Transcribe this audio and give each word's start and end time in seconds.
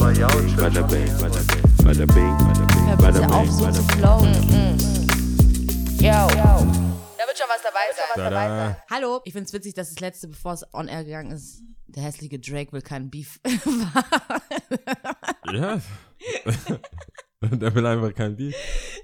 Bada 0.00 0.28
bing, 0.28 0.56
bada 0.56 0.82
bing, 0.86 1.06
bada 1.84 2.06
bing, 2.06 3.30
auf, 3.30 3.50
so 3.50 3.70
zu 3.70 3.82
flowen. 3.82 4.32
Yo. 5.98 6.08
Da 6.08 7.26
wird 7.26 7.36
schon 7.36 7.46
was 7.46 7.62
dabei 7.62 7.84
sein. 7.94 8.76
Hallo, 8.90 9.20
ich 9.24 9.34
finde 9.34 9.46
es 9.46 9.52
witzig, 9.52 9.74
dass 9.74 9.90
das 9.90 10.00
letzte, 10.00 10.28
bevor 10.28 10.54
es 10.54 10.64
on 10.72 10.88
air 10.88 11.04
gegangen 11.04 11.32
ist, 11.32 11.60
der 11.86 12.04
hässliche 12.04 12.38
Drake 12.38 12.72
will 12.72 12.80
keinen 12.80 13.10
Beef 13.10 13.38
war. 13.44 14.04
Ja. 15.52 15.80
Der 17.42 17.74
will 17.74 17.86
einfach 17.86 18.14
kein 18.14 18.36
Beat. 18.36 18.54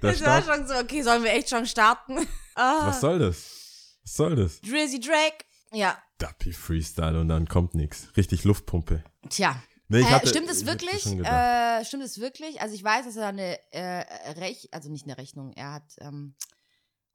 Der 0.03 0.13
Das 0.13 0.25
war 0.25 0.43
schon 0.43 0.67
so, 0.67 0.75
okay, 0.75 1.03
sollen 1.03 1.25
wir 1.25 1.33
echt 1.33 1.51
schon 1.51 1.67
starten? 1.67 2.27
Ah. 2.55 2.87
Was 2.89 3.01
soll 3.01 3.19
das? 3.19 3.99
Was 4.05 4.15
soll 4.17 4.37
das? 4.37 4.61
Drizzy 4.61 5.01
Drake. 5.01 5.45
Ja, 5.73 5.99
Dappi 6.19 6.53
Freestyle 6.53 7.21
und 7.21 7.29
dann 7.29 7.49
kommt 7.49 7.75
nichts. 7.75 8.09
Richtig 8.17 8.45
Luftpumpe. 8.45 9.03
tja. 9.29 9.61
Nee, 9.89 10.01
äh, 10.01 10.05
hatte- 10.05 10.29
stimmt 10.29 10.49
es 10.51 10.61
das 10.65 10.67
wirklich? 10.67 11.07
Äh, 11.25 11.85
stimmt 11.85 12.03
es 12.05 12.21
wirklich? 12.21 12.61
Also 12.61 12.75
ich 12.75 12.83
weiß, 12.83 13.07
dass 13.07 13.17
er 13.17 13.29
eine 13.29 13.59
äh, 13.73 14.31
Rech, 14.33 14.69
also 14.73 14.91
nicht 14.91 15.05
eine 15.05 15.17
Rechnung, 15.19 15.53
er 15.53 15.73
hat 15.75 15.95
ähm, 15.99 16.35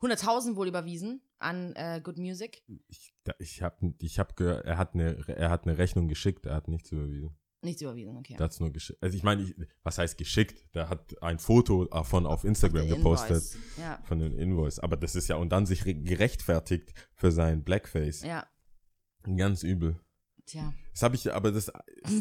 100.000 0.01 0.55
wohl 0.55 0.67
überwiesen 0.67 1.21
an 1.39 1.73
äh, 1.75 2.01
Good 2.03 2.17
Music. 2.17 2.63
Ich, 2.87 3.13
ich 3.39 3.61
hab, 3.61 3.79
ich 3.99 4.19
hab 4.19 4.35
gehört, 4.35 4.65
er 4.65 4.77
hat, 4.77 4.93
eine, 4.93 5.17
er 5.27 5.49
hat 5.49 5.65
eine 5.67 5.77
Rechnung 5.77 6.07
geschickt, 6.07 6.45
er 6.45 6.55
hat 6.55 6.67
nichts 6.67 6.91
überwiesen. 6.91 7.35
Nichts 7.63 7.81
überwiesen, 7.83 8.17
okay. 8.17 8.35
Hat's 8.39 8.59
nur 8.59 8.71
geschickt. 8.71 8.97
Also 9.03 9.15
ich 9.15 9.21
meine, 9.21 9.53
was 9.83 9.99
heißt 9.99 10.17
geschickt? 10.17 10.65
Der 10.73 10.89
hat 10.89 11.21
ein 11.21 11.37
Foto 11.37 11.85
davon 11.85 12.25
auf 12.25 12.43
Instagram 12.43 12.87
gepostet. 12.87 13.43
Ja, 13.77 13.99
Von 14.05 14.17
dem 14.17 14.35
Invoice. 14.39 14.79
Aber 14.79 14.97
das 14.97 15.13
ist 15.13 15.27
ja, 15.27 15.35
und 15.35 15.49
dann 15.51 15.67
sich 15.67 15.85
re- 15.85 15.93
gerechtfertigt 15.93 16.91
für 17.13 17.31
sein 17.31 17.63
Blackface. 17.63 18.23
ja, 18.23 18.47
Ganz 19.37 19.61
übel. 19.61 19.99
tja. 20.47 20.73
Das 20.93 21.03
habe 21.03 21.15
ich, 21.15 21.33
aber 21.33 21.51
das. 21.51 21.71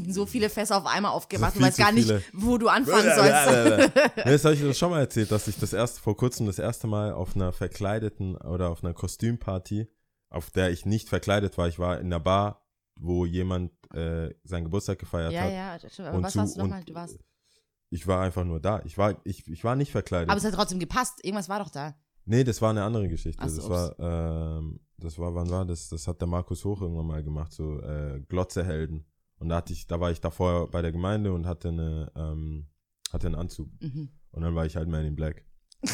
So 0.08 0.26
viele 0.26 0.48
Fässer 0.48 0.76
auf 0.78 0.86
einmal 0.86 1.10
aufgemacht, 1.12 1.54
So 1.54 1.60
du 1.60 1.66
weißt 1.66 1.78
gar 1.78 1.90
nicht, 1.92 2.06
viele. 2.06 2.22
wo 2.32 2.56
du 2.56 2.68
anfangen 2.68 3.02
sollst. 3.16 3.96
nee, 4.16 4.22
das 4.32 4.44
habe 4.44 4.54
ich 4.54 4.62
das 4.62 4.78
schon 4.78 4.90
mal 4.90 5.00
erzählt, 5.00 5.32
dass 5.32 5.48
ich 5.48 5.58
das 5.58 5.72
erst 5.72 5.98
vor 5.98 6.16
kurzem 6.16 6.46
das 6.46 6.58
erste 6.58 6.86
Mal 6.86 7.12
auf 7.12 7.34
einer 7.34 7.52
verkleideten 7.52 8.36
oder 8.36 8.70
auf 8.70 8.84
einer 8.84 8.94
Kostümparty, 8.94 9.88
auf 10.28 10.50
der 10.50 10.70
ich 10.70 10.86
nicht 10.86 11.08
verkleidet 11.08 11.58
war, 11.58 11.66
ich 11.68 11.78
war 11.80 11.98
in 11.98 12.06
einer 12.06 12.20
Bar, 12.20 12.64
wo 12.98 13.26
jemand 13.26 13.72
äh, 13.92 14.32
seinen 14.44 14.64
Geburtstag 14.64 14.98
gefeiert 15.00 15.32
ja, 15.32 15.40
hat. 15.42 15.52
ja, 15.52 15.78
das 15.78 15.92
stimmt. 15.92 16.08
Aber 16.08 16.18
Und 16.18 16.22
was 16.22 16.32
zu- 16.34 16.38
warst 16.38 16.56
du 16.56 16.60
nochmal? 16.60 16.84
Du 16.84 16.94
warst. 16.94 17.18
Ich 17.92 18.06
war 18.06 18.22
einfach 18.22 18.44
nur 18.44 18.60
da. 18.60 18.82
Ich 18.84 18.96
war, 18.98 19.16
ich, 19.24 19.48
ich 19.48 19.64
war 19.64 19.74
nicht 19.74 19.90
verkleidet. 19.90 20.28
Aber 20.30 20.38
es 20.38 20.44
hat 20.44 20.54
trotzdem 20.54 20.78
gepasst. 20.78 21.24
Irgendwas 21.24 21.48
war 21.48 21.58
doch 21.58 21.70
da. 21.70 21.96
nee, 22.24 22.44
das 22.44 22.62
war 22.62 22.70
eine 22.70 22.84
andere 22.84 23.08
Geschichte. 23.08 23.48
So, 23.48 23.56
das 23.62 23.68
war, 23.68 24.58
ähm, 24.58 24.78
das 25.00 25.18
war, 25.18 25.34
wann 25.34 25.50
war 25.50 25.64
das? 25.64 25.88
Das 25.88 26.06
hat 26.06 26.20
der 26.20 26.28
Markus 26.28 26.64
Hoch 26.64 26.80
irgendwann 26.80 27.06
mal 27.06 27.22
gemacht, 27.22 27.52
so 27.52 27.80
äh, 27.80 28.20
Glotzehelden. 28.28 29.04
Und 29.38 29.48
da 29.48 29.56
hatte 29.56 29.72
ich, 29.72 29.86
da 29.86 30.00
war 30.00 30.10
ich 30.10 30.20
davor 30.20 30.70
bei 30.70 30.82
der 30.82 30.92
Gemeinde 30.92 31.32
und 31.32 31.46
hatte 31.46 31.68
eine, 31.68 32.12
ähm, 32.14 32.66
hatte 33.12 33.26
einen 33.26 33.36
Anzug. 33.36 33.70
Mhm. 33.80 34.10
Und 34.32 34.42
dann 34.42 34.54
war 34.54 34.66
ich 34.66 34.76
halt 34.76 34.88
Man 34.88 35.04
in 35.04 35.16
Black. 35.16 35.44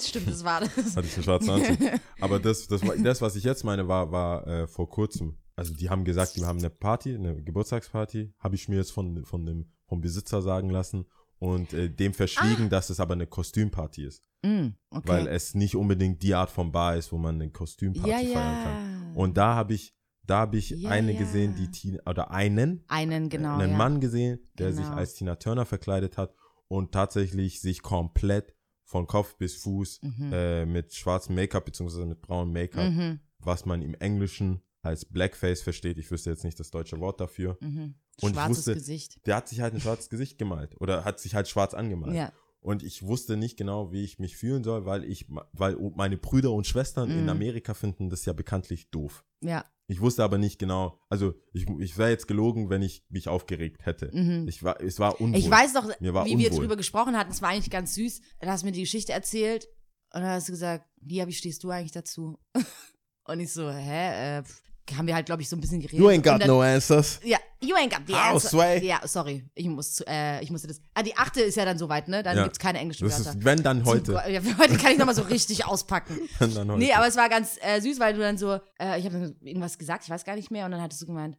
Stimmt, 0.00 0.28
das 0.28 0.44
war 0.44 0.60
das. 0.60 0.96
Hatte 0.96 1.06
ich 1.06 1.14
einen 1.14 1.24
schwarzen 1.24 1.50
Anzug. 1.50 1.78
Aber 2.20 2.38
das, 2.38 2.66
das, 2.66 2.86
war, 2.86 2.96
das, 2.96 3.22
was 3.22 3.36
ich 3.36 3.44
jetzt 3.44 3.64
meine, 3.64 3.88
war, 3.88 4.10
war 4.10 4.46
äh, 4.46 4.66
vor 4.66 4.88
kurzem. 4.88 5.38
Also 5.56 5.74
die 5.74 5.90
haben 5.90 6.04
gesagt, 6.04 6.36
die 6.36 6.44
haben 6.44 6.58
eine 6.58 6.70
Party, 6.70 7.14
eine 7.14 7.42
Geburtstagsparty. 7.42 8.32
Habe 8.38 8.54
ich 8.54 8.68
mir 8.68 8.76
jetzt 8.76 8.92
von, 8.92 9.24
von 9.24 9.44
dem, 9.44 9.72
vom 9.86 10.00
Besitzer 10.00 10.42
sagen 10.42 10.70
lassen. 10.70 11.06
Und 11.40 11.72
äh, 11.72 11.88
dem 11.88 12.14
verschwiegen, 12.14 12.68
dass 12.68 12.90
es 12.90 12.98
aber 13.00 13.14
eine 13.14 13.26
Kostümparty 13.26 14.04
ist. 14.04 14.28
Mm, 14.42 14.68
okay. 14.90 15.08
Weil 15.08 15.26
es 15.28 15.54
nicht 15.54 15.76
unbedingt 15.76 16.22
die 16.22 16.34
Art 16.34 16.50
von 16.50 16.72
Bar 16.72 16.96
ist, 16.96 17.12
wo 17.12 17.18
man 17.18 17.36
eine 17.36 17.50
Kostümparty 17.50 18.08
ja, 18.10 18.16
feiern 18.18 18.64
kann. 18.64 19.12
ja. 19.14 19.14
Und 19.14 19.36
da 19.36 19.54
habe 19.54 19.74
ich, 19.74 19.94
da 20.24 20.38
habe 20.40 20.56
ich 20.56 20.70
Ja, 20.70 20.90
eine 20.90 21.12
ja. 21.12 21.18
gesehen, 21.18 21.54
die 21.56 21.70
Tina, 21.70 22.00
oder 22.06 22.30
einen, 22.32 22.84
einen, 22.88 23.28
genau. 23.28 23.56
einen. 23.58 23.76
Mann 23.76 24.00
gesehen, 24.00 24.40
der 24.58 24.72
sich 24.72 24.84
Genau. 24.84 24.96
als 24.96 25.14
Tina 25.14 25.36
Turner 25.36 25.64
verkleidet 25.64 26.18
hat 26.18 26.34
und 26.66 26.92
tatsächlich 26.92 27.60
sich 27.60 27.82
komplett 27.82 28.54
von 28.84 29.06
Kopf 29.06 29.36
bis 29.36 29.56
Fuß 29.62 30.00
Mhm. 30.02 30.32
äh, 30.32 30.66
mit 30.66 30.92
schwarzem 30.94 31.34
Make-up 31.36 31.64
beziehungsweise 31.66 32.06
mit 32.06 32.20
braunem 32.20 32.52
Make-up, 32.52 32.90
Mhm, 32.90 33.20
was 33.38 33.64
man 33.64 33.82
im 33.82 33.94
Englischen 33.94 34.60
als 34.88 35.04
Blackface 35.04 35.62
versteht. 35.62 35.98
Ich 35.98 36.10
wüsste 36.10 36.30
jetzt 36.30 36.44
nicht 36.44 36.58
das 36.58 36.70
deutsche 36.70 36.98
Wort 37.00 37.20
dafür. 37.20 37.56
mhm. 37.60 37.94
Und 38.20 38.32
Schwarzes 38.34 38.58
wusste- 38.58 38.74
Gesicht. 38.74 39.24
Der 39.26 39.36
hat 39.36 39.48
sich 39.48 39.60
halt 39.60 39.74
ein 39.74 39.80
schwarzes 39.80 40.10
Gesicht 40.10 40.38
gemalt 40.38 40.74
oder 40.80 41.04
hat 41.04 41.20
sich 41.20 41.36
halt 41.36 41.46
schwarz 41.48 41.72
angemalt. 41.74 42.14
Ja. 42.16 42.32
Und 42.60 42.82
ich 42.82 43.04
wusste 43.04 43.36
nicht 43.36 43.56
genau, 43.56 43.92
wie 43.92 44.02
ich 44.02 44.18
mich 44.18 44.36
fühlen 44.36 44.64
soll, 44.64 44.84
weil 44.86 45.04
ich, 45.04 45.26
weil 45.52 45.76
meine 45.94 46.16
Brüder 46.18 46.50
und 46.50 46.66
Schwestern 46.66 47.08
in 47.10 47.22
Mhm. 47.22 47.28
Amerika 47.28 47.74
finden 47.74 48.10
das 48.10 48.24
ja 48.24 48.32
bekanntlich 48.32 48.90
doof. 48.90 49.24
Ja. 49.40 49.64
Ich 49.86 50.00
wusste 50.00 50.24
aber 50.24 50.36
nicht 50.36 50.58
genau, 50.58 51.00
also 51.08 51.34
ich, 51.52 51.66
ich 51.78 51.96
wäre 51.96 52.10
jetzt 52.10 52.26
gelogen, 52.26 52.68
wenn 52.70 52.82
ich 52.82 53.04
mich 53.08 53.28
aufgeregt 53.28 53.86
hätte. 53.86 54.10
Mhm. 54.12 54.48
Ich 54.48 54.64
war, 54.64 54.80
es 54.82 54.98
war 54.98 55.20
unwohl. 55.20 55.38
Ich 55.38 55.48
weiß 55.48 55.74
war 55.74 55.84
wie 56.26 56.36
wir 56.38 56.48
unwohl. 56.48 56.50
drüber 56.50 56.76
gesprochen 56.76 57.16
hatten, 57.16 57.30
es 57.30 57.40
war 57.40 57.50
eigentlich 57.50 57.70
ganz 57.70 57.94
süß. 57.94 58.20
Da 58.40 58.48
hast 58.48 58.62
du 58.62 58.66
mir 58.66 58.72
die 58.72 58.80
Geschichte 58.82 59.12
erzählt 59.12 59.66
und 60.12 60.22
dann 60.22 60.30
hast 60.30 60.48
du 60.48 60.52
gesagt, 60.52 60.84
Lia, 61.00 61.28
wie 61.28 61.32
stehst 61.32 61.62
du 61.62 61.70
eigentlich 61.70 61.92
dazu? 61.92 62.36
Und 63.24 63.40
ich 63.40 63.52
so, 63.52 63.70
hä? 63.70 64.38
Äh, 64.38 64.42
pff, 64.42 64.62
haben 64.96 65.06
wir 65.06 65.14
halt, 65.14 65.26
glaube 65.26 65.42
ich, 65.42 65.48
so 65.48 65.56
ein 65.56 65.60
bisschen 65.60 65.80
geredet. 65.80 65.98
You 65.98 66.06
ain't 66.08 66.22
got 66.22 66.40
dann, 66.40 66.48
no 66.48 66.60
answers. 66.62 67.20
Ja, 67.24 67.38
you 67.60 67.74
ain't 67.76 67.90
got 67.90 68.02
the 68.06 68.14
How, 68.14 68.34
answer. 68.34 68.48
Sway? 68.50 68.86
Ja, 68.86 69.00
sorry, 69.06 69.44
ich 69.54 69.66
muss, 69.68 69.94
zu- 69.96 70.06
äh, 70.06 70.42
ich 70.42 70.50
musste 70.50 70.68
das. 70.68 70.80
Ah, 70.94 71.02
die 71.02 71.16
achte 71.16 71.40
ist 71.40 71.56
ja 71.56 71.64
dann 71.64 71.78
soweit, 71.78 72.08
ne? 72.08 72.22
Dann 72.22 72.36
Ja. 72.36 72.44
gibt's 72.44 72.58
keine 72.58 72.78
englischen 72.78 73.08
Das 73.08 73.18
Wörter. 73.24 73.38
ist, 73.38 73.44
wenn 73.44 73.62
dann 73.62 73.84
heute. 73.84 74.02
Zum- 74.04 74.14
Ja, 74.14 74.40
heute 74.58 74.76
kann 74.78 74.92
ich 74.92 74.98
nochmal 74.98 75.14
so 75.14 75.22
richtig 75.22 75.66
auspacken. 75.66 76.16
Wenn 76.38 76.54
dann 76.54 76.68
heute. 76.70 76.78
Nee, 76.78 76.92
aber 76.92 77.06
es 77.06 77.16
war 77.16 77.28
ganz 77.28 77.56
äh, 77.60 77.80
süß, 77.80 77.98
weil 78.00 78.14
du 78.14 78.20
dann 78.20 78.38
so, 78.38 78.54
äh, 78.78 78.98
ich 78.98 79.04
habe 79.04 79.18
dann 79.20 79.36
irgendwas 79.40 79.76
gesagt, 79.78 80.04
ich 80.04 80.10
weiß 80.10 80.24
gar 80.24 80.36
nicht 80.36 80.50
mehr, 80.50 80.64
und 80.64 80.70
dann 80.72 80.80
hattest 80.82 81.02
du 81.02 81.06
gemeint, 81.06 81.36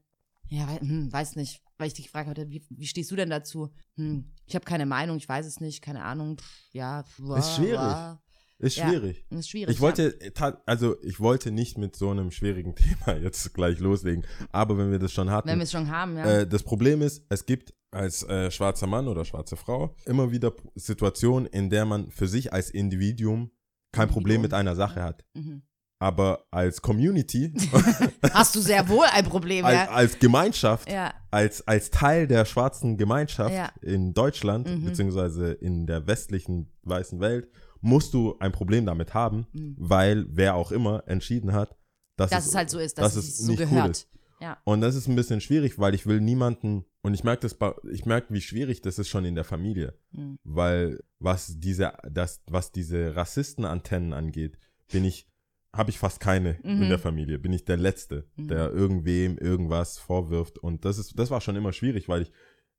ja, 0.49 0.67
wei- 0.67 0.79
hm, 0.79 1.11
weiß 1.13 1.35
nicht, 1.35 1.61
weil 1.77 1.87
ich 1.87 1.93
dich 1.93 2.05
gefragt 2.05 2.27
hatte, 2.27 2.49
wie, 2.49 2.63
wie 2.69 2.87
stehst 2.87 3.11
du 3.11 3.15
denn 3.15 3.29
dazu? 3.29 3.69
Hm, 3.95 4.25
ich 4.45 4.55
habe 4.55 4.65
keine 4.65 4.85
Meinung, 4.85 5.17
ich 5.17 5.29
weiß 5.29 5.45
es 5.45 5.59
nicht, 5.59 5.81
keine 5.83 6.03
Ahnung, 6.03 6.37
pff, 6.37 6.45
ja, 6.73 7.03
pff, 7.03 7.37
Ist 7.37 7.55
schwierig. 7.55 7.77
wah. 7.79 8.19
Ist 8.59 8.77
ja. 8.77 8.87
schwierig. 8.89 9.25
Ist 9.29 9.49
schwierig. 9.49 9.73
Ich 9.75 9.81
wollte, 9.81 10.19
äh, 10.21 10.31
also 10.65 10.95
ich 11.01 11.19
wollte 11.19 11.51
nicht 11.51 11.77
mit 11.77 11.95
so 11.95 12.09
einem 12.11 12.29
schwierigen 12.31 12.75
Thema 13.05 13.17
jetzt 13.17 13.53
gleich 13.53 13.79
loslegen. 13.79 14.25
Aber 14.51 14.77
wenn 14.77 14.91
wir 14.91 14.99
das 14.99 15.11
schon 15.13 15.27
ja, 15.27 15.33
hatten, 15.33 15.47
wenn 15.49 15.57
wir 15.59 15.63
es 15.63 15.71
schon 15.71 15.89
haben, 15.89 16.17
ja. 16.17 16.39
Äh, 16.41 16.47
das 16.47 16.63
Problem 16.63 17.01
ist, 17.01 17.25
es 17.29 17.45
gibt 17.45 17.73
als 17.91 18.23
äh, 18.23 18.51
schwarzer 18.51 18.85
Mann 18.87 19.07
oder 19.07 19.25
schwarze 19.25 19.55
Frau 19.55 19.95
immer 20.05 20.31
wieder 20.31 20.53
Situationen, 20.75 21.47
in 21.47 21.69
der 21.69 21.85
man 21.85 22.11
für 22.11 22.27
sich 22.27 22.53
als 22.53 22.69
Individuum 22.69 23.49
kein 23.91 24.07
Problem 24.07 24.35
Individuum. 24.35 24.41
mit 24.43 24.53
einer 24.53 24.75
Sache 24.75 25.01
hat. 25.01 25.25
mhm. 25.33 25.63
Aber 26.01 26.45
als 26.49 26.81
Community, 26.81 27.53
Hast 28.31 28.55
du 28.55 28.61
sehr 28.61 28.87
wohl 28.87 29.05
ein 29.11 29.25
Problem, 29.25 29.65
als, 29.65 29.75
ja. 29.75 29.89
als 29.89 30.17
Gemeinschaft, 30.19 30.89
Ja, 30.89 31.13
als, 31.29 31.67
als 31.67 31.89
Teil 31.91 32.25
der 32.25 32.45
schwarzen 32.45 32.95
Gemeinschaft 32.97 33.53
Ja. 33.53 33.69
in 33.81 34.13
Deutschland, 34.13 34.69
Mhm. 34.69 34.85
beziehungsweise 34.85 35.51
in 35.51 35.87
der 35.87 36.07
westlichen 36.07 36.71
weißen 36.83 37.19
Welt, 37.19 37.49
musst 37.81 38.13
du 38.13 38.37
ein 38.39 38.51
Problem 38.51 38.85
damit 38.85 39.13
haben, 39.13 39.47
Mhm. 39.53 39.75
weil 39.77 40.25
wer 40.29 40.55
auch 40.55 40.71
immer 40.71 41.03
entschieden 41.07 41.53
hat, 41.53 41.75
dass, 42.17 42.31
dass 42.31 42.47
es 42.47 42.55
halt 42.55 42.69
so 42.69 42.79
ist, 42.79 42.97
dass, 42.97 43.13
dass 43.15 43.23
es 43.23 43.29
es 43.29 43.37
so 43.39 43.51
nicht 43.51 43.61
cool 43.61 43.67
gehört. 43.69 43.89
ist. 43.91 44.09
Ja. 44.41 44.57
Und 44.63 44.81
das 44.81 44.95
ist 44.95 45.07
ein 45.07 45.15
bisschen 45.15 45.41
schwierig, 45.41 45.79
weil 45.79 45.93
ich 45.93 46.05
will 46.05 46.21
niemanden, 46.21 46.85
und 47.01 47.13
ich 47.13 47.23
merke 47.25 47.41
das, 47.41 47.57
ich 47.91 48.05
merke, 48.05 48.33
wie 48.33 48.41
schwierig 48.41 48.81
das 48.81 48.97
ist 48.99 49.09
schon 49.09 49.25
in 49.25 49.35
der 49.35 49.43
Familie. 49.43 49.97
Mhm. 50.11 50.37
Weil 50.43 50.99
was 51.19 51.59
diese, 51.59 51.93
das, 52.09 52.41
was 52.47 52.71
diese 52.71 53.15
Rassistenantennen 53.15 54.13
angeht, 54.13 54.57
bin 54.91 55.03
ich, 55.05 55.27
habe 55.73 55.89
ich 55.91 55.99
fast 55.99 56.19
keine 56.19 56.53
Mhm. 56.63 56.83
in 56.83 56.89
der 56.89 56.99
Familie. 56.99 57.37
Bin 57.39 57.53
ich 57.53 57.65
der 57.65 57.77
Letzte, 57.77 58.27
Mhm. 58.37 58.47
der 58.47 58.71
irgendwem 58.71 59.37
irgendwas 59.37 59.97
vorwirft. 59.97 60.57
Und 60.57 60.83
das 60.85 60.97
ist, 60.97 61.17
das 61.19 61.31
war 61.31 61.41
schon 61.41 61.55
immer 61.57 61.73
schwierig, 61.73 62.07
weil 62.09 62.21
ich, 62.23 62.31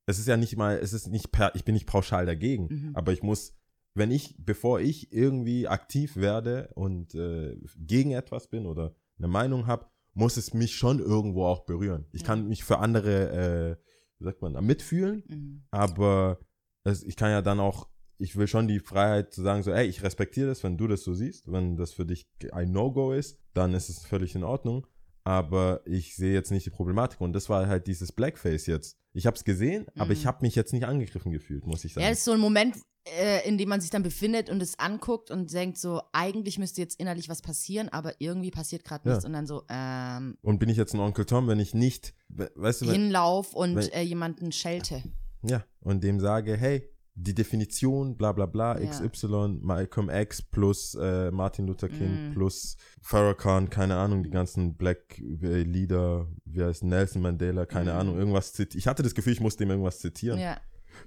es 0.06 0.18
ist 0.18 0.28
ja 0.28 0.36
nicht 0.36 0.56
mal, 0.56 0.78
es 0.78 0.92
ist 0.92 1.08
nicht 1.08 1.30
per, 1.30 1.54
ich 1.54 1.64
bin 1.64 1.74
nicht 1.74 1.86
pauschal 1.86 2.26
dagegen, 2.26 2.66
Mhm. 2.70 2.90
aber 2.96 3.12
ich 3.12 3.22
muss, 3.22 3.54
wenn 3.94 4.10
ich, 4.10 4.34
bevor 4.38 4.80
ich 4.80 5.12
irgendwie 5.12 5.68
aktiv 5.68 6.16
werde 6.16 6.70
und 6.74 7.14
äh, 7.14 7.56
gegen 7.76 8.12
etwas 8.12 8.48
bin 8.48 8.66
oder 8.66 8.94
eine 9.18 9.28
Meinung 9.28 9.66
habe, 9.66 9.86
muss 10.14 10.36
es 10.36 10.54
mich 10.54 10.74
schon 10.76 10.98
irgendwo 10.98 11.44
auch 11.44 11.64
berühren. 11.64 12.06
Ich 12.12 12.22
Ja. 12.22 12.26
kann 12.28 12.48
mich 12.48 12.64
für 12.64 12.78
andere, 12.78 13.76
äh, 13.78 13.84
wie 14.18 14.24
sagt 14.24 14.42
man, 14.42 14.52
mitfühlen, 14.64 15.22
Mhm. 15.28 15.62
aber 15.70 16.38
es, 16.84 17.02
ich 17.02 17.16
kann 17.16 17.30
ja 17.30 17.42
dann 17.42 17.60
auch, 17.60 17.88
ich 18.18 18.36
will 18.36 18.46
schon 18.46 18.68
die 18.68 18.80
Freiheit 18.80 19.32
zu 19.32 19.42
sagen, 19.42 19.62
so, 19.62 19.70
ey, 19.70 19.86
ich 19.86 20.02
respektiere 20.02 20.48
das, 20.48 20.62
wenn 20.62 20.76
du 20.76 20.86
das 20.88 21.02
so 21.04 21.14
siehst, 21.14 21.50
wenn 21.50 21.76
das 21.76 21.92
für 21.92 22.04
dich 22.06 22.26
ein 22.52 22.70
No-Go 22.72 23.12
ist, 23.12 23.38
dann 23.54 23.72
ist 23.74 23.88
es 23.88 24.04
völlig 24.04 24.34
in 24.34 24.44
Ordnung, 24.44 24.86
aber 25.24 25.80
ich 25.84 26.16
sehe 26.16 26.32
jetzt 26.32 26.50
nicht 26.50 26.66
die 26.66 26.70
Problematik 26.70 27.20
und 27.20 27.32
das 27.32 27.48
war 27.48 27.66
halt 27.66 27.86
dieses 27.86 28.12
Blackface 28.12 28.66
jetzt. 28.66 28.96
Ich 29.12 29.26
habe 29.26 29.36
es 29.36 29.44
gesehen, 29.44 29.86
aber 29.96 30.12
ich 30.12 30.24
Mhm. 30.24 30.28
habe 30.28 30.38
mich 30.42 30.54
jetzt 30.54 30.72
nicht 30.72 30.84
angegriffen 30.84 31.32
gefühlt, 31.32 31.66
muss 31.66 31.84
ich 31.84 31.94
sagen. 31.94 32.04
Ja, 32.06 32.12
ist 32.12 32.24
so 32.24 32.32
ein 32.32 32.40
Moment, 32.40 32.76
äh, 33.18 33.46
in 33.48 33.58
dem 33.58 33.68
man 33.68 33.80
sich 33.80 33.90
dann 33.90 34.02
befindet 34.02 34.50
und 34.50 34.62
es 34.62 34.78
anguckt 34.78 35.30
und 35.30 35.52
denkt 35.52 35.78
so, 35.78 36.00
eigentlich 36.12 36.58
müsste 36.58 36.80
jetzt 36.80 37.00
innerlich 37.00 37.28
was 37.28 37.42
passieren, 37.42 37.88
aber 37.88 38.14
irgendwie 38.20 38.50
passiert 38.50 38.84
gerade 38.84 39.08
Ja. 39.08 39.14
nichts 39.14 39.24
und 39.24 39.32
dann 39.32 39.46
so, 39.46 39.64
ähm, 39.68 40.36
und 40.42 40.58
bin 40.58 40.68
ich 40.68 40.76
jetzt 40.76 40.94
ein 40.94 41.00
Onkel 41.00 41.24
Tom, 41.24 41.48
wenn 41.48 41.58
ich 41.60 41.74
nicht, 41.74 42.14
we- 42.28 42.50
weißt 42.54 42.82
du, 42.82 42.86
wenn, 42.86 42.94
Hinlauf 42.94 43.54
und 43.54 43.76
wenn- 43.76 43.88
äh, 43.90 44.02
jemanden 44.02 44.52
schelte. 44.52 45.02
ja, 45.42 45.64
und 45.80 46.04
dem 46.04 46.20
sage, 46.20 46.56
hey, 46.56 46.88
die 47.22 47.34
Definition, 47.34 48.16
bla 48.16 48.32
bla 48.32 48.46
bla, 48.46 48.78
Ja. 48.80 48.90
XY, 48.90 49.58
Malcolm 49.60 50.08
X 50.10 50.40
plus 50.42 50.94
äh, 50.94 51.30
Martin 51.30 51.66
Luther 51.66 51.88
King 51.88 52.30
Mm. 52.30 52.34
plus 52.34 52.76
Farrakhan, 53.02 53.68
keine 53.70 53.96
Ahnung, 53.96 54.22
die 54.22 54.30
ganzen 54.30 54.76
Black 54.76 55.18
äh, 55.18 55.62
Leader, 55.62 56.28
wie 56.44 56.62
heißt 56.62 56.82
Nelson 56.84 57.22
Mandela, 57.22 57.66
keine 57.66 57.92
Mm. 57.92 57.96
Ahnung, 57.96 58.18
irgendwas 58.18 58.52
zitieren. 58.52 58.78
Ich 58.78 58.86
hatte 58.86 59.02
das 59.02 59.14
Gefühl, 59.14 59.32
ich 59.34 59.40
musste 59.40 59.64
ihm 59.64 59.70
irgendwas 59.70 59.98
zitieren. 59.98 60.38
Ja. 60.38 60.58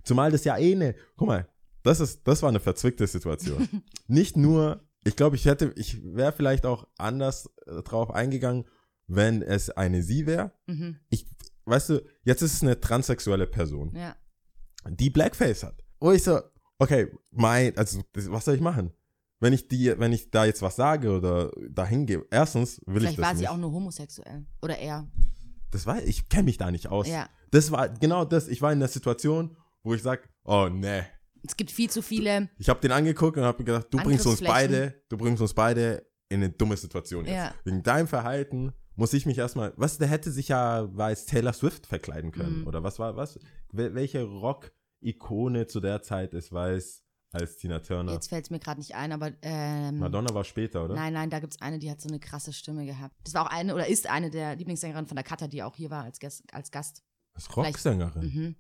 Zumal 0.04 0.32
das 0.32 0.44
ja 0.44 0.58
eh 0.58 0.76
ne, 0.76 0.96
guck 1.18 1.28
mal, 1.28 1.48
das 1.84 2.00
ist, 2.00 2.28
das 2.28 2.42
war 2.42 2.50
eine 2.50 2.60
verzwickte 2.60 3.06
Situation. 3.08 3.68
Nicht 4.08 4.38
nur, 4.38 4.82
ich 5.04 5.16
glaube, 5.16 5.36
ich 5.36 5.46
hätte, 5.46 5.74
ich 5.76 6.02
wäre 6.04 6.32
vielleicht 6.32 6.66
auch 6.66 6.88
anders 6.98 7.50
äh, 7.66 7.82
drauf 7.84 8.12
eingegangen, 8.12 8.66
wenn 9.08 9.42
es 9.42 9.70
eine 9.70 10.02
sie 10.04 10.26
wäre. 10.26 10.52
Mhm. 10.68 10.98
Ich, 11.10 11.28
weißt 11.66 11.90
du, 11.90 12.06
jetzt 12.24 12.42
ist 12.42 12.54
es 12.54 12.62
eine 12.62 12.80
transsexuelle 12.80 13.48
Person, 13.48 13.94
Ja. 13.96 14.16
die 14.90 15.10
Blackface 15.10 15.64
hat. 15.64 15.83
Wo 16.04 16.12
ich 16.12 16.22
so, 16.22 16.38
okay, 16.80 17.08
mein, 17.32 17.78
also, 17.78 18.02
das, 18.12 18.30
was 18.30 18.44
soll 18.44 18.56
ich 18.56 18.62
machen? 18.62 18.92
Wenn 19.40 19.54
ich 19.54 19.70
die, 19.70 19.98
wenn 19.98 20.12
ich 20.12 20.30
da 20.32 20.44
jetzt 20.44 20.62
was 20.62 20.76
sage 20.76 21.10
oder 21.10 21.50
dahin 21.70 22.06
gehe, 22.06 22.26
erstens 22.30 22.82
will 22.86 22.96
Vielleicht 23.00 23.12
ich 23.14 23.16
das 23.18 23.26
war 23.26 23.34
nicht. 23.34 23.40
sie 23.40 23.48
auch 23.48 23.56
nur 23.58 23.72
homosexuell. 23.72 24.46
Oder 24.62 24.78
er. 24.80 25.08
Das 25.72 25.86
war, 25.86 26.04
ich 26.04 26.28
kenne 26.28 26.44
mich 26.44 26.58
da 26.58 26.72
nicht 26.72 26.88
aus. 26.88 27.08
Ja. 27.08 27.30
Das 27.52 27.72
war 27.72 27.88
genau 27.88 28.26
das. 28.26 28.50
Ich 28.50 28.62
war 28.62 28.74
in 28.74 28.80
der 28.80 28.90
Situation, 28.90 29.56
wo 29.82 29.94
ich 29.94 30.02
sag, 30.02 30.28
oh 30.44 30.68
ne. 30.70 31.06
Es 31.48 31.56
gibt 31.56 31.72
viel 31.72 31.90
zu 31.90 32.02
viele. 32.02 32.50
Ich 32.58 32.68
habe 32.68 32.82
den 32.82 32.92
angeguckt 32.92 33.38
und 33.38 33.44
habe 33.46 33.60
mir 33.60 33.66
gedacht, 33.66 33.88
du 33.90 33.98
bringst 33.98 34.28
uns 34.28 34.42
beide, 34.42 35.02
du 35.08 35.16
bringst 35.16 35.42
uns 35.42 35.54
beide 35.54 36.06
in 36.28 36.44
eine 36.44 36.50
dumme 36.50 36.76
Situation 36.76 37.24
jetzt. 37.24 37.34
Ja. 37.34 37.54
Wegen 37.64 37.82
deinem 37.82 38.08
Verhalten 38.10 38.74
muss 38.96 39.14
ich 39.14 39.26
mich 39.26 39.38
erstmal, 39.38 39.72
was, 39.78 39.98
der 39.98 40.10
hätte 40.10 40.32
sich 40.32 40.50
ja, 40.50 40.86
weiß 40.96 41.28
Taylor 41.28 41.54
Swift 41.54 41.88
verkleiden 41.88 42.34
können. 42.34 42.62
Mhm. 42.62 42.68
Oder 42.68 42.84
was 42.84 43.00
war, 43.00 43.16
was, 43.16 43.40
wel- 43.72 43.94
welche 43.94 44.26
Rock-Ikone 45.04 45.68
zu 45.68 45.80
der 45.80 46.02
Zeit 46.02 46.34
ist 46.34 46.52
weiß 46.52 47.04
als 47.32 47.58
Tina 47.58 47.80
Turner? 47.80 48.14
Jetzt 48.14 48.30
fällt 48.30 48.46
es 48.46 48.52
mir 48.52 48.60
gerade 48.60 48.80
nicht 48.80 48.96
ein, 48.96 49.12
aber. 49.12 49.32
Ähm, 49.42 49.98
Madonna 50.00 50.34
war 50.34 50.44
später, 50.44 50.86
oder? 50.86 50.96
Nein, 50.96 51.14
nein, 51.14 51.30
da 51.30 51.40
gibt 51.40 51.54
es 51.54 51.62
eine, 51.62 51.80
die 51.80 51.90
hat 51.90 52.00
so 52.02 52.08
eine 52.10 52.20
krasse 52.20 52.54
Stimme 52.54 52.86
gehabt. 52.86 53.16
Das 53.24 53.34
war 53.34 53.46
auch 53.48 53.52
eine 53.52 53.74
oder 53.74 53.88
ist 53.88 54.10
eine 54.10 54.30
der 54.30 54.56
Lieblingssängerinnen 54.56 55.08
von 55.08 55.16
der 55.16 55.24
Katha, 55.24 55.48
die 55.48 55.64
auch 55.64 55.76
hier 55.76 55.90
war 55.90 56.04
als, 56.04 56.20
Gast, 56.20 56.44
als 56.54 56.72
Gast. 56.72 57.04
Ist 57.36 57.56
Rocksängerin. 57.56 58.24
Mhm. 58.24 58.56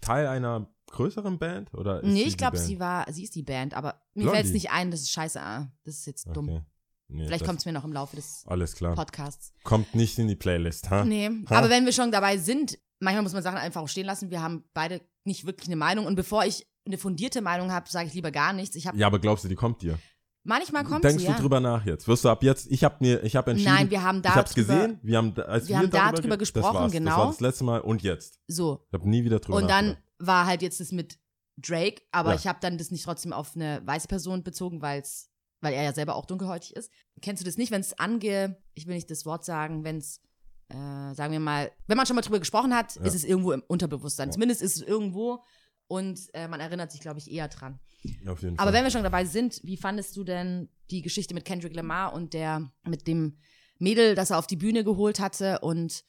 Teil 0.00 0.26
einer 0.26 0.70
größeren 0.90 1.38
Band? 1.38 1.74
Oder 1.74 2.02
ist 2.02 2.10
Nee, 2.10 2.22
ich 2.22 2.38
glaube, 2.38 2.56
sie 2.56 2.80
war, 2.80 3.10
sie 3.12 3.24
ist 3.24 3.34
die 3.34 3.42
Band, 3.42 3.74
aber 3.74 4.00
mir 4.14 4.30
fällt 4.30 4.46
es 4.46 4.52
nicht 4.52 4.70
ein, 4.70 4.90
das 4.90 5.00
ist 5.02 5.10
scheiße. 5.10 5.38
ah, 5.40 5.70
Das 5.84 5.96
ist 5.96 6.06
jetzt 6.06 6.26
dumm. 6.34 6.48
Okay. 6.48 6.62
Nee, 7.08 7.26
Vielleicht 7.26 7.44
kommt 7.44 7.58
es 7.60 7.66
mir 7.66 7.72
noch 7.72 7.84
im 7.84 7.92
Laufe 7.92 8.16
des 8.16 8.42
Alles 8.46 8.74
klar. 8.74 8.94
Podcasts. 8.94 9.52
Kommt 9.62 9.94
nicht 9.94 10.18
in 10.18 10.26
die 10.28 10.34
Playlist, 10.34 10.90
ha? 10.90 11.04
Nee, 11.04 11.28
Ha? 11.50 11.56
aber 11.58 11.68
wenn 11.70 11.84
wir 11.84 11.92
schon 11.92 12.10
dabei 12.10 12.36
sind, 12.38 12.78
manchmal 13.00 13.22
muss 13.22 13.32
man 13.34 13.42
Sachen 13.44 13.58
einfach 13.58 13.82
auch 13.82 13.88
stehen 13.88 14.06
lassen. 14.06 14.30
Wir 14.30 14.42
haben 14.42 14.64
beide 14.74 15.02
nicht 15.26 15.46
wirklich 15.46 15.68
eine 15.68 15.76
Meinung. 15.76 16.06
Und 16.06 16.14
bevor 16.16 16.44
ich 16.44 16.66
eine 16.86 16.98
fundierte 16.98 17.40
Meinung 17.42 17.72
habe, 17.72 17.88
sage 17.90 18.08
ich 18.08 18.14
lieber 18.14 18.30
gar 18.30 18.52
nichts. 18.52 18.76
Ich 18.76 18.86
habe 18.86 18.96
Ja, 18.96 19.06
aber 19.08 19.18
glaubst 19.18 19.44
du, 19.44 19.48
die 19.48 19.54
kommt 19.56 19.82
dir? 19.82 19.98
manchmal 20.44 20.84
kommt 20.84 21.02
Denkst 21.02 21.22
sie, 21.22 21.26
du 21.26 21.32
ja. 21.32 21.38
drüber 21.40 21.58
nach 21.58 21.84
jetzt? 21.84 22.06
Wirst 22.06 22.24
du 22.24 22.28
ab 22.28 22.42
jetzt, 22.44 22.70
ich 22.70 22.84
habe 22.84 22.96
mir, 23.00 23.22
ich 23.24 23.34
habe 23.34 23.50
entschieden, 23.50 23.74
Nein, 23.74 23.90
wir 23.90 24.02
haben 24.04 24.22
da 24.22 24.28
ich 24.30 24.34
hab's 24.36 24.52
drüber- 24.54 24.74
gesehen, 24.74 25.00
wir 25.02 25.16
haben, 25.18 25.34
da- 25.34 25.42
als 25.42 25.64
wir 25.64 25.70
wir, 25.70 25.78
haben 25.78 25.90
da 25.90 25.98
darüber 25.98 26.12
drüber 26.22 26.36
ge- 26.36 26.38
das 26.38 26.52
gesprochen, 26.52 26.74
war's. 26.74 26.84
Das 26.84 26.92
genau. 26.92 27.16
war 27.18 27.26
das 27.26 27.40
letzte 27.40 27.64
Mal 27.64 27.80
und 27.80 28.02
jetzt. 28.02 28.38
So. 28.46 28.84
Ich 28.86 28.92
habe 28.94 29.08
nie 29.08 29.24
wieder 29.24 29.40
drüber 29.40 29.58
Und 29.58 29.68
dann 29.68 29.86
nachgedacht. 29.88 30.04
war 30.20 30.46
halt 30.46 30.62
jetzt 30.62 30.78
das 30.78 30.92
mit 30.92 31.18
Drake, 31.56 32.02
aber 32.12 32.30
Ja. 32.30 32.36
ich 32.36 32.46
habe 32.46 32.58
dann 32.60 32.78
das 32.78 32.92
nicht 32.92 33.04
trotzdem 33.04 33.32
auf 33.32 33.56
eine 33.56 33.82
weiße 33.84 34.06
Person 34.06 34.44
bezogen, 34.44 34.82
weil's, 34.82 35.30
weil 35.62 35.74
er 35.74 35.82
ja 35.82 35.92
selber 35.92 36.14
auch 36.14 36.26
dunkelhäutig 36.26 36.76
ist. 36.76 36.92
Kennst 37.22 37.40
du 37.42 37.44
das 37.46 37.56
nicht, 37.56 37.72
wenn 37.72 37.80
es 37.80 37.98
ange, 37.98 38.56
ich 38.74 38.86
will 38.86 38.94
nicht 38.94 39.10
das 39.10 39.26
Wort 39.26 39.44
sagen, 39.44 39.82
wenn 39.82 39.96
es, 39.98 40.20
äh, 40.68 41.14
sagen 41.14 41.32
wir 41.32 41.40
mal, 41.40 41.70
wenn 41.86 41.96
man 41.96 42.06
schon 42.06 42.16
mal 42.16 42.22
drüber 42.22 42.38
gesprochen 42.38 42.74
hat, 42.74 42.96
Ja. 42.96 43.02
ist 43.02 43.14
es 43.14 43.24
irgendwo 43.24 43.52
im 43.52 43.62
Unterbewusstsein. 43.66 44.28
Ja. 44.28 44.32
Zumindest 44.32 44.62
ist 44.62 44.76
es 44.76 44.82
irgendwo 44.82 45.42
und 45.88 46.18
äh, 46.34 46.48
man 46.48 46.60
erinnert 46.60 46.90
sich, 46.90 47.00
glaube 47.00 47.18
ich, 47.18 47.30
eher 47.30 47.48
dran. 47.48 47.78
Auf 48.26 48.42
jeden 48.42 48.58
Aber 48.58 48.70
Fall. 48.70 48.72
wenn 48.72 48.84
wir 48.84 48.90
schon 48.90 49.02
dabei 49.04 49.24
sind, 49.24 49.60
wie 49.64 49.76
fandest 49.76 50.16
du 50.16 50.24
denn 50.24 50.68
die 50.90 51.02
Geschichte 51.02 51.34
mit 51.34 51.44
Kendrick 51.44 51.74
Lamar 51.74 52.12
und 52.12 52.34
der 52.34 52.70
mit 52.84 53.06
dem 53.06 53.38
Mädel, 53.78 54.14
das 54.14 54.30
er 54.30 54.38
auf 54.38 54.46
die 54.46 54.56
Bühne 54.56 54.84
geholt 54.84 55.20
hatte 55.20 55.58
und 55.60 56.04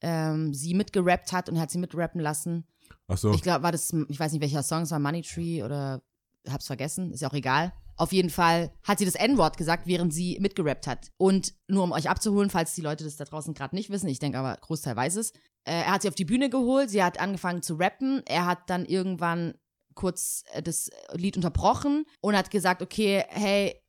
ähm, 0.00 0.52
sie 0.52 0.74
mitgerappt 0.74 1.32
hat 1.32 1.48
und 1.48 1.58
hat 1.60 1.70
sie 1.70 1.78
mitrappen 1.78 2.20
lassen? 2.20 2.66
Ach 3.08 3.16
so, 3.16 3.32
Ich 3.32 3.42
glaube, 3.42 3.62
war 3.62 3.72
das, 3.72 3.92
ich 4.08 4.18
weiß 4.18 4.32
nicht, 4.32 4.42
welcher 4.42 4.62
Song 4.62 4.82
es 4.82 4.90
war, 4.90 4.98
Money 4.98 5.22
Tree 5.22 5.62
oder 5.62 6.02
hab's 6.48 6.66
vergessen, 6.66 7.12
ist 7.12 7.20
ja 7.20 7.28
auch 7.30 7.34
egal. 7.34 7.72
Auf 7.96 8.12
jeden 8.12 8.30
Fall 8.30 8.72
hat 8.84 8.98
sie 8.98 9.04
das 9.04 9.14
N-Wort 9.14 9.56
gesagt, 9.56 9.86
während 9.86 10.12
sie 10.12 10.38
mitgerappt 10.40 10.86
hat. 10.86 11.10
Und 11.18 11.54
nur 11.68 11.84
um 11.84 11.92
euch 11.92 12.08
abzuholen, 12.08 12.50
falls 12.50 12.74
die 12.74 12.80
Leute 12.80 13.04
das 13.04 13.16
da 13.16 13.24
draußen 13.24 13.54
gerade 13.54 13.74
nicht 13.74 13.90
wissen, 13.90 14.08
ich 14.08 14.18
denke 14.18 14.38
aber 14.38 14.56
Großteil 14.60 14.96
weiß 14.96 15.16
es. 15.16 15.30
Äh, 15.64 15.82
er 15.82 15.92
hat 15.92 16.02
sie 16.02 16.08
auf 16.08 16.14
die 16.14 16.24
Bühne 16.24 16.50
geholt, 16.50 16.90
sie 16.90 17.02
hat 17.02 17.20
angefangen 17.20 17.62
zu 17.62 17.74
rappen, 17.74 18.22
er 18.26 18.46
hat 18.46 18.68
dann 18.68 18.84
irgendwann 18.84 19.54
kurz 19.94 20.44
äh, 20.52 20.62
das 20.62 20.90
Lied 21.12 21.36
unterbrochen 21.36 22.04
und 22.20 22.36
hat 22.36 22.50
gesagt, 22.50 22.82
okay, 22.82 23.24
hey, 23.28 23.80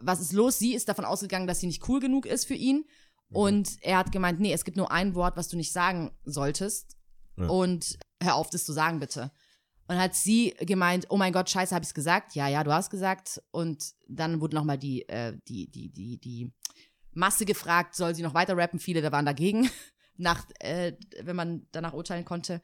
was 0.00 0.20
ist 0.20 0.32
los? 0.32 0.58
Sie 0.58 0.74
ist 0.74 0.88
davon 0.88 1.04
ausgegangen, 1.04 1.46
dass 1.46 1.60
sie 1.60 1.66
nicht 1.66 1.88
cool 1.88 2.00
genug 2.00 2.26
ist 2.26 2.46
für 2.46 2.54
ihn. 2.54 2.84
Und 3.32 3.76
er 3.82 3.98
hat 3.98 4.10
gemeint, 4.10 4.40
nee, 4.40 4.52
es 4.52 4.64
gibt 4.64 4.76
nur 4.76 4.90
ein 4.90 5.14
Wort, 5.14 5.36
was 5.36 5.48
du 5.48 5.56
nicht 5.56 5.72
sagen 5.72 6.10
solltest. 6.24 6.96
Ja. 7.36 7.46
Und 7.46 7.98
hör 8.22 8.34
auf, 8.34 8.50
das 8.50 8.64
zu 8.64 8.72
sagen, 8.72 8.98
bitte. 8.98 9.30
Und 9.90 9.98
hat 9.98 10.14
sie 10.14 10.54
gemeint, 10.60 11.06
oh 11.08 11.16
mein 11.16 11.32
Gott, 11.32 11.50
scheiße, 11.50 11.74
habe 11.74 11.82
ich 11.82 11.88
es 11.88 11.94
gesagt? 11.94 12.36
Ja, 12.36 12.46
ja, 12.46 12.62
du 12.62 12.72
hast 12.72 12.90
gesagt. 12.90 13.42
Und 13.50 13.92
dann 14.06 14.40
wurde 14.40 14.54
nochmal 14.54 14.78
die, 14.78 15.08
äh, 15.08 15.36
die, 15.48 15.68
die, 15.68 15.90
die, 15.90 16.16
die 16.20 16.52
Masse 17.12 17.44
gefragt, 17.44 17.96
soll 17.96 18.14
sie 18.14 18.22
noch 18.22 18.32
weiter 18.34 18.56
rappen? 18.56 18.78
Viele 18.78 19.02
da 19.02 19.10
waren 19.10 19.26
dagegen, 19.26 19.68
nach, 20.16 20.46
äh, 20.60 20.92
wenn 21.24 21.34
man 21.34 21.66
danach 21.72 21.92
urteilen 21.92 22.24
konnte. 22.24 22.62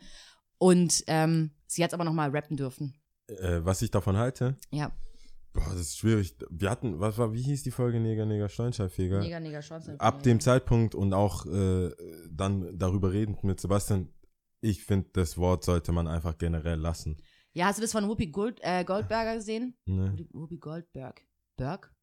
Und 0.58 1.02
ähm, 1.08 1.50
sie 1.66 1.82
hat 1.82 1.92
aber 1.94 2.04
nochmal 2.04 2.30
rappen 2.30 2.56
dürfen. 2.56 2.94
äh, 3.26 3.58
was 3.64 3.82
ich 3.82 3.90
davon 3.90 4.16
halte, 4.16 4.56
Ja, 4.70 4.92
boah, 5.52 5.64
das 5.70 5.80
ist 5.80 5.98
schwierig. 5.98 6.36
Wir 6.48 6.70
hatten, 6.70 7.00
was 7.00 7.18
war, 7.18 7.32
wie 7.32 7.42
hieß 7.42 7.64
die 7.64 7.72
Folge 7.72 7.98
Neger, 7.98 8.24
Neger, 8.24 8.48
Steinscheinfeger? 8.48 9.18
mega, 9.18 9.40
mega 9.40 9.58
Chance. 9.58 9.96
Ab 9.98 10.22
dem 10.22 10.38
Zeitpunkt 10.38 10.94
und 10.94 11.12
auch 11.12 11.44
äh, 11.46 11.90
dann 12.30 12.78
darüber 12.78 13.12
redend 13.12 13.42
mit 13.42 13.58
Sebastian, 13.58 14.10
ich 14.66 14.84
finde, 14.84 15.08
das 15.12 15.36
Wort 15.38 15.64
sollte 15.64 15.92
man 15.92 16.06
einfach 16.08 16.36
generell 16.38 16.78
lassen. 16.78 17.16
Ja, 17.52 17.66
hast 17.66 17.78
du 17.78 17.82
das 17.82 17.92
von 17.92 18.06
Whoopi 18.08 18.26
Gold, 18.26 18.58
äh, 18.62 18.84
Goldberger 18.84 19.36
gesehen? 19.36 19.76
Ne? 19.86 20.14
Whoopi- 20.32 20.58
Goldberg. 20.58 21.22
Berg? 21.56 21.94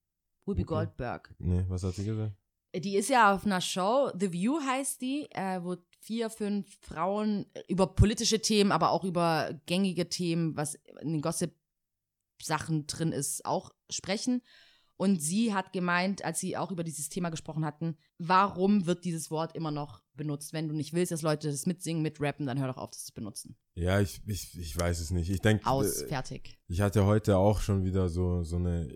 Whoopi 0.46 0.62
Whoopi. 0.62 0.64
Goldberg. 0.64 1.36
Nee, 1.40 1.64
was 1.68 1.84
hat 1.84 1.94
sie 1.96 2.06
gesagt? 2.06 2.34
Die 2.76 2.96
ist 2.98 3.10
ja 3.10 3.36
auf 3.36 3.46
einer 3.46 3.62
Show, 3.62 4.12
The 4.20 4.32
View 4.34 4.60
heißt 4.60 5.00
die, 5.02 5.28
äh, 5.32 5.64
wo 5.64 5.76
vier, 6.00 6.32
fünf 6.32 6.76
Frauen 6.82 7.46
über 7.68 7.86
politische 7.94 8.42
Themen, 8.42 8.72
aber 8.72 8.90
auch 8.92 9.04
über 9.04 9.54
gängige 9.68 10.10
Themen, 10.10 10.58
was 10.58 10.74
in 11.02 11.14
den 11.14 11.22
Gossip-Sachen 11.22 12.88
drin 12.88 13.12
ist, 13.12 13.46
auch 13.46 13.72
sprechen. 13.92 14.42
Und 14.96 15.22
sie 15.22 15.54
hat 15.54 15.74
gemeint, 15.74 16.24
als 16.24 16.40
sie 16.40 16.56
auch 16.56 16.72
über 16.72 16.84
dieses 16.84 17.10
Thema 17.10 17.30
gesprochen 17.30 17.66
hatten, 17.66 17.98
warum 18.20 18.86
wird 18.86 19.06
dieses 19.06 19.32
Wort 19.32 19.56
immer 19.56 19.72
noch 19.72 20.04
benutzt? 20.14 20.54
Wenn 20.54 20.68
du 20.68 20.76
nicht 20.76 20.94
willst, 20.94 21.12
dass 21.12 21.22
Leute 21.24 21.50
das 21.50 21.66
mitsingen, 21.66 22.04
mitrappen, 22.04 22.46
dann 22.46 22.60
hör 22.60 22.68
doch 22.68 22.78
auf, 22.78 22.92
das 22.92 23.06
zu 23.06 23.14
benutzen. 23.14 23.58
Ja, 23.76 24.00
ich, 24.00 24.22
ich, 24.28 24.58
ich 24.58 24.78
weiß 24.78 25.00
es 25.00 25.10
nicht. 25.12 25.30
Ich 25.30 25.42
denke, 25.42 25.66
Aus, 25.66 26.02
äh, 26.04 26.08
fertig. 26.08 26.58
ich 26.68 26.82
hatte 26.82 27.06
heute 27.06 27.38
auch 27.38 27.60
schon 27.60 27.84
wieder 27.84 28.08
so, 28.10 28.44
so 28.44 28.58
eine 28.58 28.88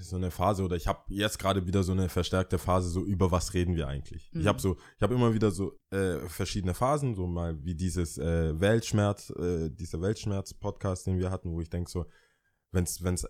so 0.00 0.16
eine 0.16 0.32
Phase 0.32 0.64
oder 0.64 0.74
ich 0.74 0.88
habe 0.88 0.98
jetzt 1.14 1.38
gerade 1.38 1.64
wieder 1.64 1.84
so 1.84 1.92
eine 1.92 2.08
verstärkte 2.08 2.58
Phase, 2.58 2.88
so 2.88 3.04
über 3.04 3.30
was 3.30 3.54
reden 3.54 3.76
wir 3.76 3.86
eigentlich. 3.86 4.28
Ich 4.34 4.42
Mhm. 4.42 4.48
habe 4.48 4.60
so, 4.60 4.76
ich 4.96 5.00
habe 5.02 5.14
immer 5.14 5.32
wieder 5.32 5.52
so 5.52 5.78
äh, 5.90 6.18
verschiedene 6.28 6.74
Phasen, 6.74 7.14
so 7.14 7.28
mal 7.28 7.62
wie 7.64 7.76
dieses 7.76 8.18
äh, 8.18 8.58
Weltschmerz, 8.60 9.30
äh, 9.30 9.70
dieser 9.70 10.00
Weltschmerz-Podcast, 10.00 11.06
den 11.06 11.20
wir 11.20 11.30
hatten, 11.30 11.52
wo 11.52 11.60
ich 11.60 11.70
denke 11.70 11.88
so, 11.88 12.04
wenn's, 12.76 13.02
wenn's, 13.02 13.26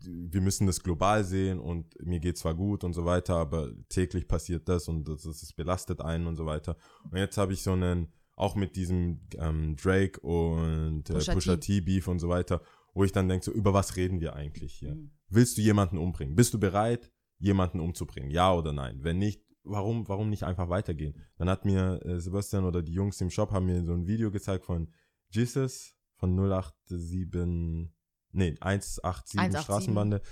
wir 0.00 0.40
müssen 0.40 0.66
das 0.66 0.82
global 0.82 1.22
sehen 1.22 1.60
und 1.60 1.94
mir 2.04 2.18
geht 2.18 2.38
zwar 2.38 2.54
gut 2.54 2.82
und 2.82 2.94
so 2.94 3.04
weiter, 3.04 3.36
aber 3.36 3.70
täglich 3.88 4.26
passiert 4.26 4.68
das 4.68 4.88
und 4.88 5.06
das, 5.06 5.22
das 5.22 5.52
belastet 5.52 6.00
einen 6.00 6.26
und 6.26 6.34
so 6.34 6.46
weiter. 6.46 6.76
Und 7.04 7.18
jetzt 7.18 7.38
habe 7.38 7.52
ich 7.52 7.62
so 7.62 7.72
einen, 7.72 8.08
auch 8.34 8.56
mit 8.56 8.74
diesem 8.76 9.20
ähm, 9.38 9.76
Drake 9.76 10.20
und 10.20 11.08
äh, 11.10 11.32
Pusha 11.32 11.56
T. 11.56 11.80
T 11.80 11.80
Beef 11.82 12.08
und 12.08 12.18
so 12.18 12.28
weiter, 12.28 12.62
wo 12.92 13.04
ich 13.04 13.12
dann 13.12 13.28
denke, 13.28 13.44
so, 13.44 13.52
über 13.52 13.72
was 13.72 13.96
reden 13.96 14.20
wir 14.20 14.34
eigentlich 14.34 14.74
hier? 14.74 14.94
Mhm. 14.94 15.10
Willst 15.28 15.58
du 15.58 15.62
jemanden 15.62 15.98
umbringen? 15.98 16.34
Bist 16.34 16.54
du 16.54 16.58
bereit, 16.58 17.12
jemanden 17.38 17.80
umzubringen? 17.80 18.30
Ja 18.30 18.52
oder 18.54 18.72
nein? 18.72 18.98
Wenn 19.02 19.18
nicht, 19.18 19.42
warum, 19.64 20.08
warum 20.08 20.30
nicht 20.30 20.44
einfach 20.44 20.68
weitergehen? 20.68 21.14
Dann 21.36 21.48
hat 21.48 21.64
mir 21.64 22.00
äh, 22.04 22.18
Sebastian 22.20 22.64
oder 22.64 22.82
die 22.82 22.92
Jungs 22.92 23.20
im 23.20 23.30
Shop 23.30 23.52
haben 23.52 23.66
mir 23.66 23.84
so 23.84 23.92
ein 23.92 24.06
Video 24.06 24.30
gezeigt 24.30 24.64
von 24.64 24.88
Jesus 25.28 25.94
von 26.16 26.34
087, 26.34 27.92
nee, 28.36 28.56
187 28.60 29.38
187. 29.38 29.64
Straßenbande. 29.64 30.22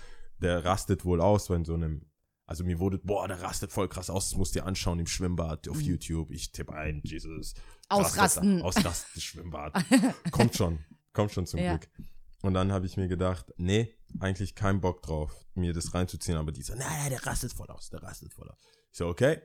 Der 0.40 0.64
rastet 0.64 1.04
wohl 1.04 1.20
aus, 1.20 1.48
wenn 1.50 1.64
so 1.64 1.74
einem, 1.74 2.10
also 2.46 2.64
mir 2.64 2.78
wurde, 2.78 2.98
boah, 2.98 3.26
der 3.28 3.40
rastet 3.40 3.72
voll 3.72 3.88
krass 3.88 4.10
aus, 4.10 4.30
das 4.30 4.38
musst 4.38 4.54
du 4.54 4.60
dir 4.60 4.66
anschauen 4.66 4.98
im 4.98 5.06
Schwimmbad 5.06 5.68
auf 5.68 5.76
Mhm. 5.78 5.82
YouTube. 5.82 6.30
Ich 6.30 6.52
tippe 6.52 6.74
ein, 6.74 7.00
Jesus. 7.04 7.54
Ausrasten. 7.88 8.60
Rastet, 8.60 8.84
ausrasten, 8.84 9.20
Schwimmbad. 9.22 9.72
kommt 10.30 10.54
schon, 10.56 10.78
kommt 11.12 11.32
schon 11.32 11.46
zum 11.46 11.60
Ja. 11.60 11.76
Glück. 11.76 11.88
Und 12.42 12.52
dann 12.52 12.72
habe 12.72 12.84
ich 12.84 12.96
mir 12.98 13.08
gedacht, 13.08 13.46
nee, 13.56 13.94
eigentlich 14.20 14.54
keinen 14.54 14.80
Bock 14.82 15.00
drauf, 15.02 15.46
mir 15.54 15.72
das 15.72 15.94
reinzuziehen. 15.94 16.36
Aber 16.36 16.52
dieser, 16.52 16.76
nein, 16.76 16.86
nein, 16.90 17.10
der 17.10 17.24
rastet 17.24 17.52
voll 17.54 17.68
aus, 17.68 17.88
der 17.88 18.02
rastet 18.02 18.34
voll 18.34 18.50
aus. 18.50 18.58
Ich 18.92 18.98
so, 18.98 19.06
okay, 19.08 19.40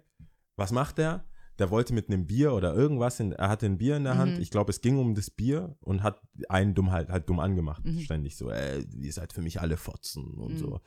was 0.58 0.72
macht 0.72 0.98
der? 0.98 1.24
Der 1.60 1.70
wollte 1.70 1.94
mit 1.94 2.08
einem 2.10 2.26
Bier 2.26 2.54
oder 2.54 2.74
irgendwas, 2.74 3.20
in, 3.20 3.34
er 3.34 3.50
hatte 3.50 3.66
ein 3.66 3.78
Bier 3.78 3.98
in 3.98 4.06
der 4.06 4.18
Hand. 4.18 4.36
Mhm. 4.36 4.42
Ich 4.42 4.50
glaube, 4.50 4.72
es 4.72 4.82
ging 4.82 4.98
um 4.98 5.14
das 5.16 5.30
Bier 5.30 5.76
und 5.82 6.02
hat 6.04 6.22
einen 6.48 6.74
dumm 6.74 6.92
halt, 6.92 7.10
halt 7.10 7.30
dumm 7.30 7.40
angemacht. 7.40 7.84
Mhm. 7.86 8.00
Ständig 8.00 8.38
so, 8.38 8.50
ey, 8.50 8.86
ihr 9.00 9.14
seid 9.14 9.34
für 9.34 9.42
mich 9.42 9.60
alle 9.62 9.78
Fotzen 9.78 10.34
und 10.36 10.54
Mhm. 10.54 10.58
so. 10.58 10.80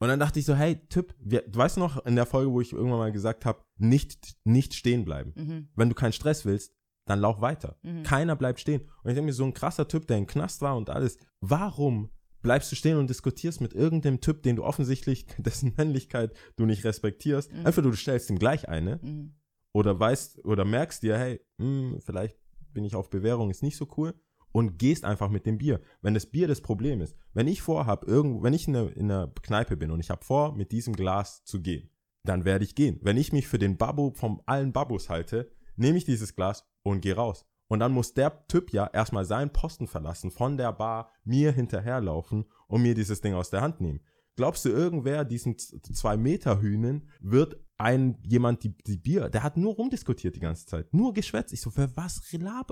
Und 0.00 0.06
dann 0.08 0.20
dachte 0.20 0.38
ich 0.38 0.44
so, 0.46 0.54
hey, 0.54 0.80
Tipp, 0.88 1.12
wir, 1.18 1.42
du 1.42 1.58
weißt 1.58 1.76
noch 1.78 2.06
in 2.06 2.14
der 2.14 2.26
Folge, 2.26 2.52
wo 2.52 2.60
ich 2.60 2.72
irgendwann 2.72 2.98
mal 3.00 3.10
gesagt 3.12 3.44
habe, 3.44 3.64
nicht, 3.78 4.36
nicht 4.44 4.74
stehen 4.74 5.04
bleiben. 5.04 5.32
Mhm. 5.36 5.68
Wenn 5.74 5.88
du 5.88 5.94
keinen 5.96 6.12
Stress 6.12 6.44
willst, 6.44 6.72
dann 7.06 7.18
lauf 7.20 7.40
weiter. 7.40 7.76
Mhm. 7.82 8.04
Keiner 8.04 8.36
bleibt 8.36 8.60
stehen. 8.60 8.82
Und 9.02 9.10
ich 9.10 9.14
denke 9.14 9.22
mir, 9.22 9.32
so 9.32 9.44
ein 9.44 9.54
krasser 9.54 9.88
Typ, 9.88 10.06
der 10.06 10.18
im 10.18 10.26
Knast 10.28 10.62
war 10.62 10.76
und 10.76 10.88
alles, 10.90 11.16
warum 11.40 12.10
bleibst 12.42 12.70
du 12.70 12.76
stehen 12.76 12.96
und 12.98 13.10
diskutierst 13.10 13.60
mit 13.60 13.74
irgendeinem 13.74 14.20
Typ, 14.20 14.44
den 14.44 14.54
du 14.54 14.62
offensichtlich, 14.64 15.26
dessen 15.38 15.74
Männlichkeit 15.76 16.32
du 16.54 16.66
nicht 16.66 16.84
respektierst? 16.84 17.52
Mhm. 17.52 17.66
Einfach 17.66 17.82
du 17.82 17.92
stellst 17.94 18.30
ihm 18.30 18.38
gleich 18.38 18.68
eine 18.68 19.00
Mhm. 19.02 19.34
Oder 19.72 19.98
weißt 19.98 20.44
oder 20.44 20.64
merkst 20.64 21.02
dir, 21.02 21.18
hey, 21.18 21.40
hm, 21.58 21.98
vielleicht 22.00 22.36
bin 22.72 22.84
ich 22.84 22.94
auf 22.94 23.10
Bewährung, 23.10 23.50
ist 23.50 23.62
nicht 23.62 23.76
so 23.76 23.88
cool 23.96 24.14
und 24.52 24.78
gehst 24.78 25.04
einfach 25.04 25.28
mit 25.28 25.46
dem 25.46 25.58
Bier. 25.58 25.80
Wenn 26.00 26.14
das 26.14 26.26
Bier 26.26 26.48
das 26.48 26.60
Problem 26.60 27.00
ist, 27.00 27.16
wenn 27.32 27.48
ich 27.48 27.62
vorhab, 27.62 28.04
irgendwo, 28.06 28.42
wenn 28.42 28.54
ich 28.54 28.68
in 28.68 28.76
einer, 28.76 28.96
in 28.96 29.10
einer 29.10 29.32
Kneipe 29.42 29.76
bin 29.76 29.90
und 29.90 30.00
ich 30.00 30.10
habe 30.10 30.24
vor, 30.24 30.54
mit 30.54 30.72
diesem 30.72 30.94
Glas 30.94 31.44
zu 31.44 31.60
gehen, 31.60 31.90
dann 32.24 32.44
werde 32.44 32.64
ich 32.64 32.74
gehen. 32.74 32.98
Wenn 33.02 33.16
ich 33.16 33.32
mich 33.32 33.48
für 33.48 33.58
den 33.58 33.76
Babu 33.76 34.12
vom 34.12 34.42
allen 34.46 34.72
Babus 34.72 35.08
halte, 35.08 35.50
nehme 35.76 35.98
ich 35.98 36.04
dieses 36.04 36.34
Glas 36.34 36.66
und 36.82 37.00
gehe 37.00 37.14
raus. 37.14 37.46
Und 37.68 37.80
dann 37.80 37.92
muss 37.92 38.14
der 38.14 38.46
Typ 38.48 38.72
ja 38.72 38.86
erstmal 38.86 39.26
seinen 39.26 39.52
Posten 39.52 39.86
verlassen, 39.86 40.30
von 40.30 40.56
der 40.56 40.72
Bar 40.72 41.12
mir 41.24 41.52
hinterherlaufen 41.52 42.46
und 42.66 42.82
mir 42.82 42.94
dieses 42.94 43.20
Ding 43.20 43.34
aus 43.34 43.50
der 43.50 43.60
Hand 43.60 43.80
nehmen. 43.80 44.00
Glaubst 44.38 44.64
du, 44.64 44.68
irgendwer 44.68 45.24
diesen 45.24 45.58
zwei 45.58 46.16
Meter 46.16 46.60
Hühnen 46.62 47.08
wird 47.20 47.56
ein 47.76 48.16
jemand 48.22 48.62
die, 48.62 48.72
die 48.86 48.96
Bier, 48.96 49.28
der 49.28 49.42
hat 49.42 49.56
nur 49.56 49.74
rumdiskutiert 49.74 50.36
die 50.36 50.40
ganze 50.40 50.64
Zeit, 50.64 50.94
nur 50.94 51.12
geschwätzt. 51.12 51.52
Ich 51.52 51.60
so, 51.60 51.72
wer 51.74 51.90
was 51.96 52.20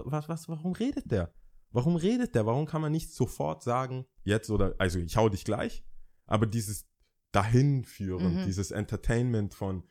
was 0.04 0.28
was 0.28 0.48
warum 0.48 0.72
redet 0.72 1.10
der? 1.10 1.34
Warum 1.72 1.96
redet 1.96 2.36
der? 2.36 2.46
Warum 2.46 2.66
kann 2.66 2.80
man 2.82 2.92
nicht 2.92 3.12
sofort 3.12 3.64
sagen, 3.64 4.06
jetzt 4.22 4.48
oder 4.50 4.76
also 4.78 5.00
ich 5.00 5.16
hau 5.16 5.28
dich 5.28 5.44
gleich, 5.44 5.84
aber 6.26 6.46
dieses 6.46 6.86
dahinführen, 7.32 8.42
Mhm. 8.42 8.44
dieses 8.46 8.70
Entertainment 8.70 9.52
von 9.52 9.82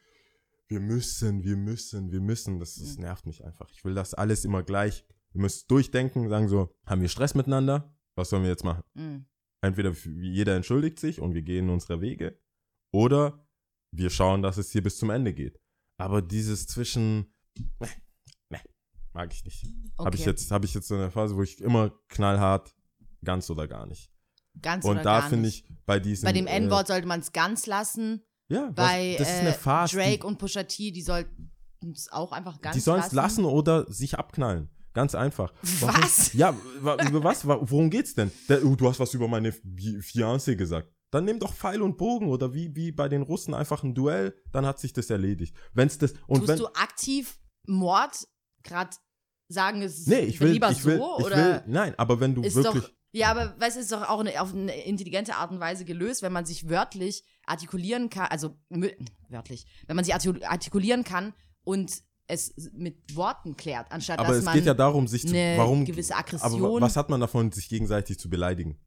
wir 0.68 0.80
müssen, 0.80 1.44
wir 1.44 1.58
müssen, 1.58 2.12
wir 2.12 2.22
müssen, 2.22 2.60
das, 2.60 2.76
das 2.76 2.96
Mhm. 2.96 3.02
nervt 3.04 3.26
mich 3.26 3.44
einfach. 3.44 3.70
Ich 3.72 3.84
will 3.84 3.94
das 3.94 4.14
alles 4.14 4.46
immer 4.46 4.64
gleich. 4.64 5.06
Wir 5.34 5.42
müssen 5.42 5.66
durchdenken, 5.68 6.30
sagen 6.30 6.48
so, 6.48 6.74
haben 6.86 7.02
wir 7.02 7.10
Stress 7.10 7.36
miteinander? 7.36 7.94
Was 8.16 8.30
sollen 8.30 8.44
wir 8.44 8.50
jetzt 8.50 8.64
machen? 8.64 8.84
Mhm. 8.94 9.26
Entweder 9.66 9.92
jeder 10.22 10.56
entschuldigt 10.56 11.00
sich 11.00 11.20
und 11.20 11.34
wir 11.34 11.42
gehen 11.42 11.70
unsere 11.70 12.02
Wege 12.02 12.40
oder 12.94 13.46
wir 13.92 14.10
schauen, 14.10 14.42
dass 14.42 14.58
es 14.58 14.72
hier 14.72 14.84
bis 14.84 14.98
zum 14.98 15.10
Ende 15.10 15.34
geht. 15.34 15.60
Aber 15.98 16.22
dieses 16.22 16.68
zwischen, 16.68 17.34
ne, 17.80 17.90
ne, 18.50 18.60
mag 19.14 19.34
ich 19.34 19.44
nicht. 19.46 19.66
Okay. 19.98 20.06
Habe 20.06 20.16
ich 20.18 20.26
jetzt, 20.26 20.52
habe 20.52 20.66
ich 20.66 20.74
jetzt 20.74 20.88
so 20.88 20.96
eine 20.96 21.12
Phase, 21.12 21.36
wo 21.36 21.44
ich 21.44 21.62
immer 21.62 21.92
knallhart, 22.10 22.76
ganz 23.24 23.50
oder 23.50 23.68
gar 23.68 23.86
nicht. 23.86 24.12
Ganz 24.62 24.86
Und 24.86 24.92
oder 24.92 25.04
da 25.04 25.20
gar 25.20 25.30
finde 25.30 25.50
ich 25.50 25.68
nicht. 25.70 25.86
bei 25.86 26.00
diesem 26.00 26.26
Bei 26.26 26.34
dem 26.34 26.48
äh, 26.48 26.58
N-Wort 26.58 26.88
sollte 26.88 27.08
man 27.08 27.20
es 27.20 27.32
ganz 27.32 27.66
lassen. 27.66 28.24
ja, 28.50 28.72
Bei 28.74 29.16
das 29.18 29.30
ist 29.30 29.40
eine 29.40 29.50
äh, 29.50 29.54
Phase. 29.54 29.98
Drake 29.98 30.26
und 30.26 30.38
Pusha 30.38 30.64
T, 30.64 30.92
die 30.92 31.02
sollten 31.02 31.52
es 31.94 32.12
auch 32.12 32.32
einfach 32.32 32.62
ganz 32.62 32.76
die 32.76 32.82
sollen 32.82 33.00
es 33.02 33.12
lassen. 33.12 33.44
lassen 33.44 33.46
oder 33.46 33.92
sich 33.92 34.18
abknallen. 34.18 34.70
Ganz 34.96 35.14
einfach. 35.14 35.54
Was? 35.82 36.34
Ja, 36.34 36.56
über 36.80 37.24
was? 37.24 37.46
Wa- 37.46 37.60
Worum 37.62 37.90
geht's 37.92 38.16
denn? 38.16 38.32
Oh, 38.64 38.76
du 38.76 38.88
hast 38.90 39.00
was 39.00 39.14
über 39.14 39.28
meine 39.28 39.52
Fi- 39.52 40.00
Fiancé 40.00 40.56
gesagt. 40.56 40.90
Dann 41.12 41.26
nimm 41.26 41.38
doch 41.40 41.54
Pfeil 41.54 41.82
und 41.82 41.98
Bogen 41.98 42.30
oder 42.30 42.54
wie, 42.54 42.76
wie 42.76 42.92
bei 42.92 43.08
den 43.10 43.22
Russen 43.22 43.54
einfach 43.54 43.84
ein 43.84 43.94
Duell, 43.94 44.36
dann 44.52 44.66
hat 44.66 44.80
sich 44.80 44.94
das 44.94 45.10
erledigt. 45.10 45.56
Wenn's 45.74 45.98
das 45.98 46.14
und 46.28 46.40
Tust 46.40 46.48
wenn 46.50 46.58
du 46.60 46.68
aktiv 46.68 47.38
Mord 47.68 48.28
gerade 48.64 48.92
sagen, 49.50 49.82
es 49.82 50.00
ist 50.00 50.08
Nee, 50.08 50.22
ich 50.22 50.40
will 50.40 50.52
lieber 50.52 50.72
ich 50.72 50.84
will, 50.86 50.98
so? 50.98 51.18
ich 51.20 51.26
oder 51.26 51.36
will 51.38 51.64
nein, 51.68 51.94
aber 51.98 52.20
wenn 52.20 52.34
du 52.34 52.44
wirklich 52.44 52.64
doch, 52.84 52.90
ja, 53.14 53.32
aber 53.32 53.56
weißt 53.60 53.76
du, 53.78 53.82
ist 53.82 53.92
doch 53.92 54.10
auch 54.10 54.20
eine, 54.22 54.42
auf 54.42 54.54
eine 54.54 54.76
intelligente 54.86 55.36
Art 55.36 55.52
und 55.52 55.60
Weise 55.60 55.86
gelöst, 55.86 56.22
wenn 56.22 56.34
man 56.34 56.46
sich 56.46 56.68
wörtlich 56.70 57.24
artikulieren 57.46 58.10
kann, 58.10 58.28
also 58.28 58.58
wörtlich, 59.30 59.66
wenn 59.88 59.96
man 59.96 60.04
sich 60.04 60.16
arti- 60.16 60.44
artikulieren 60.44 61.04
kann 61.04 61.34
und 61.64 62.02
es 62.28 62.54
mit 62.74 63.16
Worten 63.16 63.56
klärt, 63.56 63.92
anstatt 63.92 64.20
aber 64.20 64.30
dass 64.30 64.38
es 64.38 64.46
man 64.46 64.56
geht 64.56 64.66
ja 64.66 64.74
darum 64.74 65.08
sich 65.08 65.22
zu 65.28 65.36
eine 65.36 65.58
warum 65.58 65.86
gewisse 65.86 66.16
aber 66.16 66.22
Aggression, 66.28 66.62
wa- 66.62 66.82
was 66.82 66.96
hat 66.96 67.10
man 67.10 67.20
davon 67.20 67.52
sich 67.52 67.70
gegenseitig 67.70 68.20
zu 68.20 68.30
beleidigen? 68.30 68.78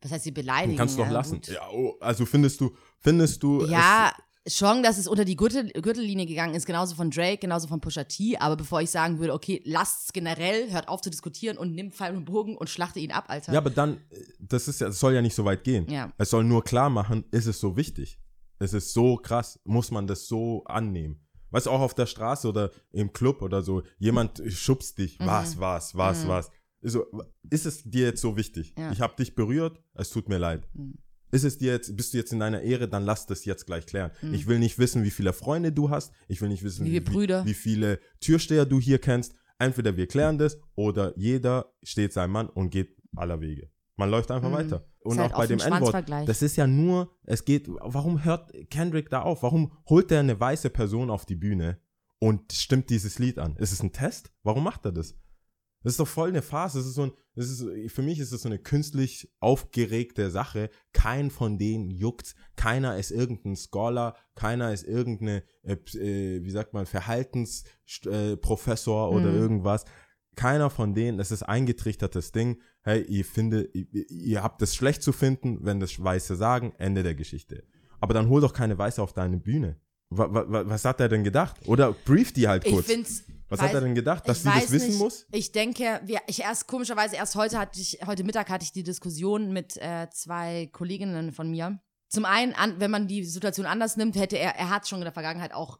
was 0.00 0.12
heißt 0.12 0.24
sie 0.24 0.30
beleidigen? 0.30 0.76
Kannst 0.76 0.94
du 0.94 0.98
doch 1.00 1.06
ja, 1.08 1.12
lassen. 1.12 1.40
Ja, 1.46 1.68
oh, 1.72 1.96
also 2.00 2.24
findest 2.24 2.60
du 2.60 2.70
findest 3.00 3.42
du 3.42 3.64
Ja, 3.66 4.12
schon, 4.46 4.82
dass 4.84 4.96
es 4.96 5.08
unter 5.08 5.24
die 5.24 5.34
Gürtel, 5.34 5.70
Gürtellinie 5.72 6.24
gegangen 6.24 6.54
ist, 6.54 6.66
genauso 6.66 6.94
von 6.94 7.10
Drake, 7.10 7.38
genauso 7.38 7.66
von 7.66 7.80
Pusha 7.80 8.04
T. 8.04 8.38
Aber 8.38 8.56
bevor 8.56 8.80
ich 8.80 8.90
sagen 8.90 9.18
würde, 9.18 9.34
okay, 9.34 9.60
lasst's 9.64 10.12
generell, 10.12 10.70
hört 10.72 10.86
auf 10.88 11.00
zu 11.00 11.10
diskutieren 11.10 11.58
und 11.58 11.74
nimm 11.74 11.90
Pfeil 11.90 12.16
und 12.16 12.26
Bogen 12.26 12.56
und 12.56 12.70
schlachte 12.70 13.00
ihn 13.00 13.10
ab, 13.10 13.24
Alter. 13.28 13.52
ja, 13.52 13.58
aber 13.58 13.70
dann 13.70 14.00
das 14.38 14.68
ist 14.68 14.80
ja 14.80 14.86
es 14.88 15.00
soll 15.00 15.14
ja 15.14 15.20
nicht 15.22 15.34
so 15.34 15.44
weit 15.44 15.64
gehen. 15.64 15.88
Ja. 15.90 16.12
Es 16.16 16.30
soll 16.30 16.44
nur 16.44 16.62
klar 16.62 16.90
machen, 16.90 17.24
ist 17.32 17.46
es 17.46 17.58
so 17.58 17.76
wichtig? 17.76 18.20
Es 18.60 18.72
ist 18.72 18.92
so 18.92 19.16
krass, 19.16 19.58
muss 19.64 19.90
man 19.90 20.06
das 20.06 20.26
so 20.26 20.62
annehmen? 20.64 21.24
Weißt 21.50 21.66
du, 21.66 21.70
auch 21.70 21.80
auf 21.80 21.94
der 21.94 22.06
Straße 22.06 22.48
oder 22.48 22.70
im 22.92 23.12
Club 23.12 23.42
oder 23.42 23.62
so, 23.62 23.82
jemand 23.98 24.42
schubst 24.48 24.98
dich, 24.98 25.18
Mhm. 25.18 25.26
was, 25.26 25.58
was, 25.60 25.94
was, 25.96 26.24
Mhm. 26.24 26.28
was. 26.28 26.50
So, 26.82 27.06
ist 27.50 27.66
es 27.66 27.82
dir 27.84 28.04
jetzt 28.06 28.20
so 28.20 28.36
wichtig? 28.36 28.74
Ja. 28.78 28.92
Ich 28.92 29.00
habe 29.00 29.16
dich 29.16 29.34
berührt, 29.34 29.80
es 29.94 30.10
tut 30.10 30.28
mir 30.28 30.38
leid. 30.38 30.68
Mhm. 30.74 30.94
Ist 31.30 31.44
es 31.44 31.58
dir 31.58 31.72
jetzt, 31.72 31.94
bist 31.96 32.14
du 32.14 32.18
jetzt 32.18 32.32
in 32.32 32.38
deiner 32.40 32.62
Ehre, 32.62 32.88
dann 32.88 33.04
lass 33.04 33.26
das 33.26 33.44
jetzt 33.44 33.66
gleich 33.66 33.84
klären. 33.84 34.10
Mhm. 34.22 34.32
Ich 34.34 34.46
will 34.46 34.58
nicht 34.58 34.78
wissen, 34.78 35.04
wie 35.04 35.10
viele 35.10 35.32
Freunde 35.32 35.72
du 35.72 35.90
hast. 35.90 36.12
Ich 36.28 36.40
will 36.40 36.48
nicht 36.48 36.62
wissen, 36.62 36.86
Wie 36.86 36.90
viele 36.90 37.00
Brüder. 37.02 37.44
wie 37.44 37.54
viele 37.54 37.98
Türsteher 38.20 38.64
du 38.64 38.80
hier 38.80 38.98
kennst. 38.98 39.34
Entweder 39.58 39.96
wir 39.96 40.06
klären 40.06 40.38
das 40.38 40.58
oder 40.76 41.12
jeder 41.18 41.72
steht 41.82 42.12
sein 42.12 42.30
Mann 42.30 42.48
und 42.48 42.70
geht 42.70 42.96
aller 43.16 43.40
Wege. 43.40 43.70
Man 43.96 44.08
läuft 44.10 44.30
einfach 44.30 44.48
Mhm. 44.48 44.54
weiter. 44.54 44.86
Und 45.08 45.18
halt 45.18 45.32
auch 45.34 45.38
bei 45.38 45.46
dem 45.46 45.60
N-Wort, 45.60 46.28
das 46.28 46.42
ist 46.42 46.56
ja 46.56 46.66
nur, 46.66 47.10
es 47.24 47.44
geht, 47.44 47.68
warum 47.68 48.24
hört 48.24 48.52
Kendrick 48.70 49.08
da 49.10 49.22
auf? 49.22 49.42
Warum 49.42 49.72
holt 49.88 50.10
er 50.12 50.20
eine 50.20 50.38
weiße 50.38 50.70
Person 50.70 51.10
auf 51.10 51.26
die 51.26 51.36
Bühne 51.36 51.80
und 52.18 52.52
stimmt 52.52 52.90
dieses 52.90 53.18
Lied 53.18 53.38
an? 53.38 53.56
Ist 53.56 53.72
es 53.72 53.82
ein 53.82 53.92
Test? 53.92 54.30
Warum 54.42 54.64
macht 54.64 54.84
er 54.84 54.92
das? 54.92 55.14
Das 55.84 55.92
ist 55.92 56.00
doch 56.00 56.08
voll 56.08 56.30
eine 56.30 56.42
Farce. 56.42 56.72
Das 56.74 56.86
ist 56.86 56.94
so 56.94 57.02
ein, 57.02 57.12
das 57.36 57.48
ist, 57.48 57.64
für 57.92 58.02
mich 58.02 58.18
ist 58.18 58.32
das 58.32 58.42
so 58.42 58.48
eine 58.48 58.58
künstlich 58.58 59.32
aufgeregte 59.38 60.28
Sache. 60.30 60.70
Kein 60.92 61.30
von 61.30 61.56
denen 61.56 61.88
juckt. 61.90 62.34
Keiner 62.56 62.96
ist 62.96 63.12
irgendein 63.12 63.54
Scholar. 63.54 64.16
Keiner 64.34 64.72
ist 64.72 64.82
irgendeine, 64.82 65.44
äh, 65.62 65.74
äh, 65.96 66.42
wie 66.42 66.50
sagt 66.50 66.74
man, 66.74 66.84
Verhaltensprofessor 66.86 69.08
äh, 69.08 69.14
oder 69.14 69.30
Mhm. 69.30 69.36
irgendwas. 69.38 69.84
Keiner 70.34 70.68
von 70.70 70.94
denen, 70.94 71.16
das 71.18 71.30
ist 71.30 71.44
eingetrichtertes 71.44 72.32
Ding. 72.32 72.60
Hey, 72.88 73.02
ihr 73.02 73.24
findet, 73.24 73.74
ihr, 73.74 73.86
ihr 74.10 74.42
habt 74.42 74.62
es 74.62 74.74
schlecht 74.74 75.02
zu 75.02 75.12
finden, 75.12 75.58
wenn 75.62 75.78
das 75.78 76.02
Weiße 76.02 76.36
sagen, 76.36 76.72
Ende 76.78 77.02
der 77.02 77.14
Geschichte. 77.14 77.64
Aber 78.00 78.14
dann 78.14 78.28
hol 78.28 78.40
doch 78.40 78.52
keine 78.54 78.78
Weiße 78.78 79.02
auf 79.02 79.12
deine 79.12 79.36
Bühne. 79.36 79.76
Wa, 80.10 80.32
wa, 80.32 80.44
wa- 80.50 80.62
was 80.66 80.84
hat 80.86 81.00
er 81.00 81.08
denn 81.10 81.22
gedacht? 81.22 81.56
Oder 81.66 81.92
brief 81.92 82.32
die 82.32 82.48
halt 82.48 82.64
ich 82.64 82.72
kurz. 82.72 82.86
find's. 82.86 83.24
Was 83.50 83.60
weiß- 83.60 83.64
hat 83.64 83.74
er 83.74 83.80
denn 83.82 83.94
gedacht, 83.94 84.26
dass 84.26 84.38
ich 84.38 84.44
sie 84.44 84.60
das 84.60 84.70
wissen 84.72 84.88
nicht. 84.88 84.98
muss? 85.00 85.26
Ich 85.32 85.52
denke, 85.52 86.00
wir, 86.06 86.20
ich 86.28 86.40
erst 86.40 86.66
komischerweise 86.66 87.16
erst 87.16 87.34
heute 87.34 87.58
hatte 87.58 87.78
ich, 87.80 87.98
heute 88.06 88.24
Mittag 88.24 88.48
hatte 88.48 88.64
ich 88.64 88.72
die 88.72 88.82
Diskussion 88.84 89.52
mit 89.52 89.76
äh, 89.76 90.08
zwei 90.10 90.70
Kolleginnen 90.72 91.32
von 91.32 91.50
mir. 91.50 91.80
Zum 92.08 92.24
einen, 92.24 92.54
an, 92.54 92.80
wenn 92.80 92.90
man 92.90 93.06
die 93.06 93.22
Situation 93.24 93.66
anders 93.66 93.98
nimmt, 93.98 94.16
hätte 94.16 94.38
er, 94.38 94.54
er 94.56 94.70
hat 94.70 94.88
schon 94.88 95.00
in 95.00 95.04
der 95.04 95.12
Vergangenheit 95.12 95.52
auch 95.52 95.78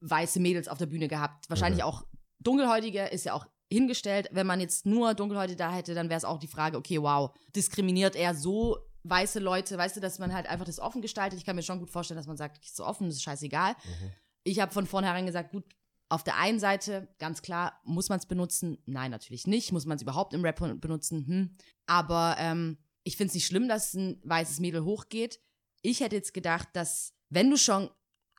weiße 0.00 0.40
Mädels 0.40 0.68
auf 0.68 0.78
der 0.78 0.86
Bühne 0.86 1.08
gehabt. 1.08 1.50
Wahrscheinlich 1.50 1.84
Okay. 1.84 1.90
auch 1.92 2.06
dunkelhäutige, 2.40 3.04
ist 3.08 3.24
ja 3.26 3.34
auch 3.34 3.46
hingestellt. 3.70 4.28
Wenn 4.32 4.46
man 4.46 4.60
jetzt 4.60 4.86
nur 4.86 5.14
dunkelhäutige 5.14 5.56
da 5.56 5.72
hätte, 5.72 5.94
dann 5.94 6.08
wäre 6.08 6.18
es 6.18 6.24
auch 6.24 6.38
die 6.38 6.48
Frage, 6.48 6.76
okay, 6.76 7.00
wow, 7.00 7.30
diskriminiert 7.54 8.16
er 8.16 8.34
so 8.34 8.78
weiße 9.04 9.38
Leute, 9.38 9.78
weißt 9.78 9.96
du, 9.96 10.00
dass 10.00 10.18
man 10.18 10.34
halt 10.34 10.46
einfach 10.48 10.66
das 10.66 10.80
offen 10.80 11.02
gestaltet. 11.02 11.38
Ich 11.38 11.46
kann 11.46 11.56
mir 11.56 11.62
schon 11.62 11.78
gut 11.78 11.90
vorstellen, 11.90 12.18
dass 12.18 12.26
man 12.26 12.36
sagt, 12.36 12.64
ist 12.64 12.76
so 12.76 12.84
offen, 12.84 13.06
das 13.06 13.16
ist 13.16 13.22
scheißegal. 13.22 13.72
Mhm. 13.72 14.12
Ich 14.44 14.60
habe 14.60 14.72
von 14.72 14.86
vornherein 14.86 15.26
gesagt, 15.26 15.52
gut, 15.52 15.64
auf 16.08 16.24
der 16.24 16.38
einen 16.38 16.58
Seite, 16.58 17.14
ganz 17.18 17.42
klar, 17.42 17.80
muss 17.84 18.08
man 18.08 18.18
es 18.18 18.26
benutzen? 18.26 18.78
Nein, 18.86 19.10
natürlich 19.10 19.46
nicht. 19.46 19.72
Muss 19.72 19.84
man 19.84 19.96
es 19.96 20.02
überhaupt 20.02 20.32
im 20.32 20.42
Rap 20.42 20.58
benutzen? 20.80 21.26
Hm. 21.26 21.56
Aber 21.86 22.36
ähm, 22.38 22.78
ich 23.04 23.16
finde 23.16 23.28
es 23.28 23.34
nicht 23.34 23.46
schlimm, 23.46 23.68
dass 23.68 23.94
ein 23.94 24.20
weißes 24.24 24.60
Mädel 24.60 24.84
hochgeht. 24.84 25.40
Ich 25.82 26.00
hätte 26.00 26.16
jetzt 26.16 26.32
gedacht, 26.32 26.68
dass, 26.72 27.12
wenn 27.28 27.50
du 27.50 27.58
schon 27.58 27.90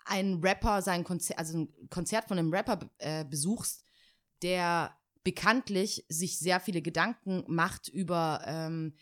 einen 0.05 0.43
Rapper, 0.43 0.81
sein 0.81 1.03
Konzert, 1.03 1.37
also 1.37 1.59
ein 1.59 1.89
Konzert 1.89 2.27
von 2.27 2.39
einem 2.39 2.51
Rapper 2.51 2.89
äh, 2.97 3.23
besuchst, 3.23 3.85
der 4.41 4.97
bekanntlich 5.23 6.05
sich 6.09 6.39
sehr 6.39 6.59
viele 6.59 6.81
Gedanken 6.81 7.43
macht 7.47 7.87
über 7.87 8.41
ähm, 8.45 8.93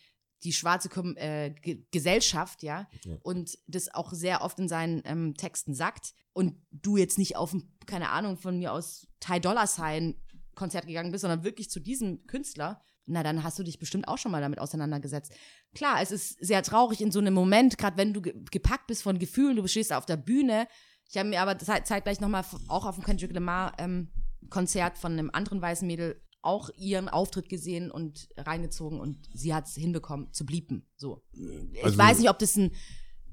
die 0.43 0.53
schwarze 0.53 0.89
Kom 0.89 1.15
äh, 1.17 1.51
Ge 1.61 1.83
Gesellschaft, 1.91 2.61
ja, 2.63 2.87
Ja. 3.03 3.17
und 3.23 3.57
das 3.67 3.93
auch 3.93 4.13
sehr 4.13 4.41
oft 4.43 4.59
in 4.59 4.67
seinen 4.67 5.01
ähm, 5.05 5.33
Texten 5.35 5.73
sagt 5.73 6.13
und 6.33 6.55
du 6.71 6.97
jetzt 6.97 7.17
nicht 7.17 7.35
auf 7.35 7.53
ein, 7.53 7.71
keine 7.85 8.09
Ahnung, 8.09 8.37
von 8.37 8.57
mir 8.59 8.71
aus 8.73 9.07
Ty 9.19 9.39
Dollar 9.39 9.67
Sign 9.67 10.15
Konzert 10.53 10.87
gegangen 10.87 11.11
bist, 11.11 11.21
sondern 11.21 11.43
wirklich 11.43 11.69
zu 11.69 11.79
diesem 11.79 12.25
Künstler, 12.27 12.81
na 13.05 13.23
dann 13.23 13.43
hast 13.43 13.57
du 13.59 13.63
dich 13.63 13.79
bestimmt 13.79 14.07
auch 14.07 14.17
schon 14.17 14.31
mal 14.31 14.41
damit 14.41 14.59
auseinandergesetzt. 14.59 15.31
Klar, 15.73 16.01
es 16.01 16.11
ist 16.11 16.37
sehr 16.43 16.61
traurig 16.63 16.99
in 17.01 17.11
so 17.11 17.19
einem 17.19 17.33
Moment, 17.33 17.77
gerade 17.77 17.95
wenn 17.97 18.13
du 18.13 18.21
ge 18.21 18.33
gepackt 18.51 18.87
bist 18.87 19.03
von 19.03 19.17
Gefühlen, 19.19 19.55
du 19.55 19.67
stehst 19.67 19.93
auf 19.93 20.05
der 20.05 20.17
Bühne. 20.17 20.67
Ich 21.09 21.15
habe 21.17 21.29
mir 21.29 21.41
aber 21.41 21.57
zeit 21.57 21.87
zeitgleich 21.87 22.19
nochmal 22.19 22.43
auch 22.67 22.85
auf 22.85 22.95
dem 22.95 23.03
Kendrick 23.03 23.31
Lamar 23.33 23.73
ähm, 23.77 24.11
Konzert 24.49 24.97
von 24.97 25.13
einem 25.13 25.29
anderen 25.31 25.61
weißen 25.61 25.87
Mädel 25.87 26.21
auch 26.41 26.69
ihren 26.77 27.09
Auftritt 27.09 27.49
gesehen 27.49 27.91
und 27.91 28.29
reingezogen 28.37 28.99
und 28.99 29.27
sie 29.33 29.53
hat 29.53 29.67
es 29.67 29.75
hinbekommen 29.75 30.31
zu 30.33 30.45
bliepen. 30.45 30.87
So. 30.95 31.23
Ich 31.73 31.83
Also- 31.83 31.97
weiß 31.97 32.19
nicht, 32.19 32.29
ob 32.29 32.39
das 32.39 32.55
ein 32.55 32.71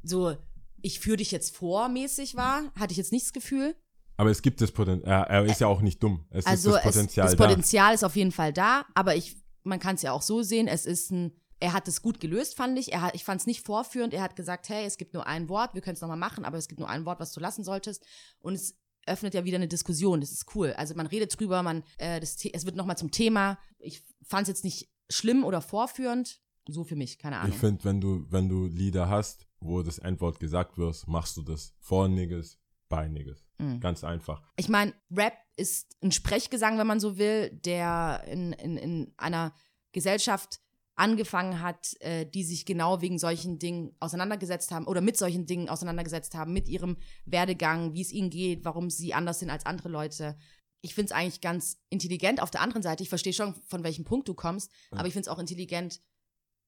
so 0.02 0.36
ich 0.84 1.00
führe 1.00 1.16
dich 1.16 1.30
jetzt 1.30 1.56
vor 1.56 1.88
mäßig 1.88 2.36
war, 2.36 2.70
hatte 2.78 2.92
ich 2.92 2.98
jetzt 2.98 3.10
nicht 3.10 3.24
das 3.24 3.32
Gefühl. 3.32 3.74
Aber 4.18 4.30
es 4.30 4.42
gibt 4.42 4.60
das 4.60 4.70
Potenzial. 4.70 5.26
Er, 5.28 5.44
ist 5.46 5.60
ja 5.60 5.66
auch 5.66 5.80
nicht 5.80 6.02
dumm. 6.02 6.26
Es 6.30 6.44
also 6.44 6.70
ist 6.70 6.76
das 6.76 6.84
Potenzial 6.84 7.26
es, 7.26 7.32
das 7.32 7.38
da. 7.38 7.46
Potenzial 7.46 7.94
ist 7.94 8.04
auf 8.04 8.16
jeden 8.16 8.32
Fall 8.32 8.52
da, 8.52 8.84
aber 8.94 9.16
ich, 9.16 9.34
man 9.62 9.80
kann 9.80 9.94
es 9.96 10.02
ja 10.02 10.12
auch 10.12 10.20
so 10.20 10.42
sehen, 10.42 10.68
es 10.68 10.84
ist 10.84 11.10
ein, 11.10 11.32
er 11.58 11.72
hat 11.72 11.88
es 11.88 12.02
gut 12.02 12.20
gelöst, 12.20 12.54
fand 12.54 12.78
ich. 12.78 12.92
Er 12.92 13.00
hat, 13.00 13.14
ich 13.14 13.24
fand 13.24 13.40
es 13.40 13.46
nicht 13.46 13.64
vorführend. 13.64 14.12
Er 14.12 14.20
hat 14.20 14.36
gesagt, 14.36 14.68
hey, 14.68 14.84
es 14.84 14.98
gibt 14.98 15.14
nur 15.14 15.26
ein 15.26 15.48
Wort, 15.48 15.72
wir 15.72 15.80
können 15.80 15.94
es 15.94 16.02
nochmal 16.02 16.18
machen, 16.18 16.44
aber 16.44 16.58
es 16.58 16.68
gibt 16.68 16.80
nur 16.80 16.90
ein 16.90 17.06
Wort, 17.06 17.18
was 17.18 17.32
du 17.32 17.40
lassen 17.40 17.64
solltest. 17.64 18.04
Und 18.40 18.52
es 18.52 18.76
öffnet 19.06 19.34
ja 19.34 19.44
wieder 19.44 19.56
eine 19.56 19.68
Diskussion. 19.68 20.20
Das 20.20 20.32
ist 20.32 20.54
cool. 20.54 20.72
Also 20.72 20.94
man 20.94 21.06
redet 21.06 21.38
drüber, 21.38 21.62
man, 21.62 21.82
äh, 21.98 22.20
das, 22.20 22.36
es 22.44 22.64
wird 22.64 22.76
nochmal 22.76 22.98
zum 22.98 23.10
Thema. 23.10 23.58
Ich 23.78 24.02
fand 24.22 24.42
es 24.42 24.48
jetzt 24.48 24.64
nicht 24.64 24.90
schlimm 25.08 25.44
oder 25.44 25.60
vorführend. 25.60 26.40
So 26.66 26.82
für 26.84 26.96
mich, 26.96 27.18
keine 27.18 27.38
Ahnung. 27.38 27.52
Ich 27.52 27.58
finde, 27.58 27.84
wenn 27.84 28.00
du, 28.00 28.26
wenn 28.30 28.48
du 28.48 28.66
Lieder 28.66 29.08
hast, 29.08 29.46
wo 29.60 29.82
das 29.82 29.98
Endwort 29.98 30.40
gesagt 30.40 30.78
wird, 30.78 31.06
machst 31.06 31.36
du 31.36 31.42
das 31.42 31.74
vorniges, 31.78 32.58
beiniges. 32.88 33.44
Mhm. 33.58 33.80
Ganz 33.80 34.02
einfach. 34.02 34.42
Ich 34.56 34.68
meine, 34.68 34.94
Rap 35.10 35.34
ist 35.56 35.94
ein 36.02 36.10
Sprechgesang, 36.10 36.78
wenn 36.78 36.86
man 36.86 37.00
so 37.00 37.18
will, 37.18 37.50
der 37.50 38.24
in, 38.26 38.52
in, 38.54 38.76
in 38.76 39.14
einer 39.18 39.54
Gesellschaft 39.92 40.60
angefangen 40.96 41.60
hat, 41.60 41.94
äh, 42.00 42.24
die 42.24 42.44
sich 42.44 42.64
genau 42.66 43.00
wegen 43.00 43.18
solchen 43.18 43.58
Dingen 43.58 43.94
auseinandergesetzt 44.00 44.70
haben 44.70 44.86
oder 44.86 45.00
mit 45.00 45.16
solchen 45.16 45.46
Dingen 45.46 45.68
auseinandergesetzt 45.68 46.34
haben, 46.34 46.52
mit 46.52 46.68
ihrem 46.68 46.96
Werdegang, 47.24 47.94
wie 47.94 48.02
es 48.02 48.12
ihnen 48.12 48.30
geht, 48.30 48.64
warum 48.64 48.90
sie 48.90 49.12
anders 49.14 49.40
sind 49.40 49.50
als 49.50 49.66
andere 49.66 49.88
Leute. 49.88 50.36
Ich 50.82 50.94
finde 50.94 51.06
es 51.06 51.12
eigentlich 51.12 51.40
ganz 51.40 51.78
intelligent. 51.90 52.40
Auf 52.40 52.50
der 52.50 52.60
anderen 52.60 52.82
Seite, 52.82 53.02
ich 53.02 53.08
verstehe 53.08 53.32
schon, 53.32 53.54
von 53.66 53.82
welchem 53.82 54.04
Punkt 54.04 54.28
du 54.28 54.34
kommst, 54.34 54.70
Ja. 54.92 54.98
aber 54.98 55.08
ich 55.08 55.14
finde 55.14 55.28
es 55.28 55.34
auch 55.34 55.38
intelligent, 55.40 56.00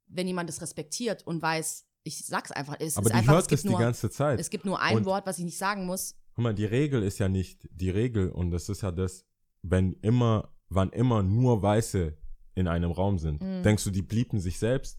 wenn 0.09 0.27
jemand 0.27 0.49
das 0.49 0.61
respektiert 0.61 1.25
und 1.27 1.41
weiß, 1.43 1.85
ich 2.03 2.25
sag's 2.25 2.51
einfach, 2.53 2.77
es 2.81 2.97
Aber 2.97 3.07
ist 3.07 3.13
die 3.13 3.19
einfach, 3.19 3.33
es 3.33 3.37
hört 3.37 3.49
gibt, 3.49 3.59
es 3.59 3.63
die 3.63 3.69
nur, 3.69 3.79
ganze 3.79 4.11
Zeit. 4.11 4.41
es 4.41 4.51
gibt 4.51 4.65
nur 4.65 4.81
ein 4.81 4.97
Und- 4.99 5.05
Wort, 5.05 5.27
was 5.27 5.39
ich 5.39 5.45
nicht 5.45 5.59
sagen 5.59 5.87
muss. 5.87 6.15
Guck 6.35 6.43
mal, 6.43 6.55
die 6.55 6.65
Regel 6.65 7.03
ist 7.03 7.19
ja 7.19 7.29
nicht 7.29 7.69
die 7.73 7.91
Regel 7.91 8.31
und 8.31 8.51
das 8.51 8.69
ist 8.69 8.83
ja 8.83 8.91
das, 8.93 9.25
wenn 9.63 9.93
immer, 10.03 10.53
wann 10.69 10.91
immer 10.91 11.23
nur 11.23 11.63
Weiße 11.63 12.17
in 12.57 12.67
einem 12.67 12.91
Raum 12.91 13.19
sind, 13.19 13.41
Mhm. 13.43 13.63
denkst 13.63 13.85
du, 13.85 13.91
die 13.91 14.03
blieben 14.03 14.41
sich 14.41 14.59
selbst? 14.59 14.99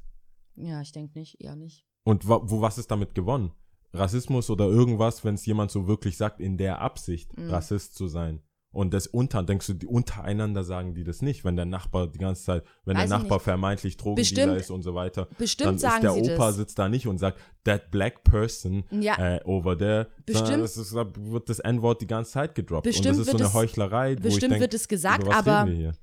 Ja, 0.55 0.79
ich 0.81 0.91
denke 0.93 1.19
nicht, 1.19 1.41
eher 1.41 1.55
nicht. 1.57 1.83
Und 2.05 2.27
wa 2.29 2.39
wo, 2.43 2.61
was 2.61 2.77
ist 2.77 2.89
damit 2.89 3.13
gewonnen? 3.13 3.51
Rassismus 3.93 4.49
oder 4.49 4.65
irgendwas, 4.65 5.23
wenn 5.25 5.35
es 5.35 5.45
jemand 5.45 5.71
so 5.71 5.87
wirklich 5.87 6.15
sagt, 6.17 6.39
in 6.39 6.57
der 6.57 6.81
Absicht, 6.81 7.37
Mhm. 7.37 7.49
Rassist 7.49 7.95
zu 7.95 8.07
sein. 8.07 8.41
Und 8.71 8.93
das 8.93 9.07
unter, 9.07 9.41
denkst 9.43 9.65
du, 9.67 9.73
die 9.73 9.87
untereinander 9.87 10.63
sagen 10.63 10.93
die 10.93 11.03
das 11.03 11.21
nicht, 11.21 11.43
wenn 11.45 11.55
der 11.55 11.65
Nachbar 11.65 12.07
die 12.07 12.19
ganze 12.19 12.43
Zeit, 12.43 12.63
wenn 12.85 12.97
Weiß 12.97 13.09
der 13.09 13.17
Nachbar 13.17 13.37
nicht. 13.37 13.43
vermeintlich 13.45 13.97
Drogendealer 13.97 14.57
ist 14.57 14.69
und 14.69 14.83
so 14.83 14.93
weiter, 14.93 15.27
Bestimmt 15.37 15.81
dann 15.81 15.93
ist 15.95 16.03
der 16.03 16.13
Opa 16.15 16.47
das. 16.47 16.57
sitzt 16.57 16.77
da 16.77 16.87
nicht 16.89 17.07
und 17.07 17.17
sagt, 17.17 17.39
that 17.63 17.89
black 17.89 18.23
person 18.23 18.83
Ja, 18.91 19.15
äh, 19.37 19.43
over 19.45 19.77
there. 19.77 20.07
Bestimmt- 20.25 20.63
es 20.63 20.75
ist, 20.77 20.93
wird 20.93 21.49
das 21.49 21.59
N-Wort 21.59 22.01
die 22.01 22.07
ganze 22.07 22.31
Zeit 22.31 22.53
gedroppt. 22.55 22.83
Bestimmt 22.83 23.15
und 23.15 23.19
das 23.19 23.27
ist 23.27 23.31
so 23.31 23.37
eine 23.37 23.53
Heuchlerei, 23.53 24.11
wo 24.15 24.17
ich 24.17 24.23
bestimmt 24.23 24.51
denk, 24.51 24.61
wird 24.61 24.73
es 24.73 24.87
gesagt, 24.87 25.27
aber 25.33 25.61
reden 25.63 25.69
wir 25.71 25.75
hier? 25.77 25.93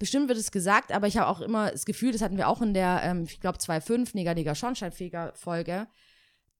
Bestimmt 0.00 0.26
wird 0.28 0.38
es 0.38 0.50
gesagt, 0.50 0.90
aber 0.90 1.06
ich 1.06 1.16
habe 1.18 1.28
auch 1.28 1.42
immer 1.42 1.70
das 1.70 1.84
Gefühl, 1.84 2.10
das 2.10 2.22
hatten 2.22 2.38
wir 2.38 2.48
auch 2.48 2.60
in 2.62 2.74
der, 2.74 3.02
ähm, 3.04 3.22
ich 3.24 3.38
glaube, 3.38 3.58
2.5 3.58 4.10
Neger, 4.14 4.34
Neger, 4.34 4.56
Schornsteinfeger 4.56 5.34
Folge, 5.36 5.86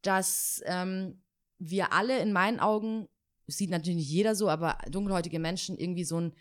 dass 0.03 0.63
ähm, 0.67 1.23
wir 1.59 1.93
alle 1.93 2.21
in 2.21 2.33
meinen 2.33 2.61
Augen, 2.61 3.09
sieht 3.47 3.71
natürlich 3.71 3.97
nicht 3.97 4.11
jeder 4.11 4.35
so, 4.37 4.51
aber 4.51 4.77
dunkelhäutige 4.89 5.41
Menschen 5.41 5.79
irgendwie 5.79 6.05
so 6.05 6.19
einen 6.19 6.35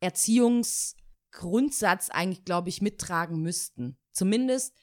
Erziehungsgrundsatz 0.00 2.10
eigentlich, 2.10 2.44
glaube 2.44 2.70
ich, 2.70 2.82
mittragen 2.82 3.40
müssten. 3.42 3.96
Zumindest 4.12 4.74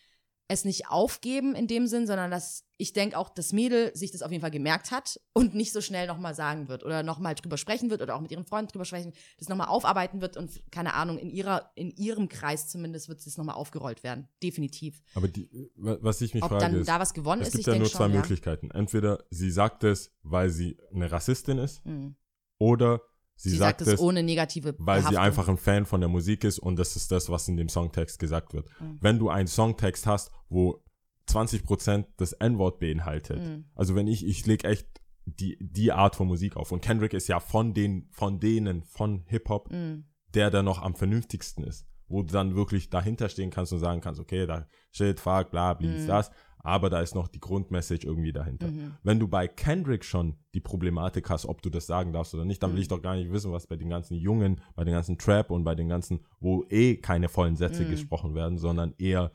es 0.50 0.64
nicht 0.66 0.88
aufgeben 0.90 1.56
in 1.56 1.68
dem 1.68 1.88
Sinn, 1.88 2.08
sondern 2.08 2.32
dass 2.32 2.64
ich 2.78 2.94
denke 2.94 3.18
auch, 3.18 3.30
das 3.30 3.54
Mädel 3.54 3.94
sich 3.96 4.12
das 4.12 4.22
auf 4.22 4.32
jeden 4.32 4.42
Fall 4.42 4.52
gemerkt 4.52 4.92
hat 4.92 5.20
und 5.34 5.56
nicht 5.56 5.74
so 5.74 5.82
schnell 5.82 6.06
nochmal 6.08 6.36
sagen 6.36 6.68
wird 6.70 6.84
oder 6.86 7.02
nochmal 7.04 7.34
drüber 7.36 7.58
sprechen 7.58 7.90
wird 7.90 8.02
oder 8.02 8.16
auch 8.16 8.22
mit 8.22 8.32
ihren 8.32 8.46
Freunden 8.46 8.72
drüber 8.72 8.86
sprechen, 8.86 9.14
das 9.40 9.50
nochmal 9.50 9.68
aufarbeiten 9.68 10.22
wird 10.22 10.38
und 10.38 10.62
keine 10.72 10.94
Ahnung, 10.94 11.18
in 11.18 11.30
ihrer, 11.32 11.72
in 11.76 11.90
ihrem 11.92 12.30
Kreis 12.30 12.70
zumindest 12.70 13.10
wird 13.10 13.26
es 13.26 13.38
nochmal 13.38 13.56
aufgerollt 13.56 14.04
werden. 14.04 14.28
Definitiv. 14.44 15.02
Aber 15.16 15.28
die, 15.28 15.50
wa- 15.76 15.98
was 16.02 16.22
ich 16.22 16.34
mich 16.34 16.44
Ob 16.44 16.50
frage 16.52 16.66
dann 16.66 16.76
ist, 16.82 16.88
da 16.88 17.00
was 17.00 17.14
gewonnen 17.14 17.42
es 17.42 17.50
ist, 17.50 17.56
gibt 17.56 17.68
ja 17.68 17.76
nur 17.76 17.90
zwei 17.90 18.06
schon, 18.06 18.14
ja. 18.14 18.20
Möglichkeiten. 18.22 18.72
Entweder 18.72 19.26
sie 19.32 19.50
sagt 19.52 19.84
es, 19.84 20.12
weil 20.22 20.50
sie 20.52 20.78
eine 20.94 21.12
Rassistin 21.12 21.58
ist, 21.58 21.84
Mhm. 21.86 22.16
oder 22.60 23.02
sie, 23.38 23.52
Sie, 23.52 23.58
sagt, 23.58 23.80
sagt 23.80 23.94
es 23.94 24.00
ohne 24.00 24.24
negative 24.24 24.76
weil 24.80 25.02
sie 25.08 25.16
einfach 25.18 25.48
ein 25.48 25.58
Fan 25.58 25.86
von 25.86 26.02
der 26.02 26.10
Musik 26.10 26.44
ist 26.44 26.60
und 26.60 26.76
das 26.78 26.96
ist 26.98 27.12
das, 27.12 27.30
was 27.30 27.48
in 27.48 27.56
dem 27.56 27.70
Songtext 27.70 28.20
gesagt 28.20 28.54
wird. 28.54 28.68
Mhm. 28.82 28.98
Wenn 29.00 29.20
du 29.20 29.30
einen 29.30 29.48
Songtext 29.48 30.06
hast, 30.08 30.32
wo 30.50 30.84
20% 31.30 32.06
das 32.18 32.34
N-Wort 32.34 32.80
beinhaltet, 32.80 33.40
Mhm. 33.42 33.66
also 33.76 33.96
wenn 33.96 34.08
ich, 34.08 34.26
ich 34.26 34.46
leg 34.46 34.64
echt 34.64 34.88
die, 35.26 35.58
die 35.60 35.92
Art 35.92 36.16
von 36.16 36.28
Musik 36.28 36.56
auf 36.56 36.72
und 36.72 36.82
Kendrick 36.82 37.14
ist 37.14 37.28
ja 37.28 37.40
von 37.40 37.74
den, 37.74 38.08
von 38.12 38.40
denen, 38.40 38.84
von 38.84 39.24
Hip-Hop, 39.28 39.72
Mhm. 39.72 40.06
der 40.34 40.50
da 40.52 40.64
noch 40.64 40.82
am 40.82 40.96
vernünftigsten 40.96 41.64
ist, 41.66 41.86
wo 42.08 42.22
du 42.24 42.32
dann 42.32 42.56
wirklich 42.56 42.90
dahinter 42.90 43.28
stehen 43.28 43.50
kannst 43.50 43.74
und 43.74 43.80
sagen 43.80 44.00
kannst, 44.02 44.22
okay, 44.22 44.46
da 44.48 44.68
shit, 44.92 45.20
fuck, 45.20 45.52
bla, 45.52 45.74
blies, 45.74 46.04
Mhm. 46.04 46.08
das, 46.08 46.32
aber 46.68 46.90
da 46.90 47.00
ist 47.02 47.16
noch 47.16 47.30
die 47.30 47.40
Grundmessage 47.40 48.06
irgendwie 48.06 48.34
dahinter. 48.34 48.68
Mhm. 48.68 48.94
Wenn 49.02 49.20
du 49.20 49.28
bei 49.30 49.48
Kendrick 49.48 50.04
schon 50.04 50.36
die 50.54 50.60
Problematik 50.60 51.30
hast, 51.30 51.46
ob 51.46 51.62
du 51.62 51.70
das 51.70 51.88
sagen 51.88 52.12
darfst 52.12 52.34
oder 52.36 52.44
nicht, 52.44 52.62
dann 52.62 52.72
will 52.72 52.78
Mhm. 52.78 52.82
ich 52.82 52.88
doch 52.90 53.02
gar 53.02 53.16
nicht 53.16 53.32
wissen, 53.32 53.54
was 53.54 53.68
bei 53.68 53.78
den 53.78 53.90
ganzen 53.90 54.16
Jungen, 54.18 54.60
bei 54.76 54.84
den 54.84 54.94
ganzen 54.94 55.18
Trap 55.18 55.50
und 55.50 55.64
bei 55.64 55.76
den 55.76 55.88
ganzen, 55.88 56.20
wo 56.42 56.66
eh 56.70 56.98
keine 56.98 57.30
vollen 57.30 57.56
Sätze 57.56 57.86
Mhm. 57.86 57.90
gesprochen 57.90 58.36
werden, 58.36 58.58
sondern 58.58 58.94
eher 58.98 59.32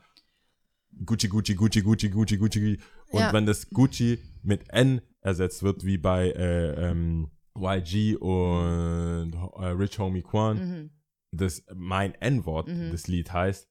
Gucci, 1.05 1.27
Gucci, 1.27 1.55
Gucci, 1.55 1.81
Gucci, 1.81 2.09
Gucci, 2.09 2.37
Gucci. 2.37 2.79
Und 3.11 3.19
Ja. 3.21 3.33
wenn 3.33 3.47
das 3.47 3.67
Gucci 3.71 4.19
mit 4.43 4.69
N 4.69 5.01
ersetzt 5.21 5.63
wird, 5.63 5.83
wie 5.85 5.97
bei 5.97 6.29
äh, 6.31 6.91
ähm, 6.91 7.31
YG 7.57 8.15
und 8.17 9.33
äh, 9.33 9.65
Rich 9.69 9.97
Homie 9.97 10.21
Quan, 10.21 10.57
Mhm. 10.57 10.89
das 11.31 11.63
mein 11.73 12.13
N-Wort, 12.15 12.67
Mhm. 12.67 12.91
das 12.91 13.07
Lied 13.07 13.33
heißt, 13.33 13.67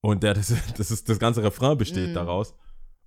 und 0.00 0.22
der, 0.22 0.32
das, 0.34 0.48
das 0.78 0.90
ist 0.90 1.08
das 1.10 1.18
ganze 1.18 1.42
Refrain 1.42 1.76
besteht 1.76 2.10
Mhm. 2.10 2.14
daraus. 2.14 2.54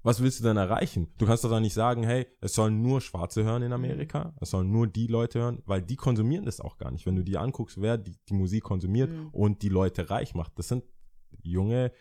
Was 0.03 0.21
willst 0.21 0.39
du 0.39 0.43
denn 0.43 0.57
erreichen? 0.57 1.13
Du 1.17 1.25
kannst 1.25 1.43
doch 1.43 1.59
nicht 1.59 1.73
sagen, 1.73 2.03
hey, 2.03 2.25
es 2.39 2.53
sollen 2.53 2.81
nur 2.81 3.01
Schwarze 3.01 3.43
hören 3.43 3.61
in 3.61 3.71
Amerika, 3.73 4.25
Mhm. 4.25 4.31
es 4.41 4.49
sollen 4.49 4.71
nur 4.71 4.87
die 4.87 5.07
Leute 5.07 5.39
hören, 5.39 5.61
weil 5.65 5.81
die 5.81 5.95
konsumieren 5.95 6.45
das 6.45 6.59
auch 6.59 6.77
gar 6.77 6.91
nicht. 6.91 7.05
Wenn 7.05 7.15
du 7.15 7.23
dir 7.23 7.39
anguckst, 7.41 7.79
wer 7.81 7.97
die, 7.97 8.15
die 8.27 8.33
Musik 8.33 8.63
konsumiert 8.63 9.11
Mhm. 9.11 9.27
und 9.31 9.61
die 9.61 9.69
Leute 9.69 10.09
reich 10.09 10.33
macht, 10.33 10.57
das 10.57 10.67
sind 10.69 10.83
junge, 11.43 11.91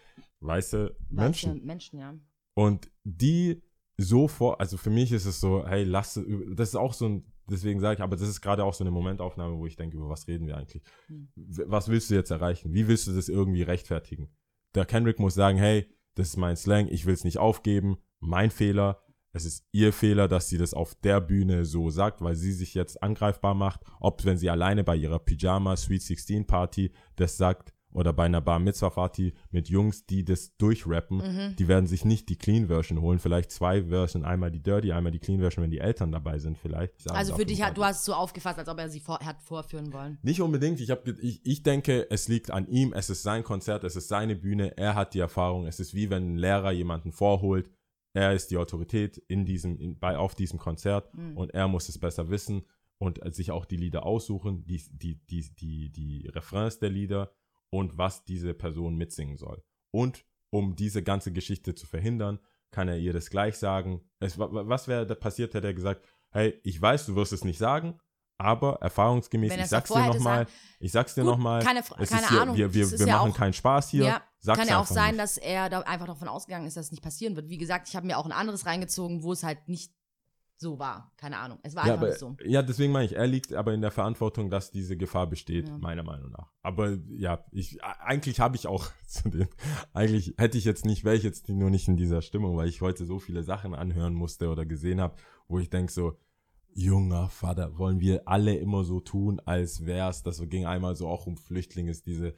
weiße 0.41 0.97
Menschen. 1.11 1.55
Weiße 1.57 1.65
Menschen, 1.67 1.99
ja. 1.99 2.15
Und 2.55 2.91
die 3.05 3.63
so 3.97 4.29
vor, 4.29 4.61
also 4.61 4.77
für 4.79 4.91
mich 4.91 5.13
ist 5.13 5.27
es 5.27 5.41
so, 5.41 5.67
hey, 5.67 5.85
lass, 5.85 6.15
das 6.55 6.71
ist 6.71 6.77
auch 6.77 6.95
so 6.95 7.07
ein, 7.07 7.25
deswegen 7.51 7.81
sage 7.81 7.97
ich, 7.97 8.01
aber 8.03 8.17
das 8.17 8.29
ist 8.29 8.41
gerade 8.41 8.65
auch 8.65 8.73
so 8.75 8.83
eine 8.83 8.91
Momentaufnahme, 8.91 9.57
wo 9.59 9.67
ich 9.67 9.77
denke, 9.77 9.97
über 9.99 10.09
was 10.09 10.27
reden 10.27 10.47
wir 10.47 10.57
eigentlich? 10.57 10.83
Hm. 11.09 11.29
W- 11.37 11.65
Was 11.67 11.89
willst 11.89 12.09
du 12.11 12.15
jetzt 12.15 12.31
erreichen? 12.31 12.73
Wie 12.73 12.89
willst 12.89 13.07
du 13.07 13.13
das 13.13 13.29
irgendwie 13.29 13.63
rechtfertigen? 13.63 14.31
Der 14.75 14.87
Kendrick 14.87 15.19
muss 15.19 15.35
sagen, 15.35 15.59
hey, 15.59 15.87
das 16.21 16.29
ist 16.29 16.37
mein 16.37 16.57
Slang, 16.57 16.87
ich 16.89 17.07
will 17.07 17.15
es 17.15 17.25
nicht 17.25 17.39
aufgeben, 17.39 17.99
mein 18.21 18.51
Fehler, 18.51 19.03
es 19.33 19.45
ist 19.45 19.65
ihr 19.73 19.93
Fehler, 19.93 20.29
dass 20.29 20.49
sie 20.49 20.59
das 20.59 20.75
auf 20.75 20.95
der 20.97 21.21
Bühne 21.21 21.65
so 21.65 21.89
sagt, 21.89 22.21
weil 22.21 22.35
sie 22.35 22.53
sich 22.53 22.75
jetzt 22.75 23.03
angreifbar 23.03 23.55
macht, 23.55 23.81
ob 24.01 24.25
wenn 24.25 24.37
sie 24.37 24.51
alleine 24.51 24.85
bei 24.85 24.97
ihrer 24.97 25.19
Pyjama 25.19 25.77
Sweet 25.77 26.03
16 26.03 26.47
Party 26.47 26.93
das 27.17 27.37
sagt 27.37 27.73
oder 27.93 28.13
bei 28.13 28.25
einer 28.25 28.41
Bar 28.41 28.59
Mitzvah 28.59 28.91
Party 28.91 29.35
mit 29.51 29.69
Jungs, 29.69 30.07
die 30.07 30.25
das 30.25 30.57
durchrappen, 30.57 31.19
Mhm. 31.19 31.57
die 31.57 31.67
werden 31.69 31.87
sich 31.87 32.05
nicht 32.05 32.29
die 32.29 32.37
Clean 32.37 32.69
Version 32.69 33.01
holen, 33.01 33.19
vielleicht 33.19 33.51
zwei 33.51 33.85
Version, 33.85 34.25
einmal 34.25 34.51
die 34.51 34.63
Dirty, 34.63 34.93
einmal 34.93 35.13
die 35.13 35.19
Clean 35.19 35.41
Version, 35.41 35.65
wenn 35.65 35.71
die 35.71 35.81
Eltern 35.81 36.13
dabei 36.13 36.39
sind 36.39 36.57
vielleicht. 36.57 37.11
Also 37.11 37.35
für 37.35 37.45
dich, 37.45 37.63
hat, 37.63 37.77
du 37.77 37.85
hast 37.85 38.01
es 38.01 38.05
so 38.05 38.15
aufgefasst, 38.15 38.59
als 38.59 38.69
ob 38.69 38.79
er 38.79 38.89
sie 38.89 39.01
vor, 39.01 39.19
hat 39.21 39.43
vorführen 39.43 39.93
wollen. 39.93 40.19
Nicht 40.23 40.41
unbedingt, 40.41 40.81
ich, 40.81 40.91
hab, 40.91 41.07
ich, 41.07 41.45
ich 41.45 41.63
denke, 41.63 42.09
es 42.11 42.29
liegt 42.29 42.51
an 42.51 42.69
ihm, 42.69 42.93
es 42.93 43.11
ist 43.11 43.23
sein 43.23 43.43
Konzert, 43.43 43.85
es 43.85 43.97
ist 43.97 44.09
seine 44.09 44.37
Bühne, 44.37 44.77
er 44.77 44.95
hat 44.95 45.15
die 45.15 45.21
Erfahrung, 45.21 45.67
es 45.67 45.81
ist 45.81 45.95
wie 45.95 46.11
wenn 46.11 46.35
ein 46.35 46.37
Lehrer 46.39 46.71
jemanden 46.73 47.13
vorholt, 47.13 47.71
er 48.13 48.33
ist 48.35 48.51
die 48.51 48.57
Autorität 48.57 49.19
in 49.29 49.45
diesem, 49.47 49.79
in, 49.79 49.99
bei, 49.99 50.17
auf 50.17 50.35
diesem 50.35 50.59
Konzert. 50.59 51.13
Mhm. 51.15 51.37
und 51.37 51.55
er 51.55 51.69
muss 51.69 51.89
es 51.89 51.99
besser 51.99 52.29
wissen 52.31 52.63
und 52.99 53.19
sich 53.35 53.51
auch 53.51 53.65
die 53.65 53.77
Lieder 53.77 54.05
aussuchen, 54.05 54.65
die, 54.67 54.83
die, 54.93 55.15
die, 55.27 55.45
die, 55.55 55.91
die 55.91 56.29
Refrains 56.29 56.79
der 56.79 56.91
Lieder 56.91 57.33
und 57.71 57.97
was 57.99 58.25
diese 58.25 58.55
Person 58.55 58.97
mitsingen 58.97 59.37
soll. 59.37 59.63
Und 59.93 60.25
um 60.51 60.77
diese 60.77 61.03
ganze 61.03 61.33
Geschichte 61.33 61.75
zu 61.75 61.87
verhindern, 61.87 62.39
kann 62.73 62.89
er 62.89 62.99
ihr 62.99 63.13
das 63.13 63.31
gleich 63.31 63.57
sagen. 63.57 64.01
Es, 64.21 64.39
wa- 64.39 64.53
wa- 64.53 64.67
was 64.69 64.89
wäre 64.89 65.07
da 65.07 65.15
passiert, 65.15 65.55
hätte 65.55 65.67
er 65.69 65.75
gesagt, 65.75 66.05
hey, 66.31 66.61
ich 66.63 66.81
weiß, 66.81 67.07
du 67.07 67.17
wirst 67.17 67.33
es 67.33 67.45
nicht 67.45 67.59
sagen, 67.59 67.99
aber 68.39 68.81
erfahrungsgemäß, 68.81 69.53
er 69.53 69.59
ich 69.61 69.67
sag's 69.67 69.91
dir 69.91 70.03
hätte 70.03 70.17
nochmal, 70.17 70.39
sagen- 70.47 70.51
ich 70.81 70.93
sag's 70.93 71.15
dir 71.15 71.25
nochmal, 71.25 71.63
keine, 71.63 71.81
es 71.81 71.89
keine 71.89 72.23
ist 72.23 72.29
hier, 72.31 72.41
Ahnung. 72.43 72.57
wir, 72.57 72.73
wir, 72.75 72.91
wir 72.91 73.07
ja 73.07 73.19
machen 73.19 73.33
auch, 73.33 73.37
keinen 73.37 73.53
Spaß 73.53 73.91
hier, 73.91 74.05
Ja, 74.05 74.23
sag's 74.39 74.59
kann 74.59 74.69
ja 74.69 74.81
auch 74.81 74.87
sein, 74.87 75.11
nicht. 75.11 75.21
dass 75.21 75.37
er 75.37 75.69
da 75.69 75.81
einfach 75.81 76.07
davon 76.07 76.29
ausgegangen 76.29 76.67
ist, 76.67 76.77
dass 76.77 76.87
es 76.87 76.91
nicht 76.93 77.03
passieren 77.03 77.37
wird. 77.37 77.49
Wie 77.49 77.59
gesagt, 77.59 77.89
ich 77.89 77.97
habe 77.97 78.07
mir 78.07 78.17
auch 78.19 78.25
ein 78.27 78.33
anderes 78.33 78.67
reingezogen, 78.67 79.23
wo 79.23 79.33
es 79.33 79.43
halt 79.43 79.69
nicht 79.69 79.93
so 80.61 80.79
war. 80.79 81.11
Keine 81.17 81.39
Ahnung. 81.39 81.59
Es 81.63 81.75
war 81.75 81.87
ja, 81.87 81.95
einfach 81.95 82.07
aber, 82.07 82.17
so. 82.17 82.37
ja, 82.45 82.63
deswegen 82.63 82.93
meine 82.93 83.07
ich, 83.07 83.17
er 83.17 83.27
liegt 83.27 83.55
aber 83.55 83.73
in 83.73 83.81
der 83.81 83.91
Verantwortung, 83.91 84.51
dass 84.51 84.71
diese 84.71 84.97
Gefahr 84.97 85.27
besteht, 85.27 85.69
Ja. 85.69 85.79
meiner 85.79 86.03
Meinung 86.03 86.31
nach. 86.31 86.51
Aber 86.63 86.99
ja, 87.09 87.45
ich 87.51 87.83
eigentlich 87.83 88.41
habe 88.41 88.57
ich 88.57 88.67
auch 88.67 88.91
zu 89.07 89.31
den, 89.31 89.49
eigentlich 89.95 90.35
hätte 90.37 90.59
ich 90.59 90.65
jetzt 90.67 90.85
nicht, 90.85 91.03
wäre 91.05 91.17
ich 91.17 91.23
jetzt 91.23 91.49
nur 91.49 91.71
nicht 91.71 91.89
in 91.89 91.97
dieser 91.97 92.21
Stimmung, 92.23 92.57
weil 92.57 92.69
ich 92.69 92.83
heute 92.83 93.07
so 93.07 93.19
viele 93.19 93.43
Sachen 93.43 93.75
anhören 93.75 94.15
musste 94.15 94.49
oder 94.51 94.67
gesehen 94.67 95.01
habe, 95.01 95.17
wo 95.49 95.59
ich 95.59 95.71
denke 95.71 95.91
so, 95.91 96.19
junger 96.73 97.29
Vater, 97.31 97.79
wollen 97.79 97.99
wir 98.01 98.29
alle 98.29 98.55
immer 98.55 98.85
so 98.85 99.01
tun, 99.01 99.41
als 99.45 99.87
wär's, 99.87 100.23
das 100.23 100.41
ging 100.49 100.67
einmal 100.67 100.95
so 100.95 101.09
auch 101.09 101.27
um 101.27 101.37
Flüchtlinge, 101.37 101.91
ist 101.91 102.07
diese 102.07 102.35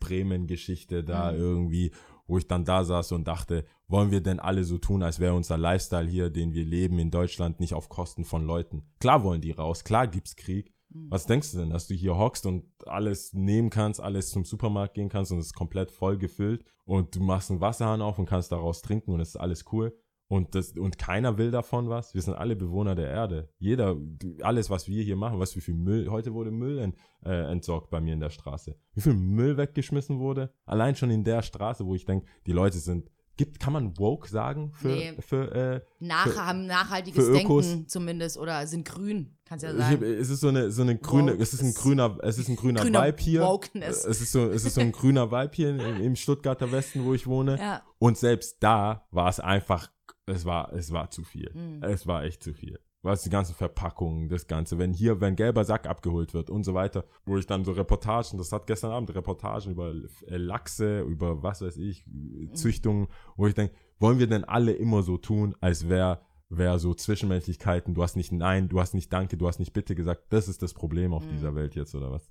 Bremen-Geschichte 0.00 1.04
da 1.04 1.30
Mhm. 1.32 1.38
irgendwie, 1.38 1.92
wo 2.26 2.38
ich 2.38 2.48
dann 2.48 2.64
da 2.64 2.84
saß 2.84 3.12
und 3.12 3.26
dachte, 3.26 3.64
wollen 3.88 4.10
wir 4.10 4.20
denn 4.20 4.40
alle 4.40 4.64
so 4.64 4.78
tun, 4.78 5.02
als 5.02 5.20
wäre 5.20 5.34
unser 5.34 5.56
Lifestyle 5.58 6.08
hier, 6.08 6.30
den 6.30 6.52
wir 6.52 6.64
leben 6.64 6.98
in 6.98 7.10
Deutschland, 7.10 7.60
nicht 7.60 7.74
auf 7.74 7.88
Kosten 7.88 8.24
von 8.24 8.44
Leuten? 8.44 8.82
Klar 9.00 9.22
wollen 9.22 9.40
die 9.40 9.52
raus, 9.52 9.84
klar 9.84 10.06
gibt's 10.06 10.36
Krieg. 10.36 10.72
Mhm. 10.88 11.10
Was 11.10 11.26
denkst 11.26 11.52
du 11.52 11.58
denn, 11.58 11.70
dass 11.70 11.86
du 11.86 11.94
hier 11.94 12.16
hockst 12.16 12.46
und 12.46 12.64
alles 12.86 13.32
nehmen 13.32 13.70
kannst, 13.70 14.00
alles 14.00 14.30
zum 14.30 14.44
Supermarkt 14.44 14.94
gehen 14.94 15.08
kannst 15.08 15.32
und 15.32 15.38
es 15.38 15.46
ist 15.46 15.54
komplett 15.54 15.90
voll 15.90 16.18
gefüllt 16.18 16.64
und 16.84 17.14
du 17.14 17.20
machst 17.20 17.50
einen 17.50 17.60
Wasserhahn 17.60 18.02
auf 18.02 18.18
und 18.18 18.26
kannst 18.26 18.52
daraus 18.52 18.82
trinken 18.82 19.12
und 19.12 19.20
es 19.20 19.30
ist 19.30 19.36
alles 19.36 19.64
cool 19.72 19.92
und 20.28 20.54
das 20.54 20.72
und 20.72 20.98
keiner 20.98 21.38
will 21.38 21.50
davon 21.50 21.88
was. 21.88 22.14
Wir 22.14 22.22
sind 22.22 22.34
alle 22.34 22.56
Bewohner 22.56 22.94
der 22.94 23.08
Erde. 23.10 23.48
Jeder, 23.58 23.96
alles 24.42 24.70
was 24.70 24.88
wir 24.88 25.02
hier 25.02 25.16
machen, 25.16 25.38
was 25.38 25.54
wie 25.56 25.60
viel 25.60 25.74
Müll, 25.74 26.08
heute 26.10 26.32
wurde 26.34 26.50
Müll 26.50 26.78
ent, 26.78 26.96
äh, 27.24 27.50
entsorgt 27.50 27.90
bei 27.90 28.00
mir 28.00 28.14
in 28.14 28.20
der 28.20 28.30
Straße. 28.30 28.76
Wie 28.94 29.00
viel 29.00 29.14
Müll 29.14 29.56
weggeschmissen 29.56 30.18
wurde? 30.18 30.52
Allein 30.64 30.96
schon 30.96 31.10
in 31.10 31.22
der 31.24 31.42
Straße, 31.42 31.86
wo 31.86 31.94
ich 31.94 32.04
denke, 32.04 32.26
die 32.46 32.52
Leute 32.52 32.78
sind, 32.78 33.08
gibt, 33.36 33.60
kann 33.60 33.72
man 33.74 33.98
woke 33.98 34.26
sagen 34.28 34.72
für, 34.72 34.88
Nee. 34.88 35.12
für 35.20 35.52
äh, 35.54 35.80
Nach, 36.00 36.26
Für- 36.26 36.44
haben 36.46 36.66
nachhaltiges 36.66 37.22
für 37.24 37.38
Ökos. 37.38 37.66
Denken 37.68 37.86
zumindest 37.88 38.38
oder 38.38 38.66
sind 38.66 38.88
grün, 38.88 39.36
kannst 39.44 39.62
ja 39.62 39.72
Ich, 39.72 39.78
sagen. 39.78 40.02
es 40.02 40.30
ist 40.30 40.40
so 40.40 40.48
eine, 40.48 40.70
so 40.70 40.80
eine 40.82 40.96
grüne, 40.96 41.32
Woke 41.34 41.42
es 41.42 41.52
ist 41.52 41.62
ein 41.62 41.74
grüner, 41.74 42.18
es 42.22 42.38
ist 42.38 42.48
ein 42.48 42.56
grüner, 42.56 42.80
grüner 42.80 43.04
Vibe 43.06 43.22
hier. 43.22 43.42
Wokeness. 43.42 44.04
Es 44.06 44.22
ist 44.22 44.32
so, 44.32 44.48
es 44.50 44.64
ist 44.64 44.74
so 44.74 44.80
ein 44.80 44.90
grüner 44.90 45.30
Vibe 45.30 45.50
hier 45.54 45.68
im, 45.68 46.00
im 46.00 46.16
Stuttgarter 46.16 46.72
Westen, 46.72 47.04
wo 47.04 47.12
ich 47.14 47.26
wohne. 47.26 47.58
ja. 47.58 47.82
Und 47.98 48.16
selbst 48.16 48.56
da 48.62 49.06
war 49.10 49.28
es 49.28 49.38
einfach, 49.38 49.90
es 50.26 50.44
war, 50.44 50.72
es 50.72 50.92
war 50.92 51.10
zu 51.10 51.22
viel. 51.24 51.50
Mhm. 51.54 51.82
Es 51.82 52.06
war 52.06 52.24
echt 52.24 52.42
zu 52.42 52.52
viel. 52.52 52.78
Was 53.02 53.22
die 53.22 53.30
ganzen 53.30 53.54
Verpackungen, 53.54 54.28
das 54.28 54.48
Ganze, 54.48 54.78
wenn 54.78 54.92
hier, 54.92 55.20
wenn 55.20 55.36
gelber 55.36 55.64
Sack 55.64 55.86
abgeholt 55.86 56.34
wird 56.34 56.50
und 56.50 56.64
so 56.64 56.74
weiter, 56.74 57.04
wo 57.24 57.38
ich 57.38 57.46
dann 57.46 57.64
so 57.64 57.70
Reportagen, 57.72 58.36
das 58.36 58.50
hat 58.50 58.66
gestern 58.66 58.90
Abend 58.90 59.14
Reportagen 59.14 59.70
über 59.70 59.94
äh, 60.26 60.36
Lachse, 60.36 61.02
über 61.02 61.42
was 61.42 61.62
weiß 61.62 61.76
ich, 61.76 62.04
Züchtungen, 62.52 63.06
wo 63.36 63.46
ich 63.46 63.54
denke, 63.54 63.74
wollen 64.00 64.18
wir 64.18 64.26
denn 64.26 64.42
alle 64.44 64.72
immer 64.72 65.02
so 65.02 65.18
tun, 65.18 65.54
als 65.60 65.88
wäre 65.88 66.20
wär 66.48 66.78
so 66.78 66.94
Zwischenmenschlichkeiten, 66.94 67.94
du 67.94 68.02
hast 68.02 68.16
nicht 68.16 68.32
Nein, 68.32 68.68
du 68.68 68.80
hast 68.80 68.94
nicht 68.94 69.12
Danke, 69.12 69.36
du 69.36 69.46
hast 69.46 69.58
nicht 69.60 69.72
Bitte 69.72 69.94
gesagt, 69.94 70.24
das 70.30 70.48
ist 70.48 70.62
das 70.62 70.74
Problem 70.74 71.12
auf 71.12 71.24
Mhm. 71.26 71.30
dieser 71.30 71.54
Welt 71.54 71.74
jetzt 71.76 71.94
oder 71.94 72.10
was? 72.10 72.28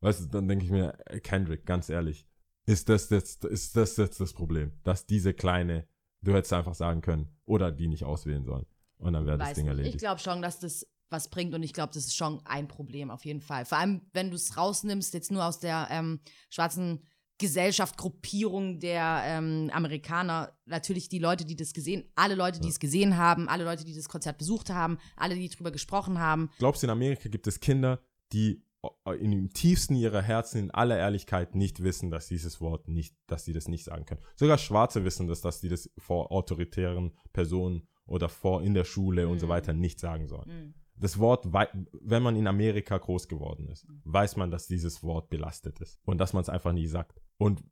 Weißt 0.00 0.24
du, 0.24 0.28
dann 0.28 0.48
denke 0.48 0.64
ich 0.64 0.70
mir, 0.70 0.94
äh, 1.06 1.20
Kendrick, 1.20 1.66
ganz 1.66 1.88
ehrlich, 1.90 2.26
ist 2.66 2.88
das 2.88 3.10
jetzt, 3.10 3.44
ist 3.44 3.76
das 3.76 3.96
jetzt 3.96 4.20
das 4.20 4.32
Problem, 4.32 4.72
dass 4.84 5.06
diese 5.06 5.34
kleine, 5.34 5.86
du 6.22 6.32
hättest 6.34 6.52
einfach 6.52 6.74
sagen 6.74 7.00
können, 7.00 7.28
oder 7.44 7.70
die 7.72 7.88
nicht 7.88 8.04
auswählen 8.04 8.44
sollen. 8.44 8.66
Und 8.98 9.12
dann 9.14 9.26
wäre 9.26 9.38
das 9.38 9.54
Ding 9.54 9.64
nicht. 9.64 9.72
Ich 9.74 9.78
erledigt. 9.78 9.98
glaube 9.98 10.20
schon, 10.20 10.42
dass 10.42 10.58
das 10.60 10.86
was 11.10 11.28
bringt 11.28 11.52
und 11.54 11.62
ich 11.62 11.74
glaube, 11.74 11.92
das 11.92 12.06
ist 12.06 12.16
schon 12.16 12.40
ein 12.46 12.68
Problem 12.68 13.10
auf 13.10 13.24
jeden 13.26 13.42
Fall. 13.42 13.66
Vor 13.66 13.76
allem, 13.76 14.00
wenn 14.14 14.30
du 14.30 14.36
es 14.36 14.56
rausnimmst, 14.56 15.12
jetzt 15.12 15.30
nur 15.30 15.44
aus 15.44 15.58
der 15.60 15.88
ähm, 15.90 16.20
schwarzen 16.48 17.02
Gesellschaft, 17.36 17.98
Gruppierung 17.98 18.78
der 18.80 19.22
ähm, 19.26 19.68
Amerikaner, 19.74 20.56
natürlich 20.64 21.08
die 21.10 21.18
Leute, 21.18 21.44
die 21.44 21.56
das 21.56 21.72
gesehen, 21.74 22.04
alle 22.14 22.34
Leute, 22.34 22.60
die 22.60 22.68
Ja. 22.68 22.72
es 22.72 22.78
gesehen 22.80 23.16
haben, 23.18 23.48
alle 23.48 23.64
Leute, 23.64 23.84
die 23.84 23.94
das 23.94 24.08
Konzert 24.08 24.38
besucht 24.38 24.70
haben, 24.70 24.96
alle, 25.16 25.34
die 25.34 25.48
drüber 25.50 25.70
gesprochen 25.72 26.18
haben. 26.18 26.50
Glaubst 26.58 26.82
du, 26.82 26.86
in 26.86 26.90
Amerika 26.92 27.28
gibt 27.28 27.46
es 27.46 27.60
Kinder, 27.60 28.00
die 28.32 28.64
in 29.18 29.30
dem 29.30 29.50
tiefsten 29.52 29.94
ihrer 29.94 30.22
Herzen 30.22 30.58
in 30.58 30.70
aller 30.70 30.98
Ehrlichkeit 30.98 31.54
nicht 31.54 31.82
wissen, 31.82 32.10
dass 32.10 32.26
dieses 32.26 32.60
Wort 32.60 32.88
nicht, 32.88 33.14
dass 33.26 33.44
sie 33.44 33.52
das 33.52 33.68
nicht 33.68 33.84
sagen 33.84 34.04
können. 34.06 34.20
Sogar 34.34 34.58
Schwarze 34.58 35.04
wissen 35.04 35.28
das, 35.28 35.40
dass 35.40 35.60
sie 35.60 35.68
das 35.68 35.90
vor 35.98 36.32
autoritären 36.32 37.12
Personen 37.32 37.86
oder 38.06 38.28
vor 38.28 38.62
in 38.62 38.74
der 38.74 38.84
Schule 38.84 39.28
und 39.28 39.38
so 39.38 39.46
Mhm. 39.46 39.50
weiter 39.50 39.72
nicht 39.72 40.00
sagen 40.00 40.26
sollen. 40.26 40.48
Mhm. 40.48 40.74
Das 40.96 41.18
Wort, 41.18 41.48
wenn 41.52 42.22
man 42.22 42.36
in 42.36 42.46
Amerika 42.46 42.98
groß 42.98 43.28
geworden 43.28 43.68
ist, 43.68 43.86
weiß 44.04 44.36
man, 44.36 44.50
dass 44.50 44.66
dieses 44.66 45.02
Wort 45.02 45.30
belastet 45.30 45.80
ist 45.80 45.98
und 46.04 46.18
dass 46.18 46.32
man 46.32 46.42
es 46.42 46.48
einfach 46.48 46.72
nie 46.72 46.86
sagt. 46.86 47.20
Und 47.38 47.64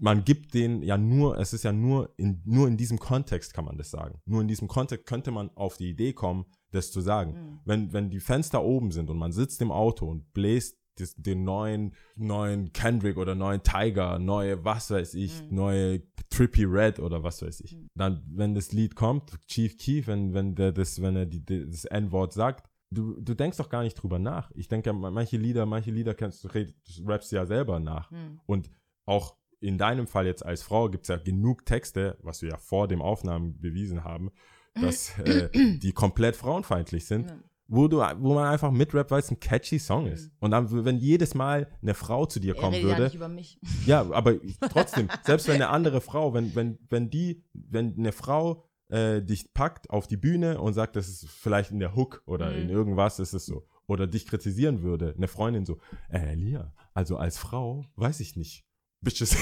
man 0.00 0.24
gibt 0.24 0.54
den 0.54 0.82
ja 0.82 0.96
nur, 0.96 1.38
es 1.38 1.52
ist 1.52 1.62
ja 1.62 1.72
nur 1.72 2.12
in, 2.16 2.40
nur 2.44 2.66
in 2.68 2.76
diesem 2.78 2.98
Kontext 2.98 3.52
kann 3.52 3.66
man 3.66 3.76
das 3.76 3.90
sagen. 3.90 4.20
Nur 4.24 4.40
in 4.40 4.48
diesem 4.48 4.66
Kontext 4.66 5.06
könnte 5.06 5.30
man 5.30 5.50
auf 5.56 5.76
die 5.76 5.90
Idee 5.90 6.14
kommen, 6.14 6.46
das 6.74 6.90
zu 6.90 7.00
sagen. 7.00 7.32
Mhm. 7.32 7.58
Wenn, 7.64 7.92
wenn 7.92 8.10
die 8.10 8.20
Fenster 8.20 8.62
oben 8.62 8.90
sind 8.90 9.10
und 9.10 9.18
man 9.18 9.32
sitzt 9.32 9.60
im 9.62 9.70
Auto 9.70 10.06
und 10.06 10.32
bläst 10.32 10.78
das, 10.96 11.14
den 11.16 11.44
neuen, 11.44 11.94
neuen 12.16 12.72
Kendrick 12.72 13.16
oder 13.16 13.34
neuen 13.34 13.62
Tiger, 13.62 14.18
neue, 14.18 14.64
was 14.64 14.90
weiß 14.90 15.14
ich, 15.14 15.42
Mhm. 15.42 15.54
neue 15.56 16.02
Trippy 16.30 16.64
Red 16.64 17.00
oder 17.00 17.22
was 17.22 17.42
weiß 17.42 17.60
ich. 17.60 17.76
Mhm. 17.76 17.88
Dann, 17.94 18.22
wenn 18.28 18.54
das 18.54 18.72
Lied 18.72 18.94
kommt, 18.94 19.32
Chief 19.46 19.76
Keef, 19.76 20.06
wenn, 20.06 20.34
wenn 20.34 20.54
der 20.54 20.72
das, 20.72 21.02
wenn 21.02 21.16
er 21.16 21.26
die, 21.26 21.44
das 21.44 21.84
N-Wort 21.84 22.32
sagt, 22.32 22.70
du, 22.90 23.20
du 23.20 23.34
denkst 23.34 23.56
doch 23.58 23.68
gar 23.68 23.82
nicht 23.82 23.94
drüber 23.94 24.18
nach. 24.18 24.50
Ich 24.54 24.68
denke, 24.68 24.92
manche 24.92 25.36
Lieder, 25.36 25.66
manche 25.66 25.90
Lieder 25.90 26.14
kennst 26.14 26.44
du, 26.44 26.48
rappst 27.04 27.32
ja 27.32 27.44
selber 27.46 27.80
nach. 27.80 28.10
Mhm. 28.10 28.40
Und 28.46 28.70
auch 29.04 29.36
in 29.60 29.78
deinem 29.78 30.06
Fall 30.06 30.26
jetzt 30.26 30.44
als 30.44 30.62
Frau 30.62 30.90
gibt 30.90 31.04
es 31.04 31.08
ja 31.08 31.16
genug 31.16 31.64
Texte, 31.66 32.18
was 32.22 32.42
wir 32.42 32.50
ja 32.50 32.56
vor 32.56 32.86
dem 32.86 33.02
Aufnahmen 33.02 33.58
bewiesen 33.60 34.04
haben, 34.04 34.30
dass 34.74 35.18
äh, 35.18 35.48
die 35.78 35.92
komplett 35.92 36.36
frauenfeindlich 36.36 37.04
sind, 37.06 37.30
Ja. 37.30 37.36
wo, 37.68 37.88
du, 37.88 37.98
wo 37.98 38.34
man 38.34 38.46
einfach 38.48 38.70
mitrappt, 38.70 39.10
weil 39.10 39.20
es 39.20 39.30
ein 39.30 39.40
catchy 39.40 39.78
Song 39.78 40.06
ist. 40.06 40.26
Mhm. 40.26 40.30
Und 40.40 40.50
dann, 40.50 40.84
wenn 40.84 40.98
jedes 40.98 41.34
Mal 41.34 41.68
eine 41.82 41.94
Frau 41.94 42.26
zu 42.26 42.40
dir 42.40 42.54
kommen 42.54 42.74
redet 42.74 42.82
ja 42.82 42.88
würde, 42.96 43.04
nicht 43.04 43.14
über 43.14 43.28
mich. 43.28 43.58
ja, 43.86 44.00
aber 44.10 44.34
trotzdem, 44.72 45.08
selbst 45.24 45.46
wenn 45.48 45.54
eine 45.56 45.68
andere 45.68 46.00
Frau, 46.00 46.34
wenn, 46.34 46.54
wenn, 46.54 46.78
wenn 46.90 47.10
die, 47.10 47.42
wenn 47.52 47.96
eine 47.98 48.12
Frau 48.12 48.64
äh, 48.88 49.22
dich 49.22 49.54
packt 49.54 49.88
auf 49.90 50.06
die 50.06 50.16
Bühne 50.18 50.60
und 50.60 50.74
sagt, 50.74 50.94
das 50.96 51.08
ist 51.08 51.26
vielleicht 51.28 51.70
in 51.70 51.78
der 51.78 51.94
Hook 51.96 52.22
oder 52.26 52.50
Mhm. 52.50 52.62
in 52.62 52.68
irgendwas 52.68 53.18
ist 53.18 53.32
es 53.32 53.46
so, 53.46 53.66
oder 53.86 54.06
dich 54.06 54.26
kritisieren 54.26 54.82
würde, 54.82 55.14
eine 55.16 55.28
Freundin 55.28 55.64
so, 55.64 55.78
äh, 56.10 56.34
Lia, 56.34 56.72
also 56.92 57.16
als 57.16 57.38
Frau 57.38 57.84
weiß 57.96 58.20
ich 58.20 58.36
nicht, 58.36 58.64
Bitches, 59.00 59.36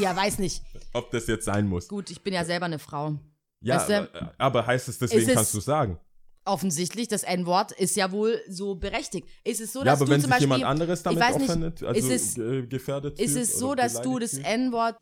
Ja, 0.00 0.14
weiß 0.14 0.38
nicht. 0.40 0.62
ob 0.92 1.10
das 1.10 1.26
jetzt 1.26 1.44
sein 1.46 1.66
muss. 1.68 1.88
Gut, 1.88 2.10
ich 2.10 2.22
bin 2.22 2.34
ja 2.34 2.44
selber 2.44 2.66
eine 2.66 2.78
Frau. 2.78 3.18
Ja, 3.66 3.76
Weißt 3.76 3.88
du, 3.88 3.96
aber, 3.98 4.34
aber 4.38 4.66
heißt 4.66 4.88
es 4.88 4.98
deswegen 4.98 5.28
es- 5.28 5.34
kannst 5.34 5.54
du 5.54 5.60
sagen? 5.60 5.98
Offensichtlich, 6.48 7.08
das 7.08 7.24
N-Wort 7.24 7.72
ist 7.72 7.96
ja 7.96 8.12
wohl 8.12 8.40
so 8.48 8.76
berechtigt. 8.76 9.26
Ist 9.42 9.60
es 9.60 9.72
so, 9.72 9.80
ja, 9.80 9.86
dass 9.86 9.94
aber 10.00 10.04
du 10.06 10.10
wenn 10.12 10.20
zum 10.20 10.28
sich 10.28 10.30
Beispiel, 10.30 10.46
jemand 10.46 10.64
anderes 10.64 11.02
damit 11.02 11.18
nicht, 11.18 11.48
offendet, 11.50 11.82
also 11.82 12.08
ist 12.08 12.10
es- 12.10 12.38
äh, 12.38 12.62
gefährdet 12.66 13.18
ist 13.18 13.34
es 13.34 13.58
so, 13.58 13.74
dass 13.74 14.00
du 14.00 14.18
das? 14.20 14.34
N-Wort 14.34 15.00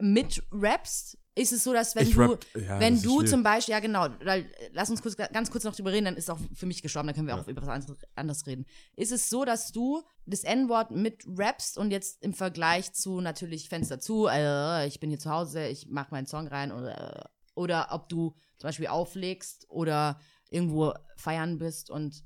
mitrappst? 0.00 1.18
Ist 1.34 1.50
es 1.52 1.64
so, 1.64 1.72
dass 1.72 1.94
wenn 1.96 2.06
Ich 2.08 2.14
du, 2.14 2.20
rapp- 2.20 2.44
ja, 2.54 2.78
wenn 2.78 3.00
du 3.00 3.22
zum 3.22 3.42
Beispiel, 3.42 3.72
ja 3.72 3.80
genau, 3.80 4.06
lass 4.72 4.90
uns 4.90 5.00
kurz, 5.00 5.16
ganz 5.16 5.50
kurz 5.50 5.64
noch 5.64 5.74
drüber 5.74 5.90
reden, 5.90 6.04
dann 6.04 6.16
ist 6.16 6.30
auch 6.30 6.38
für 6.54 6.66
mich 6.66 6.82
gestorben, 6.82 7.06
dann 7.08 7.14
können 7.16 7.26
wir 7.26 7.34
Ja. 7.36 7.40
auch 7.42 7.48
über 7.48 7.62
was 7.66 7.86
anderes- 8.16 8.46
reden. 8.46 8.66
Ist 8.96 9.12
es 9.12 9.30
so, 9.30 9.46
dass 9.46 9.72
du 9.72 10.02
das 10.26 10.44
N-Wort 10.44 10.90
mitrappst 10.90 11.78
und 11.78 11.90
jetzt 11.90 12.22
im 12.22 12.34
Vergleich 12.34 12.92
zu 12.92 13.22
natürlich 13.22 13.70
Fenster 13.70 13.98
zu, 13.98 14.26
äh, 14.26 14.86
ich 14.86 15.00
bin 15.00 15.08
hier 15.08 15.18
zu 15.18 15.30
Hause, 15.30 15.66
ich 15.68 15.86
mach 15.88 16.10
meinen 16.10 16.26
Song 16.26 16.48
rein 16.48 16.70
oder, 16.70 17.30
oder 17.54 17.88
ob 17.90 18.08
du 18.08 18.34
zum 18.58 18.68
Beispiel 18.68 18.86
auflegst 18.88 19.66
oder 19.68 20.18
irgendwo 20.50 20.92
feiern 21.16 21.58
bist 21.58 21.90
und 21.90 22.22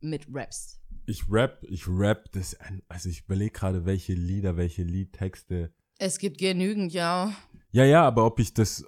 mitrappst. 0.00 0.80
ich 1.06 1.24
rap, 1.30 1.62
ich 1.68 1.86
rap 1.88 2.30
das, 2.32 2.56
also 2.88 3.08
ich 3.08 3.22
überlege 3.24 3.52
gerade, 3.52 3.84
welche 3.86 4.12
Lieder, 4.14 4.56
welche 4.56 4.82
Liedtexte. 4.82 5.72
Es 5.98 6.18
gibt 6.18 6.38
genügend, 6.38 6.92
ja. 6.92 7.32
Ja, 7.72 7.84
ja, 7.84 8.04
aber 8.06 8.26
ob 8.26 8.38
ich 8.38 8.52
das, 8.54 8.84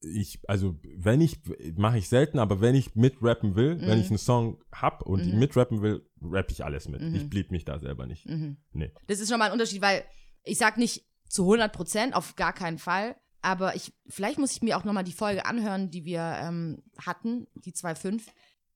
ich, 0.00 0.38
also 0.48 0.78
wenn 0.96 1.20
ich, 1.20 1.38
mache 1.76 1.98
ich 1.98 2.08
selten, 2.08 2.38
aber 2.38 2.60
wenn 2.60 2.74
ich 2.74 2.94
mitrappen 2.94 3.54
will, 3.56 3.80
wenn 3.80 3.98
Mhm. 3.98 4.04
ich 4.04 4.08
einen 4.08 4.18
Song 4.18 4.62
hab 4.72 5.02
und 5.02 5.26
Mhm. 5.26 5.38
mitrappen 5.38 5.82
will, 5.82 6.08
rapp 6.22 6.50
ich 6.50 6.64
alles 6.64 6.88
mit. 6.88 7.00
Mhm. 7.02 7.14
Ich 7.14 7.28
blieb 7.28 7.50
mich 7.50 7.64
da 7.64 7.78
selber 7.78 8.06
nicht. 8.06 8.26
Mhm. 8.26 8.56
Nee. 8.72 8.92
Das 9.08 9.20
ist 9.20 9.28
schon 9.28 9.38
mal 9.38 9.46
ein 9.46 9.52
Unterschied, 9.52 9.82
weil 9.82 10.04
ich 10.44 10.58
sag 10.58 10.78
nicht 10.78 11.06
zu 11.28 11.44
100 11.44 11.72
Prozent, 11.72 12.14
auf 12.14 12.34
gar 12.36 12.52
keinen 12.52 12.78
Fall. 12.78 13.16
Aber 13.42 13.74
ich, 13.74 13.92
vielleicht 14.08 14.38
muss 14.38 14.52
ich 14.52 14.62
mir 14.62 14.76
auch 14.76 14.84
nochmal 14.84 15.04
die 15.04 15.12
Folge 15.12 15.46
anhören, 15.46 15.90
die 15.90 16.04
wir 16.04 16.20
ähm, 16.20 16.82
hatten, 16.98 17.46
die 17.54 17.72
2.5. 17.72 18.22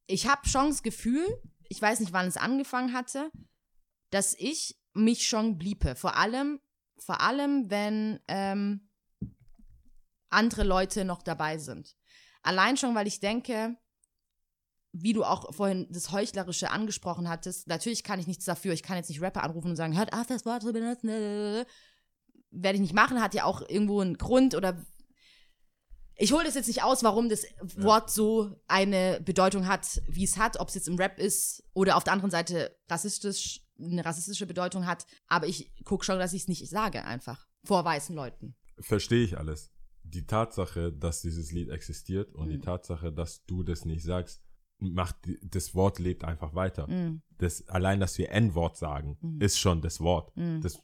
Ich 0.07 0.27
habe 0.29 0.49
schon 0.49 0.69
das 0.69 0.83
Gefühl, 0.83 1.27
ich 1.69 1.81
weiß 1.81 2.01
nicht, 2.01 2.13
wann 2.13 2.27
es 2.27 2.37
angefangen 2.37 2.93
hatte, 2.93 3.31
dass 4.11 4.35
ich 4.39 4.79
mich 4.95 5.27
schon 5.27 5.59
bliepe. 5.59 5.97
Vor 5.97 6.17
allem, 6.17 6.61
vor 6.97 7.21
allem, 7.21 7.71
wenn 7.71 8.21
ähm, 8.29 8.89
andere 10.31 10.65
Leute 10.65 11.05
noch 11.05 11.23
dabei 11.23 11.59
sind. 11.59 11.97
Allein 12.43 12.77
schon, 12.77 12.95
weil 12.95 13.07
ich 13.07 13.21
denke, 13.21 13.77
wie 14.93 15.13
du 15.13 15.25
auch 15.25 15.53
vorhin 15.53 15.89
das 15.91 16.13
Heuchlerische 16.13 16.71
angesprochen 16.71 17.29
hattest, 17.29 17.67
natürlich 17.67 18.05
kann 18.05 18.21
ich 18.21 18.27
nichts 18.27 18.45
dafür. 18.45 18.73
Ich 18.73 18.83
kann 18.83 18.97
jetzt 18.97 19.09
nicht 19.09 19.21
Rapper 19.21 19.43
anrufen 19.43 19.71
und 19.71 19.77
sagen, 19.77 19.97
hört 19.97 20.13
auf, 20.13 20.27
das 20.27 20.47
Wort 20.47 20.63
zu 20.63 20.73
benutzen. 20.73 21.65
Werde 22.57 22.77
ich 22.77 22.83
nicht 22.83 22.95
machen, 22.95 23.21
hat 23.21 23.35
ja 23.35 23.45
auch 23.45 23.61
irgendwo 23.69 24.01
einen 24.01 24.17
Grund 24.17 24.55
oder 24.55 24.81
ich 26.17 26.33
hole 26.33 26.45
das 26.45 26.55
jetzt 26.55 26.69
nicht 26.69 26.85
aus, 26.85 27.03
warum 27.03 27.29
das 27.29 27.45
Wort 27.77 28.09
so 28.11 28.55
eine 28.69 29.21
Bedeutung 29.25 29.67
hat, 29.67 30.01
wie 30.09 30.23
es 30.23 30.37
hat, 30.37 30.61
ob 30.61 30.69
es 30.69 30.77
jetzt 30.77 30.87
im 30.87 30.95
Rap 30.97 31.19
ist 31.19 31.65
oder 31.73 31.97
auf 31.97 32.05
der 32.05 32.13
anderen 32.13 32.31
Seite 32.31 32.77
rassistisch, 32.89 33.63
eine 33.79 34.05
rassistische 34.05 34.47
Bedeutung 34.47 34.87
hat. 34.87 35.07
Aber 35.27 35.49
ich 35.49 35.73
gucke 35.85 36.05
schon, 36.05 36.21
dass 36.21 36.33
ich 36.33 36.43
es 36.43 36.49
nicht 36.49 36.69
sage, 36.69 37.05
einfach. 37.05 37.47
Vor 37.65 37.85
weißen 37.85 38.15
Leuten. 38.15 38.55
Verstehe 38.79 39.25
ich 39.25 39.37
alles. 39.39 39.73
Die 40.05 40.25
Tatsache, 40.27 40.93
dass 40.93 41.23
dieses 41.23 41.51
Lied 41.51 41.71
existiert 41.71 42.33
und 42.35 42.49
die 42.49 42.59
Mhm. 42.59 42.63
Tatsache, 42.63 43.13
dass 43.13 43.45
du 43.47 43.65
das 43.65 43.85
nicht 43.85 44.05
sagst, 44.05 44.44
macht 44.93 45.17
das 45.43 45.75
Wort 45.75 45.99
lebt 45.99 46.25
einfach 46.25 46.55
weiter. 46.55 46.87
Mm, 46.89 47.23
Das, 47.39 47.67
allein, 47.69 47.99
dass 48.01 48.17
wir 48.19 48.31
N-Wort 48.31 48.77
sagen, 48.77 49.19
Mhm. 49.21 49.41
ist 49.41 49.59
schon 49.59 49.81
das 49.83 50.01
Wort. 50.01 50.31
mm. 50.37 50.61
Das, 50.61 50.81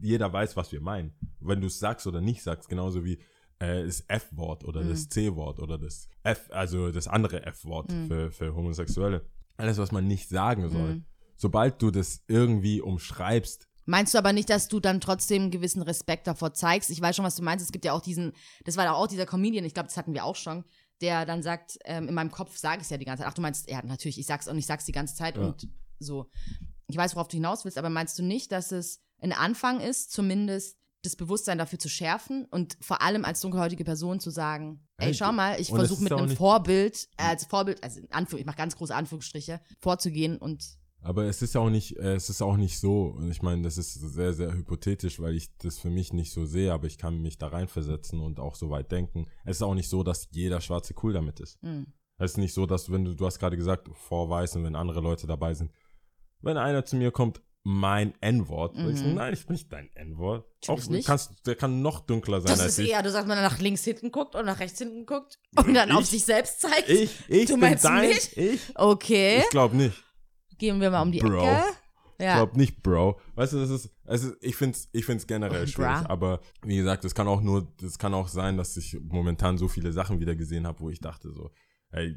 jeder 0.00 0.32
weiß, 0.32 0.56
was 0.56 0.72
wir 0.72 0.80
meinen. 0.80 1.12
Wenn 1.40 1.60
du 1.60 1.66
es 1.68 1.78
sagst 1.78 2.06
oder 2.06 2.20
nicht 2.20 2.42
sagst, 2.42 2.68
genauso 2.68 3.04
wie 3.04 3.18
äh, 3.60 3.84
das 3.84 4.00
F-Wort 4.08 4.64
oder 4.64 4.82
Mhm. 4.82 4.88
das 4.88 5.08
C-Wort 5.08 5.60
oder 5.60 5.78
das 5.78 6.08
F, 6.24 6.48
also 6.50 6.90
das 6.90 7.06
andere 7.06 7.46
F-Wort 7.46 7.92
Mhm. 7.92 8.08
für, 8.08 8.30
für 8.32 8.54
Homosexuelle. 8.56 9.24
Alles, 9.56 9.78
was 9.78 9.92
man 9.92 10.06
nicht 10.08 10.28
sagen 10.28 10.68
soll. 10.68 10.94
Mhm. 10.96 11.04
Sobald 11.36 11.80
du 11.80 11.90
das 11.92 12.24
irgendwie 12.26 12.80
umschreibst, 12.80 13.68
Meinst 13.86 14.14
du 14.14 14.18
aber 14.18 14.32
nicht, 14.32 14.48
dass 14.48 14.68
du 14.68 14.80
dann 14.80 14.98
trotzdem 14.98 15.42
einen 15.42 15.50
gewissen 15.50 15.82
Respekt 15.82 16.26
davor 16.26 16.54
zeigst? 16.54 16.88
Ich 16.88 17.02
weiß 17.02 17.14
schon, 17.16 17.24
was 17.26 17.36
du 17.36 17.42
meinst. 17.42 17.62
Es 17.62 17.70
gibt 17.70 17.84
ja 17.84 17.92
auch 17.92 18.00
diesen, 18.00 18.32
das 18.64 18.78
war 18.78 18.96
auch 18.96 19.06
dieser 19.06 19.26
Comedian, 19.26 19.62
ich 19.66 19.74
glaube, 19.74 19.88
das 19.88 19.98
hatten 19.98 20.14
wir 20.14 20.24
auch 20.24 20.36
schon, 20.36 20.64
der 21.04 21.26
dann 21.26 21.42
sagt, 21.42 21.78
ähm, 21.84 22.08
in 22.08 22.14
meinem 22.14 22.30
Kopf 22.30 22.56
sage 22.56 22.78
ich 22.78 22.84
es 22.84 22.90
ja 22.90 22.96
die 22.96 23.04
ganze 23.04 23.22
Zeit. 23.22 23.30
Ach, 23.30 23.34
du 23.34 23.42
meinst, 23.42 23.68
ja, 23.68 23.82
natürlich, 23.84 24.18
ich 24.18 24.24
sag's 24.26 24.48
und 24.48 24.56
ich 24.56 24.64
sag's 24.64 24.86
die 24.86 24.92
ganze 24.92 25.14
Zeit 25.14 25.36
Ja. 25.36 25.42
und 25.42 25.68
so. 25.98 26.30
Ich 26.86 26.96
weiß, 26.96 27.14
worauf 27.14 27.28
du 27.28 27.36
hinaus 27.36 27.64
willst, 27.64 27.76
aber 27.76 27.90
meinst 27.90 28.18
du 28.18 28.22
nicht, 28.22 28.50
dass 28.52 28.72
es 28.72 29.00
ein 29.20 29.32
Anfang 29.32 29.80
ist, 29.80 30.12
zumindest 30.12 30.78
das 31.02 31.16
Bewusstsein 31.16 31.58
dafür 31.58 31.78
zu 31.78 31.90
schärfen 31.90 32.46
und 32.50 32.78
vor 32.80 33.02
allem 33.02 33.26
als 33.26 33.42
dunkelhäutige 33.42 33.84
Person 33.84 34.20
zu 34.20 34.30
sagen, 34.30 34.86
ey, 34.96 35.12
schau 35.12 35.32
mal, 35.32 35.60
ich 35.60 35.68
versuche 35.68 36.02
mit 36.02 36.12
einem 36.14 36.34
Vorbild, 36.34 37.08
äh, 37.18 37.24
als 37.24 37.44
Vorbild, 37.44 37.84
also 37.84 38.00
in 38.00 38.10
Anführung, 38.10 38.40
ich 38.40 38.46
mache 38.46 38.56
ganz 38.56 38.74
große 38.76 38.94
Anführungsstriche, 38.94 39.60
vorzugehen 39.80 40.38
und 40.38 40.64
Aber 41.04 41.24
es 41.24 41.42
ist 41.42 41.54
ja 41.54 41.60
auch 41.60 41.68
nicht, 41.70 41.96
äh, 41.98 42.14
es 42.14 42.30
ist 42.30 42.40
auch 42.40 42.56
nicht 42.56 42.78
so. 42.80 43.08
Und 43.16 43.30
ich 43.30 43.42
meine, 43.42 43.62
das 43.62 43.76
ist 43.76 43.92
sehr, 43.92 44.32
sehr 44.32 44.52
hypothetisch, 44.54 45.20
weil 45.20 45.34
ich 45.34 45.54
das 45.58 45.78
für 45.78 45.90
mich 45.90 46.12
nicht 46.14 46.32
so 46.32 46.46
sehe, 46.46 46.72
aber 46.72 46.86
ich 46.86 46.96
kann 46.98 47.20
mich 47.20 47.36
da 47.38 47.48
reinversetzen 47.48 48.20
und 48.20 48.40
auch 48.40 48.54
so 48.54 48.70
weit 48.70 48.90
denken. 48.90 49.26
Es 49.44 49.58
ist 49.58 49.62
auch 49.62 49.74
nicht 49.74 49.88
so, 49.90 50.02
dass 50.02 50.28
jeder 50.32 50.60
Schwarze 50.62 50.94
cool 51.02 51.12
damit 51.12 51.40
ist. 51.40 51.62
mh, 51.62 51.84
Es 52.16 52.32
ist 52.32 52.38
nicht 52.38 52.54
so, 52.54 52.64
dass 52.64 52.90
wenn 52.90 53.04
du, 53.04 53.14
du 53.14 53.26
hast 53.26 53.38
gerade 53.38 53.56
gesagt, 53.56 53.88
vor 53.92 54.30
Weißen, 54.30 54.64
wenn 54.64 54.74
andere 54.76 55.00
Leute 55.00 55.26
dabei 55.26 55.52
sind, 55.52 55.70
wenn 56.40 56.56
einer 56.56 56.84
zu 56.86 56.96
mir 56.96 57.10
kommt, 57.10 57.42
mein 57.66 58.12
N-Wort, 58.20 58.76
sag 58.76 58.90
ich 58.90 58.98
so, 58.98 59.06
Mhm. 59.06 59.14
nein, 59.14 59.32
ich 59.32 59.46
bin 59.46 59.54
nicht 59.54 59.72
dein 59.72 59.88
N-Wort. 59.94 60.46
Der 61.46 61.54
kann 61.56 61.80
noch 61.80 62.00
dunkler 62.00 62.42
sein 62.42 62.50
Das 62.52 62.60
als 62.60 62.78
ist 62.78 62.84
ich. 62.84 62.90
eher, 62.90 63.02
du 63.02 63.10
sagst, 63.10 63.26
man 63.26 63.38
nach 63.42 63.58
links 63.58 63.84
hinten 63.84 64.10
guckt 64.12 64.34
und 64.34 64.44
nach 64.44 64.60
rechts 64.60 64.78
hinten 64.78 65.06
guckt 65.06 65.38
und 65.56 65.72
dann 65.72 65.88
Ich? 65.88 65.94
auf 65.96 66.04
sich 66.04 66.24
selbst 66.24 66.60
zeigt. 66.60 66.90
Ich, 66.90 67.10
ich 67.28 67.46
Du 67.46 67.54
bin 67.54 67.60
meinst 67.60 67.84
dein, 67.86 68.08
mich? 68.10 68.36
ich, 68.36 68.60
Okay, 68.74 69.38
ich 69.38 69.48
glaube 69.48 69.76
nicht. 69.76 70.03
Gehen 70.64 70.80
wir 70.80 70.90
mal 70.90 71.02
um 71.02 71.12
die 71.12 71.18
Bro. 71.20 71.44
Ecke. 71.44 71.62
Ich 72.16 72.24
Ja. 72.24 72.34
glaube 72.36 72.56
nicht, 72.56 72.82
Bro. 72.82 73.18
Weißt 73.34 73.52
du, 73.54 73.58
das 73.58 73.70
ist, 73.70 73.90
es 74.04 74.22
ist 74.24 74.36
ich 74.40 74.54
finde 74.56 74.76
es 74.76 74.88
ich 74.92 75.04
find's 75.04 75.26
generell 75.26 75.66
schwierig. 75.66 76.08
Aber 76.08 76.40
wie 76.64 76.76
gesagt, 76.76 77.04
es 77.04 77.14
kann 77.14 77.26
auch 77.28 77.40
nur, 77.40 77.66
das 77.80 77.98
kann 77.98 78.14
auch 78.14 78.28
sein, 78.28 78.56
dass 78.56 78.76
ich 78.76 78.96
momentan 79.02 79.58
so 79.58 79.66
viele 79.68 79.92
Sachen 79.92 80.20
wieder 80.20 80.36
gesehen 80.36 80.66
habe, 80.66 80.78
wo 80.80 80.90
ich 80.90 81.00
dachte 81.00 81.30
so, 81.32 81.50
hey, 81.90 82.16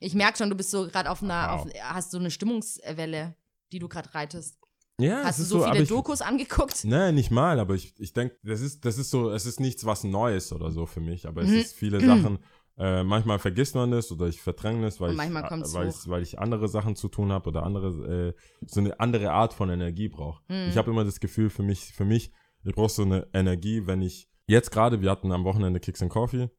Ich 0.00 0.14
merke 0.14 0.36
schon, 0.38 0.50
du 0.50 0.56
bist 0.56 0.70
so 0.70 0.88
gerade 0.88 1.08
auf 1.10 1.22
einer, 1.22 1.52
auf, 1.52 1.66
hast 1.80 2.10
so 2.10 2.18
eine 2.18 2.30
Stimmungswelle, 2.32 3.34
die 3.72 3.78
du 3.78 3.88
gerade 3.88 4.12
reitest. 4.14 4.58
ja, 5.00 5.22
hast 5.22 5.38
es 5.38 5.48
du 5.48 5.58
so 5.58 5.64
aber 5.64 5.72
viele 5.72 5.84
ich, 5.84 5.88
Dokus 5.90 6.22
angeguckt? 6.22 6.84
Nee, 6.84 7.12
nicht 7.12 7.30
mal, 7.30 7.60
aber 7.60 7.74
ich, 7.74 7.94
ich 7.98 8.12
denke, 8.12 8.36
das 8.42 8.60
ist, 8.60 8.84
das 8.84 8.98
ist 8.98 9.10
so, 9.10 9.30
es 9.30 9.46
ist 9.46 9.60
nichts 9.60 9.84
was 9.86 10.02
Neues 10.04 10.52
oder 10.52 10.70
so 10.72 10.86
für 10.86 11.00
mich, 11.00 11.26
aber 11.28 11.42
es 11.42 11.50
Mhm. 11.50 11.58
ist 11.58 11.72
viele 11.74 12.00
Sachen, 12.00 12.38
äh, 12.78 13.02
manchmal 13.04 13.38
vergisst 13.38 13.74
man 13.74 13.90
das 13.90 14.12
oder 14.12 14.26
ich 14.26 14.40
verdränge 14.40 14.86
es, 14.86 15.00
weil, 15.00 15.12
ich, 15.12 15.16
äh, 15.18 15.74
weil, 15.74 15.88
ich, 15.88 16.08
weil 16.08 16.22
ich 16.22 16.38
andere 16.38 16.68
Sachen 16.68 16.94
zu 16.96 17.08
tun 17.08 17.32
habe 17.32 17.48
oder 17.48 17.62
andere, 17.62 18.28
äh, 18.28 18.34
so 18.66 18.80
eine 18.80 18.98
andere 19.00 19.30
Art 19.32 19.54
von 19.54 19.70
Energie 19.70 20.08
brauche. 20.08 20.42
Mhm. 20.48 20.68
Ich 20.68 20.76
habe 20.76 20.90
immer 20.90 21.04
das 21.04 21.20
Gefühl, 21.20 21.48
für 21.50 21.62
mich, 21.62 21.80
für 21.94 22.04
mich, 22.04 22.32
ich 22.64 22.74
brauche 22.74 22.90
so 22.90 23.02
eine 23.02 23.26
Energie, 23.32 23.86
wenn 23.86 24.02
ich, 24.02 24.28
jetzt 24.46 24.70
gerade, 24.70 25.00
wir 25.00 25.10
hatten 25.10 25.32
am 25.32 25.44
Wochenende 25.44 25.80
Kicks 25.80 26.02
and 26.02 26.10
Coffee 26.10 26.50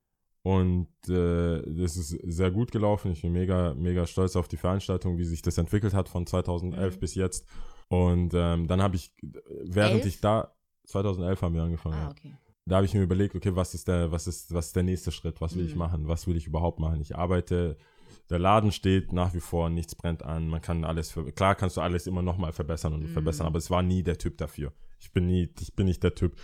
und 0.43 0.87
äh, 1.09 1.61
das 1.61 1.97
ist 1.97 2.09
sehr 2.23 2.51
gut 2.51 2.71
gelaufen. 2.71 3.11
Ich 3.11 3.21
bin 3.21 3.33
mega, 3.33 3.73
mega 3.75 4.07
stolz 4.07 4.35
auf 4.35 4.47
die 4.47 4.57
Veranstaltung, 4.57 5.17
wie 5.17 5.25
sich 5.25 5.41
das 5.41 5.57
entwickelt 5.57 5.93
hat 5.93 6.09
von 6.09 6.25
2011 6.25 6.95
Mhm. 6.95 6.99
bis 6.99 7.15
jetzt. 7.15 7.45
Und 7.89 8.33
ähm, 8.33 8.67
dann 8.67 8.81
habe 8.81 8.95
ich, 8.95 9.13
während 9.63 9.97
Elf? 10.03 10.05
ich 10.05 10.19
da, 10.21 10.53
2011 10.85 11.41
haben 11.41 11.55
wir 11.55 11.63
angefangen, 11.63 11.95
Ah, 11.95 12.09
okay. 12.11 12.33
Da 12.67 12.77
habe 12.77 12.85
ich 12.85 12.93
mir 12.93 13.01
überlegt, 13.01 13.35
okay, 13.35 13.55
was 13.55 13.73
ist 13.73 13.87
der, 13.87 14.11
was 14.11 14.27
ist, 14.27 14.53
was 14.53 14.67
ist 14.67 14.75
der 14.75 14.83
nächste 14.83 15.11
Schritt? 15.11 15.41
Was 15.41 15.55
will 15.55 15.65
ich 15.65 15.73
Mhm. 15.73 15.79
machen? 15.79 16.07
Was 16.07 16.27
will 16.27 16.35
ich 16.35 16.47
überhaupt 16.47 16.79
machen? 16.79 16.99
Ich 17.01 17.15
arbeite, 17.15 17.77
der 18.29 18.39
Laden 18.39 18.71
steht 18.71 19.13
nach 19.13 19.33
wie 19.33 19.39
vor, 19.39 19.69
nichts 19.69 19.95
brennt 19.95 20.23
an, 20.23 20.47
man 20.49 20.61
kann 20.61 20.83
alles, 20.83 21.13
klar 21.35 21.55
kannst 21.55 21.77
du 21.77 21.81
alles 21.81 22.07
immer 22.07 22.21
nochmal 22.21 22.51
verbessern 22.51 22.93
und 22.93 23.03
Mhm. 23.03 23.07
verbessern, 23.07 23.47
aber 23.47 23.57
es 23.57 23.69
war 23.71 23.81
nie 23.81 24.03
der 24.03 24.17
Typ 24.17 24.37
dafür. 24.37 24.73
Ich 24.99 25.11
bin 25.13 25.27
nie, 25.27 25.49
ich 25.61 25.75
bin 25.75 25.85
nicht 25.85 26.03
der 26.03 26.13
Typ, 26.15 26.35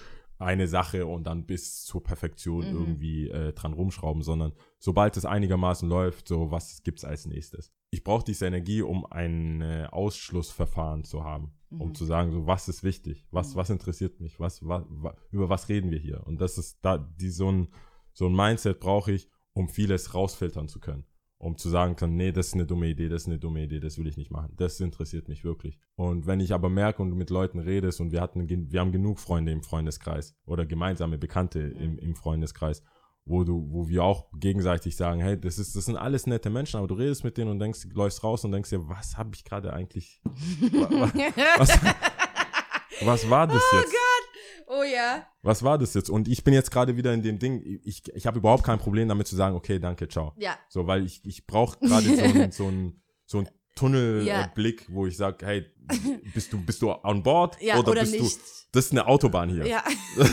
eine 0.43 0.67
Sache 0.67 1.05
und 1.05 1.23
dann 1.25 1.45
bis 1.45 1.83
zur 1.83 2.03
Perfektion 2.03 2.65
Mhm. 2.67 2.71
irgendwie 2.73 3.29
äh, 3.29 3.53
dran 3.53 3.73
rumschrauben, 3.73 4.21
sondern 4.21 4.53
sobald 4.79 5.17
es 5.17 5.25
einigermaßen 5.25 5.87
läuft, 5.89 6.27
so 6.27 6.51
was 6.51 6.83
gibt's 6.83 7.05
als 7.05 7.25
nächstes? 7.25 7.71
Ich 7.89 8.03
brauche 8.03 8.23
diese 8.23 8.45
Energie, 8.45 8.81
um 8.81 9.05
ein 9.05 9.61
äh, 9.61 9.87
Ausschlussverfahren 9.91 11.03
zu 11.03 11.23
haben, 11.23 11.53
um 11.69 11.89
Mhm. 11.89 11.95
zu 11.95 12.05
sagen, 12.05 12.31
so 12.31 12.47
was 12.47 12.67
ist 12.69 12.83
wichtig, 12.83 13.27
was 13.31 13.53
Mhm. 13.53 13.57
was 13.59 13.69
interessiert 13.69 14.19
mich, 14.19 14.39
was, 14.39 14.65
was, 14.65 14.83
wa 14.89 15.15
über 15.31 15.49
was 15.49 15.69
reden 15.69 15.91
wir 15.91 15.99
hier? 15.99 16.25
Und 16.25 16.41
das 16.41 16.57
ist 16.57 16.79
da 16.83 16.97
die 16.97 17.29
so 17.29 17.51
ein 17.51 17.67
so 18.13 18.27
ein 18.27 18.35
Mindset 18.35 18.79
brauche 18.79 19.11
ich, 19.11 19.27
um 19.53 19.69
vieles 19.69 20.13
rausfiltern 20.13 20.67
zu 20.67 20.79
können, 20.79 21.05
um 21.43 21.57
zu 21.57 21.69
sagen 21.69 21.95
können, 21.95 22.15
nee, 22.15 22.31
das 22.31 22.47
ist 22.47 22.53
eine 22.53 22.65
dumme 22.65 22.87
Idee, 22.87 23.09
das 23.09 23.23
ist 23.23 23.27
eine 23.27 23.37
dumme 23.39 23.61
Idee, 23.63 23.79
das 23.79 23.97
will 23.97 24.07
ich 24.07 24.17
nicht 24.17 24.31
machen, 24.31 24.53
das 24.57 24.79
interessiert 24.79 25.27
mich 25.27 25.43
wirklich. 25.43 25.77
Und 25.95 26.25
wenn 26.25 26.39
ich 26.39 26.53
aber 26.53 26.69
merke 26.69 27.01
und 27.01 27.13
mit 27.15 27.29
Leuten 27.29 27.59
redest 27.59 27.99
und 28.01 28.11
wir 28.11 28.21
hatten 28.21 28.47
wir 28.71 28.79
haben 28.79 28.91
genug 28.91 29.19
Freunde 29.19 29.51
im 29.51 29.61
Freundeskreis 29.61 30.35
oder 30.45 30.65
gemeinsame 30.65 31.17
Bekannte 31.17 31.59
im, 31.59 31.97
im 31.99 32.15
Freundeskreis, 32.15 32.81
wo 33.25 33.43
du, 33.43 33.67
wo 33.71 33.87
wir 33.87 34.03
auch 34.03 34.27
gegenseitig 34.39 34.95
sagen, 34.97 35.21
hey, 35.21 35.39
das 35.39 35.57
ist, 35.59 35.75
das 35.75 35.85
sind 35.85 35.95
alles 35.97 36.27
nette 36.27 36.49
Menschen, 36.49 36.77
aber 36.77 36.87
du 36.87 36.95
redest 36.95 37.23
mit 37.23 37.37
denen 37.37 37.51
und 37.51 37.59
denkst, 37.59 37.87
läufst 37.93 38.23
raus 38.23 38.43
und 38.45 38.51
denkst 38.51 38.69
dir, 38.69 38.87
was 38.89 39.17
habe 39.17 39.31
ich 39.33 39.43
gerade 39.45 39.71
eigentlich, 39.73 40.21
wa- 40.25 41.11
was, 41.57 41.79
was 43.01 43.29
war 43.29 43.47
das 43.47 43.61
Oh 43.71 43.77
jetzt? 43.77 43.91
Gott! 43.91 44.12
Oh 44.67 44.83
ja. 44.83 45.25
Was 45.41 45.63
war 45.63 45.77
das 45.77 45.93
jetzt? 45.93 46.09
Und 46.09 46.27
ich 46.27 46.43
bin 46.43 46.53
jetzt 46.53 46.71
gerade 46.71 46.95
wieder 46.97 47.13
in 47.13 47.21
dem 47.21 47.39
Ding, 47.39 47.61
ich, 47.83 48.03
ich 48.15 48.25
habe 48.27 48.39
überhaupt 48.39 48.63
kein 48.63 48.79
Problem 48.79 49.07
damit 49.09 49.27
zu 49.27 49.35
sagen, 49.35 49.55
okay, 49.55 49.79
danke, 49.79 50.07
ciao. 50.07 50.33
Ja. 50.37 50.57
So, 50.69 50.87
weil 50.87 51.05
ich, 51.05 51.21
ich 51.25 51.45
brauche 51.45 51.77
gerade 51.79 52.05
so 52.15 52.21
einen 52.23 52.51
so 52.51 52.67
ein, 52.67 53.01
so 53.25 53.37
ein 53.39 53.49
Tunnelblick, 53.75 54.81
Ja. 54.81 54.87
wo 54.95 55.07
ich 55.07 55.17
sage, 55.17 55.45
hey, 55.45 55.65
bist 56.33 56.53
du, 56.53 56.63
bist 56.63 56.81
du 56.81 56.91
on 57.03 57.23
board 57.23 57.57
Ja, 57.61 57.77
oder, 57.79 57.91
oder, 57.91 58.01
bist 58.01 58.13
nicht. 58.13 58.23
du, 58.37 58.41
das 58.71 58.85
ist 58.85 58.91
eine 58.91 59.05
Autobahn 59.07 59.49
hier. 59.49 59.65
Ja. 59.67 59.83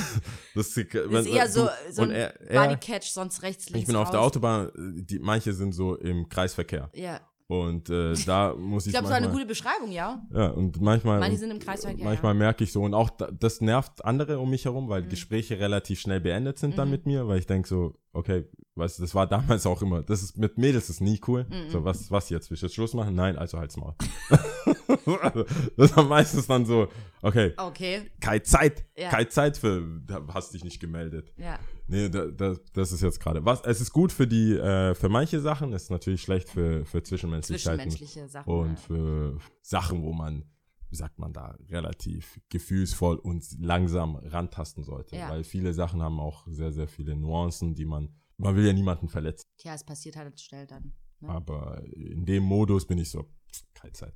Das 0.53 0.77
ist, 0.77 0.95
Das 0.95 1.27
ist 1.27 1.33
eher 1.33 1.49
so, 1.49 1.69
so 1.93 2.03
ein 2.03 2.11
er, 2.11 2.39
er, 2.41 2.67
Body 2.67 2.77
Catch, 2.81 3.05
sonst 3.11 3.43
rechts, 3.43 3.67
links. 3.71 3.81
ich 3.83 3.87
bin 3.87 3.95
auf 3.95 4.11
der 4.11 4.19
raus. 4.19 4.27
Autobahn, 4.33 4.71
die, 4.77 5.21
manche 5.21 5.53
sind 5.53 5.73
so 5.73 5.95
im 5.95 6.29
Kreisverkehr. 6.29 6.91
Ja. 6.93 7.21
Und 7.51 7.91
äh, 7.91 8.15
da 8.27 8.55
muss 8.55 8.85
ich, 8.87 8.89
Ich 8.89 8.93
glaube, 8.93 9.09
das 9.09 9.11
war 9.11 9.17
eine 9.17 9.29
gute 9.33 9.45
Beschreibung, 9.45 9.91
ja. 9.91 10.23
ja, 10.33 10.51
und 10.51 10.81
manchmal, 10.81 11.19
Manche 11.19 11.37
sind 11.39 11.51
im 11.51 11.59
Kreisverkehr. 11.59 12.05
manchmal 12.05 12.33
merke 12.35 12.63
ich 12.63 12.71
so, 12.71 12.83
und 12.83 12.95
auch 12.95 13.11
da, 13.11 13.29
das 13.33 13.61
nervt 13.61 14.05
andere 14.05 14.39
um 14.39 14.51
mich 14.51 14.67
herum, 14.67 14.89
weil 14.89 15.03
Mhm. 15.03 15.09
Gespräche 15.09 15.59
relativ 15.59 15.99
schnell 15.99 16.21
beendet 16.21 16.61
sind 16.61 16.79
dann 16.79 16.87
Mhm. 16.87 16.93
mit 16.93 17.07
mir, 17.07 17.27
weil 17.27 17.41
ich 17.41 17.47
denke 17.49 17.69
so, 17.69 17.95
okay, 18.13 18.45
weißt 18.77 18.99
du, 18.99 19.03
das 19.03 19.17
war 19.17 19.27
damals 19.27 19.67
auch 19.67 19.83
immer, 19.83 20.03
das 20.03 20.23
ist 20.23 20.39
mit 20.39 20.59
Mädels 20.59 20.91
ist 20.91 21.01
nie 21.01 21.21
cool. 21.27 21.45
Mhm. 21.51 21.71
So, 21.71 21.85
was, 21.85 22.09
was 22.13 22.31
jetzt? 22.31 22.51
Will 22.51 22.55
ich 22.55 22.63
jetzt 22.63 22.75
Schluss 22.77 22.95
machen? 22.95 23.17
Nein, 23.17 23.37
also 23.37 23.59
halt's 23.59 23.77
Maul. 23.77 23.95
das 25.77 25.97
war 25.97 26.05
meistens 26.05 26.47
dann 26.47 26.65
so, 26.67 26.89
okay, 27.23 27.53
ja. 27.57 27.67
Okay. 27.67 28.03
keine 28.21 28.43
Zeit, 28.43 28.85
Ja. 28.97 29.09
keine 29.11 29.29
Zeit 29.29 29.57
für, 29.57 29.83
da 30.07 30.25
hast 30.33 30.55
dich 30.55 30.65
nicht 30.65 30.81
gemeldet. 30.81 31.33
Ja. 31.37 31.59
Nee, 31.91 32.09
da, 32.09 32.27
da, 32.27 32.57
das 32.73 32.93
ist 32.93 33.01
jetzt 33.01 33.19
gerade. 33.19 33.45
Was, 33.45 33.63
es 33.63 33.81
ist 33.81 33.91
gut 33.93 34.13
für 34.13 34.29
die, 34.29 34.53
äh, 34.53 34.95
für 34.95 35.09
manche 35.09 35.41
Sachen, 35.41 35.73
es 35.73 35.85
ist 35.85 35.91
natürlich 35.91 36.23
schlecht 36.23 36.49
für, 36.49 36.85
für 36.85 37.03
Zwischenmenschlichkeiten 37.03 37.91
Zwischenmenschliche 37.91 38.29
Sachen. 38.29 38.53
und 38.53 38.79
für 38.79 39.41
Sachen, 39.61 40.05
wo 40.05 40.13
man, 40.13 40.45
wie 40.89 40.95
sagt 40.95 41.19
man 41.19 41.33
da, 41.33 41.59
relativ 41.69 42.41
gefühlsvoll 42.49 43.17
und 43.17 43.45
langsam 43.59 44.15
rantasten 44.15 44.85
sollte. 44.85 45.17
Ja. 45.17 45.31
Weil 45.31 45.43
viele 45.43 45.75
Sachen 45.75 46.01
haben 46.01 46.21
auch 46.21 46.47
sehr, 46.47 46.71
sehr 46.71 46.87
viele 46.87 47.17
Nuancen, 47.17 47.75
die 47.75 47.87
man, 47.87 48.15
man 48.37 48.55
will 48.55 48.67
ja 48.67 48.73
niemanden 48.73 49.09
verletzen. 49.09 49.49
Tja, 49.59 49.75
es 49.75 49.83
passiert 49.83 50.15
halt 50.15 50.41
schnell 50.41 50.69
dann. 50.69 50.93
Ne? 51.19 51.29
Aber 51.29 51.83
in 51.93 52.25
dem 52.25 52.45
Modus 52.45 52.87
bin 52.87 52.99
ich 52.99 53.11
so, 53.11 53.29
keine 53.75 53.95
Zeit, 53.95 54.15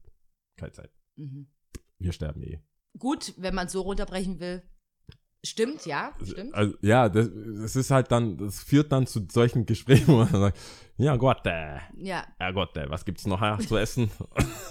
keine 0.57 0.71
Zeit. 0.71 0.93
Mhm. 1.17 1.49
Wir 1.99 2.13
sterben 2.13 2.41
eh. 2.45 2.63
Gut, 3.01 3.35
wenn 3.37 3.57
man 3.57 3.67
es 3.67 3.73
so 3.73 3.81
runterbrechen 3.81 4.39
will. 4.39 4.63
Stimmt, 5.45 5.85
ja, 5.85 6.13
stimmt. 6.25 6.55
Also, 6.55 6.75
ja, 6.81 7.09
das, 7.09 7.29
das 7.61 7.77
ist 7.77 7.91
halt 7.91 8.11
dann, 8.11 8.37
das 8.39 8.63
führt 8.63 8.91
dann 8.91 9.07
zu 9.07 9.27
solchen 9.31 9.67
Gesprächen, 9.67 10.07
wo 10.13 10.17
man 10.17 10.29
sagt, 10.29 10.59
ja 10.97 11.17
Gott, 11.17 11.45
äh, 11.47 11.77
Ja. 11.99 12.25
ja 12.41 12.51
Gott, 12.53 12.77
äh, 12.77 12.89
was 12.89 13.05
gibt's 13.05 13.27
noch 13.27 13.59
zu 13.61 13.77
essen? 13.77 14.11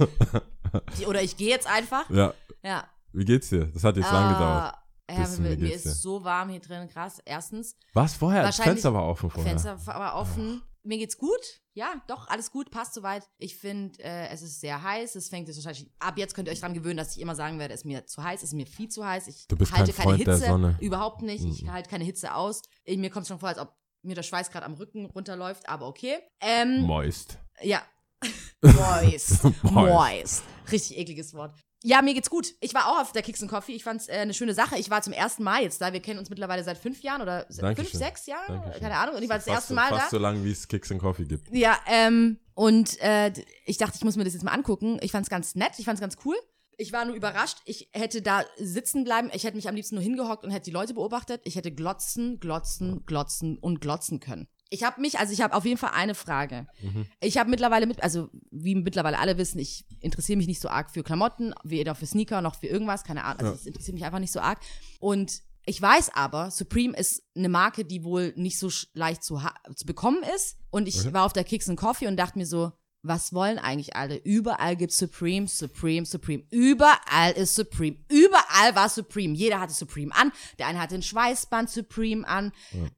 Oder 1.07 1.21
ich 1.21 1.38
gehe 1.38 1.49
jetzt 1.49 1.67
einfach. 1.67 2.09
ja, 2.09 2.33
Ja. 2.63 2.86
wie 3.12 3.25
geht's 3.25 3.49
dir? 3.49 3.67
Das 3.67 3.83
hat 3.83 3.97
jetzt 3.97 4.12
lang 4.12 4.33
gedauert. 4.33 4.73
Ah, 4.73 4.79
Ja, 5.12 5.19
Bisschen, 5.19 5.43
mir, 5.43 5.57
mir 5.57 5.73
ist 5.75 6.01
so 6.01 6.23
warm 6.23 6.49
hier 6.49 6.62
drin, 6.62 6.88
krass. 6.89 7.21
Erstens, 7.25 7.75
Was 7.93 8.15
vorher? 8.15 8.43
Das 8.43 8.57
Fenster 8.57 8.93
war 8.93 9.05
offen 9.05 9.29
vorher. 9.29 9.51
Fenster 9.51 9.77
war 9.86 10.15
offen. 10.15 10.62
Mir 10.85 10.97
geht's 10.97 11.17
gut. 11.17 11.39
Ja, 11.73 12.01
doch, 12.07 12.27
alles 12.27 12.51
gut, 12.51 12.69
passt 12.69 12.93
soweit. 12.93 13.23
Ich 13.37 13.55
finde, 13.57 13.97
äh, 14.03 14.27
es 14.29 14.41
ist 14.41 14.59
sehr 14.59 14.83
heiß. 14.83 15.15
Es 15.15 15.29
fängt 15.29 15.47
jetzt 15.47 15.57
wahrscheinlich. 15.63 15.91
Ab 15.99 16.17
jetzt 16.17 16.35
könnt 16.35 16.47
ihr 16.47 16.51
euch 16.51 16.59
dran 16.59 16.73
gewöhnen, 16.73 16.97
dass 16.97 17.15
ich 17.15 17.21
immer 17.21 17.35
sagen 17.35 17.57
werde, 17.57 17.73
es 17.73 17.81
ist 17.81 17.85
mir 17.85 18.05
zu 18.05 18.21
heiß, 18.21 18.41
es 18.43 18.49
ist 18.49 18.53
mir 18.53 18.67
viel 18.67 18.89
zu 18.89 19.05
heiß. 19.05 19.27
Ich 19.27 19.47
Du 19.47 19.55
bist 19.55 19.71
halte 19.71 19.93
kein 19.93 20.03
keine 20.03 20.17
Freund 20.17 20.27
der 20.27 20.35
Hitze. 20.35 20.47
Sonne. 20.47 20.77
Überhaupt 20.81 21.21
nicht. 21.21 21.45
Ich 21.45 21.63
Mhm. 21.63 21.71
halte 21.71 21.89
keine 21.89 22.03
Hitze 22.03 22.33
aus. 22.35 22.61
Ich, 22.83 22.97
mir 22.97 23.09
kommt 23.09 23.27
schon 23.27 23.39
vor, 23.39 23.49
als 23.49 23.57
ob 23.59 23.73
mir 24.01 24.15
der 24.15 24.23
Schweiß 24.23 24.51
gerade 24.51 24.65
am 24.65 24.73
Rücken 24.73 25.05
runterläuft, 25.05 25.67
aber 25.69 25.87
okay. 25.87 26.17
Ähm, 26.41 26.81
Moist. 26.81 27.37
ja. 27.61 27.81
Moist. 28.61 29.43
Moist. 29.43 29.63
Moist. 29.63 30.43
Richtig 30.71 30.97
ekliges 30.97 31.33
Wort. 31.33 31.53
Ja, 31.85 32.01
mir 32.01 32.13
geht's 32.13 32.29
gut. 32.29 32.53
Ich 32.61 32.73
war 32.73 32.87
auch 32.87 33.01
auf 33.01 33.11
der 33.11 33.21
Kicks 33.21 33.41
and 33.41 33.51
Coffee. 33.51 33.73
Ich 33.73 33.83
fand's 33.83 34.07
äh, 34.07 34.13
eine 34.13 34.33
schöne 34.33 34.53
Sache. 34.53 34.77
Ich 34.77 34.89
war 34.89 35.01
zum 35.01 35.11
ersten 35.11 35.43
Mal 35.43 35.63
jetzt 35.63 35.81
da. 35.81 35.91
Wir 35.91 35.99
kennen 35.99 36.17
uns 36.17 36.29
mittlerweile 36.29 36.63
seit 36.63 36.77
fünf 36.77 37.01
Jahren 37.03 37.21
oder 37.21 37.41
se- 37.49 37.59
fünf, 37.59 37.75
Dankeschön. 37.77 37.99
sechs 37.99 38.25
Jahren? 38.25 38.47
Dankeschön. 38.47 38.81
Keine 38.81 38.95
Ahnung. 38.95 39.15
Und 39.15 39.23
ich 39.23 39.27
war 39.29 39.35
das 39.37 39.45
fast 39.45 39.55
erste 39.55 39.69
so, 39.69 39.75
Mal 39.75 39.89
Fast 39.89 40.05
da. 40.05 40.09
so 40.11 40.17
lange, 40.17 40.43
wie 40.45 40.51
es 40.51 40.67
Kicks 40.67 40.91
and 40.91 41.01
Coffee 41.01 41.25
gibt. 41.25 41.53
Ja, 41.53 41.77
ähm, 41.87 42.39
und 42.53 42.99
äh, 43.01 43.33
ich 43.65 43.77
dachte, 43.77 43.97
ich 43.97 44.03
muss 44.05 44.15
mir 44.15 44.23
das 44.23 44.33
jetzt 44.33 44.43
mal 44.43 44.51
angucken. 44.53 44.97
Ich 45.01 45.11
fand's 45.11 45.29
ganz 45.29 45.55
nett, 45.55 45.73
ich 45.77 45.83
fand's 45.85 45.99
ganz 45.99 46.15
cool. 46.23 46.37
Ich 46.77 46.93
war 46.93 47.03
nur 47.05 47.15
überrascht. 47.15 47.57
Ich 47.65 47.89
hätte 47.91 48.21
da 48.21 48.43
sitzen 48.57 49.03
bleiben. 49.03 49.29
Ich 49.33 49.43
hätte 49.43 49.55
mich 49.57 49.67
am 49.67 49.75
liebsten 49.75 49.95
nur 49.95 50.03
hingehockt 50.03 50.43
und 50.45 50.51
hätte 50.51 50.65
die 50.65 50.71
Leute 50.71 50.93
beobachtet. 50.93 51.41
Ich 51.43 51.55
hätte 51.55 51.71
glotzen, 51.71 52.39
glotzen, 52.39 53.05
glotzen 53.05 53.57
und 53.59 53.81
glotzen 53.81 54.19
können. 54.21 54.47
Ich 54.73 54.81
habe 54.83 54.99
mich, 54.99 55.19
also 55.19 55.31
ich 55.31 55.41
habe 55.41 55.53
auf 55.55 55.65
jeden 55.65 55.77
Fall 55.77 55.91
eine 55.93 56.15
Frage. 56.15 56.65
Mhm. 56.81 57.05
Ich 57.21 57.38
habe 57.38 57.47
mittlerweile 57.49 57.86
mit, 57.86 58.01
also 58.01 58.29
wie 58.49 58.73
mittlerweile 58.73 59.19
alle 59.19 59.38
wissen, 59.38 59.59
ich 59.59 59.86
interessiere 59.99 60.38
mich 60.38 60.47
nicht 60.47 60.59
so 60.59 60.67
arg 60.67 60.89
für 60.89 61.03
Klamotten, 61.03 61.53
weder 61.63 61.93
für 61.93 62.07
Sneaker 62.07 62.41
noch 62.41 62.55
für 62.55 62.65
irgendwas, 62.67 63.03
keine 63.03 63.23
Ahnung. 63.23 63.39
Also 63.41 63.51
Ja. 63.53 63.59
es 63.59 63.65
interessiert 63.67 63.93
mich 63.93 64.03
einfach 64.03 64.17
nicht 64.17 64.31
so 64.33 64.39
arg. 64.39 64.59
Und 64.99 65.41
ich 65.67 65.79
weiß 65.79 66.15
aber, 66.15 66.49
Supreme 66.49 66.97
ist 66.97 67.21
eine 67.36 67.49
Marke, 67.49 67.86
die 67.86 68.03
wohl 68.03 68.33
nicht 68.36 68.57
so 68.57 68.69
leicht 68.95 69.23
zu, 69.23 69.39
zu 69.75 69.86
bekommen 69.86 70.23
ist. 70.36 70.57
Und 70.71 70.88
ich 70.88 70.99
Okay. 71.01 71.13
war 71.13 71.25
auf 71.25 71.33
der 71.33 71.43
Kicks 71.43 71.69
and 71.69 71.79
Coffee 71.79 72.07
und 72.07 72.17
dachte 72.17 72.39
mir 72.39 72.47
so, 72.47 72.71
was 73.05 73.31
wollen 73.33 73.59
eigentlich 73.59 73.95
alle? 73.97 74.15
Überall 74.15 74.75
gibt's 74.77 74.97
Supreme, 74.97 75.45
Supreme, 75.47 76.05
Supreme. 76.05 76.43
Überall 76.51 77.33
ist 77.33 77.53
Supreme. 77.53 77.97
Überall 78.09 78.75
war 78.75 78.88
Supreme. 78.89 79.36
Jeder 79.36 79.59
hatte 79.59 79.73
Supreme 79.73 80.15
an. 80.15 80.31
Der 80.57 80.67
eine 80.67 80.79
hatte 80.79 80.95
ein 80.95 81.01
Schweißband 81.03 81.69
Supreme 81.69 82.25
an. 82.27 82.53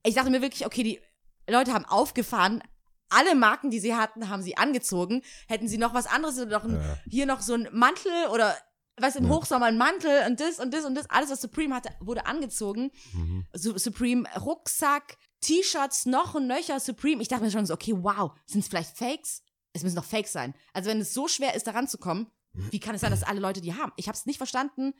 Ich 0.06 0.14
dachte 0.14 0.30
mir 0.30 0.42
wirklich, 0.44 0.66
okay, 0.66 0.84
die 0.84 1.00
Leute 1.48 1.74
haben 1.74 1.86
aufgefahren. 1.86 2.64
Alle 3.10 3.36
Marken, 3.36 3.70
die 3.70 3.80
sie 3.80 3.96
hatten, 3.96 4.30
haben 4.30 4.42
sie 4.42 4.58
angezogen. 4.58 5.22
Hätten 5.48 5.68
sie 5.68 5.78
noch 5.78 5.94
was 5.94 6.08
anderes 6.08 6.38
oder 6.40 6.60
noch 6.60 6.64
ein, 6.66 6.74
Ja. 6.76 6.98
hier 7.10 7.26
noch 7.26 7.42
so 7.42 7.54
ein 7.54 7.68
Mantel 7.72 8.12
oder 8.32 8.56
was 8.98 9.16
im 9.16 9.26
Ja. 9.26 9.32
Hochsommer 9.32 9.66
ein 9.68 9.78
Mantel 9.78 10.26
und 10.28 10.40
das 10.40 10.60
und 10.60 10.74
das 10.74 10.86
und 10.86 10.96
das, 10.96 11.10
alles, 11.10 11.30
was 11.30 11.42
Supreme 11.42 11.76
hatte, 11.76 11.90
wurde 12.00 12.26
angezogen. 12.26 12.92
Mhm. 13.14 13.46
Su 13.54 13.78
Supreme 13.78 14.24
Rucksack, 14.40 15.18
T-Shirts, 15.42 16.06
noch 16.08 16.34
und 16.36 16.48
nöcher 16.48 16.80
Supreme. 16.80 17.22
Ich 17.22 17.28
dachte 17.28 17.44
mir 17.44 17.52
schon 17.52 17.66
so, 17.66 17.74
okay, 17.74 17.94
wow, 17.96 18.32
sind 18.46 18.62
es 18.62 18.68
vielleicht 18.68 18.98
Fakes? 18.98 19.44
Es 19.74 19.84
müssen 19.84 19.98
doch 19.98 20.06
Fakes 20.06 20.32
sein. 20.32 20.54
Also 20.74 20.90
wenn 20.90 21.02
es 21.02 21.14
so 21.14 21.28
schwer 21.28 21.54
ist, 21.56 21.68
da 21.68 21.72
ranzukommen, 21.72 22.28
wie 22.54 22.80
kann 22.80 22.96
es 22.96 23.02
sein, 23.02 23.12
dass 23.12 23.24
alle 23.24 23.42
Leute 23.42 23.60
die 23.60 23.74
haben? 23.76 23.92
Ich 23.98 24.08
habe 24.08 24.18
es 24.18 24.26
nicht 24.26 24.38
verstanden. 24.38 24.94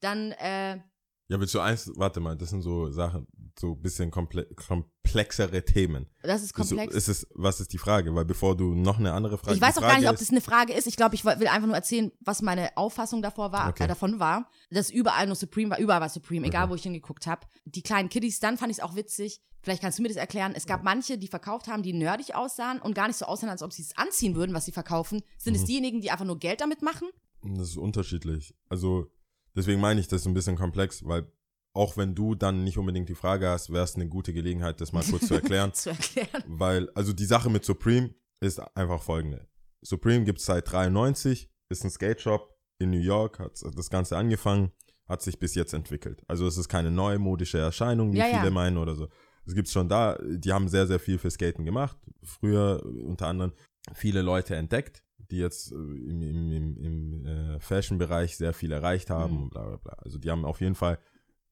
Dann, 0.00 0.32
äh, 0.32 0.80
Ja, 1.28 1.40
willst 1.40 1.54
du 1.54 1.60
eins, 1.60 1.90
warte 1.96 2.20
mal, 2.20 2.36
das 2.36 2.50
sind 2.50 2.62
so 2.62 2.88
Sachen, 2.90 3.26
so 3.58 3.72
ein 3.72 3.82
bisschen 3.82 4.10
komple 4.12 4.46
komplexere 4.54 5.64
Themen. 5.64 6.06
das 6.22 6.36
ist 6.42 6.46
Ist 6.48 6.54
komplex. 6.54 6.94
Ist 6.94 7.08
es, 7.08 7.26
was 7.34 7.60
ist 7.60 7.72
die 7.72 7.78
Frage? 7.78 8.14
Weil 8.14 8.24
bevor 8.24 8.56
du 8.56 8.74
noch 8.74 8.98
eine 8.98 9.12
andere 9.12 9.36
Frage 9.38 9.56
ich 9.56 9.60
weiß 9.60 9.78
auch 9.78 9.82
gar 9.82 9.94
nicht, 9.94 10.04
Frage 10.04 10.10
ob 10.14 10.18
das 10.20 10.30
eine 10.30 10.40
Frage 10.40 10.72
ist. 10.72 10.86
Ich 10.86 10.96
glaube, 10.96 11.14
ich 11.16 11.24
will 11.24 11.48
einfach 11.48 11.66
nur 11.66 11.74
erzählen, 11.74 12.12
was 12.20 12.42
meine 12.42 12.76
Auffassung 12.76 13.22
davor 13.22 13.50
war, 13.52 13.68
Okay. 13.70 13.84
äh, 13.84 13.88
davon 13.88 14.20
war. 14.20 14.48
Dass 14.70 14.90
überall 14.90 15.26
nur 15.26 15.34
Supreme 15.36 15.70
war, 15.70 15.78
überall 15.78 16.00
war 16.00 16.08
Supreme, 16.08 16.46
egal 16.46 16.64
Okay. 16.64 16.70
wo 16.70 16.74
ich 16.76 16.82
hingeguckt 16.82 17.26
habe. 17.26 17.46
Die 17.64 17.82
kleinen 17.82 18.08
Kiddies, 18.08 18.38
dann 18.40 18.56
fand 18.56 18.70
ich 18.70 18.78
es 18.78 18.84
auch 18.84 18.94
witzig. 18.94 19.40
Vielleicht 19.62 19.82
kannst 19.82 19.98
du 19.98 20.02
mir 20.02 20.08
das 20.08 20.16
erklären. 20.16 20.52
Es 20.54 20.66
gab 20.66 20.84
manche, 20.84 21.18
die 21.18 21.26
verkauft 21.26 21.66
haben, 21.66 21.82
die 21.82 21.92
nerdig 21.92 22.36
aussahen 22.36 22.80
und 22.80 22.94
gar 22.94 23.08
nicht 23.08 23.16
so 23.16 23.24
aussahen, 23.24 23.50
als 23.50 23.62
ob 23.62 23.72
sie 23.72 23.82
es 23.82 23.96
anziehen 23.96 24.36
würden, 24.36 24.54
was 24.54 24.64
sie 24.64 24.70
verkaufen. 24.72 25.22
Sind 25.38 25.56
es 25.56 25.62
Mhm. 25.62 25.66
diejenigen, 25.66 26.00
die 26.00 26.12
einfach 26.12 26.24
nur 26.24 26.38
Geld 26.38 26.60
damit 26.60 26.82
machen? 26.82 27.08
Das 27.42 27.70
ist 27.70 27.76
unterschiedlich. 27.76 28.54
Also, 28.68 29.10
deswegen 29.56 29.80
meine 29.80 30.00
ich 30.00 30.08
das 30.08 30.22
ist 30.22 30.26
ein 30.26 30.34
bisschen 30.34 30.56
komplex, 30.56 31.04
weil 31.04 31.26
auch 31.72 31.96
wenn 31.96 32.14
du 32.14 32.34
dann 32.34 32.64
nicht 32.64 32.78
unbedingt 32.78 33.08
die 33.08 33.14
Frage 33.14 33.48
hast, 33.48 33.70
wäre 33.72 33.84
es 33.84 33.96
eine 33.96 34.08
gute 34.08 34.32
Gelegenheit, 34.32 34.80
das 34.80 34.92
mal 34.92 35.04
kurz 35.04 35.26
zu 35.26 35.34
erklären. 35.42 35.72
zu 35.74 35.90
erklären. 35.90 36.42
Weil, 36.46 36.88
also 36.94 37.12
die 37.12 37.26
Sache 37.26 37.50
mit 37.50 37.64
Supreme 37.64 38.14
ist 38.40 38.58
einfach 38.76 39.02
folgende. 39.02 39.46
Supreme 39.82 40.24
gibt 40.24 40.38
es 40.38 40.46
seit 40.46 40.70
93, 40.70 41.50
ist 41.68 41.84
ein 41.84 41.90
Skate 41.90 42.20
Shop 42.20 42.56
in 42.78 42.90
New 42.90 42.98
York, 43.00 43.38
hat 43.38 43.60
das 43.76 43.90
Ganze 43.90 44.16
angefangen, 44.16 44.72
hat 45.06 45.20
sich 45.22 45.38
bis 45.38 45.54
jetzt 45.54 45.74
entwickelt. 45.74 46.22
Also 46.28 46.46
es 46.46 46.56
ist 46.56 46.68
keine 46.68 46.90
neumodische 46.90 47.58
Erscheinung, 47.58 48.12
wie 48.12 48.18
Ja, 48.18 48.26
viele 48.26 48.44
ja. 48.44 48.50
meinen 48.50 48.78
oder 48.78 48.94
so. 48.94 49.08
Es 49.44 49.54
gibt's 49.54 49.72
schon 49.72 49.88
da, 49.88 50.18
die 50.24 50.52
haben 50.52 50.68
sehr, 50.68 50.86
sehr 50.86 50.98
viel 50.98 51.18
für 51.18 51.30
Skaten 51.30 51.64
gemacht. 51.64 51.96
Früher 52.22 52.82
unter 53.04 53.28
anderem 53.28 53.52
viele 53.94 54.22
Leute 54.22 54.56
entdeckt, 54.56 55.02
die 55.30 55.38
jetzt 55.38 55.72
äh, 55.72 55.74
im, 55.74 56.22
im, 56.22 56.52
im, 56.52 56.76
im 56.78 57.26
äh, 57.26 57.60
Fashion-Bereich 57.60 58.36
sehr 58.36 58.52
viel 58.52 58.72
erreicht 58.72 59.10
haben, 59.10 59.44
Mhm. 59.44 59.50
bla 59.50 59.64
bla 59.66 59.76
bla. 59.76 59.92
Also 59.98 60.18
die 60.18 60.30
haben 60.30 60.44
auf 60.44 60.60
jeden 60.60 60.74
Fall 60.74 60.98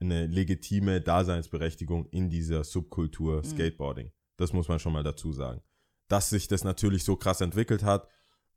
eine 0.01 0.27
legitime 0.27 1.01
Daseinsberechtigung 1.01 2.07
in 2.07 2.29
dieser 2.31 2.65
Subkultur 2.65 3.39
Mhm. 3.39 3.45
Skateboarding. 3.45 4.11
Das 4.37 4.53
muss 4.53 4.69
man 4.69 4.79
schon 4.79 4.93
mal 4.93 5.03
dazu 5.05 5.33
sagen. 5.33 5.61
Dass 6.09 6.31
sich 6.31 6.49
das 6.49 6.65
natürlich 6.65 7.05
so 7.05 7.17
krass 7.17 7.41
entwickelt 7.41 7.83
hat, 7.83 8.09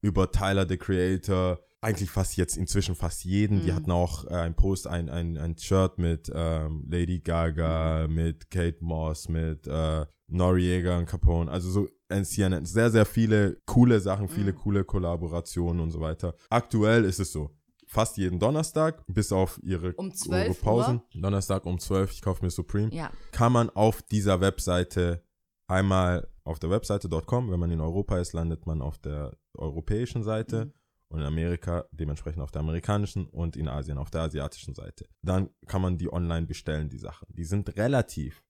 über 0.02 0.32
Tyler 0.32 0.68
the 0.68 0.78
Creator, 0.78 1.60
eigentlich 1.80 2.10
fast 2.10 2.36
jetzt 2.38 2.58
inzwischen 2.58 2.96
fast 2.96 3.24
jeden. 3.24 3.62
Die 3.62 3.72
Mhm. 3.72 3.76
hatten 3.76 3.92
auch 3.92 4.26
äh, 4.26 4.34
ein 4.34 4.56
Post, 4.56 4.88
ein, 4.88 5.10
ein, 5.10 5.38
ein 5.38 5.58
Shirt 5.58 5.98
mit 6.00 6.30
ähm, 6.34 6.86
Lady 6.90 7.20
Gaga, 7.20 8.08
mit 8.10 8.50
Kate 8.50 8.78
Moss, 8.84 9.30
mit 9.30 9.68
äh, 9.68 10.06
Noriega 10.28 10.98
und 10.98 11.06
Capone. 11.06 11.50
Also 11.52 11.70
so 11.70 11.88
NCN, 12.10 12.66
sehr, 12.66 12.90
sehr 12.92 13.06
viele 13.06 13.58
coole 13.66 14.00
Sachen, 14.00 14.28
viele 14.28 14.54
Mhm. 14.54 14.58
coole 14.58 14.84
Kollaborationen 14.84 15.82
und 15.82 15.92
so 15.92 16.00
weiter. 16.00 16.36
Aktuell 16.50 17.06
ist 17.06 17.20
es 17.20 17.32
so. 17.32 17.52
Fast 17.90 18.18
jeden 18.18 18.38
Donnerstag, 18.38 19.04
bis 19.08 19.32
auf 19.32 19.60
ihre, 19.64 19.94
Um 19.94 20.08
ihre 20.08 20.16
12 20.16 20.62
Pausen. 20.62 21.02
Donnerstag 21.14 21.66
um 21.66 21.80
12, 21.80 22.12
ich 22.12 22.22
kaufe 22.22 22.44
mir 22.44 22.52
Supreme 22.52 22.94
Ja. 22.94 23.10
kann 23.32 23.54
man 23.54 23.70
auf 23.70 24.02
dieser 24.02 24.42
Webseite 24.42 25.24
einmal 25.68 26.28
auf 26.44 26.60
der 26.60 26.70
Webseite.com, 26.70 27.50
wenn 27.52 27.60
man 27.60 27.72
in 27.72 27.80
Europa 27.82 28.20
ist, 28.20 28.34
landet 28.34 28.66
man 28.66 28.82
auf 28.82 28.98
der 29.00 29.38
europäischen 29.58 30.24
Seite 30.24 30.66
Mhm. 30.66 30.74
und 31.10 31.20
in 31.22 31.26
Amerika 31.26 31.86
dementsprechend 31.92 32.42
auf 32.42 32.52
der 32.52 32.62
amerikanischen 32.62 33.26
und 33.28 33.56
in 33.56 33.68
Asien 33.70 33.98
auf 33.98 34.12
der 34.12 34.22
asiatischen 34.24 34.74
Seite. 34.76 35.06
Dann 35.22 35.50
kann 35.68 35.82
man 35.82 35.98
die 35.98 36.12
online 36.12 36.46
bestellen, 36.46 36.90
die 36.90 37.00
Sachen. 37.00 37.28
Die 37.30 37.46
sind 37.46 37.76
relativ 37.78 38.44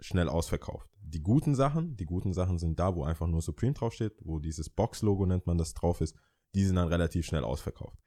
schnell 0.00 0.28
ausverkauft. 0.28 0.88
Die 1.04 1.22
guten 1.22 1.54
Sachen, 1.54 1.96
die 1.96 2.06
guten 2.06 2.32
Sachen 2.32 2.58
sind 2.58 2.78
da, 2.78 2.94
wo 2.94 3.04
einfach 3.04 3.26
nur 3.26 3.42
Supreme 3.42 3.74
draufsteht, 3.74 4.14
wo 4.22 4.38
dieses 4.38 4.70
Box-Logo 4.70 5.26
nennt 5.26 5.46
man 5.46 5.58
das 5.58 5.74
drauf 5.74 6.00
ist, 6.00 6.16
die 6.54 6.64
sind 6.64 6.76
dann 6.76 6.88
relativ 6.88 7.26
schnell 7.26 7.44
ausverkauft. 7.44 7.98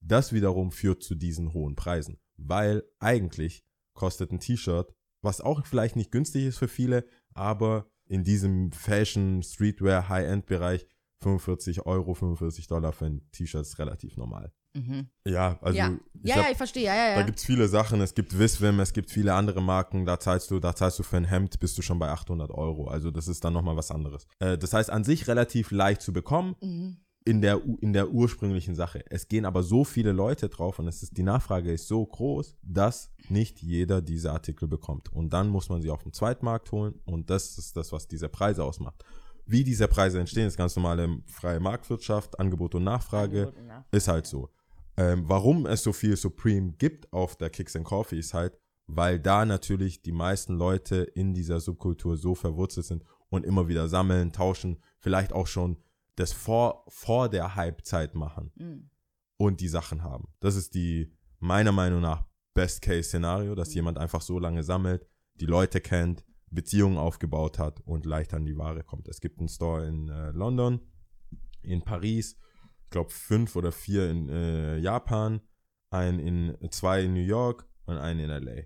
Das 0.00 0.32
wiederum 0.32 0.72
führt 0.72 1.02
zu 1.02 1.14
diesen 1.14 1.52
hohen 1.52 1.76
Preisen, 1.76 2.18
weil 2.36 2.82
eigentlich 2.98 3.64
kostet 3.94 4.32
ein 4.32 4.40
T-Shirt, 4.40 4.94
was 5.22 5.40
auch 5.40 5.64
vielleicht 5.66 5.96
nicht 5.96 6.10
günstig 6.10 6.46
ist 6.46 6.58
für 6.58 6.68
viele, 6.68 7.06
aber 7.34 7.90
in 8.06 8.24
diesem 8.24 8.72
Fashion, 8.72 9.42
Streetwear, 9.42 10.08
High-End-Bereich 10.08 10.86
45 11.22 11.86
Euro, 11.86 12.14
45 12.14 12.66
Dollar 12.66 12.92
für 12.92 13.06
ein 13.06 13.30
T-Shirt 13.30 13.62
ist 13.62 13.78
relativ 13.78 14.16
normal. 14.16 14.52
Mhm. 14.72 15.08
Ja, 15.26 15.58
also 15.62 15.78
ja, 15.78 15.90
ich 16.22 16.28
ja, 16.30 16.36
hab, 16.36 16.44
ja, 16.44 16.50
ich 16.52 16.56
verstehe, 16.56 16.84
ja, 16.84 16.94
ja, 16.94 17.14
da 17.14 17.20
ja. 17.20 17.26
gibt's 17.26 17.44
viele 17.44 17.66
Sachen. 17.68 18.00
Es 18.00 18.14
gibt 18.14 18.38
Visvim, 18.38 18.78
es 18.80 18.92
gibt 18.92 19.10
viele 19.10 19.34
andere 19.34 19.60
Marken. 19.60 20.06
Da 20.06 20.20
zahlst 20.20 20.50
du, 20.50 20.60
da 20.60 20.74
zahlst 20.76 20.98
du 20.98 21.02
für 21.02 21.16
ein 21.16 21.24
Hemd 21.24 21.58
bist 21.58 21.76
du 21.76 21.82
schon 21.82 21.98
bei 21.98 22.08
800 22.08 22.50
Euro. 22.52 22.86
Also 22.88 23.10
das 23.10 23.26
ist 23.26 23.44
dann 23.44 23.52
nochmal 23.52 23.76
was 23.76 23.90
anderes. 23.90 24.26
Äh, 24.38 24.56
das 24.58 24.72
heißt 24.72 24.90
an 24.90 25.02
sich 25.04 25.26
relativ 25.28 25.70
leicht 25.72 26.02
zu 26.02 26.12
bekommen 26.12 26.54
Mhm. 26.60 26.98
in 27.24 27.42
der, 27.42 27.60
in 27.80 27.92
der 27.92 28.10
ursprünglichen 28.10 28.74
Sache. 28.76 29.04
Es 29.10 29.26
gehen 29.28 29.44
aber 29.44 29.62
so 29.64 29.82
viele 29.84 30.12
Leute 30.12 30.48
drauf 30.48 30.78
und 30.78 30.86
es 30.88 31.02
ist, 31.02 31.16
die 31.16 31.22
Nachfrage 31.24 31.72
ist 31.72 31.88
so 31.88 32.06
groß, 32.06 32.56
dass 32.62 33.10
nicht 33.28 33.60
jeder 33.60 34.00
diese 34.00 34.30
Artikel 34.32 34.68
bekommt. 34.68 35.12
Und 35.12 35.32
dann 35.32 35.48
muss 35.48 35.68
man 35.68 35.82
sie 35.82 35.90
auf 35.90 36.02
dem 36.04 36.12
Zweitmarkt 36.12 36.70
holen 36.70 36.94
und 37.06 37.28
das 37.28 37.58
ist 37.58 37.76
das, 37.76 37.90
was 37.92 38.06
diese 38.08 38.28
Preise 38.28 38.62
ausmacht. 38.64 39.04
Wie 39.46 39.64
diese 39.64 39.88
Preise 39.88 40.20
entstehen, 40.20 40.46
ist 40.46 40.56
ganz 40.56 40.76
normale 40.76 41.22
freie 41.26 41.58
Marktwirtschaft, 41.58 42.38
Angebot 42.38 42.76
und 42.76 42.84
Nachfrage 42.84 43.40
Angebot 43.40 43.56
und 43.58 43.66
Nachfrage. 43.66 43.96
ist 43.96 44.06
halt 44.08 44.26
so. 44.26 44.48
Ähm, 45.00 45.24
warum 45.28 45.64
es 45.64 45.82
so 45.82 45.92
viel 45.94 46.14
Supreme 46.16 46.72
gibt 46.72 47.10
auf 47.12 47.36
der 47.36 47.48
Kicks 47.48 47.74
and 47.74 47.86
Coffee 47.86 48.18
ist 48.18 48.34
halt, 48.34 48.58
weil 48.86 49.18
da 49.18 49.46
natürlich 49.46 50.02
die 50.02 50.12
meisten 50.12 50.54
Leute 50.58 50.96
in 50.96 51.32
dieser 51.32 51.58
Subkultur 51.60 52.16
so 52.18 52.34
verwurzelt 52.34 52.84
sind 52.86 53.04
und 53.30 53.46
immer 53.46 53.66
wieder 53.66 53.88
sammeln, 53.88 54.30
tauschen, 54.32 54.82
vielleicht 54.98 55.32
auch 55.32 55.46
schon 55.46 55.78
das 56.16 56.32
vor, 56.32 56.84
vor 56.88 57.30
der 57.30 57.54
Hype-Zeit 57.56 58.14
machen 58.14 58.52
Mhm. 58.56 58.90
und 59.38 59.60
die 59.62 59.68
Sachen 59.68 60.02
haben. 60.02 60.28
Das 60.40 60.54
ist 60.54 60.74
die, 60.74 61.16
meiner 61.38 61.72
Meinung 61.72 62.02
nach, 62.02 62.26
Best-Case-Szenario, 62.52 63.54
dass 63.54 63.70
Mhm. 63.70 63.74
jemand 63.76 63.98
einfach 63.98 64.20
so 64.20 64.38
lange 64.38 64.62
sammelt, 64.64 65.06
die 65.36 65.46
Leute 65.46 65.80
kennt, 65.80 66.26
Beziehungen 66.50 66.98
aufgebaut 66.98 67.58
hat 67.58 67.80
und 67.86 68.04
leicht 68.04 68.34
an 68.34 68.44
die 68.44 68.58
Ware 68.58 68.82
kommt. 68.82 69.08
Es 69.08 69.20
gibt 69.20 69.38
einen 69.38 69.48
Store 69.48 69.86
in 69.86 70.08
äh, 70.10 70.32
London, 70.32 70.80
in 71.62 71.80
Paris, 71.82 72.36
glaube 72.90 73.10
fünf 73.10 73.56
oder 73.56 73.72
vier 73.72 74.10
in 74.10 74.28
äh, 74.28 74.78
Japan, 74.78 75.40
einen 75.90 76.18
in 76.18 76.70
zwei 76.70 77.02
in 77.04 77.14
New 77.14 77.20
York 77.20 77.66
und 77.86 77.96
einen 77.98 78.20
in 78.20 78.30
LA. 78.30 78.62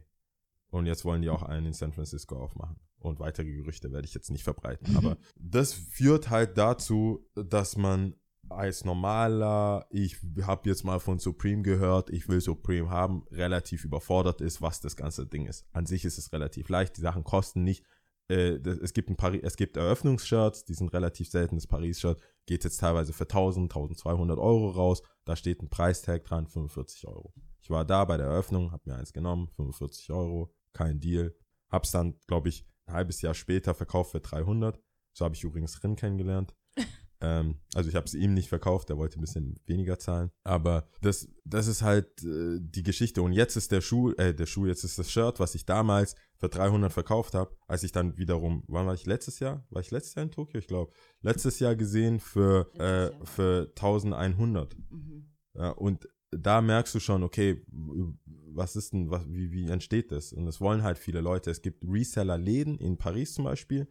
Und 0.68 0.86
jetzt 0.86 1.04
wollen 1.04 1.22
die 1.22 1.30
auch 1.30 1.42
einen 1.42 1.66
in 1.66 1.72
San 1.72 1.92
Francisco 1.92 2.36
aufmachen. 2.36 2.80
Und 2.98 3.20
weitere 3.20 3.52
Gerüchte 3.52 3.92
werde 3.92 4.06
ich 4.06 4.14
jetzt 4.14 4.30
nicht 4.30 4.44
verbreiten. 4.44 4.96
Aber 4.96 5.18
das 5.36 5.72
führt 5.72 6.30
halt 6.30 6.56
dazu, 6.58 7.28
dass 7.34 7.76
man 7.76 8.14
als 8.48 8.84
normaler, 8.84 9.86
ich 9.90 10.18
habe 10.42 10.68
jetzt 10.68 10.84
mal 10.84 11.00
von 11.00 11.18
Supreme 11.18 11.62
gehört, 11.62 12.10
ich 12.10 12.28
will 12.28 12.40
Supreme 12.40 12.90
haben, 12.90 13.24
relativ 13.30 13.84
überfordert 13.84 14.40
ist, 14.40 14.60
was 14.62 14.80
das 14.80 14.96
ganze 14.96 15.26
Ding 15.26 15.46
ist. 15.46 15.66
An 15.72 15.86
sich 15.86 16.04
ist 16.04 16.18
es 16.18 16.32
relativ 16.32 16.68
leicht, 16.68 16.96
die 16.96 17.00
Sachen 17.00 17.24
kosten 17.24 17.64
nicht 17.64 17.84
äh, 18.28 18.58
das- 18.60 18.78
es 18.78 18.92
gibt 18.92 19.10
ein 19.10 19.16
Pari 19.16 19.40
es 19.42 19.56
gibt 19.56 19.76
Eröffnungsshirts, 19.76 20.64
die 20.64 20.74
sind 20.74 20.92
relativ 20.92 21.28
selten. 21.30 21.56
Das 21.56 21.66
Paris-Shirt 21.66 22.20
geht 22.46 22.64
jetzt 22.64 22.78
teilweise 22.80 23.12
für 23.12 23.26
1000, 23.26 23.70
1200 23.70 24.38
Euro 24.38 24.70
raus. 24.70 25.02
Da 25.24 25.36
steht 25.36 25.62
ein 25.62 25.68
Preistag 25.70 26.24
dran, 26.24 26.46
45 26.46 27.06
Euro. 27.06 27.32
Ich 27.60 27.70
war 27.70 27.84
da 27.84 28.04
bei 28.04 28.16
der 28.16 28.26
Eröffnung, 28.26 28.72
hab 28.72 28.86
mir 28.86 28.94
eins 28.96 29.12
genommen, 29.12 29.48
45 29.56 30.10
Euro, 30.10 30.52
kein 30.72 31.00
Deal. 31.00 31.34
Hab's 31.70 31.90
dann, 31.92 32.18
glaube 32.26 32.48
ich, 32.50 32.66
ein 32.86 32.94
halbes 32.94 33.22
Jahr 33.22 33.34
später 33.34 33.74
verkauft 33.74 34.12
für 34.12 34.20
300. 34.20 34.78
So 35.12 35.24
habe 35.24 35.34
ich 35.34 35.44
übrigens 35.44 35.82
Rin 35.82 35.96
kennengelernt. 35.96 36.54
Ähm, 37.20 37.56
also 37.74 37.88
ich 37.88 37.94
habe 37.94 38.06
es 38.06 38.14
ihm 38.14 38.34
nicht 38.34 38.48
verkauft, 38.48 38.88
der 38.88 38.98
wollte 38.98 39.18
ein 39.18 39.20
bisschen 39.20 39.58
weniger 39.66 39.98
zahlen. 39.98 40.30
Aber 40.44 40.88
das, 41.00 41.28
das 41.44 41.66
ist 41.66 41.82
halt 41.82 42.22
äh, 42.22 42.58
die 42.60 42.82
Geschichte. 42.82 43.22
Und 43.22 43.32
jetzt 43.32 43.56
ist 43.56 43.72
der 43.72 43.80
Schuh, 43.80 44.12
äh, 44.12 44.34
der 44.34 44.46
Schuh, 44.46 44.66
jetzt 44.66 44.84
ist 44.84 44.98
das 44.98 45.10
Shirt, 45.10 45.40
was 45.40 45.54
ich 45.54 45.64
damals 45.64 46.14
für 46.36 46.48
300 46.48 46.92
verkauft 46.92 47.34
habe, 47.34 47.56
als 47.66 47.82
ich 47.82 47.92
dann 47.92 48.16
wiederum, 48.18 48.64
wann 48.68 48.86
war 48.86 48.94
ich 48.94 49.06
letztes 49.06 49.40
Jahr? 49.40 49.66
War 49.70 49.80
ich 49.80 49.90
letztes 49.90 50.14
Jahr 50.14 50.24
in 50.24 50.30
Tokio? 50.30 50.58
Ich 50.58 50.66
glaube, 50.66 50.92
letztes 51.22 51.58
Jahr 51.58 51.76
gesehen 51.76 52.20
für, 52.20 52.72
äh, 52.74 53.24
für 53.24 53.72
1100. 53.74 54.76
Mhm. 54.90 55.30
Ja, 55.54 55.70
und 55.70 56.08
da 56.30 56.60
merkst 56.60 56.94
du 56.94 57.00
schon, 57.00 57.22
okay, 57.22 57.64
was 57.66 58.76
ist 58.76 58.92
denn, 58.92 59.10
was, 59.10 59.22
wie, 59.28 59.52
wie 59.52 59.68
entsteht 59.68 60.12
das? 60.12 60.32
Und 60.32 60.46
das 60.46 60.60
wollen 60.60 60.82
halt 60.82 60.98
viele 60.98 61.20
Leute. 61.20 61.50
Es 61.50 61.62
gibt 61.62 61.84
Reseller-Läden 61.84 62.78
in 62.78 62.96
Paris 62.96 63.34
zum 63.34 63.44
Beispiel, 63.44 63.88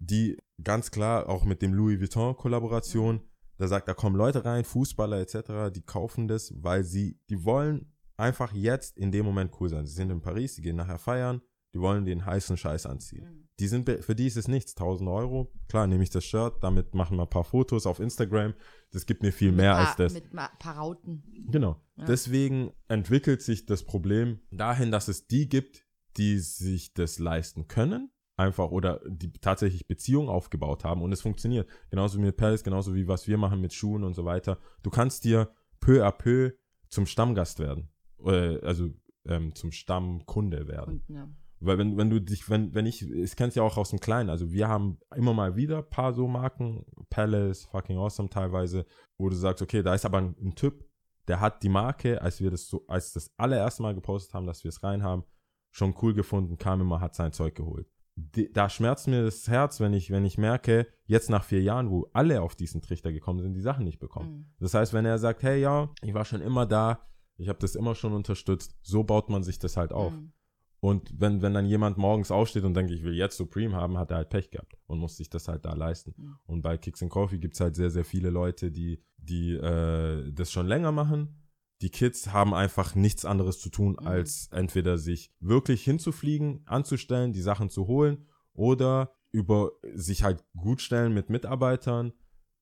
die 0.00 0.38
ganz 0.62 0.90
klar 0.90 1.28
auch 1.28 1.44
mit 1.44 1.62
dem 1.62 1.72
Louis 1.74 2.00
Vuitton-Kollaboration, 2.00 3.20
da 3.56 3.66
sagt, 3.68 3.88
da 3.88 3.94
kommen 3.94 4.16
Leute 4.16 4.44
rein, 4.44 4.64
Fußballer 4.64 5.18
etc., 5.20 5.72
die 5.74 5.82
kaufen 5.82 6.28
das, 6.28 6.52
weil 6.56 6.84
sie, 6.84 7.18
die 7.28 7.44
wollen 7.44 7.92
einfach 8.16 8.52
jetzt 8.52 8.96
in 8.96 9.10
dem 9.12 9.24
Moment 9.24 9.52
cool 9.60 9.68
sein. 9.68 9.86
Sie 9.86 9.94
sind 9.94 10.10
in 10.10 10.20
Paris, 10.20 10.54
die 10.54 10.62
gehen 10.62 10.76
nachher 10.76 10.98
feiern, 10.98 11.40
die 11.74 11.80
wollen 11.80 12.04
den 12.04 12.24
heißen 12.24 12.56
Scheiß 12.56 12.86
anziehen. 12.86 13.24
Mhm. 13.24 13.48
Die 13.60 13.66
sind, 13.66 13.88
für 13.88 14.14
die 14.14 14.26
ist 14.28 14.36
es 14.36 14.46
nichts, 14.46 14.76
1000 14.76 15.10
Euro. 15.10 15.52
Klar, 15.68 15.88
nehme 15.88 16.04
ich 16.04 16.10
das 16.10 16.24
Shirt, 16.24 16.62
damit 16.62 16.94
machen 16.94 17.16
wir 17.16 17.24
ein 17.24 17.30
paar 17.30 17.44
Fotos 17.44 17.86
auf 17.86 17.98
Instagram. 17.98 18.54
Das 18.92 19.04
gibt 19.04 19.22
mir 19.22 19.32
viel 19.32 19.50
mehr 19.50 19.72
mit 19.72 19.78
als 19.80 19.96
paar, 19.96 20.04
das. 20.04 20.12
Mit 20.14 20.32
ma- 20.32 20.50
paar 20.60 20.76
Rauten. 20.76 21.24
Genau. 21.50 21.80
Ja. 21.96 22.04
Deswegen 22.04 22.70
entwickelt 22.86 23.42
sich 23.42 23.66
das 23.66 23.82
Problem 23.84 24.38
dahin, 24.52 24.92
dass 24.92 25.08
es 25.08 25.26
die 25.26 25.48
gibt, 25.48 25.84
die 26.16 26.38
sich 26.38 26.94
das 26.94 27.18
leisten 27.18 27.66
können, 27.66 28.10
einfach 28.38 28.70
oder 28.70 29.00
die 29.06 29.32
tatsächlich 29.32 29.86
Beziehungen 29.86 30.28
aufgebaut 30.28 30.84
haben 30.84 31.02
und 31.02 31.12
es 31.12 31.20
funktioniert. 31.20 31.68
Genauso 31.90 32.18
wie 32.18 32.22
mit 32.22 32.36
Palace, 32.36 32.62
genauso 32.62 32.94
wie 32.94 33.08
was 33.08 33.26
wir 33.26 33.36
machen 33.36 33.60
mit 33.60 33.72
Schuhen 33.72 34.04
und 34.04 34.14
so 34.14 34.24
weiter. 34.24 34.58
Du 34.82 34.90
kannst 34.90 35.24
dir 35.24 35.50
peu 35.80 36.06
à 36.06 36.12
peu 36.12 36.52
zum 36.88 37.06
Stammgast 37.06 37.58
werden. 37.58 37.88
Äh, 38.24 38.60
also 38.60 38.90
ähm, 39.26 39.54
zum 39.54 39.72
Stammkunde 39.72 40.68
werden. 40.68 41.02
Und, 41.06 41.14
ja. 41.14 41.28
Weil 41.60 41.78
wenn, 41.78 41.96
wenn 41.96 42.08
du 42.08 42.20
dich, 42.20 42.48
wenn, 42.48 42.72
wenn 42.74 42.86
ich, 42.86 43.10
ich 43.10 43.34
kenn's 43.34 43.56
ja 43.56 43.64
auch 43.64 43.76
aus 43.76 43.90
dem 43.90 43.98
Kleinen, 43.98 44.30
also 44.30 44.52
wir 44.52 44.68
haben 44.68 44.98
immer 45.16 45.34
mal 45.34 45.56
wieder 45.56 45.78
ein 45.78 45.90
paar 45.90 46.12
so 46.12 46.28
Marken, 46.28 46.84
Palace, 47.10 47.64
fucking 47.64 47.98
awesome 47.98 48.30
teilweise, 48.30 48.86
wo 49.18 49.28
du 49.28 49.34
sagst, 49.34 49.60
okay, 49.60 49.82
da 49.82 49.94
ist 49.94 50.04
aber 50.04 50.18
ein, 50.18 50.36
ein 50.40 50.54
Typ, 50.54 50.84
der 51.26 51.40
hat 51.40 51.62
die 51.64 51.68
Marke, 51.68 52.22
als 52.22 52.40
wir 52.40 52.50
das 52.50 52.68
so, 52.68 52.84
als 52.86 53.12
das 53.12 53.32
allererste 53.36 53.82
Mal 53.82 53.94
gepostet 53.94 54.34
haben, 54.34 54.46
dass 54.46 54.62
wir 54.62 54.68
es 54.68 54.82
rein 54.84 55.02
haben, 55.02 55.24
schon 55.72 55.94
cool 56.00 56.14
gefunden, 56.14 56.58
kam 56.58 56.80
immer, 56.80 57.00
hat 57.00 57.16
sein 57.16 57.32
Zeug 57.32 57.56
geholt. 57.56 57.88
Da 58.52 58.68
schmerzt 58.68 59.06
mir 59.06 59.22
das 59.24 59.48
Herz, 59.48 59.80
wenn 59.80 59.92
ich, 59.92 60.10
wenn 60.10 60.24
ich 60.24 60.38
merke, 60.38 60.86
jetzt 61.06 61.30
nach 61.30 61.44
vier 61.44 61.62
Jahren, 61.62 61.90
wo 61.90 62.08
alle 62.12 62.42
auf 62.42 62.56
diesen 62.56 62.82
Trichter 62.82 63.12
gekommen 63.12 63.40
sind, 63.40 63.54
die 63.54 63.60
Sachen 63.60 63.84
nicht 63.84 63.98
bekommen. 63.98 64.30
Mhm. 64.30 64.46
Das 64.58 64.74
heißt, 64.74 64.92
wenn 64.92 65.04
er 65.04 65.18
sagt, 65.18 65.42
hey 65.42 65.60
ja, 65.60 65.90
ich 66.02 66.14
war 66.14 66.24
schon 66.24 66.40
immer 66.40 66.66
da, 66.66 67.06
ich 67.36 67.48
habe 67.48 67.58
das 67.60 67.74
immer 67.74 67.94
schon 67.94 68.12
unterstützt, 68.12 68.76
so 68.82 69.04
baut 69.04 69.30
man 69.30 69.42
sich 69.42 69.58
das 69.58 69.76
halt 69.76 69.92
auf. 69.92 70.12
Mhm. 70.12 70.32
Und 70.80 71.12
wenn, 71.20 71.42
wenn 71.42 71.54
dann 71.54 71.66
jemand 71.66 71.98
morgens 71.98 72.30
aufsteht 72.30 72.64
und 72.64 72.74
denkt, 72.74 72.92
ich 72.92 73.02
will 73.02 73.14
jetzt 73.14 73.36
Supreme 73.36 73.74
haben, 73.74 73.98
hat 73.98 74.10
er 74.10 74.18
halt 74.18 74.30
Pech 74.30 74.50
gehabt 74.50 74.76
und 74.86 74.98
muss 74.98 75.16
sich 75.16 75.28
das 75.28 75.48
halt 75.48 75.64
da 75.64 75.74
leisten. 75.74 76.14
Mhm. 76.16 76.36
Und 76.46 76.62
bei 76.62 76.78
Kicks 76.78 77.02
and 77.02 77.10
Coffee 77.10 77.38
gibt 77.38 77.54
es 77.54 77.60
halt 77.60 77.74
sehr, 77.74 77.90
sehr 77.90 78.04
viele 78.04 78.30
Leute, 78.30 78.70
die, 78.70 79.02
die 79.16 79.54
äh, 79.54 80.30
das 80.32 80.52
schon 80.52 80.66
länger 80.66 80.92
machen. 80.92 81.37
Die 81.80 81.90
Kids 81.90 82.32
haben 82.32 82.54
einfach 82.54 82.94
nichts 82.94 83.24
anderes 83.24 83.60
zu 83.60 83.70
tun, 83.70 83.96
Mhm. 84.00 84.06
als 84.06 84.48
entweder 84.52 84.98
sich 84.98 85.32
wirklich 85.40 85.82
hinzufliegen, 85.84 86.62
anzustellen, 86.66 87.32
die 87.32 87.40
Sachen 87.42 87.70
zu 87.70 87.86
holen 87.86 88.26
oder 88.52 89.12
über 89.30 89.72
sich 89.94 90.22
halt 90.24 90.44
gut 90.56 90.80
stellen 90.80 91.12
mit 91.14 91.30
Mitarbeitern, 91.30 92.12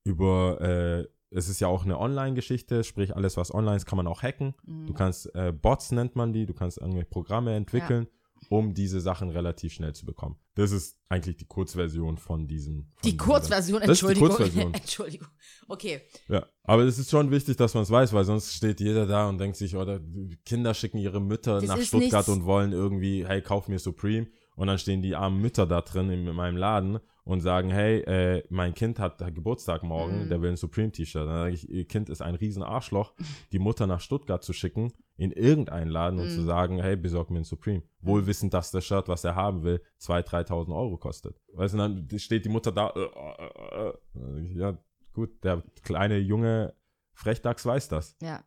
über 0.04 0.60
äh, 0.60 1.06
es 1.30 1.48
ist 1.48 1.60
ja 1.60 1.66
auch 1.68 1.84
eine 1.84 1.98
Online-Geschichte, 1.98 2.84
sprich 2.84 3.16
alles, 3.16 3.36
was 3.36 3.52
online 3.52 3.76
ist, 3.76 3.86
kann 3.86 3.96
man 3.96 4.06
auch 4.06 4.22
hacken. 4.22 4.54
Mhm. 4.64 4.86
Du 4.86 4.94
kannst, 4.94 5.34
äh, 5.34 5.52
Bots 5.52 5.90
nennt 5.92 6.14
man 6.16 6.32
die, 6.32 6.46
du 6.46 6.54
kannst 6.54 6.78
irgendwelche 6.78 7.08
Programme 7.08 7.54
entwickeln, 7.54 8.06
um 8.48 8.74
diese 8.74 9.00
Sachen 9.00 9.30
relativ 9.30 9.72
schnell 9.72 9.94
zu 9.94 10.06
bekommen. 10.06 10.36
Das 10.54 10.70
ist 10.70 10.98
eigentlich 11.08 11.36
die 11.36 11.46
Kurzversion 11.46 12.16
von 12.18 12.46
diesem. 12.46 12.88
Von 12.96 13.10
Die 13.10 13.16
Kurzversion, 13.16 13.80
Das 13.80 13.90
ist 13.90 14.02
die 14.02 14.06
Entschuldigung. 14.06 14.28
Kurzversion. 14.28 14.74
Entschuldigung. 14.74 15.28
Okay. 15.68 16.00
Ja, 16.28 16.46
aber 16.64 16.82
es 16.84 16.98
ist 16.98 17.10
schon 17.10 17.30
wichtig, 17.30 17.56
dass 17.56 17.74
man 17.74 17.82
es 17.82 17.90
weiß, 17.90 18.12
weil 18.12 18.24
sonst 18.24 18.54
steht 18.54 18.80
jeder 18.80 19.06
da 19.06 19.28
und 19.28 19.38
denkt 19.38 19.56
sich, 19.56 19.76
oder 19.76 20.00
Kinder 20.44 20.74
schicken 20.74 20.98
ihre 20.98 21.20
Mütter 21.20 21.60
Das 21.60 21.68
nach 21.68 21.80
Stuttgart 21.80 22.26
nichts- 22.26 22.28
und 22.28 22.44
wollen 22.44 22.72
irgendwie, 22.72 23.26
hey, 23.26 23.42
kauf 23.42 23.68
mir 23.68 23.78
Supreme. 23.78 24.28
Und 24.54 24.68
dann 24.68 24.78
stehen 24.78 25.02
die 25.02 25.14
armen 25.14 25.40
Mütter 25.40 25.66
da 25.66 25.82
drin 25.82 26.10
in, 26.10 26.24
meinem 26.24 26.56
Laden 26.56 26.98
und 27.26 27.40
sagen, 27.40 27.70
hey, 27.70 27.98
äh, 28.02 28.44
mein 28.50 28.72
Kind 28.72 29.00
hat 29.00 29.18
Geburtstag 29.34 29.82
morgen, 29.82 30.22
Mhm. 30.24 30.28
der 30.28 30.40
will 30.42 30.50
ein 30.50 30.56
Supreme-T-Shirt. 30.56 31.26
Dann 31.26 31.34
sage 31.34 31.54
ich, 31.54 31.68
ihr 31.68 31.84
Kind 31.84 32.08
ist 32.08 32.22
ein 32.22 32.36
riesen 32.36 32.62
Arschloch, 32.62 33.12
die 33.50 33.58
Mutter 33.58 33.88
nach 33.88 34.00
Stuttgart 34.00 34.44
zu 34.44 34.52
schicken, 34.52 34.92
in 35.16 35.32
irgendeinen 35.32 35.90
Laden 35.90 36.20
und 36.20 36.26
Mhm. 36.26 36.30
zu 36.30 36.42
sagen, 36.42 36.80
hey, 36.80 36.94
besorg 36.96 37.30
mir 37.30 37.38
ein 37.38 37.44
Supreme. 37.44 37.82
Wohl 38.00 38.26
wissend, 38.28 38.54
dass 38.54 38.70
das 38.70 38.84
Shirt, 38.84 39.08
was 39.08 39.24
er 39.24 39.34
haben 39.34 39.64
will, 39.64 39.82
2.000, 39.98 40.22
3.000 40.22 40.72
Euro 40.74 40.96
kostet. 40.98 41.36
Weißt 41.52 41.74
du, 41.74 41.78
dann 41.78 42.08
steht 42.16 42.44
die 42.44 42.48
Mutter 42.48 42.70
da, 42.70 42.90
äh, 42.90 43.00
äh, 43.00 43.88
äh, 43.88 44.38
äh, 44.38 44.58
ja, 44.58 44.78
gut, 45.12 45.42
der 45.42 45.64
kleine 45.82 46.18
junge 46.18 46.74
Frechdachs 47.12 47.66
weiß 47.66 47.88
das. 47.88 48.16
Ja. 48.22 48.44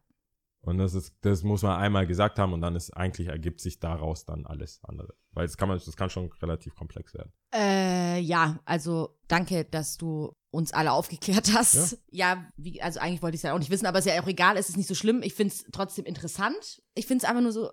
Und 0.62 0.78
das 0.78 0.94
ist, 0.94 1.14
das 1.22 1.44
muss 1.44 1.62
man 1.62 1.80
einmal 1.80 2.06
gesagt 2.06 2.38
haben 2.38 2.54
und 2.54 2.62
dann 2.62 2.76
ist 2.76 2.92
eigentlich 2.92 3.28
ergibt 3.28 3.62
sich 3.62 3.80
daraus 3.80 4.26
dann 4.26 4.46
alles 4.46 4.80
andere. 4.84 5.16
Weil 5.32 5.46
es 5.46 5.58
kann 5.58 5.70
man, 5.70 5.80
das 5.84 5.96
kann 5.96 6.10
schon 6.10 6.32
relativ 6.42 6.76
komplex 6.76 7.14
werden. 7.14 7.32
Äh, 7.54 8.20
ja, 8.20 8.60
also 8.66 9.18
danke, 9.28 9.66
dass 9.66 9.98
du 9.98 10.34
uns 10.52 10.74
alle 10.74 10.92
aufgeklärt 10.92 11.54
hast. 11.54 12.00
Ja, 12.12 12.52
wie, 12.58 12.82
also 12.82 13.00
eigentlich 13.00 13.22
wollte 13.22 13.36
ich 13.36 13.40
es 13.40 13.44
ja 13.44 13.54
auch 13.54 13.60
nicht 13.60 13.72
wissen, 13.72 13.86
aber 13.86 14.00
ist 14.00 14.06
ja 14.06 14.22
auch 14.22 14.28
egal, 14.28 14.58
es 14.58 14.70
ist 14.70 14.78
nicht 14.78 14.88
so 14.88 14.96
schlimm. 14.96 15.22
Ich 15.24 15.34
finde 15.34 15.54
es 15.54 15.66
trotzdem 15.72 16.06
interessant. 16.06 16.82
Ich 16.94 17.08
finde 17.08 17.24
es 17.24 17.30
einfach 17.30 17.42
nur 17.42 17.54
so 17.54 17.70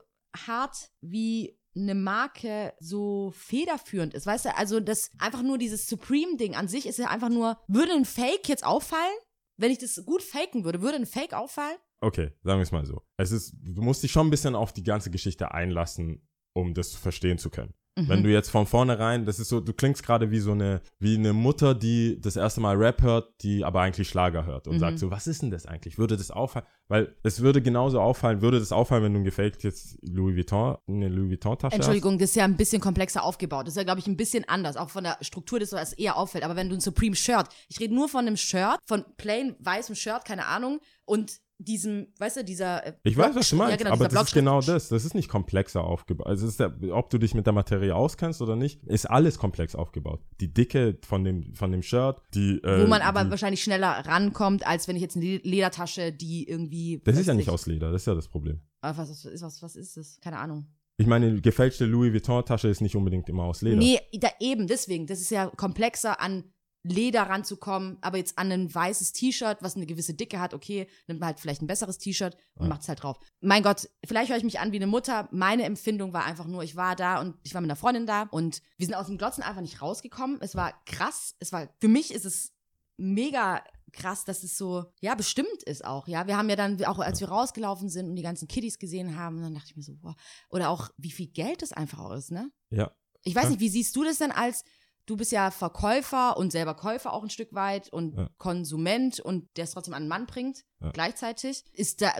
hart, 0.46 0.90
wie 1.00 1.58
eine 1.74 1.94
Marke 1.94 2.72
so 2.80 3.32
federführend 3.36 4.14
ist. 4.14 4.26
Weißt 4.26 4.46
du, 4.46 4.56
also 4.56 4.80
das 4.80 5.10
einfach 5.18 5.42
nur 5.42 5.58
dieses 5.58 5.88
Supreme-Ding 5.88 6.54
an 6.54 6.68
sich 6.68 6.86
ist 6.86 6.98
ja 6.98 7.08
einfach 7.08 7.28
nur, 7.28 7.58
würde 7.68 7.92
ein 7.92 8.04
Fake 8.04 8.48
jetzt 8.48 8.64
auffallen? 8.64 9.16
Wenn 9.58 9.70
ich 9.70 9.78
das 9.78 10.02
gut 10.04 10.22
faken 10.22 10.64
würde, 10.64 10.82
würde 10.82 10.96
ein 10.96 11.06
Fake 11.06 11.34
auffallen? 11.34 11.76
Okay, 12.00 12.30
sagen 12.42 12.58
wir 12.58 12.62
es 12.64 12.72
mal 12.72 12.84
so. 12.84 13.02
Es 13.16 13.30
ist, 13.32 13.54
du 13.62 13.82
musst 13.82 14.02
dich 14.02 14.12
schon 14.12 14.26
ein 14.26 14.30
bisschen 14.30 14.54
auf 14.54 14.72
die 14.72 14.82
ganze 14.82 15.10
Geschichte 15.10 15.52
einlassen, 15.52 16.26
um 16.54 16.74
das 16.74 16.94
verstehen 16.94 17.38
zu 17.38 17.50
können. 17.50 17.72
Mhm. 17.98 18.08
Wenn 18.08 18.22
du 18.22 18.30
jetzt 18.30 18.50
von 18.50 18.66
vornherein, 18.66 19.24
das 19.24 19.38
ist 19.38 19.48
so, 19.48 19.58
du 19.60 19.72
klingst 19.72 20.02
gerade 20.02 20.30
wie 20.30 20.38
so 20.38 20.52
eine, 20.52 20.82
wie 20.98 21.16
eine 21.16 21.32
Mutter, 21.32 21.74
die 21.74 22.20
das 22.20 22.36
erste 22.36 22.60
Mal 22.60 22.76
Rap 22.76 23.00
hört, 23.00 23.42
die 23.42 23.64
aber 23.64 23.80
eigentlich 23.80 24.06
Schlager 24.10 24.44
hört 24.44 24.68
und 24.68 24.74
Mhm. 24.74 24.80
sagt 24.80 24.98
so, 24.98 25.10
was 25.10 25.26
ist 25.26 25.40
denn 25.40 25.50
das 25.50 25.64
eigentlich? 25.64 25.96
Würde 25.96 26.18
das 26.18 26.30
auffallen? 26.30 26.66
Weil 26.88 27.16
es 27.22 27.40
würde 27.40 27.62
genauso 27.62 27.98
auffallen, 27.98 28.42
würde 28.42 28.58
das 28.58 28.70
auffallen, 28.70 29.02
wenn 29.02 29.14
du 29.14 29.20
ein 29.20 29.24
gefaked 29.24 29.62
jetzt 29.64 29.96
Louis 30.02 30.36
Vuitton, 30.36 30.76
eine 30.86 31.08
Louis 31.08 31.30
Vuitton-Tasche 31.30 31.68
hast? 31.68 31.74
Entschuldigung, 31.76 32.18
das 32.18 32.30
ist 32.30 32.36
ja 32.36 32.44
ein 32.44 32.58
bisschen 32.58 32.82
komplexer 32.82 33.22
aufgebaut. 33.24 33.66
Das 33.66 33.72
ist 33.72 33.78
ja, 33.78 33.84
glaube 33.84 34.00
ich, 34.00 34.06
ein 34.06 34.18
bisschen 34.18 34.46
anders. 34.46 34.76
Auch 34.76 34.90
von 34.90 35.04
der 35.04 35.16
Struktur 35.22 35.58
des, 35.58 35.72
was 35.72 35.94
eher 35.94 36.18
auffällt. 36.18 36.44
Aber 36.44 36.54
wenn 36.54 36.68
du 36.68 36.74
ein 36.76 36.80
Supreme 36.80 37.16
Shirt, 37.16 37.48
ich 37.68 37.80
rede 37.80 37.94
nur 37.94 38.10
von 38.10 38.26
einem 38.26 38.36
Shirt, 38.36 38.76
von 38.86 39.06
plain 39.16 39.56
weißem 39.60 39.94
Shirt, 39.94 40.26
keine 40.26 40.44
Ahnung, 40.46 40.80
und 41.06 41.38
diesem, 41.58 42.08
weißt 42.18 42.38
du, 42.38 42.44
dieser. 42.44 42.86
äh, 42.86 42.92
Ich 43.04 43.16
weiß, 43.16 43.34
was 43.34 43.48
du 43.50 43.56
meinst, 43.56 43.72
ja, 43.72 43.76
genau, 43.76 43.92
aber 43.92 44.08
das 44.08 44.28
ist 44.28 44.34
genau 44.34 44.60
das. 44.60 44.88
Das 44.88 45.04
ist 45.04 45.14
nicht 45.14 45.28
komplexer 45.28 45.82
aufgebaut. 45.84 46.26
Also 46.26 46.46
ist 46.46 46.60
der, 46.60 46.74
ob 46.92 47.10
du 47.10 47.18
dich 47.18 47.34
mit 47.34 47.46
der 47.46 47.52
Materie 47.52 47.94
auskennst 47.94 48.42
oder 48.42 48.56
nicht, 48.56 48.82
ist 48.84 49.06
alles 49.06 49.38
komplex 49.38 49.74
aufgebaut. 49.74 50.20
Die 50.40 50.52
Dicke 50.52 50.98
von 51.06 51.24
dem, 51.24 51.54
von 51.54 51.72
dem 51.72 51.82
Shirt, 51.82 52.20
die. 52.34 52.58
Äh, 52.62 52.82
Wo 52.84 52.86
man 52.88 53.02
aber 53.02 53.24
die, 53.24 53.30
wahrscheinlich 53.30 53.62
schneller 53.62 53.88
rankommt, 54.06 54.66
als 54.66 54.86
wenn 54.88 54.96
ich 54.96 55.02
jetzt 55.02 55.16
eine 55.16 55.24
Le- 55.24 55.40
Ledertasche, 55.44 56.12
die 56.12 56.48
irgendwie. 56.48 57.00
Das 57.04 57.18
ist 57.18 57.26
ja 57.26 57.34
nicht 57.34 57.46
ich- 57.48 57.52
aus 57.52 57.66
Leder, 57.66 57.90
das 57.90 58.02
ist 58.02 58.06
ja 58.06 58.14
das 58.14 58.28
Problem. 58.28 58.60
Ah, 58.82 58.92
Was, 58.96 59.08
was, 59.10 59.24
ist, 59.24 59.42
was, 59.42 59.62
was 59.62 59.76
ist 59.76 59.96
das? 59.96 60.20
Keine 60.20 60.38
Ahnung. 60.38 60.66
Ich 60.98 61.06
meine, 61.06 61.26
eine 61.26 61.40
gefälschte 61.42 61.84
Louis 61.84 62.12
Vuitton-Tasche 62.14 62.68
ist 62.68 62.80
nicht 62.80 62.96
unbedingt 62.96 63.28
immer 63.28 63.44
aus 63.44 63.60
Leder. 63.60 63.76
Nee, 63.76 63.98
da 64.14 64.28
eben, 64.40 64.66
deswegen. 64.66 65.06
Das 65.06 65.20
ist 65.20 65.30
ja 65.30 65.46
komplexer 65.54 66.20
an 66.22 66.44
Leder 66.88 67.22
ranzukommen, 67.22 67.98
aber 68.00 68.18
jetzt 68.18 68.38
an 68.38 68.50
ein 68.52 68.74
weißes 68.74 69.12
T-Shirt, 69.12 69.58
was 69.60 69.76
eine 69.76 69.86
gewisse 69.86 70.14
Dicke 70.14 70.40
hat, 70.40 70.54
okay, 70.54 70.86
nimmt 71.06 71.20
man 71.20 71.28
halt 71.28 71.40
vielleicht 71.40 71.62
ein 71.62 71.66
besseres 71.66 71.98
T-Shirt 71.98 72.36
und 72.54 72.64
Ja. 72.64 72.68
macht 72.70 72.82
es 72.82 72.88
halt 72.88 73.02
drauf. 73.02 73.18
Mein 73.40 73.62
Gott, 73.62 73.88
vielleicht 74.04 74.30
höre 74.30 74.36
ich 74.38 74.44
mich 74.44 74.60
an 74.60 74.72
wie 74.72 74.76
eine 74.76 74.86
Mutter. 74.86 75.28
Meine 75.32 75.64
Empfindung 75.64 76.12
war 76.12 76.24
einfach 76.24 76.46
nur, 76.46 76.62
ich 76.62 76.76
war 76.76 76.96
da 76.96 77.20
und 77.20 77.36
ich 77.42 77.54
war 77.54 77.60
mit 77.60 77.70
einer 77.70 77.76
Freundin 77.76 78.06
da 78.06 78.22
und 78.30 78.62
wir 78.76 78.86
sind 78.86 78.94
aus 78.94 79.06
dem 79.06 79.18
Glotzen 79.18 79.42
einfach 79.42 79.60
nicht 79.62 79.82
rausgekommen. 79.82 80.38
Es 80.40 80.54
war 80.54 80.72
krass. 80.86 81.34
Es 81.38 81.52
war, 81.52 81.68
für 81.80 81.88
mich 81.88 82.12
ist 82.12 82.24
es 82.24 82.52
mega 82.96 83.62
krass, 83.92 84.24
dass 84.24 84.42
es 84.42 84.58
so, 84.58 84.84
ja, 85.00 85.14
bestimmt 85.14 85.62
ist 85.64 85.84
auch, 85.84 86.06
ja. 86.08 86.26
Wir 86.26 86.36
haben 86.36 86.48
ja 86.50 86.56
dann, 86.56 86.82
auch 86.84 86.98
als 86.98 87.20
wir 87.20 87.28
rausgelaufen 87.28 87.88
sind 87.88 88.08
und 88.10 88.16
die 88.16 88.22
ganzen 88.22 88.48
Kiddies 88.48 88.78
gesehen 88.78 89.16
haben, 89.16 89.40
dann 89.40 89.54
dachte 89.54 89.68
ich 89.70 89.76
mir 89.76 89.82
so, 89.82 89.94
boah. 89.96 90.16
Oder 90.50 90.70
auch, 90.70 90.90
wie 90.98 91.10
viel 91.10 91.28
Geld 91.28 91.62
das 91.62 91.72
einfach 91.72 91.98
auch 92.00 92.12
ist, 92.12 92.30
ne? 92.30 92.50
Ja. 92.70 92.90
Ich 93.22 93.34
weiß 93.34 93.44
Ja. 93.44 93.50
nicht, 93.50 93.60
wie 93.60 93.68
siehst 93.68 93.96
du 93.96 94.04
das 94.04 94.18
denn 94.18 94.32
als 94.32 94.64
du 95.06 95.16
bist 95.16 95.32
ja 95.32 95.50
Verkäufer 95.50 96.36
und 96.36 96.50
selber 96.52 96.74
Käufer 96.74 97.12
auch 97.12 97.22
ein 97.22 97.30
Stück 97.30 97.52
weit 97.54 97.88
und 97.92 98.16
Ja. 98.16 98.28
Konsument 98.38 99.20
und 99.20 99.48
der 99.56 99.64
es 99.64 99.70
trotzdem 99.70 99.94
an 99.94 100.02
den 100.04 100.08
Mann 100.08 100.26
bringt, 100.26 100.64
Ja. 100.80 100.90
gleichzeitig. 100.90 101.64
Ist 101.72 102.02
da, 102.02 102.12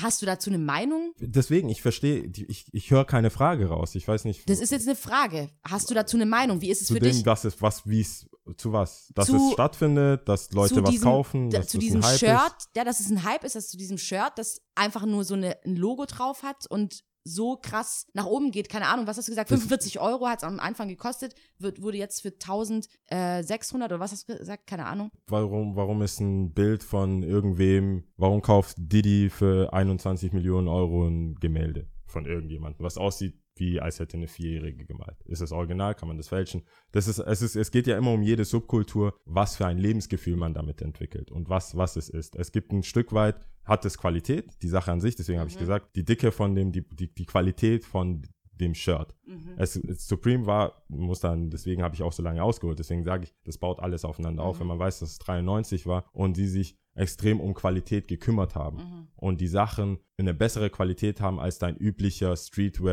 hast 0.00 0.22
du 0.22 0.26
dazu 0.26 0.50
eine 0.50 0.58
Meinung? 0.58 1.12
Deswegen, 1.18 1.68
ich 1.68 1.82
verstehe, 1.82 2.30
ich, 2.48 2.66
ich 2.72 2.90
höre 2.90 3.04
keine 3.04 3.30
Frage 3.30 3.66
raus. 3.68 3.94
Ich 3.94 4.06
weiß 4.06 4.24
nicht. 4.24 4.48
Das 4.48 4.60
ist 4.60 4.70
jetzt 4.72 4.86
eine 4.86 4.96
Frage. 4.96 5.50
Hast 5.68 5.90
du 5.90 5.94
dazu 5.94 6.16
eine 6.16 6.26
Meinung? 6.26 6.60
Wie 6.60 6.70
ist 6.70 6.80
es 6.82 6.86
zu 6.86 6.94
für 6.94 7.00
dem, 7.00 7.12
dich? 7.12 7.26
was 7.26 7.44
es, 7.44 7.60
was, 7.60 7.86
wie 7.86 8.00
es, 8.00 8.26
zu 8.56 8.72
was? 8.72 9.10
Dass 9.14 9.26
Zu- 9.26 9.36
es 9.36 9.52
stattfindet, 9.52 10.28
dass 10.28 10.52
Leute 10.52 10.82
was 10.82 10.90
diesem, 10.90 11.04
kaufen, 11.04 11.50
da, 11.50 11.58
dass 11.58 11.68
zu 11.68 11.78
das 11.78 11.84
diesem 11.84 12.02
Shirt, 12.02 12.54
ist. 12.58 12.68
ja, 12.76 12.84
dass 12.84 13.00
es 13.00 13.10
ein 13.10 13.24
Hype 13.24 13.44
ist, 13.44 13.54
dass 13.56 13.68
zu 13.68 13.76
diesem 13.76 13.98
Shirt, 13.98 14.32
das 14.36 14.60
einfach 14.74 15.04
nur 15.04 15.24
so 15.24 15.34
eine, 15.34 15.56
ein 15.64 15.76
Logo 15.76 16.04
drauf 16.06 16.42
hat 16.42 16.66
und 16.68 17.02
so 17.24 17.56
krass 17.56 18.06
nach 18.12 18.26
oben 18.26 18.50
geht. 18.50 18.68
Keine 18.68 18.86
Ahnung, 18.88 19.06
was 19.06 19.16
hast 19.16 19.28
du 19.28 19.32
gesagt? 19.32 19.50
Das- 19.50 19.58
45 19.60 19.98
Euro 20.00 20.26
hat 20.28 20.38
es 20.38 20.44
am 20.44 20.60
Anfang 20.60 20.88
gekostet, 20.88 21.34
wird, 21.58 21.80
wurde 21.82 21.96
jetzt 21.96 22.20
für 22.20 22.32
1600 22.38 23.90
oder 23.90 24.00
was 24.00 24.12
hast 24.12 24.28
du 24.28 24.36
gesagt? 24.36 24.66
Keine 24.66 24.86
Ahnung. 24.86 25.10
Warum, 25.26 25.76
warum 25.76 26.02
ist 26.02 26.20
ein 26.20 26.52
Bild 26.52 26.82
von 26.82 27.22
irgendwem, 27.22 28.04
warum 28.16 28.42
kauft 28.42 28.76
Diddy 28.78 29.30
für 29.30 29.72
21 29.72 30.32
Millionen 30.32 30.68
Euro 30.68 31.06
ein 31.06 31.34
Gemälde 31.36 31.88
von 32.06 32.26
irgendjemandem, 32.26 32.84
was 32.84 32.96
aussieht 32.98 33.40
wie 33.56 33.80
als 33.80 34.00
hätte 34.00 34.16
eine 34.16 34.28
Vierjährige 34.28 34.84
gemalt. 34.84 35.20
Ist 35.26 35.42
das 35.42 35.52
original? 35.52 35.94
Kann 35.94 36.08
man 36.08 36.16
das 36.16 36.28
fälschen? 36.28 36.62
Das 36.92 37.08
ist, 37.08 37.18
es 37.18 37.42
ist, 37.42 37.56
es 37.56 37.70
geht 37.70 37.86
ja 37.86 37.96
immer 37.96 38.12
um 38.12 38.22
jede 38.22 38.44
Subkultur, 38.44 39.14
was 39.24 39.56
für 39.56 39.66
ein 39.66 39.78
Lebensgefühl 39.78 40.36
man 40.36 40.54
damit 40.54 40.82
entwickelt 40.82 41.30
und 41.30 41.48
was, 41.48 41.76
was 41.76 41.96
es 41.96 42.08
ist. 42.08 42.36
Es 42.36 42.52
gibt 42.52 42.72
ein 42.72 42.82
Stück 42.82 43.12
weit, 43.12 43.36
hat 43.64 43.84
es 43.84 43.96
Qualität, 43.98 44.62
die 44.62 44.68
Sache 44.68 44.92
an 44.92 45.00
sich, 45.00 45.16
deswegen 45.16 45.38
habe 45.40 45.48
ich 45.48 45.56
Mhm. 45.56 45.60
gesagt, 45.60 45.96
die 45.96 46.04
Dicke 46.04 46.32
von 46.32 46.54
dem, 46.54 46.72
die, 46.72 46.82
die, 46.88 47.12
die 47.14 47.26
Qualität 47.26 47.84
von 47.84 48.22
dem 48.60 48.74
Shirt. 48.74 49.14
Es, 49.56 49.76
es, 49.76 50.06
Supreme 50.06 50.46
war, 50.46 50.84
muss 50.88 51.20
dann, 51.20 51.50
deswegen 51.50 51.82
habe 51.82 51.94
ich 51.94 52.02
auch 52.02 52.12
so 52.12 52.22
lange 52.22 52.42
ausgeholt, 52.42 52.78
deswegen 52.78 53.02
sage 53.04 53.24
ich, 53.24 53.34
das 53.44 53.58
baut 53.58 53.80
alles 53.80 54.04
aufeinander 54.04 54.42
auf, 54.44 54.56
Mhm. 54.56 54.60
wenn 54.60 54.66
man 54.68 54.78
weiß, 54.78 55.00
dass 55.00 55.10
es 55.12 55.18
93 55.18 55.86
war 55.86 56.04
und 56.12 56.36
die 56.36 56.46
sich 56.46 56.76
extrem 56.96 57.40
um 57.40 57.54
Qualität 57.54 58.06
gekümmert 58.06 58.54
haben 58.54 58.76
Mhm. 58.76 59.06
und 59.16 59.40
die 59.40 59.48
Sachen 59.48 59.98
eine 60.16 60.32
bessere 60.32 60.70
Qualität 60.70 61.20
haben 61.20 61.40
als 61.40 61.58
dein 61.58 61.76
üblicher 61.76 62.36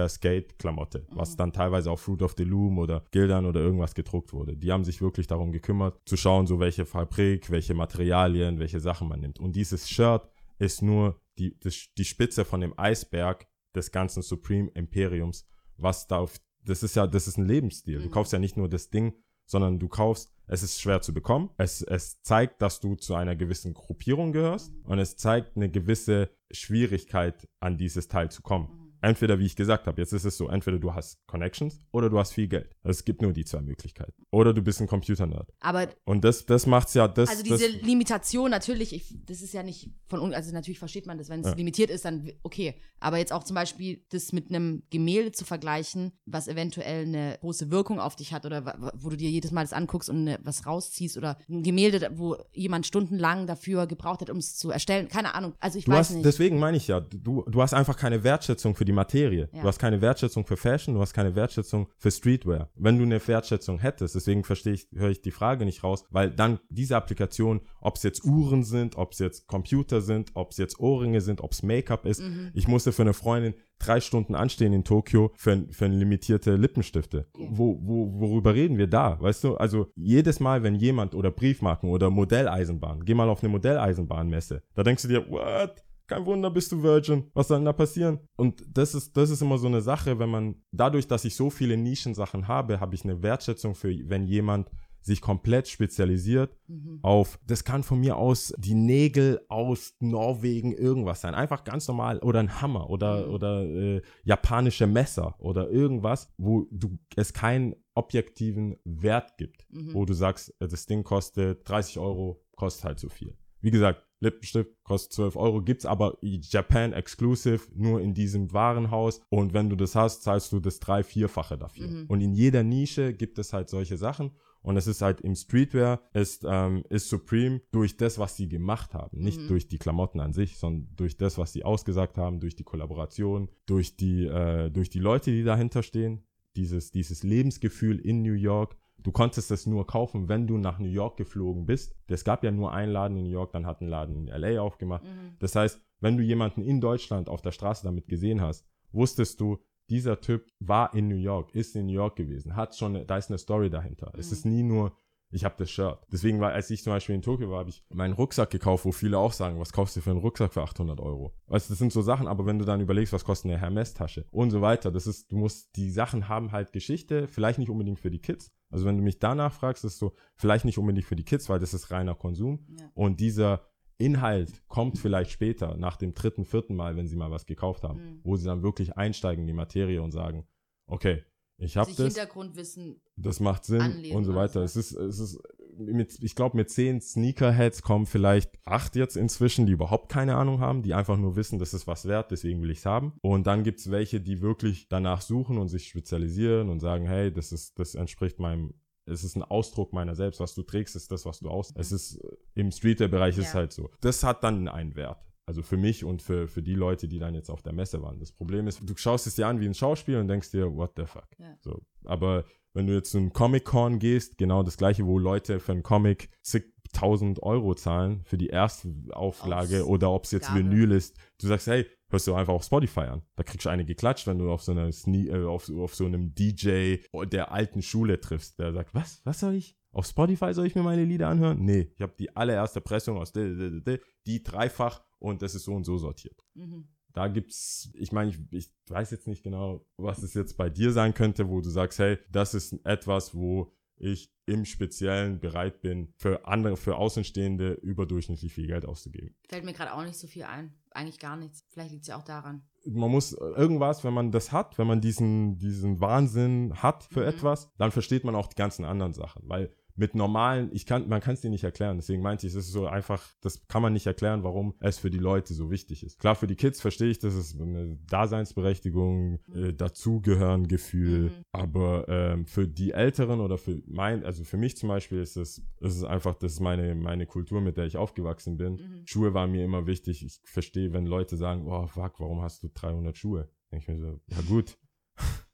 Streetwear-Skate-Klamotte, 0.05 1.05
was 1.11 1.33
Mhm. 1.33 1.37
dann 1.37 1.53
teilweise 1.53 1.91
auf 1.91 2.01
Fruit 2.01 2.21
of 2.21 2.33
the 2.37 2.43
Loom 2.43 2.77
oder 2.79 3.03
Gildern 3.11 3.45
oder 3.45 3.59
irgendwas 3.61 3.93
gedruckt 3.95 4.33
wurde. 4.33 4.55
Die 4.57 4.71
haben 4.71 4.83
sich 4.83 5.01
wirklich 5.01 5.27
darum 5.27 5.51
gekümmert, 5.51 5.99
zu 6.05 6.17
schauen, 6.17 6.47
so 6.47 6.59
welche 6.59 6.85
Fabrik, 6.85 7.49
welche 7.51 7.73
Materialien, 7.73 8.59
welche 8.59 8.79
Sachen 8.79 9.07
man 9.07 9.19
nimmt. 9.19 9.39
Und 9.39 9.55
dieses 9.55 9.89
Shirt 9.89 10.27
ist 10.59 10.81
nur 10.81 11.19
die, 11.37 11.55
die 11.97 12.05
Spitze 12.05 12.45
von 12.45 12.61
dem 12.61 12.73
Eisberg 12.77 13.47
des 13.75 13.91
ganzen 13.91 14.21
Supreme 14.21 14.69
Imperiums, 14.73 15.45
was 15.77 16.07
da 16.07 16.17
auf, 16.19 16.37
das 16.63 16.83
ist 16.83 16.95
ja, 16.95 17.07
das 17.07 17.27
ist 17.27 17.37
ein 17.37 17.45
Lebensstil. 17.45 17.99
Du 17.99 18.07
Mhm. 18.07 18.11
kaufst 18.11 18.33
ja 18.33 18.39
nicht 18.39 18.57
nur 18.57 18.69
das 18.69 18.89
Ding, 18.89 19.13
sondern 19.45 19.79
du 19.79 19.87
kaufst, 19.87 20.31
es 20.47 20.63
ist 20.63 20.79
schwer 20.81 21.01
zu 21.01 21.13
bekommen. 21.13 21.49
Es, 21.57 21.81
es 21.81 22.21
zeigt, 22.21 22.61
dass 22.61 22.79
du 22.79 22.95
zu 22.95 23.15
einer 23.15 23.35
gewissen 23.35 23.73
Gruppierung 23.73 24.31
gehörst 24.31 24.71
und 24.83 24.99
es 24.99 25.15
zeigt 25.17 25.55
eine 25.55 25.69
gewisse 25.69 26.29
Schwierigkeit, 26.51 27.47
an 27.59 27.77
dieses 27.77 28.07
Teil 28.07 28.29
zu 28.31 28.41
kommen. 28.41 28.80
Entweder, 29.01 29.39
wie 29.39 29.45
ich 29.45 29.55
gesagt 29.55 29.87
habe, 29.87 29.99
jetzt 30.01 30.13
ist 30.13 30.25
es 30.25 30.37
so, 30.37 30.47
entweder 30.47 30.77
du 30.79 30.93
hast 30.93 31.17
Connections 31.27 31.79
oder 31.91 32.09
du 32.09 32.19
hast 32.19 32.33
viel 32.33 32.47
Geld. 32.47 32.75
Es 32.83 33.03
gibt 33.03 33.21
nur 33.21 33.33
die 33.33 33.45
zwei 33.45 33.61
Möglichkeiten. 33.61 34.13
Oder 34.31 34.53
du 34.53 34.61
bist 34.61 34.79
ein 34.79 34.87
Computer-Nerd. 34.87 35.49
Aber 35.59 35.87
Und 36.05 36.23
das, 36.23 36.45
das 36.45 36.65
macht's 36.67 36.93
ja, 36.93 37.07
das, 37.07 37.29
also 37.29 37.43
das, 37.43 37.59
diese 37.59 37.71
Limitation 37.79 38.51
natürlich, 38.51 38.93
ich, 38.93 39.15
das 39.25 39.41
ist 39.41 39.53
ja 39.53 39.63
nicht 39.63 39.89
von 40.07 40.19
un- 40.19 40.33
also 40.33 40.53
natürlich 40.53 40.79
versteht 40.79 41.07
man 41.07 41.17
das, 41.17 41.29
wenn 41.29 41.41
es 41.41 41.47
Ja. 41.47 41.53
limitiert 41.55 41.89
ist, 41.89 42.05
dann 42.05 42.31
okay. 42.43 42.75
Aber 42.99 43.17
jetzt 43.17 43.33
auch 43.33 43.43
zum 43.43 43.55
Beispiel 43.55 44.05
das 44.09 44.31
mit 44.33 44.49
einem 44.49 44.83
Gemälde 44.91 45.31
zu 45.31 45.45
vergleichen, 45.45 46.11
was 46.25 46.47
eventuell 46.47 47.05
eine 47.05 47.37
große 47.41 47.71
Wirkung 47.71 47.99
auf 47.99 48.15
dich 48.15 48.31
hat 48.33 48.45
oder 48.45 48.91
wo 48.95 49.09
du 49.09 49.17
dir 49.17 49.29
jedes 49.31 49.49
Mal 49.51 49.61
das 49.63 49.73
anguckst 49.73 50.09
und 50.09 50.23
ne, 50.25 50.39
was 50.43 50.67
rausziehst 50.67 51.17
oder 51.17 51.37
ein 51.49 51.63
Gemälde, 51.63 52.11
wo 52.15 52.37
jemand 52.53 52.85
stundenlang 52.85 53.47
dafür 53.47 53.87
gebraucht 53.87 54.21
hat, 54.21 54.29
um 54.29 54.37
es 54.37 54.55
zu 54.55 54.69
erstellen. 54.69 55.07
Keine 55.07 55.33
Ahnung. 55.33 55.53
Also 55.59 55.79
ich 55.79 55.85
Du 55.85 55.91
weiß 55.91 56.09
hast, 56.09 56.15
nicht. 56.15 56.25
deswegen 56.25 56.59
meine 56.59 56.77
ich 56.77 56.87
ja, 56.87 56.99
du, 56.99 57.43
du 57.49 57.61
hast 57.61 57.73
einfach 57.73 57.97
keine 57.97 58.23
Wertschätzung 58.23 58.75
für 58.75 58.85
die 58.85 58.90
Materie. 58.91 59.49
Ja. 59.51 59.61
Du 59.61 59.67
hast 59.67 59.79
keine 59.79 60.01
Wertschätzung 60.01 60.45
für 60.45 60.57
Fashion, 60.57 60.95
du 60.95 61.01
hast 61.01 61.13
keine 61.13 61.35
Wertschätzung 61.35 61.87
für 61.97 62.11
Streetwear. 62.11 62.69
Wenn 62.75 62.97
du 62.97 63.03
eine 63.03 63.25
Wertschätzung 63.25 63.79
hättest, 63.79 64.15
deswegen 64.15 64.43
verstehe 64.43 64.73
ich, 64.73 64.87
höre 64.93 65.09
ich 65.09 65.21
die 65.21 65.31
Frage 65.31 65.65
nicht 65.65 65.83
raus, 65.83 66.05
weil 66.09 66.31
dann 66.31 66.59
diese 66.69 66.95
Applikation, 66.95 67.61
ob 67.79 67.95
es 67.95 68.03
jetzt 68.03 68.23
Uhren 68.23 68.63
sind, 68.63 68.97
ob 68.97 69.13
es 69.13 69.19
jetzt 69.19 69.47
Computer 69.47 70.01
sind, 70.01 70.31
ob 70.33 70.51
es 70.51 70.57
jetzt 70.57 70.79
Ohrringe 70.79 71.21
sind, 71.21 71.41
ob 71.41 71.51
es 71.51 71.63
Make-up 71.63 72.05
ist. 72.05 72.21
Mhm. 72.21 72.51
Ich 72.53 72.67
musste 72.67 72.91
für 72.91 73.03
eine 73.03 73.13
Freundin 73.13 73.53
drei 73.81 73.99
Stunden 73.99 74.35
anstehen 74.35 74.73
in 74.73 74.83
Tokio 74.83 75.31
für, 75.35 75.65
für 75.71 75.87
limitierte 75.87 76.55
Lippenstifte. 76.55 77.27
Okay. 77.33 77.49
Wo, 77.51 77.79
wo, 77.81 78.19
worüber 78.19 78.53
reden 78.53 78.77
wir 78.77 78.87
da? 78.87 79.19
Weißt 79.19 79.43
du, 79.43 79.57
also 79.57 79.87
jedes 79.95 80.39
Mal, 80.39 80.63
wenn 80.63 80.75
jemand 80.75 81.15
oder 81.15 81.31
Briefmarken 81.31 81.89
oder 81.89 82.09
Modelleisenbahn, 82.09 83.03
geh 83.05 83.13
mal 83.13 83.29
auf 83.29 83.43
eine 83.43 83.49
Modelleisenbahnmesse, 83.49 84.63
da 84.75 84.83
denkst 84.83 85.03
du 85.03 85.07
dir, 85.07 85.29
what? 85.29 85.83
Kein 86.11 86.25
Wunder, 86.25 86.51
bist 86.51 86.71
du 86.71 86.83
Virgin. 86.83 87.29
Was 87.33 87.47
soll 87.47 87.57
denn 87.59 87.65
da 87.65 87.73
passieren? 87.73 88.19
Und 88.35 88.63
das 88.67 88.93
ist, 88.95 89.15
das 89.15 89.29
ist 89.29 89.41
immer 89.41 89.57
so 89.57 89.67
eine 89.67 89.81
Sache, 89.81 90.19
wenn 90.19 90.29
man, 90.29 90.55
dadurch, 90.71 91.07
dass 91.07 91.23
ich 91.25 91.35
so 91.35 91.49
viele 91.49 91.77
Nischensachen 91.77 92.47
habe, 92.47 92.79
habe 92.79 92.95
ich 92.95 93.03
eine 93.03 93.21
Wertschätzung 93.23 93.75
für, 93.75 93.89
wenn 94.09 94.25
jemand 94.25 94.69
sich 95.03 95.19
komplett 95.21 95.67
spezialisiert 95.67 96.55
Mhm. 96.67 96.99
auf, 97.01 97.39
das 97.47 97.63
kann 97.63 97.81
von 97.81 97.99
mir 97.99 98.17
aus 98.17 98.53
die 98.59 98.75
Nägel 98.75 99.41
aus 99.47 99.95
Norwegen 99.99 100.73
irgendwas 100.73 101.21
sein. 101.21 101.33
Einfach 101.33 101.63
ganz 101.63 101.87
normal 101.87 102.19
oder 102.19 102.39
ein 102.39 102.61
Hammer 102.61 102.87
oder, 102.89 103.25
Mhm. 103.27 103.33
oder 103.33 103.63
äh, 103.63 104.01
japanische 104.25 104.85
Messer 104.85 105.33
oder 105.39 105.69
irgendwas, 105.71 106.29
wo 106.37 106.67
du 106.71 106.99
es 107.15 107.33
keinen 107.33 107.73
objektiven 107.95 108.75
Wert 108.83 109.37
gibt, 109.37 109.65
Mhm. 109.71 109.93
wo 109.95 110.05
du 110.05 110.13
sagst, 110.13 110.53
äh, 110.59 110.67
das 110.67 110.85
Ding 110.85 111.03
kostet 111.03 111.67
30 111.67 111.97
Euro, 111.97 112.43
kostet 112.55 112.83
halt 112.85 112.99
so 112.99 113.09
viel. 113.09 113.35
Wie 113.61 113.71
gesagt, 113.71 114.03
Lippenstift 114.21 114.71
kostet 114.83 115.13
12 115.13 115.35
Euro, 115.35 115.61
gibt's 115.61 115.85
aber 115.85 116.17
Japan 116.21 116.93
Exclusive 116.93 117.61
nur 117.75 117.99
in 118.01 118.13
diesem 118.13 118.53
Warenhaus 118.53 119.21
und 119.29 119.53
wenn 119.53 119.69
du 119.69 119.75
das 119.75 119.95
hast, 119.95 120.23
zahlst 120.23 120.51
du 120.53 120.59
das 120.59 120.79
drei-, 120.79 121.03
vierfache 121.03 121.57
dafür. 121.57 121.87
Mhm. 121.87 122.05
Und 122.07 122.21
in 122.21 122.33
jeder 122.33 122.63
Nische 122.63 123.13
gibt 123.13 123.37
es 123.39 123.51
halt 123.51 123.69
solche 123.69 123.97
Sachen 123.97 124.31
und 124.61 124.77
es 124.77 124.85
ist 124.85 125.01
halt 125.01 125.21
im 125.21 125.33
Streetwear, 125.35 126.01
ist, 126.13 126.45
ähm, 126.47 126.83
ist 126.89 127.09
Supreme 127.09 127.61
durch 127.71 127.97
das, 127.97 128.19
was 128.19 128.37
sie 128.37 128.47
gemacht 128.47 128.93
haben. 128.93 129.17
Nicht 129.19 129.41
Mhm. 129.41 129.47
durch 129.47 129.67
die 129.67 129.79
Klamotten 129.79 130.19
an 130.19 130.33
sich, 130.33 130.57
sondern 130.57 130.87
durch 130.95 131.17
das, 131.17 131.39
was 131.39 131.51
sie 131.51 131.63
ausgesagt 131.65 132.17
haben, 132.19 132.39
durch 132.39 132.55
die 132.55 132.63
Kollaboration, 132.63 133.49
durch 133.65 133.97
die, 133.97 134.25
äh, 134.27 134.69
durch 134.69 134.91
die 134.91 134.99
Leute, 134.99 135.31
die 135.31 135.43
dahinter 135.43 135.81
stehen. 135.81 136.23
Dieses, 136.55 136.91
dieses 136.91 137.23
Lebensgefühl 137.23 137.97
in 137.97 138.21
New 138.21 138.33
York. 138.33 138.75
Du 139.03 139.11
konntest 139.11 139.49
es 139.51 139.65
nur 139.65 139.87
kaufen, 139.87 140.29
wenn 140.29 140.47
du 140.47 140.57
nach 140.57 140.79
New 140.79 140.87
York 140.89 141.17
geflogen 141.17 141.65
bist. 141.65 141.95
Es 142.07 142.23
gab 142.23 142.43
ja 142.43 142.51
nur 142.51 142.71
einen 142.73 142.91
Laden 142.91 143.17
in 143.17 143.23
New 143.23 143.29
York, 143.29 143.51
dann 143.53 143.65
hat 143.65 143.81
ein 143.81 143.87
Laden 143.87 144.15
in 144.15 144.27
LA 144.27 144.61
aufgemacht. 144.61 145.03
Mhm. 145.03 145.35
Das 145.39 145.55
heißt, 145.55 145.81
wenn 145.99 146.17
du 146.17 146.23
jemanden 146.23 146.61
in 146.61 146.81
Deutschland 146.81 147.29
auf 147.29 147.41
der 147.41 147.51
Straße 147.51 147.83
damit 147.83 148.07
gesehen 148.07 148.41
hast, 148.41 148.65
wusstest 148.91 149.39
du, 149.41 149.59
dieser 149.89 150.21
Typ 150.21 150.45
war 150.59 150.93
in 150.93 151.07
New 151.07 151.15
York, 151.15 151.53
ist 151.53 151.75
in 151.75 151.87
New 151.87 151.93
York 151.93 152.15
gewesen, 152.15 152.55
hat 152.55 152.75
schon, 152.77 153.05
da 153.05 153.17
ist 153.17 153.29
eine 153.29 153.37
Story 153.37 153.69
dahinter. 153.69 154.11
Es 154.17 154.27
Mhm. 154.27 154.33
ist 154.33 154.45
nie 154.45 154.63
nur, 154.63 154.93
ich 155.31 155.45
habe 155.45 155.55
das 155.57 155.71
Shirt. 155.71 155.99
Deswegen 156.11 156.39
war, 156.41 156.51
als 156.51 156.69
ich 156.69 156.83
zum 156.83 156.91
Beispiel 156.93 157.15
in 157.15 157.21
Tokio 157.21 157.49
war, 157.49 157.59
habe 157.59 157.69
ich 157.69 157.83
meinen 157.89 158.13
Rucksack 158.13 158.49
gekauft, 158.49 158.85
wo 158.85 158.91
viele 158.91 159.17
auch 159.17 159.33
sagen, 159.33 159.59
was 159.59 159.71
kaufst 159.71 159.95
du 159.95 160.01
für 160.01 160.11
einen 160.11 160.19
Rucksack 160.19 160.53
für 160.53 160.61
800 160.61 160.99
Euro? 160.99 161.33
Weißt 161.47 161.69
du, 161.69 161.71
das 161.73 161.79
sind 161.79 161.91
so 161.93 162.01
Sachen, 162.01 162.27
aber 162.27 162.45
wenn 162.45 162.59
du 162.59 162.65
dann 162.65 162.81
überlegst, 162.81 163.13
was 163.13 163.23
kostet 163.23 163.51
eine 163.51 163.59
Hermes-Tasche 163.59 164.25
und 164.31 164.51
so 164.51 164.61
weiter, 164.61 164.91
das 164.91 165.07
ist, 165.07 165.31
du 165.31 165.37
musst, 165.37 165.75
die 165.77 165.89
Sachen 165.89 166.27
haben 166.27 166.51
halt 166.51 166.71
Geschichte, 166.73 167.27
vielleicht 167.27 167.59
nicht 167.59 167.69
unbedingt 167.69 167.99
für 167.99 168.11
die 168.11 168.19
Kids. 168.19 168.51
Also 168.69 168.85
wenn 168.85 168.97
du 168.97 169.03
mich 169.03 169.19
danach 169.19 169.53
fragst, 169.53 169.83
ist 169.85 169.99
so, 169.99 170.13
vielleicht 170.35 170.65
nicht 170.65 170.77
unbedingt 170.77 171.05
für 171.05 171.15
die 171.15 171.25
Kids, 171.25 171.49
weil 171.49 171.59
das 171.59 171.73
ist 171.73 171.91
reiner 171.91 172.15
Konsum. 172.15 172.65
Ja. 172.79 172.89
Und 172.93 173.19
dieser 173.19 173.67
Inhalt 173.97 174.63
kommt 174.67 174.97
vielleicht 174.97 175.31
später, 175.31 175.77
nach 175.77 175.95
dem 175.95 176.13
dritten, 176.13 176.43
vierten 176.43 176.75
Mal, 176.75 176.95
wenn 176.97 177.07
sie 177.07 177.15
mal 177.15 177.29
was 177.31 177.45
gekauft 177.45 177.83
haben, 177.83 177.99
Mhm. 177.99 178.19
wo 178.23 178.35
sie 178.35 178.45
dann 178.45 178.63
wirklich 178.63 178.97
einsteigen 178.97 179.43
in 179.43 179.47
die 179.47 179.53
Materie 179.53 180.01
und 180.01 180.11
sagen, 180.11 180.47
okay, 180.87 181.23
ich 181.61 181.77
habe 181.77 181.91
das, 181.91 181.97
Hintergrundwissen. 182.15 183.01
das 183.15 183.39
macht 183.39 183.65
Sinn 183.65 183.81
anlesen 183.81 184.17
und 184.17 184.23
so 184.25 184.35
weiter. 184.35 184.59
so. 184.59 184.61
Es 184.61 184.75
ist, 184.75 184.91
es 184.93 185.19
ist, 185.19 185.39
mit, 185.77 186.21
ich 186.21 186.35
glaube, 186.35 186.57
mit 186.57 186.69
zehn 186.69 186.99
Sneakerheads 187.01 187.81
kommen 187.81 188.05
vielleicht 188.05 188.51
acht 188.65 188.95
jetzt 188.95 189.15
inzwischen, 189.15 189.65
die 189.65 189.73
überhaupt 189.73 190.09
keine 190.09 190.35
Ahnung 190.35 190.59
haben, 190.59 190.83
die 190.83 190.93
einfach 190.93 191.17
nur 191.17 191.35
wissen, 191.35 191.59
das 191.59 191.73
ist 191.73 191.87
was 191.87 192.07
wert, 192.07 192.31
deswegen 192.31 192.61
will 192.61 192.71
ich 192.71 192.79
es 192.79 192.85
haben. 192.85 193.13
Und 193.21 193.47
dann 193.47 193.63
gibt 193.63 193.79
es 193.79 193.89
welche, 193.89 194.19
die 194.21 194.41
wirklich 194.41 194.87
danach 194.89 195.21
suchen 195.21 195.57
und 195.57 195.69
sich 195.69 195.87
spezialisieren 195.87 196.69
und 196.69 196.79
sagen, 196.81 197.05
hey, 197.05 197.31
das 197.31 197.51
ist, 197.51 197.79
das 197.79 197.95
entspricht 197.95 198.39
meinem, 198.39 198.73
es 199.05 199.23
ist 199.23 199.35
ein 199.35 199.43
Ausdruck 199.43 199.93
meiner 199.93 200.15
selbst, 200.15 200.39
was 200.39 200.53
du 200.53 200.63
trägst, 200.63 200.95
ist 200.95 201.11
das, 201.11 201.25
was 201.25 201.39
du 201.39 201.49
aus. 201.49 201.73
Es 201.75 201.91
ist 201.91 202.19
im 202.53 202.71
Streetwear-Bereich 202.71 203.37
ist 203.37 203.47
Ja. 203.47 203.53
halt 203.55 203.71
so. 203.73 203.89
Das 204.01 204.23
hat 204.23 204.43
dann 204.43 204.67
einen 204.67 204.95
Wert. 204.95 205.23
Also 205.51 205.63
für 205.63 205.75
mich 205.75 206.05
und 206.05 206.21
für, 206.21 206.47
für 206.47 206.63
die 206.63 206.75
Leute, 206.75 207.09
die 207.09 207.19
dann 207.19 207.35
jetzt 207.35 207.49
auf 207.49 207.61
der 207.61 207.73
Messe 207.73 208.01
waren. 208.01 208.19
Das 208.19 208.31
Problem 208.31 208.67
ist, 208.67 208.79
du 208.89 208.95
schaust 208.95 209.27
es 209.27 209.35
dir 209.35 209.47
an 209.47 209.59
wie 209.59 209.65
ein 209.65 209.73
Schauspiel 209.73 210.15
und 210.15 210.29
denkst 210.29 210.49
dir, 210.51 210.73
what 210.73 210.93
the 210.95 211.03
fuck. 211.05 211.27
Ja. 211.39 211.57
So, 211.59 211.81
aber 212.05 212.45
wenn 212.73 212.87
du 212.87 212.93
jetzt 212.93 213.11
zu 213.11 213.17
einem 213.17 213.33
Comic-Con 213.33 213.99
gehst, 213.99 214.37
genau 214.37 214.63
das 214.63 214.77
gleiche, 214.77 215.05
wo 215.05 215.19
Leute 215.19 215.59
für 215.59 215.73
einen 215.73 215.83
Comic 215.83 216.29
zigtausend 216.41 217.43
Euro 217.43 217.75
zahlen 217.75 218.21
für 218.23 218.37
die 218.37 218.49
Erstauflage 218.49 219.81
Aufs- 219.81 219.89
oder 219.89 220.11
ob 220.11 220.23
es 220.23 220.31
jetzt 220.31 220.47
Gabe. 220.47 220.59
Vinyl 220.59 220.91
ist, 220.93 221.17
du 221.41 221.47
sagst, 221.47 221.67
hey, 221.67 221.85
hörst 222.09 222.27
du 222.27 222.33
einfach 222.33 222.53
auf 222.53 222.63
Spotify 222.63 223.01
an. 223.01 223.23
Da 223.35 223.43
kriegst 223.43 223.65
du 223.65 223.69
eine 223.69 223.83
geklatscht, 223.83 224.27
wenn 224.27 224.37
du 224.39 224.49
auf 224.49 224.61
so 224.63 224.71
einer 224.71 224.89
Sne 224.93 225.27
äh, 225.27 225.45
auf, 225.45 225.69
auf 225.69 225.95
so 225.95 226.05
einem 226.05 226.33
DJ 226.33 226.95
der 227.29 227.51
alten 227.51 227.81
Schule 227.81 228.21
triffst, 228.21 228.57
der 228.57 228.71
sagt, 228.71 228.93
was, 228.93 229.19
was 229.25 229.41
soll 229.41 229.55
ich? 229.55 229.75
Auf 229.91 230.05
Spotify 230.05 230.53
soll 230.53 230.65
ich 230.67 230.75
mir 230.75 230.83
meine 230.83 231.03
Lieder 231.03 231.27
anhören? 231.27 231.59
Nee, 231.59 231.91
ich 231.95 232.01
habe 232.01 232.13
die 232.17 232.33
allererste 232.37 232.79
Pressung 232.79 233.17
aus 233.17 233.33
di- 233.33 233.57
di- 233.57 233.69
di- 233.71 233.83
di- 233.83 233.99
die 234.25 234.41
dreifach 234.43 235.01
und 235.21 235.41
das 235.41 235.55
ist 235.55 235.63
so 235.65 235.73
und 235.73 235.83
so 235.85 235.97
sortiert. 235.97 236.43
Mhm. 236.55 236.87
Da 237.13 237.27
gibt's, 237.27 237.91
ich 237.93 238.11
meine, 238.11 238.31
ich, 238.31 238.39
ich 238.51 238.71
weiß 238.87 239.11
jetzt 239.11 239.27
nicht 239.27 239.43
genau, 239.43 239.85
was 239.97 240.23
es 240.23 240.33
jetzt 240.33 240.57
bei 240.57 240.69
dir 240.69 240.91
sein 240.93 241.13
könnte, 241.13 241.49
wo 241.49 241.59
du 241.61 241.69
sagst, 241.69 241.99
hey, 241.99 242.17
das 242.31 242.53
ist 242.53 242.73
etwas, 242.85 243.35
wo 243.35 243.71
ich 243.97 244.33
im 244.47 244.65
Speziellen 244.65 245.39
bereit 245.39 245.81
bin, 245.81 246.13
für 246.17 246.47
andere, 246.47 246.75
für 246.77 246.95
Außenstehende 246.95 247.73
überdurchschnittlich 247.73 248.51
viel 248.53 248.65
Geld 248.67 248.85
auszugeben. 248.85 249.35
Fällt 249.47 249.63
mir 249.65 249.73
gerade 249.73 249.93
auch 249.93 250.03
nicht 250.03 250.17
so 250.17 250.25
viel 250.27 250.43
ein. 250.43 250.73
Eigentlich 250.91 251.19
gar 251.19 251.37
nichts. 251.37 251.63
Vielleicht 251.69 251.91
liegt 251.91 252.03
es 252.03 252.07
ja 252.07 252.17
auch 252.17 252.23
daran. 252.23 252.63
man 252.85 253.11
muss 253.11 253.33
irgendwas, 253.33 254.03
wenn 254.03 254.13
man 254.13 254.31
das 254.31 254.51
hat, 254.51 254.77
wenn 254.79 254.87
man 254.87 255.01
diesen, 255.01 255.57
diesen 255.59 255.99
Wahnsinn 256.01 256.73
hat 256.81 257.03
für 257.03 257.21
Mhm. 257.21 257.27
etwas, 257.27 257.69
dann 257.77 257.91
versteht 257.91 258.23
man 258.23 258.35
auch 258.35 258.47
die 258.47 258.55
ganzen 258.55 258.85
anderen 258.85 259.13
Sachen. 259.13 259.43
Weil 259.47 259.71
mit 260.01 260.15
normalen, 260.15 260.71
ich 260.73 260.87
kann, 260.87 261.07
man 261.07 261.21
kann 261.21 261.35
es 261.35 261.41
dir 261.41 261.51
nicht 261.51 261.63
erklären. 261.63 261.97
Deswegen 261.97 262.23
meinte 262.23 262.47
ich, 262.47 262.55
es 262.55 262.65
ist 262.65 262.71
so 262.71 262.87
einfach, 262.87 263.23
das 263.41 263.67
kann 263.67 263.83
man 263.83 263.93
nicht 263.93 264.07
erklären, 264.07 264.43
warum 264.43 264.73
es 264.79 264.97
für 264.97 265.11
die 265.11 265.19
Leute 265.19 265.53
so 265.53 265.69
wichtig 265.69 266.03
ist. 266.03 266.17
Klar, 266.17 266.33
für 266.33 266.47
die 266.47 266.55
Kids 266.55 266.81
verstehe 266.81 267.11
ich, 267.11 267.19
das 267.19 267.35
ist 267.35 267.61
eine 267.61 267.99
Daseinsberechtigung, 268.07 269.37
äh, 269.53 269.73
dazugehören 269.73 270.67
Gefühl. 270.67 271.25
Mhm. 271.25 271.45
Aber 271.51 272.05
ähm, 272.09 272.47
für 272.47 272.67
die 272.67 272.93
Älteren 272.93 273.41
oder 273.41 273.59
für 273.59 273.79
mein, 273.85 274.25
also 274.25 274.43
für 274.43 274.57
mich 274.57 274.75
zum 274.75 274.89
Beispiel 274.89 275.19
ist 275.19 275.37
es, 275.37 275.59
ist 275.59 275.97
es 275.97 276.03
einfach, 276.03 276.33
das 276.33 276.53
ist 276.53 276.61
meine, 276.61 276.95
meine 276.95 277.27
Kultur, 277.27 277.61
mit 277.61 277.77
der 277.77 277.85
ich 277.85 277.95
aufgewachsen 277.95 278.57
bin. 278.57 278.73
Mhm. 278.73 279.03
Schuhe 279.05 279.35
waren 279.35 279.51
mir 279.51 279.63
immer 279.63 279.85
wichtig. 279.85 280.25
Ich 280.25 280.41
verstehe, 280.45 280.93
wenn 280.93 281.05
Leute 281.05 281.37
sagen, 281.37 281.67
oh 281.67 281.85
fuck, 281.85 282.19
warum 282.19 282.41
hast 282.41 282.63
du 282.63 282.69
300 282.73 283.15
Schuhe? 283.15 283.49
Denke 283.71 283.83
ich 283.83 283.87
mir 283.87 283.99
so, 283.99 284.19
ja 284.29 284.41
gut. 284.47 284.79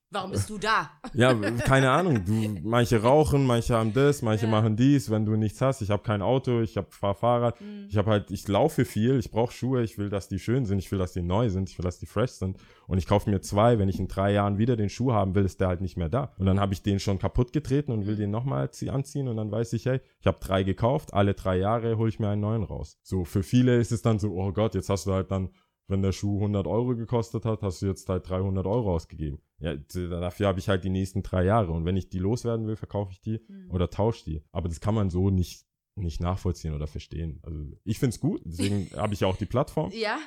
Warum 0.10 0.32
bist 0.32 0.50
du 0.50 0.58
da? 0.58 0.90
Ja, 1.14 1.34
keine 1.34 1.90
Ahnung. 1.92 2.24
Du, 2.24 2.32
manche 2.64 3.02
rauchen, 3.02 3.46
manche 3.46 3.76
haben 3.76 3.94
das, 3.94 4.22
manche 4.22 4.46
Ja. 4.46 4.52
machen 4.52 4.76
dies. 4.76 5.10
Wenn 5.10 5.26
du 5.26 5.36
nichts 5.36 5.60
hast, 5.62 5.82
ich 5.82 5.90
habe 5.90 6.04
kein 6.04 6.22
Auto, 6.22 6.62
ich 6.62 6.78
habe 6.78 6.88
fahr 6.92 7.16
Fahrrad. 7.16 7.60
Mhm. 7.60 7.88
Ich 7.90 7.98
habe 7.98 8.12
halt, 8.12 8.32
ich 8.32 8.48
laufe 8.48 8.86
viel, 8.86 9.18
ich 9.20 9.32
brauche 9.32 9.52
Schuhe, 9.52 9.84
ich 9.84 9.98
will, 9.98 10.10
dass 10.10 10.28
die 10.30 10.40
schön 10.40 10.66
sind, 10.66 10.80
ich 10.80 10.92
will, 10.92 11.00
dass 11.00 11.14
die 11.14 11.22
neu 11.22 11.50
sind, 11.50 11.70
ich 11.70 11.78
will, 11.78 11.84
dass 11.84 12.00
die 12.00 12.06
fresh 12.06 12.32
sind. 12.32 12.58
Und 12.88 13.00
ich 13.00 13.08
kaufe 13.08 13.30
mir 13.30 13.42
zwei, 13.42 13.80
wenn 13.80 13.90
ich 13.90 14.00
in 14.00 14.08
drei 14.08 14.32
Jahren 14.32 14.58
wieder 14.58 14.78
den 14.78 14.90
Schuh 14.90 15.12
haben 15.12 15.36
will, 15.36 15.44
ist 15.44 15.60
der 15.60 15.68
halt 15.68 15.82
nicht 15.82 15.98
mehr 15.98 16.10
da. 16.10 16.32
Und 16.38 16.46
dann 16.46 16.60
habe 16.60 16.74
ich 16.74 16.82
den 16.84 17.00
schon 17.00 17.20
kaputt 17.20 17.52
getreten 17.52 17.92
und 17.92 18.06
will 18.08 18.16
den 18.16 18.32
nochmal 18.32 18.70
anziehen 18.90 19.28
und 19.28 19.36
dann 19.38 19.52
weiß 19.52 19.74
ich, 19.74 19.86
hey, 19.86 20.00
ich 20.22 20.28
habe 20.28 20.38
drei 20.40 20.64
gekauft, 20.64 21.14
alle 21.14 21.34
drei 21.34 21.58
Jahre 21.58 21.98
hole 21.98 22.10
ich 22.10 22.20
mir 22.20 22.30
einen 22.30 22.42
neuen 22.42 22.64
raus. 22.64 22.98
So, 23.04 23.26
für 23.26 23.44
viele 23.44 23.78
ist 23.78 23.92
es 23.92 24.02
dann 24.02 24.20
so, 24.20 24.32
oh 24.34 24.52
Gott, 24.54 24.76
jetzt 24.76 24.90
hast 24.90 25.06
du 25.08 25.14
halt 25.14 25.32
dann, 25.32 25.50
wenn 25.88 26.02
der 26.02 26.12
Schuh 26.12 26.36
100 26.40 26.68
Euro 26.68 26.96
gekostet 26.96 27.46
hat, 27.46 27.62
hast 27.62 27.82
du 27.82 27.86
jetzt 27.88 28.08
halt 28.10 28.28
300 28.30 28.66
Euro 28.66 28.94
ausgegeben. 28.94 29.40
Ja, 29.60 29.76
dafür 29.76 30.48
habe 30.48 30.60
ich 30.60 30.70
halt 30.70 30.84
die 30.84 30.90
nächsten 30.90 31.24
drei 31.24 31.44
Jahre. 31.46 31.72
Und 31.72 31.86
wenn 31.86 31.98
ich 31.98 32.10
die 32.10 32.20
loswerden 32.20 32.68
will, 32.68 32.76
verkaufe 32.76 33.12
ich 33.14 33.22
die 33.22 33.42
Mhm. 33.48 33.72
oder 33.72 33.90
tausche 33.90 34.26
die. 34.26 34.44
Aber 34.52 34.68
das 34.70 34.80
kann 34.80 34.94
man 34.96 35.10
so 35.10 35.30
nicht, 35.30 35.66
nicht 35.96 36.22
nachvollziehen 36.22 36.74
oder 36.76 36.88
verstehen. 36.88 37.40
Also 37.44 37.60
ich 37.86 38.00
finde 38.00 38.14
es 38.16 38.20
gut, 38.20 38.42
deswegen 38.46 38.90
habe 38.96 39.14
ich 39.14 39.22
ja 39.22 39.28
auch 39.28 39.38
die 39.38 39.46
Plattform. 39.46 39.92
Ja? 39.94 40.18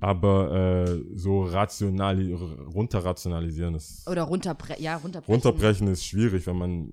Aber 0.00 0.84
äh, 0.86 1.02
so 1.14 1.44
rationali 1.44 2.32
runterrationalisieren 2.34 3.74
ist 3.74 4.06
Oder 4.08 4.22
runterbre 4.24 4.74
ja, 4.80 4.96
runterbrechen. 4.96 5.32
runterbrechen 5.34 5.88
ist 5.88 6.04
schwierig, 6.04 6.46
wenn 6.46 6.56
man 6.58 6.92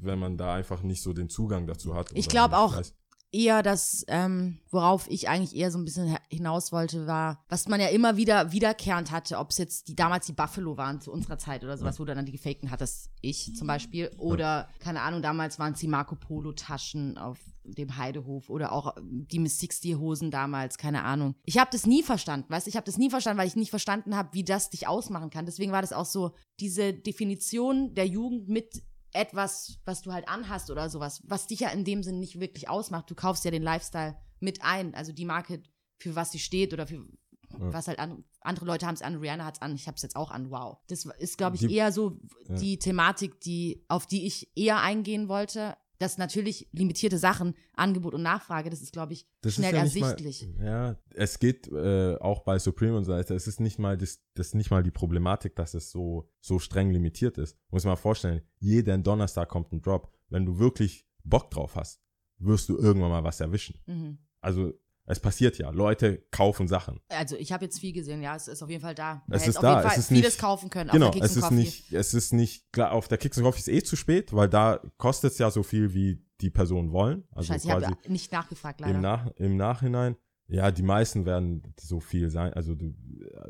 wenn 0.00 0.20
man 0.20 0.36
da 0.36 0.54
einfach 0.54 0.82
nicht 0.84 1.02
so 1.02 1.12
den 1.12 1.28
Zugang 1.28 1.66
dazu 1.66 1.94
hat. 1.96 2.12
Ich 2.14 2.26
oder 2.26 2.28
glaub 2.28 2.50
nicht 2.52 2.58
auch, 2.60 2.76
weiß. 2.76 2.94
Eher 3.32 3.62
das, 3.62 4.04
ähm, 4.08 4.58
worauf 4.70 5.08
ich 5.10 5.28
eigentlich 5.28 5.54
eher 5.54 5.70
so 5.70 5.78
ein 5.78 5.84
bisschen 5.84 6.16
hinaus 6.30 6.72
wollte, 6.72 7.06
war, 7.06 7.44
was 7.48 7.68
man 7.68 7.80
ja 7.80 7.88
immer 7.88 8.16
wieder 8.16 8.52
wiederkehrend 8.52 9.10
hatte, 9.10 9.38
ob 9.38 9.50
es 9.50 9.58
jetzt 9.58 9.88
die 9.88 9.94
damals 9.94 10.26
die 10.26 10.32
Buffalo 10.32 10.76
waren 10.76 11.00
zu 11.00 11.12
unserer 11.12 11.38
Zeit 11.38 11.62
oder 11.62 11.76
sowas, 11.76 12.00
wo 12.00 12.04
du 12.04 12.14
dann 12.14 12.26
die 12.26 12.32
gefakten 12.32 12.70
hattest, 12.70 13.10
ich 13.20 13.54
zum 13.54 13.66
Beispiel, 13.66 14.10
oder 14.18 14.68
keine 14.78 15.02
Ahnung, 15.02 15.22
damals 15.22 15.58
waren 15.58 15.74
es 15.74 15.80
die 15.80 15.88
Marco 15.88 16.14
Polo 16.14 16.52
Taschen 16.52 17.18
auf 17.18 17.38
dem 17.64 17.98
Heidehof 17.98 18.48
oder 18.48 18.72
auch 18.72 18.94
die 19.02 19.38
Miss 19.38 19.58
60 19.60 19.96
Hosen 19.96 20.30
damals, 20.30 20.78
keine 20.78 21.04
Ahnung. 21.04 21.34
Ich 21.44 21.58
habe 21.58 21.70
das 21.70 21.86
nie 21.86 22.02
verstanden, 22.02 22.48
weißt 22.48 22.66
du, 22.66 22.70
ich 22.70 22.76
habe 22.76 22.86
das 22.86 22.96
nie 22.96 23.10
verstanden, 23.10 23.38
weil 23.38 23.48
ich 23.48 23.56
nicht 23.56 23.70
verstanden 23.70 24.16
habe, 24.16 24.30
wie 24.32 24.44
das 24.44 24.70
dich 24.70 24.88
ausmachen 24.88 25.28
kann. 25.28 25.44
Deswegen 25.44 25.72
war 25.72 25.82
das 25.82 25.92
auch 25.92 26.06
so 26.06 26.32
diese 26.60 26.94
Definition 26.94 27.94
der 27.94 28.06
Jugend 28.06 28.48
mit 28.48 28.82
etwas, 29.12 29.78
was 29.84 30.02
du 30.02 30.12
halt 30.12 30.28
anhast 30.28 30.70
oder 30.70 30.88
sowas, 30.90 31.22
was 31.24 31.46
dich 31.46 31.60
ja 31.60 31.68
in 31.70 31.84
dem 31.84 32.02
Sinn 32.02 32.18
nicht 32.18 32.40
wirklich 32.40 32.68
ausmacht. 32.68 33.10
Du 33.10 33.14
kaufst 33.14 33.44
ja 33.44 33.50
den 33.50 33.62
Lifestyle 33.62 34.16
mit 34.40 34.62
ein, 34.62 34.94
also 34.94 35.12
die 35.12 35.24
Marke, 35.24 35.62
für 35.98 36.14
was 36.14 36.30
sie 36.32 36.38
steht 36.38 36.72
oder 36.72 36.86
für 36.86 37.04
was 37.50 37.88
halt 37.88 37.98
an, 37.98 38.24
andere 38.42 38.66
Leute 38.66 38.86
haben 38.86 38.94
es 38.94 39.00
an, 39.02 39.16
Rihanna 39.16 39.44
hat 39.46 39.56
es 39.56 39.62
an, 39.62 39.74
ich 39.74 39.86
habe 39.86 39.96
es 39.96 40.02
jetzt 40.02 40.16
auch 40.16 40.30
an, 40.30 40.50
wow. 40.50 40.76
Das 40.88 41.06
ist, 41.18 41.38
glaube 41.38 41.56
ich, 41.56 41.62
Die- 41.66 41.74
eher 41.74 41.90
so 41.92 42.18
Ja. 42.46 42.54
die 42.56 42.78
Thematik, 42.78 43.40
die, 43.40 43.84
auf 43.88 44.06
die 44.06 44.26
ich 44.26 44.50
eher 44.54 44.80
eingehen 44.80 45.28
wollte. 45.28 45.74
Dass 45.98 46.16
natürlich 46.16 46.68
limitierte 46.72 47.18
Sachen, 47.18 47.54
Angebot 47.74 48.14
und 48.14 48.22
Nachfrage, 48.22 48.70
das 48.70 48.82
ist, 48.82 48.92
glaube 48.92 49.14
ich, 49.14 49.26
Das 49.40 49.54
schnell 49.54 49.74
ja 49.74 49.80
ersichtlich. 49.80 50.48
Mal, 50.56 50.64
ja, 50.64 50.96
es 51.14 51.40
geht 51.40 51.66
äh, 51.68 52.16
auch 52.20 52.44
bei 52.44 52.58
Supreme 52.58 52.96
und 52.96 53.04
so 53.04 53.12
weiter. 53.12 53.34
Es 53.34 53.48
ist 53.48 53.58
nicht 53.58 53.78
mal 53.78 53.96
das, 53.96 54.20
das 54.34 54.48
ist 54.48 54.54
nicht 54.54 54.70
mal 54.70 54.82
die 54.82 54.92
Problematik, 54.92 55.56
dass 55.56 55.74
es 55.74 55.90
so 55.90 56.30
so 56.40 56.58
streng 56.58 56.90
limitiert 56.90 57.36
ist. 57.38 57.58
Muss 57.70 57.84
man 57.84 57.92
mal 57.92 57.96
vorstellen. 57.96 58.42
Jeden 58.58 59.02
Donnerstag 59.02 59.48
kommt 59.48 59.72
ein 59.72 59.82
Drop. 59.82 60.12
Wenn 60.28 60.46
du 60.46 60.58
wirklich 60.58 61.06
Bock 61.24 61.50
drauf 61.50 61.74
hast, 61.74 62.00
wirst 62.38 62.68
du 62.68 62.78
irgendwann 62.78 63.10
mal 63.10 63.24
was 63.24 63.40
erwischen. 63.40 63.80
Mhm. 63.86 64.18
Also 64.40 64.72
es 65.08 65.20
passiert 65.20 65.58
ja. 65.58 65.70
Leute 65.70 66.18
kaufen 66.30 66.68
Sachen. 66.68 67.00
Also 67.08 67.36
ich 67.36 67.52
habe 67.52 67.64
jetzt 67.64 67.78
viel 67.80 67.92
gesehen, 67.92 68.22
ja, 68.22 68.36
es 68.36 68.46
ist 68.48 68.62
auf 68.62 68.70
jeden 68.70 68.82
Fall 68.82 68.94
da. 68.94 69.22
Man 69.26 69.36
Es 69.38 69.46
ist 69.46 69.56
auf 69.56 69.62
da, 69.62 69.70
jeden 69.76 69.82
Fall 69.82 69.92
es 69.92 69.98
ist 69.98 70.08
vieles 70.08 70.24
nicht- 70.24 70.38
kaufen 70.40 70.70
können. 70.70 70.90
Genau, 70.90 71.06
auf 71.08 71.12
der 71.12 71.20
Kicks 71.22 71.30
es 71.32 71.36
ist 71.36 71.42
Coffee. 71.42 71.54
nicht, 71.54 71.92
es 71.92 72.14
ist 72.14 72.32
nicht, 72.32 72.72
klar, 72.72 72.92
auf 72.92 73.08
der 73.08 73.18
Kicks 73.18 73.38
and 73.38 73.44
Coffee 73.46 73.58
ist 73.60 73.68
eh 73.68 73.82
zu 73.82 73.96
spät, 73.96 74.32
weil 74.32 74.48
da 74.48 74.80
kostet 74.98 75.32
es 75.32 75.38
ja 75.38 75.50
so 75.50 75.62
viel, 75.62 75.92
wie 75.94 76.22
die 76.40 76.50
Personen 76.50 76.92
wollen. 76.92 77.24
Also 77.32 77.52
Scheiße, 77.52 77.66
ich 77.68 77.74
habe 77.74 77.96
nicht 78.06 78.30
nachgefragt, 78.32 78.80
leider. 78.80 78.94
im, 78.94 79.00
Nach, 79.00 79.26
im 79.36 79.56
Nachhinein. 79.56 80.16
Ja, 80.50 80.70
die 80.70 80.82
meisten 80.82 81.26
werden 81.26 81.74
so 81.78 82.00
viel 82.00 82.30
sein. 82.30 82.54
Also 82.54 82.74
du, 82.74 82.94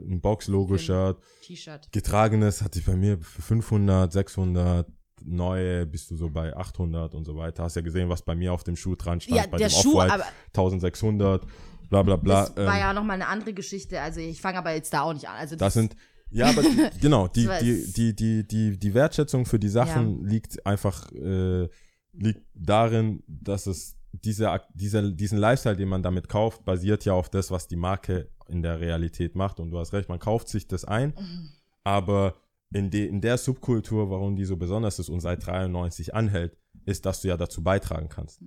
ein 0.01 0.21
Box-Logo-Shirt, 0.21 1.23
T-Shirt. 1.43 1.93
getragenes 1.93 2.61
hatte 2.63 2.81
ich 2.81 2.87
bei 2.87 2.97
mir 2.97 3.19
für 3.19 3.41
500, 3.43 4.13
600, 4.13 4.91
neue 5.25 5.87
bist 5.87 6.11
du 6.11 6.17
so 6.17 6.29
bei 6.31 6.57
800 6.57 7.15
und 7.15 7.25
so 7.25 7.37
weiter. 7.37 7.65
Hast 7.65 7.77
ja 7.77 7.83
gesehen, 7.83 8.09
was 8.09 8.23
bei 8.23 8.35
mir 8.35 8.53
auf 8.53 8.65
dem 8.65 8.77
Schuh 8.77 8.95
dran 8.97 9.21
stand. 9.21 9.37
Ja, 9.37 9.47
bei 9.47 9.59
der 9.59 9.69
dem 9.69 9.73
Schuh, 9.75 10.01
aber 10.01 10.25
1600, 10.49 11.47
bla 11.89 12.03
bla 12.03 12.17
bla. 12.17 12.47
das 12.47 12.57
war 12.57 12.75
Ähm, 12.75 12.81
ja 12.81 12.93
nochmal 12.93 13.15
eine 13.15 13.27
andere 13.29 13.53
Geschichte. 13.55 14.01
Also 14.01 14.21
ich 14.21 14.41
fange 14.41 14.59
aber 14.59 14.73
jetzt 14.75 14.93
da 14.93 15.03
auch 15.03 15.13
nicht 15.13 15.29
an. 15.29 15.37
Also 15.37 15.57
Das 15.57 15.75
sind, 15.75 15.97
ja, 16.31 16.47
aber 16.51 16.63
die, 16.63 16.89
genau, 17.01 17.29
die, 17.29 17.47
Das 17.47 17.61
die, 17.61 17.93
die, 17.93 18.15
die, 18.15 18.47
die, 18.47 18.79
die 18.79 18.95
Wertschätzung 18.95 19.47
für 19.47 19.59
die 19.59 19.69
Sachen 19.69 20.25
liegt 20.25 20.65
einfach, 20.67 21.11
äh, 21.13 21.69
liegt 22.13 22.43
darin, 22.55 23.23
dass 23.27 23.67
es 23.67 23.97
diese, 24.13 24.51
Ak- 24.51 24.69
diese, 24.75 25.13
diesen 25.13 25.39
Lifestyle, 25.39 25.77
den 25.77 25.89
man 25.89 26.03
damit 26.03 26.29
kauft, 26.29 26.65
basiert 26.65 27.05
ja 27.05 27.13
auf 27.13 27.29
das, 27.29 27.51
was 27.51 27.69
die 27.69 27.77
Marke 27.77 28.29
in 28.49 28.63
der 28.63 28.81
Realität 28.81 29.37
macht. 29.37 29.61
Und 29.61 29.71
du 29.71 29.79
hast 29.79 29.93
recht, 29.93 30.09
man 30.09 30.19
kauft 30.19 30.49
sich 30.49 30.67
das 30.67 30.85
ein, 30.85 31.13
aber 31.85 32.35
in, 32.73 32.91
de, 32.91 33.07
in 33.07 33.21
der 33.21 33.39
Subkultur, 33.39 34.11
warum 34.11 34.37
die 34.37 34.45
so 34.45 34.57
besonders 34.57 34.99
ist 34.99 35.09
und 35.09 35.21
seit 35.21 35.47
93 35.47 36.15
anhält, 36.15 36.57
ist, 36.85 37.07
dass 37.07 37.23
du 37.23 37.29
ja 37.29 37.37
dazu 37.37 37.63
beitragen 37.63 38.09
kannst. 38.09 38.41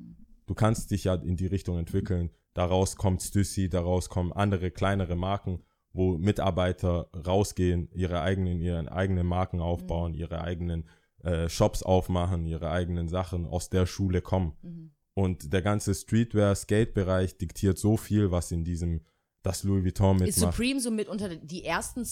Du 0.46 0.54
kannst 0.54 0.92
dich 0.92 1.06
ja 1.06 1.16
in 1.16 1.38
die 1.38 1.48
Richtung 1.48 1.78
entwickeln. 1.78 2.30
Daraus 2.54 2.96
kommt 2.96 3.22
Stussy, 3.22 3.70
daraus 3.70 4.10
kommen 4.10 4.34
andere 4.34 4.72
kleinere 4.72 5.16
Marken, 5.16 5.64
wo 5.94 6.18
Mitarbeiter 6.18 7.10
rausgehen, 7.26 7.90
ihre 7.94 8.22
eigenen, 8.22 8.60
ihre 8.60 8.92
eigenen 8.92 9.26
Marken 9.26 9.60
aufbauen, 9.60 10.14
ihre 10.14 10.42
eigenen 10.42 10.90
äh, 11.24 11.50
Shops 11.50 11.84
aufmachen, 11.84 12.46
ihre 12.46 12.72
eigenen 12.72 13.08
Sachen 13.08 13.46
aus 13.46 13.70
der 13.70 13.86
Schule 13.86 14.22
kommen. 14.22 14.54
Mhm. 14.62 14.92
Und 15.14 15.54
der 15.54 15.62
ganze 15.62 15.94
Streetwear, 15.94 16.56
Skate-Bereich 16.56 17.38
diktiert 17.38 17.78
so 17.78 17.98
viel, 17.98 18.32
was 18.32 18.52
in 18.52 18.64
diesem, 18.64 19.02
das 19.44 19.64
Louis 19.64 19.84
Vuitton 19.84 20.16
ist 20.18 20.38
mitmacht. 20.38 20.56
Supreme 20.56 20.80
so 20.80 20.92
mit 20.92 21.10
unter 21.10 21.36
die 21.36 21.64
ersten 21.64 22.06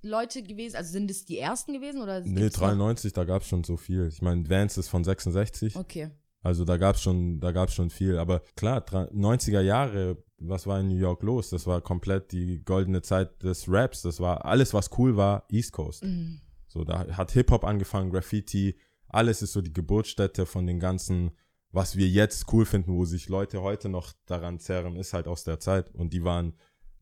Skate-Leute 0.00 0.42
gewesen? 0.42 0.76
Also 0.76 0.92
sind 0.92 1.10
es 1.10 1.24
die 1.24 1.38
ersten 1.38 1.72
gewesen? 1.72 2.02
Oder 2.02 2.20
Nee, 2.20 2.40
gibt's 2.42 2.58
noch- 2.58 2.66
93, 2.68 3.12
da 3.12 3.24
gab 3.24 3.42
es 3.42 3.48
schon 3.48 3.64
so 3.64 3.76
viel. 3.76 4.08
Ich 4.08 4.22
meine, 4.22 4.48
Vance 4.48 4.78
ist 4.80 4.88
von 4.88 5.04
66. 5.04 5.76
Okay. 5.76 6.10
Also 6.42 6.64
da 6.64 6.76
gab's 6.78 7.02
schon, 7.02 7.38
da 7.40 7.52
gab's 7.52 7.74
schon 7.74 7.90
viel. 7.90 8.18
Aber 8.18 8.40
klar, 8.56 8.80
dra- 8.80 9.10
90er 9.12 9.60
Jahre, 9.60 10.16
was 10.38 10.66
war 10.66 10.80
in 10.80 10.88
New 10.88 10.96
York 10.96 11.22
los? 11.22 11.50
Das 11.50 11.66
war 11.66 11.80
komplett 11.82 12.32
die 12.32 12.62
goldene 12.64 13.02
Zeit 13.02 13.42
des 13.42 13.66
Raps. 13.68 14.02
Das 14.02 14.20
war 14.20 14.44
alles, 14.46 14.72
was 14.72 14.90
cool 14.98 15.16
war, 15.16 15.44
East 15.50 15.72
Coast. 15.72 16.02
Mhm. 16.02 16.40
So, 16.66 16.84
da 16.84 17.06
hat 17.16 17.32
Hip-Hop 17.32 17.64
angefangen, 17.64 18.10
Graffiti, 18.10 18.76
alles 19.08 19.42
ist 19.42 19.52
so 19.52 19.60
die 19.60 19.72
Geburtsstätte 19.72 20.46
von 20.46 20.66
den 20.66 20.78
ganzen, 20.80 21.32
was 21.72 21.96
wir 21.96 22.08
jetzt 22.08 22.50
cool 22.52 22.64
finden, 22.64 22.94
wo 22.94 23.04
sich 23.04 23.28
Leute 23.28 23.60
heute 23.60 23.88
noch 23.90 24.12
daran 24.24 24.60
zerren, 24.60 24.96
ist 24.96 25.12
halt 25.12 25.26
aus 25.28 25.44
der 25.44 25.58
Zeit. 25.60 25.92
Und 25.94 26.12
die 26.14 26.24
waren 26.24 26.54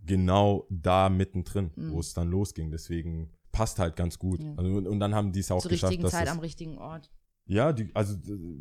genau 0.09 0.67
da 0.71 1.09
mittendrin, 1.09 1.71
Mhm. 1.77 1.93
wo 1.93 2.01
es 2.01 2.13
dann 2.15 2.29
losging. 2.29 2.73
Deswegen 2.73 3.31
passt 3.53 3.79
halt 3.79 3.95
ganz 3.95 4.19
gut. 4.19 4.43
Ja. 4.43 4.55
Also, 4.57 4.71
und, 4.73 4.87
und 4.89 4.99
dann 5.01 5.15
haben 5.15 5.31
die 5.33 5.41
es 5.41 5.51
auch 5.53 5.63
Zur 5.63 5.71
geschafft, 5.71 5.91
richtigen 5.93 6.03
dass 6.03 6.13
Zeit 6.13 6.27
es, 6.27 6.33
am 6.33 6.41
richtigen 6.41 6.79
Ort. 6.79 7.11
Ja, 7.51 7.73
die, 7.73 7.91
also 7.95 8.15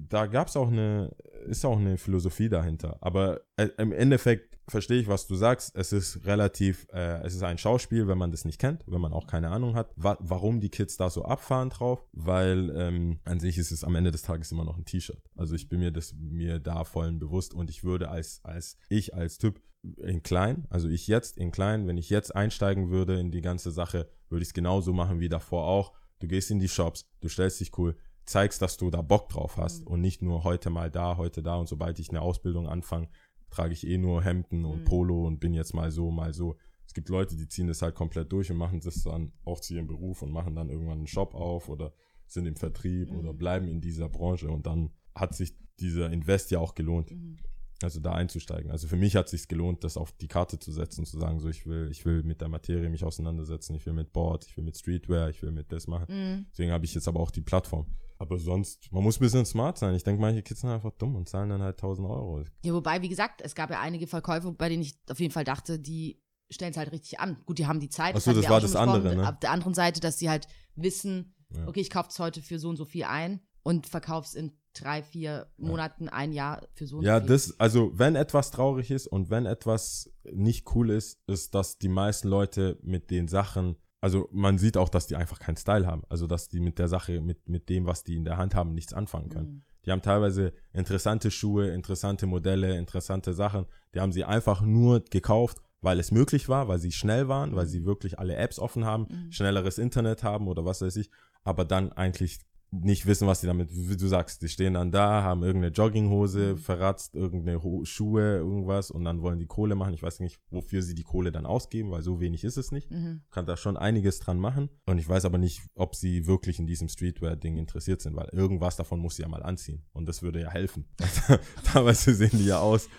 da 0.07 0.27
gab 0.27 0.47
es 0.47 0.55
auch 0.55 0.69
eine, 0.69 1.13
ist 1.45 1.65
auch 1.65 1.77
eine 1.77 1.97
Philosophie 1.97 2.47
dahinter. 2.47 2.97
Aber 3.01 3.41
äh, 3.57 3.67
im 3.77 3.91
Endeffekt 3.91 4.57
verstehe 4.69 5.01
ich, 5.01 5.07
was 5.09 5.27
du 5.27 5.35
sagst. 5.35 5.75
Es 5.75 5.91
ist 5.91 6.25
relativ, 6.25 6.87
äh, 6.93 7.21
es 7.23 7.35
ist 7.35 7.43
ein 7.43 7.57
Schauspiel, 7.57 8.07
wenn 8.07 8.17
man 8.17 8.31
das 8.31 8.45
nicht 8.45 8.59
kennt, 8.59 8.85
wenn 8.87 9.01
man 9.01 9.11
auch 9.11 9.27
keine 9.27 9.49
Ahnung 9.49 9.75
hat, 9.75 9.91
wa 9.97 10.17
warum 10.21 10.61
die 10.61 10.69
Kids 10.69 10.95
da 10.95 11.09
so 11.09 11.25
abfahren 11.25 11.69
drauf. 11.69 12.05
Weil 12.13 12.73
ähm, 12.77 13.19
an 13.25 13.41
sich 13.41 13.57
ist 13.57 13.71
es 13.71 13.83
am 13.83 13.95
Ende 13.95 14.11
des 14.11 14.21
Tages 14.21 14.53
immer 14.53 14.63
noch 14.63 14.77
ein 14.77 14.85
T-Shirt. 14.85 15.21
Also 15.35 15.53
ich 15.55 15.67
bin 15.67 15.79
mir 15.81 15.91
das 15.91 16.13
mir 16.17 16.59
da 16.59 16.85
vollen 16.85 17.19
bewusst 17.19 17.53
und 17.53 17.69
ich 17.69 17.83
würde 17.83 18.09
als, 18.09 18.39
als 18.43 18.77
ich 18.87 19.13
als 19.13 19.37
Typ 19.37 19.61
in 19.97 20.23
klein, 20.23 20.65
also 20.69 20.87
ich 20.89 21.07
jetzt 21.07 21.37
in 21.37 21.51
klein, 21.51 21.87
wenn 21.87 21.97
ich 21.97 22.09
jetzt 22.09 22.35
einsteigen 22.35 22.89
würde 22.89 23.19
in 23.19 23.31
die 23.31 23.41
ganze 23.41 23.71
Sache, 23.71 24.09
würde 24.29 24.43
ich 24.43 24.49
es 24.49 24.53
genauso 24.53 24.93
machen 24.93 25.19
wie 25.19 25.29
davor 25.29 25.65
auch. 25.67 25.93
Du 26.19 26.27
gehst 26.27 26.51
in 26.51 26.59
die 26.59 26.67
Shops, 26.69 27.07
du 27.21 27.29
stellst 27.29 27.59
dich 27.59 27.77
cool, 27.77 27.95
zeigst, 28.25 28.61
dass 28.61 28.77
du 28.77 28.89
da 28.89 29.01
Bock 29.01 29.29
drauf 29.29 29.57
hast 29.57 29.81
Mhm. 29.81 29.87
und 29.87 30.01
nicht 30.01 30.21
nur 30.21 30.43
heute 30.43 30.69
mal 30.69 30.91
da, 30.91 31.17
heute 31.17 31.41
da 31.43 31.55
und 31.55 31.67
sobald 31.69 31.99
ich 31.99 32.09
eine 32.09 32.21
Ausbildung 32.21 32.67
anfange, 32.67 33.07
trage 33.49 33.71
ich 33.73 33.87
eh 33.87 33.97
nur 33.97 34.23
Hemden 34.23 34.65
und 34.65 34.79
Mhm. 34.81 34.85
Polo 34.85 35.25
und 35.25 35.39
bin 35.39 35.53
jetzt 35.53 35.73
mal 35.73 35.91
so, 35.91 36.11
mal 36.11 36.33
so. 36.33 36.57
Es 36.85 36.93
gibt 36.93 37.09
Leute, 37.09 37.35
die 37.35 37.47
ziehen 37.47 37.67
das 37.67 37.81
halt 37.81 37.95
komplett 37.95 38.31
durch 38.31 38.49
und 38.51 38.57
machen 38.57 38.79
das 38.81 39.03
dann 39.03 39.31
auch 39.45 39.59
zu 39.59 39.73
ihrem 39.75 39.87
Beruf 39.87 40.21
und 40.21 40.31
machen 40.31 40.55
dann 40.55 40.69
irgendwann 40.69 40.97
einen 40.99 41.07
Shop 41.07 41.33
auf 41.35 41.69
oder 41.69 41.93
sind 42.25 42.45
im 42.45 42.55
Vertrieb 42.55 43.11
Mhm. 43.11 43.19
oder 43.19 43.33
bleiben 43.33 43.67
in 43.69 43.79
dieser 43.81 44.09
Branche 44.09 44.49
und 44.49 44.65
dann 44.65 44.91
hat 45.15 45.33
sich 45.35 45.53
dieser 45.79 46.11
Invest 46.11 46.51
ja 46.51 46.59
auch 46.59 46.75
gelohnt 46.75 47.11
Mhm. 47.11 47.37
Also 47.83 47.99
da 47.99 48.13
einzusteigen. 48.13 48.71
Also 48.71 48.87
für 48.87 48.95
mich 48.95 49.15
hat 49.15 49.25
es 49.25 49.31
sich 49.31 49.47
gelohnt, 49.47 49.83
das 49.83 49.97
auf 49.97 50.11
die 50.11 50.27
Karte 50.27 50.59
zu 50.59 50.71
setzen, 50.71 51.05
zu 51.05 51.19
sagen, 51.19 51.39
so 51.39 51.47
ich 51.49 51.65
will, 51.65 51.89
ich 51.91 52.05
will 52.05 52.23
mit 52.23 52.41
der 52.41 52.49
Materie 52.49 52.89
mich 52.89 53.03
auseinandersetzen, 53.03 53.75
ich 53.75 53.85
will 53.85 53.93
mit 53.93 54.13
Board, 54.13 54.45
ich 54.47 54.57
will 54.57 54.63
mit 54.63 54.77
Streetwear, 54.77 55.29
ich 55.29 55.41
will 55.41 55.51
mit 55.51 55.71
das 55.71 55.87
machen. 55.87 56.05
Mhm. 56.09 56.45
Deswegen 56.51 56.71
habe 56.71 56.85
ich 56.85 56.95
jetzt 56.95 57.07
aber 57.07 57.19
auch 57.19 57.31
die 57.31 57.41
Plattform. 57.41 57.85
Aber 58.19 58.39
sonst, 58.39 58.91
man 58.91 59.03
muss 59.03 59.17
ein 59.17 59.23
bisschen 59.23 59.45
smart 59.45 59.77
sein. 59.77 59.93
Ich 59.93 60.03
denke, 60.03 60.19
manche 60.19 60.41
Kids 60.41 60.61
sind 60.61 60.71
einfach 60.71 60.91
dumm 60.93 61.15
und 61.15 61.29
zahlen 61.29 61.49
dann 61.49 61.61
halt 61.61 61.75
1000 61.77 62.07
Euro. 62.09 62.43
Ja, 62.63 62.73
wobei, 62.73 63.01
wie 63.03 63.09
gesagt, 63.09 63.41
es 63.41 63.53
gab 63.53 63.69
ja 63.69 63.79
einige 63.79 64.07
Verkäufe, 64.07 64.51
bei 64.51 64.69
denen 64.69 64.81
ich 64.81 64.97
auf 65.09 65.19
jeden 65.19 65.31
Fall 65.31 65.43
dachte, 65.43 65.77
die 65.77 66.19
stellen 66.49 66.71
es 66.71 66.77
halt 66.77 66.91
richtig 66.91 67.19
an. 67.19 67.37
Gut, 67.45 67.59
die 67.59 67.67
haben 67.67 67.79
die 67.79 67.89
Zeit. 67.89 68.15
Ach 68.15 68.21
so, 68.21 68.31
hatten 68.31 68.39
das 68.39 68.45
wir 68.45 68.53
war 68.53 68.61
das 68.61 68.75
andere, 68.75 69.15
ne? 69.15 69.29
Auf 69.29 69.39
der 69.39 69.51
anderen 69.51 69.75
Seite, 69.75 69.99
dass 69.99 70.17
sie 70.17 70.29
halt 70.29 70.47
wissen, 70.75 71.35
Ja. 71.53 71.67
okay, 71.67 71.81
ich 71.81 71.91
kaufe 71.91 72.09
es 72.09 72.17
heute 72.17 72.41
für 72.41 72.57
so 72.57 72.69
und 72.69 72.77
so 72.77 72.85
viel 72.85 73.03
ein 73.03 73.41
und 73.67 73.85
verkaufe 73.85 74.25
es 74.27 74.33
in 74.33 74.51
drei, 74.73 75.03
vier 75.03 75.47
Monaten, 75.57 76.07
ein 76.07 76.31
Jahr 76.31 76.65
für 76.73 76.87
so 76.87 77.01
Ja, 77.01 77.19
viel. 77.19 77.27
das, 77.29 77.59
also 77.59 77.91
wenn 77.95 78.15
etwas 78.15 78.51
traurig 78.51 78.91
ist 78.91 79.07
und 79.07 79.29
wenn 79.29 79.45
etwas 79.45 80.09
nicht 80.31 80.73
cool 80.73 80.89
ist, 80.91 81.19
ist, 81.27 81.53
dass 81.53 81.77
die 81.77 81.89
meisten 81.89 82.27
Leute 82.29 82.77
mit 82.81 83.09
den 83.11 83.27
Sachen, 83.27 83.75
also 83.99 84.29
man 84.31 84.57
sieht 84.57 84.77
auch, 84.77 84.87
dass 84.89 85.07
die 85.07 85.15
einfach 85.17 85.39
keinen 85.39 85.57
Style 85.57 85.85
haben. 85.85 86.03
Also 86.07 86.27
dass 86.27 86.47
die 86.47 86.61
mit 86.61 86.79
der 86.79 86.87
Sache, 86.87 87.19
mit, 87.19 87.49
mit 87.49 87.67
dem, 87.69 87.85
was 87.87 88.03
die 88.05 88.15
in 88.15 88.23
der 88.23 88.37
Hand 88.37 88.55
haben, 88.55 88.73
nichts 88.73 88.93
anfangen 88.93 89.29
können. 89.29 89.49
Mhm. 89.49 89.63
Die 89.85 89.91
haben 89.91 90.01
teilweise 90.01 90.53
interessante 90.73 91.29
Schuhe, 91.31 91.69
interessante 91.71 92.25
Modelle, 92.25 92.77
interessante 92.77 93.33
Sachen. 93.33 93.65
Die 93.93 93.99
haben 93.99 94.11
sie 94.13 94.23
einfach 94.25 94.61
nur 94.61 95.01
gekauft, 95.01 95.57
weil 95.81 95.99
es 95.99 96.11
möglich 96.11 96.47
war, 96.49 96.67
weil 96.69 96.79
sie 96.79 96.91
schnell 96.91 97.27
waren, 97.27 97.55
weil 97.55 97.67
sie 97.67 97.83
wirklich 97.85 98.17
alle 98.19 98.35
Apps 98.37 98.59
offen 98.59 98.85
haben, 98.85 99.07
Mhm. 99.09 99.31
schnelleres 99.31 99.77
Internet 99.77 100.23
haben 100.23 100.47
oder 100.47 100.63
was 100.65 100.81
weiß 100.81 100.95
ich, 100.97 101.09
aber 101.43 101.65
dann 101.65 101.91
eigentlich 101.93 102.39
nicht 102.71 103.05
wissen, 103.05 103.27
was 103.27 103.39
sie 103.41 103.47
damit, 103.47 103.69
wie 103.71 103.95
du 103.95 104.07
sagst, 104.07 104.41
die 104.41 104.49
stehen 104.49 104.73
dann 104.73 104.91
da, 104.91 105.23
haben 105.23 105.41
irgendeine 105.41 105.73
Jogginghose, 105.73 106.53
Mhm. 106.53 106.57
verratzt 106.57 107.15
irgendeine 107.15 107.63
Ho 107.63 107.85
Schuhe, 107.85 108.37
irgendwas 108.37 108.91
und 108.91 109.05
dann 109.05 109.21
wollen 109.21 109.39
die 109.39 109.45
Kohle 109.47 109.75
machen. 109.75 109.93
Ich 109.93 110.03
weiß 110.03 110.19
nicht, 110.19 110.37
wofür 110.49 110.81
sie 110.81 110.93
die 110.93 111.03
Kohle 111.03 111.31
dann 111.31 111.45
ausgeben, 111.45 111.91
weil 111.91 112.01
so 112.01 112.19
wenig 112.19 112.43
ist 112.43 112.57
es 112.57 112.71
nicht. 112.73 112.91
Mhm. 112.91 113.21
Kann 113.31 113.45
da 113.45 113.55
schon 113.55 113.77
einiges 113.77 114.19
dran 114.19 114.37
machen. 114.37 114.69
Und 114.85 114.97
ich 114.97 115.07
weiß 115.07 115.23
aber 115.25 115.37
nicht, 115.37 115.61
ob 115.75 115.95
sie 115.95 116.27
wirklich 116.27 116.59
in 116.59 116.67
diesem 116.67 116.89
Streetwear-Ding 116.89 117.57
interessiert 117.57 118.01
sind, 118.01 118.15
weil 118.17 118.27
irgendwas 118.33 118.75
davon 118.75 118.99
muss 118.99 119.15
sie 119.15 119.21
ja 119.21 119.29
mal 119.29 119.43
anziehen. 119.43 119.83
Und 119.93 120.07
das 120.07 120.21
würde 120.21 120.41
ja 120.41 120.49
helfen. 120.49 120.85
Teilweise 121.63 122.13
sehen 122.13 122.31
die 122.33 122.45
ja 122.47 122.59
aus, 122.59 122.89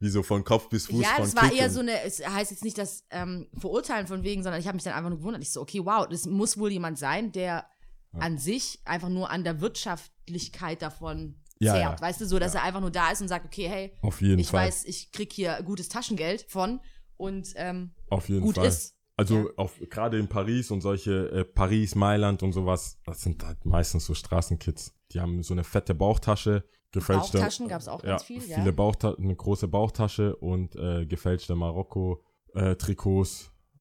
wie 0.00 0.08
so 0.08 0.22
von 0.22 0.44
Kopf 0.44 0.68
bis 0.68 0.86
Fuß 0.86 1.02
Ja, 1.02 1.16
das 1.18 1.34
war 1.36 1.48
Kick 1.48 1.58
eher 1.60 1.70
so 1.70 1.80
eine, 1.80 2.02
es 2.02 2.26
heißt 2.26 2.50
jetzt 2.50 2.64
nicht 2.64 2.78
das 2.78 3.04
ähm, 3.10 3.48
Verurteilen 3.58 4.06
von 4.06 4.22
wegen, 4.22 4.42
sondern 4.42 4.60
ich 4.60 4.66
habe 4.66 4.76
mich 4.76 4.84
dann 4.84 4.94
einfach 4.94 5.10
nur 5.10 5.18
gewundert. 5.18 5.42
Ich 5.42 5.50
so, 5.50 5.60
okay, 5.60 5.80
wow, 5.84 6.06
das 6.08 6.24
muss 6.26 6.56
wohl 6.58 6.70
jemand 6.70 6.98
sein, 6.98 7.32
der 7.32 7.66
Ja. 8.12 8.20
an 8.20 8.38
sich 8.38 8.80
einfach 8.84 9.08
nur 9.10 9.30
an 9.30 9.44
der 9.44 9.60
Wirtschaftlichkeit 9.60 10.82
davon 10.82 11.36
Ja, 11.60 11.74
zehrt. 11.74 12.00
ja. 12.00 12.00
Weißt 12.00 12.20
du, 12.20 12.26
so, 12.26 12.38
dass 12.38 12.54
er 12.54 12.62
einfach 12.62 12.80
nur 12.80 12.90
da 12.90 13.10
ist 13.10 13.20
und 13.20 13.28
sagt, 13.28 13.44
okay, 13.44 13.68
hey, 13.68 13.92
Auf 14.02 14.20
jeden 14.22 14.38
ich 14.38 14.48
Fall. 14.48 14.66
weiß, 14.66 14.84
ich 14.84 15.12
krieg 15.12 15.32
hier 15.32 15.60
gutes 15.64 15.88
Taschengeld 15.88 16.42
von 16.48 16.80
und 17.16 17.52
ähm, 17.56 17.90
Auf 18.10 18.28
jeden 18.28 18.42
gut 18.42 18.54
Fall. 18.56 18.66
ist. 18.66 18.94
Also 19.16 19.50
gerade 19.90 20.16
in 20.18 20.28
Paris 20.28 20.70
und 20.70 20.80
solche 20.80 21.28
äh, 21.32 21.44
Paris, 21.44 21.96
Mailand 21.96 22.44
und 22.44 22.52
sowas, 22.52 23.00
das 23.04 23.20
sind 23.22 23.42
halt 23.44 23.64
meistens 23.66 24.06
so 24.06 24.14
Straßenkids. 24.14 24.94
Die 25.10 25.20
haben 25.20 25.42
so 25.42 25.54
eine 25.54 25.64
fette 25.64 25.92
Bauchtasche, 25.94 26.62
gefälschte 26.92 27.38
Bauchtaschen 27.38 27.66
gab's 27.66 27.88
auch 27.88 28.00
ganz 28.02 28.22
viel, 28.22 28.42
ja. 28.48 28.58
viele 28.58 28.72
Bauchta 28.72 29.14
eine 29.14 29.34
große 29.34 29.66
Bauchtasche 29.66 30.36
und 30.36 30.76
äh, 30.76 31.04
gefälschte 31.04 31.56
Marokko 31.56 32.22
äh, 32.54 32.76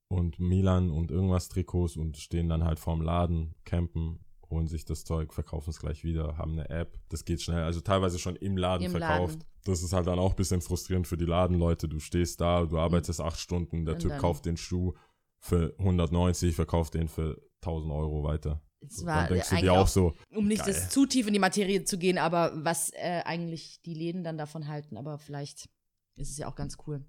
und 0.10 0.40
Milan 0.40 0.90
und 0.90 1.12
irgendwas 1.12 1.50
Trikots 1.50 1.98
und 1.98 2.18
stehen 2.18 2.50
dann 2.50 2.64
halt 2.64 2.80
vorm 2.80 3.02
Laden, 3.02 3.56
campen, 3.66 4.20
holen 4.50 4.68
sich 4.68 4.86
das 4.86 5.04
Zeug, 5.04 5.34
verkaufen 5.34 5.70
es 5.70 5.80
gleich 5.80 6.04
wieder, 6.04 6.38
haben 6.38 6.54
eine 6.54 6.70
App, 6.70 6.98
das 7.10 7.26
geht 7.26 7.42
schnell, 7.42 7.64
also 7.64 7.82
teilweise 7.82 8.18
schon 8.20 8.36
im 8.36 8.58
Laden 8.58 8.86
Im 8.86 8.92
verkauft. 8.92 9.40
Laden. 9.40 9.44
Das 9.66 9.84
ist 9.84 9.92
halt 9.92 10.08
dann 10.08 10.20
auch 10.20 10.32
ein 10.32 10.36
bisschen 10.38 10.62
frustrierend 10.62 11.08
für 11.08 11.18
die 11.18 11.26
Ladenleute. 11.26 11.90
Du 11.90 12.00
stehst 12.00 12.40
da, 12.40 12.66
du 12.66 12.80
arbeitest 12.80 13.20
acht 13.20 13.38
Stunden, 13.38 13.84
der 13.84 13.96
Und 13.96 14.02
Typ 14.02 14.18
kauft 14.18 14.46
den 14.46 14.56
Schuh 14.56 14.94
für 15.40 15.76
190, 15.78 16.56
verkauft 16.56 16.94
den 16.94 17.10
für 17.10 17.42
1000 17.62 17.92
Euro 17.92 18.24
weiter. 18.24 18.62
Es 18.80 19.00
Und 19.00 19.08
war 19.08 19.24
dann 19.24 19.34
denkst 19.34 19.50
du 19.50 19.56
dir 19.58 19.74
auch 19.74 19.80
auch, 19.80 19.88
so, 19.88 20.14
um 20.34 20.48
nicht 20.48 20.66
das 20.66 20.90
zu 20.90 21.06
tief 21.06 21.28
in 21.28 21.34
die 21.34 21.40
Materie 21.40 21.84
zu 21.84 21.98
gehen, 21.98 22.18
aber 22.18 22.54
was 22.56 22.92
äh, 22.94 23.22
eigentlich 23.26 23.82
die 23.82 23.94
Läden 23.94 24.24
dann 24.24 24.38
davon 24.38 24.68
halten, 24.68 24.96
aber 24.96 25.18
vielleicht 25.18 25.70
ist 26.16 26.32
es 26.32 26.38
ja 26.38 26.48
auch 26.48 26.56
ganz 26.56 26.78
cool. 26.88 27.04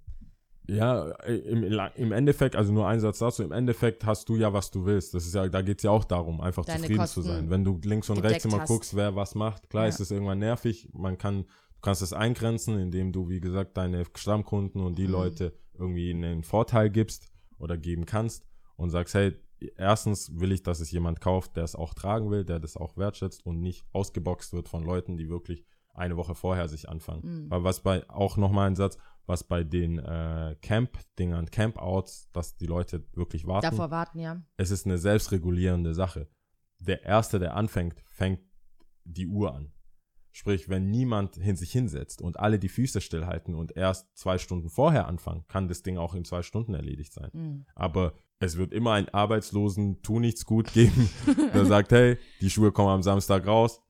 Ja, 0.69 1.09
äh, 1.23 1.37
im, 1.37 1.63
im 1.97 2.13
Endeffekt, 2.13 2.55
also 2.55 2.73
nur 2.73 2.87
ein 2.87 3.01
Satz 3.01 3.19
dazu, 3.21 3.43
im 3.43 3.53
Endeffekt 3.53 4.05
hast 4.05 4.29
du 4.29 4.37
ja, 4.37 4.53
was 4.53 4.71
du 4.71 4.85
willst. 4.85 5.15
Das 5.15 5.25
ist 5.27 5.35
ja, 5.35 5.49
da 5.49 5.63
geht's 5.63 5.83
ja 5.83 5.91
auch 5.91 6.05
darum, 6.05 6.41
einfach 6.43 6.65
Deine 6.67 6.81
zufrieden 6.81 7.01
Kosten 7.01 7.23
zu 7.23 7.29
sein. 7.29 7.49
Wenn 7.51 7.65
du 7.65 7.81
links 7.83 8.11
und 8.11 8.19
rechts 8.19 8.45
immer 8.45 8.61
hast. 8.61 8.69
guckst, 8.69 8.95
wer 8.95 9.17
was 9.17 9.35
macht, 9.35 9.71
klar 9.71 9.85
Ja. 9.85 9.89
ist 9.89 10.01
es 10.01 10.11
irgendwann 10.11 10.39
nervig. 10.41 10.91
Man 10.93 11.17
kann, 11.17 11.45
du 11.45 11.81
kannst 11.81 12.03
es 12.03 12.13
eingrenzen, 12.13 12.79
indem 12.79 13.13
du, 13.13 13.29
wie 13.31 13.41
gesagt, 13.41 13.77
deine 13.79 14.05
Stammkunden 14.15 14.83
und 14.83 14.99
die 14.99 15.07
Mhm. 15.07 15.13
Leute 15.13 15.53
irgendwie 15.79 16.11
einen 16.11 16.43
Vorteil 16.45 16.91
gibst 16.91 17.29
oder 17.59 17.79
geben 17.79 18.05
kannst 18.05 18.45
und 18.77 18.91
sagst, 18.91 19.15
hey, 19.15 19.35
erstens 19.77 20.39
will 20.39 20.53
ich, 20.53 20.63
dass 20.63 20.81
es 20.81 20.91
jemand 20.91 21.21
kauft, 21.23 21.57
der 21.57 21.65
es 21.65 21.75
auch 21.77 21.95
tragen 21.95 22.31
will, 22.31 22.45
der 22.45 22.61
das 22.61 22.77
auch 22.77 22.97
wertschätzt 22.99 23.45
und 23.47 23.61
nicht 23.63 23.87
ausgeboxt 23.93 24.53
wird 24.53 24.69
von 24.69 24.85
Leuten, 24.85 25.17
die 25.17 25.31
wirklich 25.31 25.65
eine 25.95 26.17
Woche 26.17 26.35
vorher 26.35 26.69
sich 26.69 26.89
anfangen. 26.89 27.23
Mhm. 27.47 27.51
Weil 27.51 27.65
was 27.65 27.81
bei, 27.81 28.09
auch 28.11 28.37
nochmal 28.37 28.69
ein 28.69 28.77
Satz, 28.77 28.99
was 29.29 29.45
bei 29.45 29.63
den 29.63 29.99
äh, 29.99 30.57
Camp-Dingern, 30.63 31.51
Camp-Outs, 31.51 32.31
dass 32.33 32.57
die 32.57 32.67
Leute 32.67 33.05
wirklich 33.13 33.47
warten, 33.47 33.71
Davor 33.71 33.91
warten, 33.91 34.19
ja. 34.19 34.43
es 34.57 34.71
ist 34.71 34.87
eine 34.87 34.99
selbstregulierende 34.99 35.95
Sache. 35.95 36.29
Der 36.81 37.05
Erste, 37.05 37.39
der 37.39 37.55
anfängt, 37.55 38.03
fängt 38.09 38.41
die 39.05 39.27
Uhr 39.27 39.55
an. 39.55 39.73
Sprich, 40.33 40.69
wenn 40.69 40.91
niemand 40.91 41.37
hin 41.37 41.57
sich 41.57 41.73
hinsetzt 41.73 42.23
und 42.23 42.39
alle 42.39 42.59
die 42.59 42.69
Füße 42.69 43.01
stillhalten 43.01 43.55
und 43.55 43.77
erst 43.77 44.17
zwei 44.17 44.39
Stunden 44.39 44.71
vorher 44.71 45.09
anfangen, 45.09 45.45
kann 45.49 45.69
das 45.69 45.83
Ding 45.83 45.99
auch 45.99 46.15
in 46.15 46.25
zwei 46.25 46.43
Stunden 46.43 46.75
erledigt 46.75 47.13
sein. 47.13 47.31
Mhm. 47.33 47.67
Aber 47.75 48.15
es 48.39 48.57
wird 48.57 48.73
immer 48.73 48.93
einen 48.93 49.09
Arbeitslosen 49.09 50.01
tu 50.03 50.21
nichts 50.21 50.45
gut 50.45 50.73
geben, 50.73 51.11
der 51.55 51.67
sagt, 51.67 51.91
hey, 51.91 52.19
die 52.41 52.51
Schuhe 52.51 52.73
kommen 52.73 52.91
am 52.91 53.03
Samstag 53.03 53.47
raus, 53.47 53.83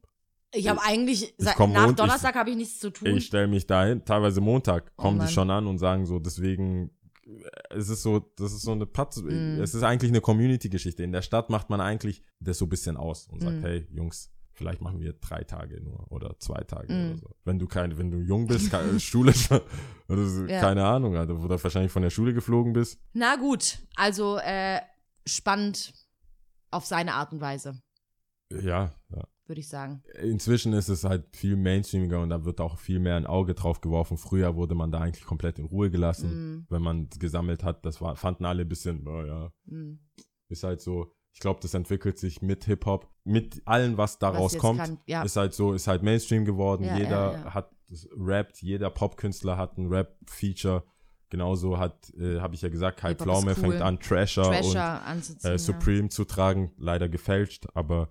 Ich 0.54 0.68
habe 0.68 0.80
eigentlich, 0.82 1.34
seit- 1.38 1.58
nach 1.58 1.92
Donnerstag 1.92 2.34
habe 2.34 2.50
ich 2.50 2.56
nichts 2.56 2.78
zu 2.78 2.90
tun. 2.90 3.08
ich 3.08 3.26
stelle 3.26 3.48
mich 3.48 3.66
dahin, 3.66 4.04
teilweise 4.04 4.40
Montag 4.40 4.92
Oh 4.96 5.02
kommen 5.02 5.18
Mann. 5.18 5.26
die 5.26 5.32
schon 5.32 5.50
an 5.50 5.66
und 5.66 5.78
sagen 5.78 6.06
so, 6.06 6.18
deswegen, 6.18 6.90
äh, 7.26 7.74
es 7.76 7.88
ist 7.90 8.02
so, 8.02 8.20
das 8.36 8.52
ist 8.52 8.62
so 8.62 8.72
eine 8.72 8.86
Patz, 8.86 9.20
Mm. 9.22 9.60
es 9.60 9.74
ist 9.74 9.82
eigentlich 9.82 10.10
eine 10.10 10.22
Community-Geschichte. 10.22 11.02
In 11.02 11.12
der 11.12 11.22
Stadt 11.22 11.50
macht 11.50 11.68
man 11.68 11.80
eigentlich 11.82 12.22
das 12.40 12.56
so 12.58 12.64
ein 12.64 12.70
bisschen 12.70 12.96
aus 12.96 13.26
und 13.28 13.40
sagt, 13.42 13.58
Mm. 13.58 13.62
hey, 13.64 13.86
Jungs, 13.90 14.30
vielleicht 14.54 14.80
machen 14.80 15.00
wir 15.00 15.12
drei 15.12 15.44
Tage 15.44 15.82
nur 15.82 16.10
oder 16.10 16.34
zwei 16.40 16.62
Tage 16.64 16.92
Mm. 16.94 17.10
oder 17.10 17.16
so. 17.18 17.36
Wenn 17.44 17.58
du 17.58 17.66
kein, 17.66 17.98
wenn 17.98 18.10
du 18.10 18.18
jung 18.18 18.46
bist, 18.46 18.70
keine, 18.70 18.98
Schule, 19.00 19.32
oder 20.08 20.24
so, 20.26 20.46
Ja. 20.46 20.60
keine 20.60 20.84
Ahnung, 20.86 21.14
Alter, 21.14 21.38
oder 21.38 21.62
wahrscheinlich 21.62 21.92
von 21.92 22.02
der 22.02 22.10
Schule 22.10 22.32
geflogen 22.32 22.72
bist. 22.72 22.98
Na 23.12 23.36
gut, 23.36 23.80
also 23.96 24.38
äh, 24.38 24.80
spannend 25.26 25.92
auf 26.70 26.86
seine 26.86 27.12
Art 27.14 27.32
und 27.32 27.40
Weise, 27.42 27.80
Ja, 28.50 28.90
ja. 29.10 29.24
Würde 29.48 29.60
ich 29.60 29.68
sagen. 29.68 30.02
Inzwischen 30.22 30.72
ist 30.72 30.88
es 30.88 31.04
halt 31.04 31.24
viel 31.36 31.56
mainstreamiger 31.56 32.20
und 32.20 32.30
da 32.30 32.44
wird 32.44 32.60
auch 32.60 32.78
viel 32.78 32.98
mehr 32.98 33.16
ein 33.16 33.26
Auge 33.26 33.54
drauf 33.54 33.80
geworfen. 33.80 34.16
Früher 34.18 34.56
wurde 34.56 34.74
man 34.74 34.90
da 34.92 35.00
eigentlich 35.00 35.24
komplett 35.24 35.58
in 35.58 35.64
Ruhe 35.66 35.90
gelassen, 35.90 36.28
Mm, 36.58 36.66
wenn 36.68 36.82
man 36.82 37.08
gesammelt 37.18 37.64
hat. 37.64 37.84
Das 37.86 38.00
war, 38.00 38.16
fanden 38.16 38.44
alle 38.44 38.62
ein 38.62 38.68
bisschen, 38.68 39.04
naja, 39.04 39.50
mm. 39.66 39.94
ist 40.48 40.62
halt 40.64 40.80
so. 40.80 41.12
Ich 41.32 41.40
glaube, 41.40 41.60
das 41.62 41.74
entwickelt 41.74 42.18
sich 42.18 42.42
mit 42.42 42.64
Hip-Hop, 42.64 43.08
mit 43.22 43.62
allem, 43.64 43.96
was 43.96 44.18
daraus 44.18 44.54
jetzt 44.54 44.60
kommt. 44.60 44.80
kann- 44.80 44.98
ja. 45.06 45.22
Ist 45.22 45.36
halt 45.36 45.54
so, 45.54 45.72
ist 45.72 45.86
halt 45.86 46.02
Mainstream 46.02 46.44
geworden. 46.44 46.84
Ja, 46.84 46.96
jeder 46.96 47.32
ja, 47.32 47.54
hat 47.54 47.70
rappt, 48.16 48.60
jeder 48.60 48.90
Popkünstler 48.90 49.56
hat 49.56 49.78
ein 49.78 49.86
Rap-Feature. 49.86 50.84
Genauso 51.30 51.78
hat, 51.78 52.10
äh, 52.18 52.40
habe 52.40 52.54
ich 52.54 52.62
ja 52.62 52.70
gesagt, 52.70 53.00
Kai 53.00 53.14
Pflaume 53.14 53.52
cool. 53.52 53.54
fängt 53.54 53.82
an, 53.82 54.00
Trasher, 54.00 54.42
Trasher 54.44 55.02
und 55.12 55.44
äh, 55.44 55.58
Supreme 55.58 56.08
zu 56.08 56.24
tragen. 56.24 56.72
Leider 56.78 57.08
gefälscht, 57.08 57.66
aber 57.74 58.08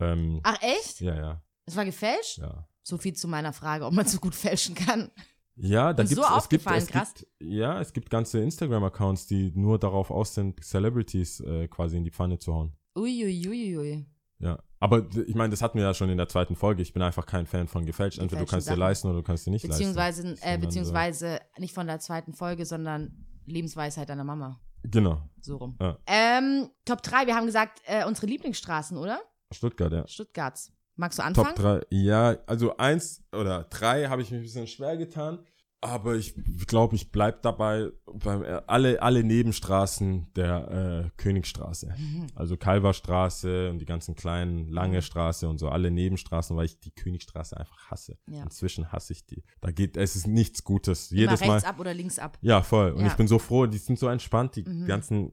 ähm. 0.00 0.40
Ach 0.42 0.56
echt? 0.62 1.00
ja, 1.00 1.14
ja. 1.16 1.42
Es 1.66 1.76
war 1.76 1.84
gefälscht? 1.84 2.38
Ja. 2.38 2.66
So 2.82 2.96
viel 2.96 3.14
zu 3.14 3.28
meiner 3.28 3.52
Frage, 3.52 3.84
ob 3.84 3.92
man 3.92 4.06
so 4.06 4.18
gut 4.18 4.34
fälschen 4.34 4.74
kann. 4.74 5.10
Ja, 5.56 5.92
da 5.92 6.04
Ist 6.04 6.10
so 6.14 6.22
gibt's, 6.22 6.36
es 6.36 6.48
gibt, 6.48 6.66
es 6.70 6.86
krass. 6.86 7.14
gibt, 7.14 7.26
ja, 7.40 7.80
es 7.80 7.92
gibt 7.92 8.10
ganze 8.10 8.38
Instagram-Accounts, 8.40 9.26
die 9.26 9.50
nur 9.56 9.78
darauf 9.78 10.10
aus 10.10 10.32
sind, 10.34 10.62
Celebrities 10.64 11.40
äh, 11.40 11.66
quasi 11.66 11.96
in 11.96 12.04
die 12.04 12.12
Pfanne 12.12 12.38
zu 12.38 12.54
hauen. 12.54 12.76
Uiuiuiui. 12.96 14.06
Ja, 14.40 14.62
aber 14.78 15.08
ich 15.26 15.34
meine, 15.34 15.50
das 15.50 15.60
hatten 15.62 15.78
wir 15.78 15.84
ja 15.84 15.94
schon 15.94 16.10
in 16.10 16.16
der 16.16 16.28
zweiten 16.28 16.54
Folge. 16.54 16.80
Ich 16.82 16.92
bin 16.92 17.02
einfach 17.02 17.26
kein 17.26 17.46
Fan 17.46 17.66
von 17.66 17.84
gefälscht. 17.84 18.18
Entweder 18.20 18.44
du 18.44 18.50
kannst 18.50 18.68
dir 18.68 18.76
leisten 18.76 19.08
oder 19.08 19.16
du 19.18 19.22
kannst 19.24 19.46
dir 19.46 19.50
nicht 19.50 19.66
Beziehungsweise, 19.66 20.22
leisten. 20.22 20.36
äh, 20.36 20.50
Sondern 20.52 20.60
beziehungsweise 20.60 21.40
nicht 21.58 21.74
von 21.74 21.86
der 21.88 21.98
zweiten 21.98 22.34
Folge, 22.34 22.64
sondern 22.64 23.26
Lebensweisheit 23.46 24.08
deiner 24.08 24.22
Mama. 24.24 24.60
So, 24.84 24.88
genau, 24.90 25.22
So 25.40 25.56
rum. 25.56 25.76
Ja. 25.80 25.98
Ähm, 26.06 26.68
Top 26.84 27.02
3, 27.02 27.26
wir 27.26 27.34
haben 27.34 27.46
gesagt, 27.46 27.80
äh, 27.86 28.04
unsere 28.06 28.28
Lieblingsstraßen, 28.28 28.96
oder? 28.96 29.20
Stuttgart, 29.52 29.92
ja. 29.92 30.06
Stuttgarts. 30.06 30.72
Magst 30.96 31.18
du 31.18 31.22
anfangen? 31.22 31.54
Top 31.54 31.56
3. 31.56 31.80
Ja, 31.90 32.36
also 32.46 32.76
eins 32.76 33.22
oder 33.32 33.64
drei 33.64 34.06
habe 34.08 34.22
ich 34.22 34.30
mir 34.30 34.38
ein 34.38 34.42
bisschen 34.42 34.66
schwer 34.66 34.96
getan. 34.96 35.38
Aber 35.80 36.16
ich 36.16 36.34
glaube, 36.66 36.96
ich 36.96 37.12
bleib 37.12 37.42
dabei 37.42 37.92
beim 38.04 38.42
alle, 38.66 39.00
alle 39.00 39.22
Nebenstraßen 39.22 40.32
der 40.34 41.04
äh, 41.06 41.10
Königstraße. 41.22 41.94
Mhm. 41.96 42.26
Also 42.34 42.56
Kalverstraße 42.56 43.70
und 43.70 43.78
die 43.78 43.84
ganzen 43.84 44.16
kleinen, 44.16 44.66
lange 44.72 45.02
Straße 45.02 45.48
und 45.48 45.58
so, 45.58 45.68
alle 45.68 45.92
Nebenstraßen, 45.92 46.56
weil 46.56 46.64
ich 46.64 46.80
die 46.80 46.90
Königstraße 46.90 47.56
einfach 47.56 47.92
hasse. 47.92 48.18
Ja. 48.28 48.42
Inzwischen 48.42 48.90
hasse 48.90 49.12
ich 49.12 49.24
die. 49.26 49.44
Da 49.60 49.70
geht, 49.70 49.96
es 49.96 50.16
ist 50.16 50.26
nichts 50.26 50.64
Gutes. 50.64 51.12
Immer 51.12 51.20
Jedes 51.20 51.40
Mal. 51.42 51.50
rechts 51.52 51.68
ab 51.68 51.78
oder 51.78 51.94
links 51.94 52.18
ab. 52.18 52.38
Ja, 52.40 52.62
voll. 52.62 52.90
Und 52.90 53.02
Ja. 53.02 53.06
ich 53.06 53.14
bin 53.14 53.28
so 53.28 53.38
froh, 53.38 53.66
die 53.66 53.78
sind 53.78 54.00
so 54.00 54.08
entspannt, 54.08 54.56
die 54.56 54.64
Mhm. 54.64 54.86
ganzen, 54.86 55.32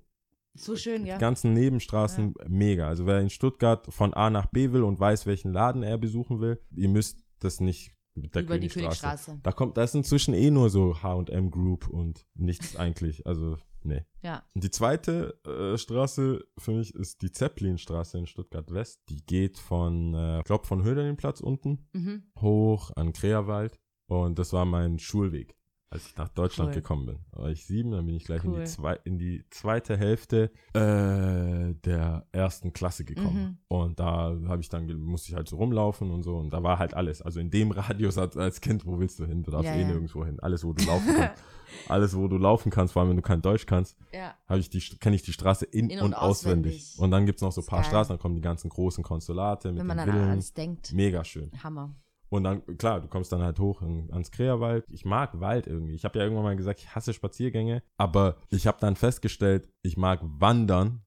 So 0.55 0.75
schön, 0.75 1.05
ja. 1.05 1.15
die 1.15 1.21
ganzen 1.21 1.53
Nebenstraßen, 1.53 2.33
mega. 2.47 2.87
Also 2.87 3.05
wer 3.05 3.19
in 3.19 3.29
Stuttgart 3.29 3.85
von 3.93 4.13
A 4.13 4.29
nach 4.29 4.47
B 4.47 4.71
will 4.71 4.83
und 4.83 4.99
weiß, 4.99 5.25
welchen 5.25 5.51
Laden 5.53 5.83
er 5.83 5.97
besuchen 5.97 6.39
will, 6.39 6.59
ihr 6.75 6.89
müsst 6.89 7.23
das 7.39 7.59
nicht 7.59 7.91
mit 8.15 8.33
der 8.33 8.43
Über 8.43 8.57
die 8.57 8.69
Königstraße. 8.69 9.39
Da 9.43 9.51
kommt, 9.51 9.77
da 9.77 9.83
ist 9.83 9.93
inzwischen 9.95 10.33
eh 10.33 10.49
nur 10.49 10.69
so 10.69 11.01
H&M 11.03 11.51
Group 11.51 11.87
und 11.89 12.25
nichts 12.33 12.75
eigentlich. 12.77 13.27
Also, 13.27 13.57
nee. 13.83 14.05
Ja. 14.21 14.43
Die 14.53 14.71
zweite 14.71 15.37
äh, 15.45 15.77
Straße 15.77 16.45
für 16.57 16.71
mich 16.71 16.95
ist 16.95 17.21
die 17.21 17.31
Zeppelinstraße 17.31 18.17
in 18.17 18.25
Stuttgart 18.25 18.71
West. 18.71 19.01
Die 19.09 19.25
geht 19.25 19.57
von, 19.57 20.13
äh, 20.13 20.37
ich 20.39 20.45
glaube, 20.45 20.65
von 20.65 20.83
Höderlinplatz 20.83 21.41
unten 21.41 21.89
Mhm. 21.91 22.23
hoch 22.39 22.91
an 22.95 23.11
Kreerwald. 23.11 23.77
Und 24.07 24.37
das 24.39 24.53
war 24.53 24.65
mein 24.65 24.99
Schulweg, 24.99 25.57
als 25.89 26.07
ich 26.07 26.17
nach 26.17 26.29
Deutschland 26.29 26.69
Cool. 26.69 26.75
gekommen 26.75 27.05
bin. 27.05 27.19
Da 27.31 27.41
war 27.43 27.49
ich 27.49 27.65
sieben, 27.65 27.91
dann 27.91 28.05
bin 28.05 28.15
ich 28.15 28.25
gleich 28.25 28.43
in, 28.43 28.51
Cool. 28.51 28.59
die 28.59 28.65
zwei, 28.65 28.99
in 29.05 29.17
die 29.17 29.45
zweite 29.49 29.95
Hälfte 29.95 30.51
äh, 30.73 31.73
der 31.85 32.25
ersten 32.31 32.73
Klasse 32.73 33.05
gekommen. 33.05 33.59
Und 33.67 33.99
da 33.99 34.35
habe 34.47 34.61
ich 34.61 34.69
dann, 34.69 34.91
musste 34.99 35.29
ich 35.31 35.35
halt 35.35 35.47
so 35.47 35.57
rumlaufen 35.57 36.11
und 36.11 36.23
so. 36.23 36.37
Und 36.37 36.51
da 36.51 36.63
war 36.63 36.79
halt 36.79 36.93
alles. 36.95 37.21
Also 37.21 37.39
in 37.39 37.49
dem 37.51 37.71
Radius 37.71 38.17
als, 38.17 38.35
als 38.35 38.61
Kind, 38.61 38.85
wo 38.85 38.99
willst 38.99 39.19
du 39.19 39.25
hin? 39.25 39.43
Du 39.43 39.51
darfst 39.51 39.65
Ja, 39.67 39.75
eh 39.75 39.81
ja. 39.81 39.87
nirgendwo 39.87 40.25
hin. 40.25 40.39
Alles, 40.39 40.63
wo 40.65 40.73
du 40.73 40.83
laufen 40.87 41.13
kannst. 41.15 41.43
alles, 41.87 42.15
wo 42.15 42.27
du 42.27 42.37
laufen 42.37 42.71
kannst, 42.71 42.93
vor 42.93 43.01
allem 43.01 43.09
wenn 43.09 43.17
du 43.17 43.21
kein 43.23 43.41
Deutsch 43.41 43.65
kannst 43.65 43.97
Ja. 44.13 44.33
habe 44.47 44.59
ich 44.59 44.69
die 44.69 44.79
kenne 44.99 45.15
ich 45.15 45.23
die 45.23 45.33
Straße 45.33 45.65
in, 45.65 45.89
In- 45.89 45.99
und, 45.99 46.05
und 46.07 46.13
auswendig. 46.13 46.73
auswendig. 46.75 46.99
Und 46.99 47.11
dann 47.11 47.25
gibt's 47.25 47.41
noch 47.41 47.51
so 47.51 47.61
ein 47.61 47.67
paar. 47.67 47.83
Straßen, 47.83 48.13
dann 48.13 48.19
kommen 48.19 48.35
die 48.35 48.41
ganzen 48.41 48.69
großen 48.69 49.03
Konsulate 49.03 49.69
mit 49.71 49.79
Wenn 49.79 49.87
man 49.87 49.97
den 49.97 50.09
an 50.09 50.15
Villen. 50.15 50.29
alles 50.29 50.53
denkt. 50.53 50.93
Mega 50.93 51.23
schön. 51.23 51.51
Hammer. 51.63 51.95
Und 52.29 52.43
dann, 52.43 52.65
klar, 52.77 53.01
du 53.01 53.07
kommst 53.07 53.31
dann 53.31 53.41
halt 53.41 53.59
hoch 53.59 53.81
in, 53.81 54.09
ans 54.11 54.31
Kreerwald. 54.31 54.83
Ich 54.89 55.05
mag 55.05 55.39
Wald 55.39 55.67
irgendwie. 55.67 55.93
Ich 55.95 56.03
habe 56.05 56.17
ja 56.17 56.23
irgendwann 56.25 56.43
mal 56.45 56.55
gesagt, 56.55 56.79
ich 56.81 56.95
hasse 56.95 57.13
Spaziergänge. 57.13 57.83
Aber 57.97 58.37
ich 58.49 58.67
habe 58.67 58.77
dann 58.81 58.95
festgestellt, 58.95 59.69
ich 59.83 59.95
mag 59.97 60.19
Wandern. 60.23 61.03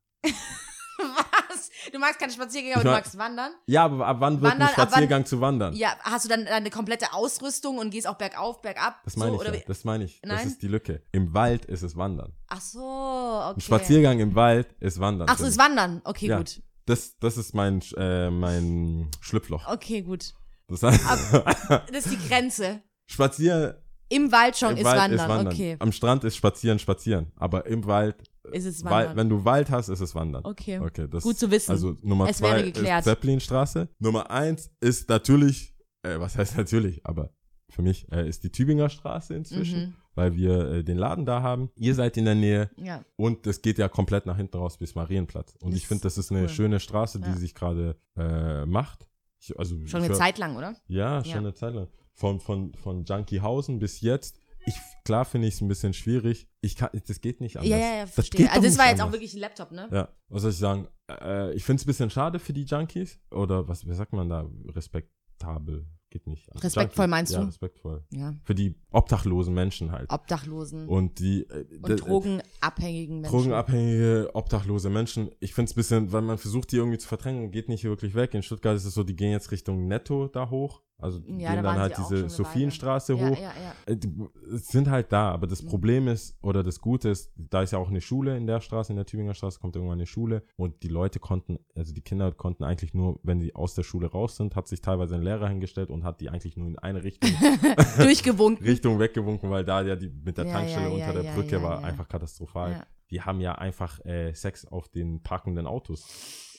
Was? 0.99 1.71
Du 1.93 1.99
magst 1.99 2.19
keine 2.19 2.33
Spaziergänge, 2.33 2.75
aber 2.75 2.83
Ich 2.83 2.85
du 2.85 2.91
mag- 2.91 3.05
magst 3.05 3.19
wandern? 3.19 3.53
Ja, 3.67 3.85
aber 3.85 4.07
ab 4.07 4.17
wann 4.21 4.41
wird 4.41 4.53
Wandern, 4.53 4.69
ein 4.69 4.73
ab 4.75 4.79
wann- 4.79 4.89
Spaziergang 4.89 5.27
zu 5.27 5.41
wandern? 5.41 5.75
Ja, 5.75 5.97
hast 6.03 6.25
du 6.25 6.29
dann 6.29 6.45
deine 6.45 6.71
komplette 6.71 7.13
Ausrüstung 7.13 7.79
und 7.79 7.91
gehst 7.91 8.07
auch 8.07 8.17
bergauf, 8.17 8.61
bergab? 8.63 9.03
Das 9.05 9.17
meine 9.17 9.31
so, 9.33 9.37
ich 9.43 9.49
oder 9.49 9.57
ja. 9.57 9.63
Das 9.67 9.85
meine 9.85 10.05
ich. 10.05 10.21
Das 10.21 10.31
Nein? 10.31 10.47
ist 10.47 10.63
die 10.63 10.69
Lücke. 10.69 11.03
Im 11.13 11.33
Wald 11.35 11.65
ist 11.65 11.83
es 11.83 11.97
Wandern. 11.97 12.35
Ach 12.49 12.61
so, 12.61 12.81
okay. 12.81 13.55
Ein 13.57 13.61
Spaziergang 13.61 14.21
im 14.21 14.35
Wald 14.35 14.75
ist 14.81 15.01
Wandern. 15.01 15.29
Ach 15.31 15.39
so, 15.39 15.47
ist 15.47 15.59
wandern. 15.59 16.01
Okay, 16.05 16.27
Ja. 16.27 16.39
gut. 16.39 16.63
Das, 16.87 17.19
das 17.19 17.37
ist 17.37 17.55
mein, 17.55 17.83
äh, 17.97 18.31
mein 18.31 19.11
Schlüpfloch. 19.21 19.67
Okay, 19.69 20.03
gut. 20.03 20.35
Das 20.69 20.83
heißt, 20.83 21.01
Das 21.93 22.07
ist 22.07 22.13
die 22.13 22.29
Grenze. 22.29 22.83
Spazieren 23.11 23.75
Im 24.11 24.31
Wald 24.33 24.57
schon 24.57 24.73
Im 24.73 24.79
ist, 24.79 24.85
Wald 24.85 24.99
wandern. 24.99 25.19
ist 25.21 25.29
Wandern. 25.29 25.53
Okay. 25.55 25.77
Am 25.79 25.93
Strand 25.93 26.25
ist 26.25 26.37
Spazieren, 26.37 26.79
Spazieren. 26.79 27.33
Aber 27.37 27.67
im 27.67 27.87
Wald, 27.87 28.17
Ist 28.53 28.65
es 28.67 28.85
Wald 28.85 29.09
wandern. 29.09 29.17
wenn 29.17 29.29
du 29.31 29.45
Wald 29.45 29.71
hast, 29.71 29.89
ist 29.89 30.01
es 30.01 30.15
Wandern. 30.15 30.45
Okay. 30.45 30.79
Okay, 30.79 31.07
das, 31.09 31.23
Gut 31.25 31.39
zu 31.39 31.51
wissen. 31.51 31.71
Also 31.71 31.97
Nummer 32.03 32.29
Es 32.29 32.39
zwei 32.39 32.63
geklärt. 32.63 33.01
ist 33.01 33.05
Zeppelinstraße. 33.05 33.89
Nummer 33.99 34.31
eins 34.31 34.71
ist 34.81 35.09
natürlich, 35.09 35.75
äh, 36.03 36.19
was 36.19 36.37
heißt 36.37 36.57
natürlich, 36.57 37.05
aber 37.07 37.31
für 37.71 37.83
mich 37.83 38.11
äh, 38.13 38.27
ist 38.29 38.45
die 38.45 38.51
Tübinger 38.53 38.89
Straße 38.89 39.35
inzwischen, 39.35 39.81
Mhm. 39.89 39.95
weil 40.15 40.35
wir 40.37 40.71
äh, 40.71 40.85
den 40.85 40.97
Laden 40.97 41.27
da 41.27 41.43
haben. 41.43 41.71
Ihr 41.77 41.95
seid 41.95 42.17
in 42.17 42.25
der 42.25 42.35
Nähe 42.35 42.71
Ja. 42.77 43.05
und 43.17 43.47
es 43.47 43.61
geht 43.63 43.77
ja 43.79 43.89
komplett 43.89 44.25
nach 44.27 44.37
hinten 44.39 44.57
raus 44.57 44.79
bis 44.79 44.95
Marienplatz. 44.95 45.55
Und 45.61 45.73
Das 45.73 45.79
ich 45.81 45.87
finde, 45.87 46.03
das 46.05 46.15
ist 46.19 46.27
ist 46.27 46.31
eine 46.33 46.43
cool. 46.43 46.49
schöne 46.49 46.81
Straße, 46.81 47.21
die 47.21 47.29
Ja. 47.29 47.37
sich 47.37 47.55
gerade 47.55 47.97
äh, 48.19 48.65
macht. 48.65 49.07
Ich, 49.41 49.57
also 49.59 49.77
Schon 49.87 50.01
eine 50.03 50.09
hör- 50.13 50.19
Zeit 50.19 50.39
lang, 50.39 50.57
oder? 50.57 50.77
ja, 50.89 51.23
schon 51.25 51.31
Ja. 51.33 51.39
eine 51.39 51.55
Zeit 51.55 51.75
lang. 51.75 51.89
Von, 52.15 52.41
von, 52.41 52.75
von 52.75 53.05
Junkiehausen 53.05 53.79
bis 53.79 54.01
jetzt. 54.01 54.41
Ich, 54.67 54.75
klar 55.05 55.25
finde 55.25 55.47
ich 55.47 55.55
es 55.55 55.61
ein 55.61 55.69
bisschen 55.69 55.95
schwierig. 55.95 56.49
Ich 56.61 56.75
kann, 56.77 56.91
das 57.07 57.21
geht 57.21 57.41
nicht 57.41 57.57
anders. 57.57 57.71
Ja, 57.71 57.79
ja, 57.79 57.95
ja, 57.99 58.01
Das 58.03 58.15
verstehe. 58.15 58.41
geht 58.47 58.51
Also 58.53 58.67
das 58.67 58.77
war 58.77 58.89
jetzt 58.91 59.01
auch 59.01 59.13
wirklich 59.13 59.33
ein 59.35 59.41
Laptop, 59.41 59.71
ne? 59.71 59.89
Ja, 59.93 60.09
was 60.29 60.43
soll 60.43 60.51
ich 60.51 60.59
sagen? 60.59 60.89
Äh, 61.09 61.55
ich 61.55 61.65
finde 61.65 61.81
es 61.81 61.85
ein 61.85 61.87
bisschen 61.87 62.11
schade 62.11 62.39
für 62.41 62.53
die 62.53 62.65
Junkies. 62.65 63.19
Oder 63.31 63.67
was, 63.69 63.87
wie 63.87 63.95
sagt 63.95 64.13
man 64.13 64.29
da? 64.29 64.47
Respektabel. 64.75 65.87
Geht 66.11 66.27
nicht. 66.27 66.49
Also 66.51 66.63
Respektvoll 66.67 67.05
Junkies- 67.05 67.11
meinst 67.11 67.33
ja, 67.33 67.41
du? 67.41 67.47
respektvoll. 67.47 68.05
Ja. 68.11 68.35
Für 68.45 68.55
die 68.55 68.75
obdachlosen 68.91 69.53
Menschen 69.53 69.93
halt. 69.93 70.11
Obdachlosen 70.11 70.83
und, 70.89 70.89
Und 70.89 71.19
die 71.19 71.43
äh, 71.51 71.65
d- 71.67 71.97
drogenabhängigen 71.97 73.21
Menschen. 73.21 73.31
Drogenabhängige, 73.37 74.31
obdachlose 74.33 74.89
Menschen. 74.91 75.31
Ich 75.41 75.53
finde 75.55 75.69
es 75.71 75.73
ein 75.73 75.77
bisschen, 75.77 76.13
weil 76.13 76.23
man 76.23 76.39
versucht, 76.39 76.73
die 76.73 76.77
irgendwie 76.77 76.99
zu 76.99 77.09
verdrängen, 77.09 77.51
geht 77.51 77.69
nicht 77.69 77.85
wirklich 77.85 78.15
weg. 78.15 78.33
In 78.35 78.43
Stuttgart 78.43 78.77
ist 78.77 78.87
es 78.87 78.95
so, 78.95 79.05
die 79.05 79.17
gehen 79.17 79.33
jetzt 79.33 79.51
Richtung 79.51 79.87
Netto 79.87 80.29
da 80.29 80.49
hoch. 80.51 80.81
Also 81.01 81.21
die 81.21 81.31
Ja, 81.31 81.51
da 81.51 81.55
gehen 81.55 81.57
dann 81.57 81.65
waren 81.65 81.79
halt 81.79 81.97
diese 81.97 82.17
eine 82.17 82.29
Sophienstraße 82.29 83.15
ja, 83.15 83.29
hoch. 83.29 83.37
Ja, 83.39 83.53
ja. 83.63 83.75
Äh, 83.87 83.97
die 83.97 84.13
sind 84.57 84.91
halt 84.91 85.13
da, 85.13 85.31
aber 85.31 85.47
das 85.47 85.63
Mhm. 85.63 85.69
Problem 85.69 86.09
ist, 86.09 86.37
oder 86.43 86.65
das 86.65 86.81
Gute 86.81 87.09
ist, 87.11 87.31
da 87.37 87.63
ist 87.63 87.71
ja 87.73 87.79
auch 87.79 87.89
eine 87.89 88.01
Schule 88.01 88.37
in 88.37 88.49
der 88.49 88.61
Straße, 88.61 88.93
in 88.93 88.97
der 88.97 89.07
Tübinger 89.07 89.35
Straße 89.35 89.61
kommt 89.61 89.77
irgendwann 89.77 89.99
eine 89.99 90.07
Schule 90.07 90.43
und 90.57 90.83
die 90.83 90.89
Leute 90.89 91.21
konnten, 91.21 91.61
also 91.77 91.95
die 91.95 92.01
Kinder 92.01 92.33
konnten 92.33 92.65
eigentlich 92.65 92.95
nur, 92.95 93.21
wenn 93.23 93.41
sie 93.41 93.55
aus 93.55 93.75
der 93.75 93.85
Schule 93.85 94.09
raus 94.11 94.37
sind, 94.37 94.57
hat 94.57 94.67
sich 94.67 94.81
teilweise 94.81 95.15
ein 95.15 95.23
Lehrer 95.23 95.49
hingestellt 95.49 95.91
und 95.91 96.03
hat 96.03 96.21
die 96.21 96.31
eigentlich 96.31 96.57
nur 96.57 96.67
in 96.67 96.79
eine 96.79 97.05
Richtung, 97.05 97.31
Durchgewunken. 97.99 98.67
Richtung 98.67 98.99
weggewunken, 98.99 99.51
weil 99.51 99.65
da 99.65 99.83
ja 99.83 99.95
die 99.95 100.09
mit 100.09 100.37
der 100.37 100.49
Tankstelle 100.49 100.91
unter 100.91 101.13
der 101.13 101.33
Brücke 101.33 101.63
war 101.63 101.85
einfach 101.85 102.09
katastrophal. 102.09 102.85
Die 103.11 103.23
haben 103.23 103.41
ja 103.41 103.53
einfach 103.53 104.05
äh, 104.05 104.35
Sex 104.35 104.67
auf 104.67 104.89
den 104.89 105.23
parkenden 105.23 105.67
Autos. 105.67 106.07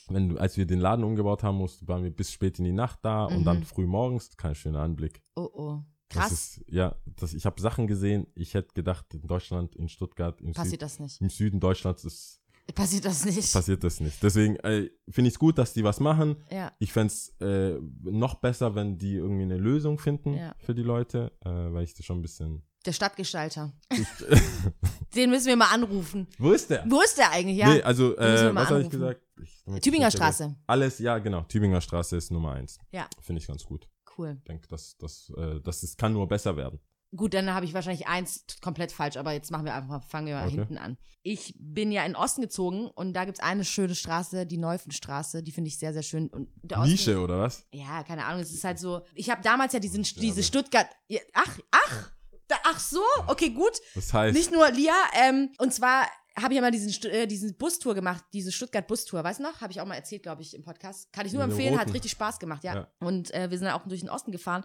Wenn, 0.09 0.29
du- 0.29 0.37
als 0.37 0.57
wir 0.57 0.65
den 0.65 0.79
Laden 0.79 1.03
umgebaut 1.03 1.43
haben, 1.43 1.57
mussten, 1.57 1.87
waren 1.87 2.03
wir 2.03 2.11
bis 2.11 2.31
spät 2.31 2.59
in 2.59 2.65
die 2.65 2.71
Nacht 2.71 2.99
da 3.03 3.25
und 3.25 3.39
Mhm. 3.41 3.45
dann 3.45 3.63
früh 3.63 3.85
morgens. 3.85 4.35
Kein 4.37 4.55
schöner 4.55 4.79
Anblick. 4.81 5.21
Oh, 5.35 5.49
oh. 5.53 5.79
Das 6.11 6.17
Krass. 6.17 6.31
ist, 6.31 6.63
ja, 6.67 6.95
das, 7.05 7.33
ich 7.35 7.45
habe 7.45 7.61
Sachen 7.61 7.85
gesehen, 7.85 8.25
ich 8.33 8.55
hätte 8.55 8.73
gedacht, 8.73 9.13
in 9.13 9.21
Deutschland, 9.27 9.75
in 9.75 9.89
Stuttgart, 9.89 10.41
im, 10.41 10.53
Passiert 10.53 10.71
Süd, 10.71 10.81
das 10.81 10.99
nicht. 10.99 11.21
im 11.21 11.29
Süden 11.29 11.59
Deutschlands 11.59 12.03
ist, 12.03 12.41
Passiert 12.73 13.05
das 13.05 13.25
nicht. 13.25 13.53
passiert 13.53 13.83
das 13.83 13.99
nicht. 13.99 14.21
Deswegen 14.23 14.55
äh, 14.57 14.89
finde 15.09 15.27
ich 15.27 15.35
es 15.35 15.39
gut, 15.39 15.57
dass 15.59 15.73
die 15.73 15.83
was 15.83 15.99
machen. 15.99 16.37
ja. 16.51 16.71
Ich 16.79 16.93
fände 16.93 17.07
es 17.13 17.29
äh, 17.41 17.79
noch 18.01 18.35
besser, 18.35 18.73
wenn 18.75 18.97
die 18.97 19.13
irgendwie 19.15 19.43
eine 19.43 19.57
Lösung 19.57 19.99
finden 19.99 20.33
Ja. 20.33 20.55
für 20.59 20.73
die 20.73 20.81
Leute, 20.83 21.31
äh, 21.45 21.49
weil 21.49 21.83
ich 21.83 21.93
das 21.93 22.05
schon 22.05 22.19
ein 22.19 22.21
bisschen. 22.23 22.63
Der 22.85 22.93
Stadtgestalter. 22.93 23.73
Den 25.15 25.29
müssen 25.31 25.47
wir 25.47 25.55
mal 25.55 25.71
anrufen. 25.73 26.27
wo 26.37 26.51
ist 26.51 26.69
der? 26.69 26.85
Wo 26.87 27.01
ist 27.01 27.17
der 27.17 27.31
eigentlich? 27.31 27.57
Ja. 27.57 27.69
Nee, 27.73 27.81
also, 27.81 28.15
äh, 28.17 28.53
was 28.53 28.69
habe 28.69 28.81
ich 28.83 28.89
gesagt? 28.89 29.21
Ich, 29.41 29.81
Tübinger. 29.81 30.11
Straße. 30.11 30.55
Alles, 30.67 30.99
ja, 30.99 31.17
genau. 31.17 31.41
Tübinger 31.43 31.81
Straße 31.81 32.15
ist 32.17 32.31
Nummer 32.31 32.53
eins. 32.53 32.77
Ja. 32.91 33.07
Finde 33.21 33.41
ich 33.41 33.47
ganz 33.47 33.63
gut. 33.65 33.87
Cool. 34.17 34.35
Ich 34.39 34.43
denke, 34.45 34.67
das, 34.67 34.95
das, 34.97 35.31
äh, 35.37 35.59
das 35.61 35.83
ist, 35.83 35.97
kann 35.97 36.13
nur 36.13 36.27
besser 36.27 36.55
werden. 36.57 36.79
Gut, 37.15 37.33
dann 37.33 37.51
habe 37.51 37.65
ich 37.65 37.73
wahrscheinlich 37.73 38.05
eins 38.07 38.45
komplett 38.61 38.91
falsch, 38.91 39.17
aber 39.17 39.31
jetzt 39.31 39.49
machen 39.49 39.65
wir 39.65 39.73
einfach, 39.73 40.03
fangen 40.07 40.27
wir 40.27 40.35
mal 40.35 40.45
Okay. 40.45 40.57
hinten 40.57 40.77
an. 40.77 40.97
Ich 41.23 41.55
bin 41.57 41.91
ja 41.91 42.03
in 42.05 42.11
den 42.11 42.15
Osten 42.15 42.41
gezogen 42.41 42.87
und 42.87 43.13
da 43.13 43.25
gibt 43.25 43.39
es 43.39 43.43
eine 43.43 43.65
schöne 43.65 43.95
Straße, 43.95 44.45
die 44.45 44.57
Neufenstraße, 44.57 45.41
die 45.41 45.51
finde 45.51 45.69
ich 45.69 45.79
sehr, 45.79 45.91
sehr 45.91 46.03
schön. 46.03 46.27
Und 46.29 46.49
der 46.61 46.77
Osten- 46.79 46.91
Nische, 46.91 47.19
oder 47.19 47.39
was? 47.39 47.65
Ja, 47.71 48.03
keine 48.03 48.25
Ahnung, 48.25 48.41
es 48.41 48.53
ist 48.53 48.63
halt 48.63 48.77
so. 48.77 49.01
Ich 49.15 49.31
habe 49.31 49.41
damals 49.41 49.73
ja 49.73 49.79
diesen, 49.79 50.03
diese 50.03 50.43
Stuttgart. 50.43 50.85
Ach, 51.33 51.59
ach, 51.71 52.11
da, 52.49 52.57
ach 52.63 52.79
so, 52.79 53.01
okay, 53.27 53.51
gut. 53.51 53.79
Das 53.95 54.11
heißt, 54.11 54.37
Nicht 54.37 54.51
nur 54.51 54.69
Lia, 54.71 54.93
ähm, 55.13 55.51
und 55.59 55.73
zwar 55.73 56.07
habe 56.35 56.53
ich 56.53 56.55
ja 56.57 56.61
mal 56.61 56.71
diesen, 56.71 57.11
äh, 57.11 57.27
diesen 57.27 57.55
Bustour 57.57 57.95
gemacht, 57.95 58.23
diese 58.33 58.51
Stuttgart-Bustour, 58.51 59.23
weißt 59.23 59.39
du 59.39 59.43
noch? 59.43 59.61
Habe 59.61 59.71
ich 59.71 59.81
auch 59.81 59.85
mal 59.85 59.95
erzählt, 59.95 60.23
glaube 60.23 60.41
ich, 60.41 60.53
im 60.53 60.63
Podcast. 60.63 61.11
Kann 61.13 61.25
ich 61.25 61.33
nur 61.33 61.43
empfehlen, 61.43 61.75
hat 61.75 61.81
Roten. 61.81 61.91
richtig 61.91 62.11
Spaß 62.11 62.39
gemacht, 62.39 62.63
ja. 62.63 62.75
Ja. 62.75 62.91
Und 62.99 63.33
äh, 63.33 63.49
wir 63.49 63.57
sind 63.57 63.65
dann 63.65 63.75
auch 63.75 63.87
durch 63.87 64.01
den 64.01 64.09
Osten 64.09 64.31
gefahren. 64.31 64.63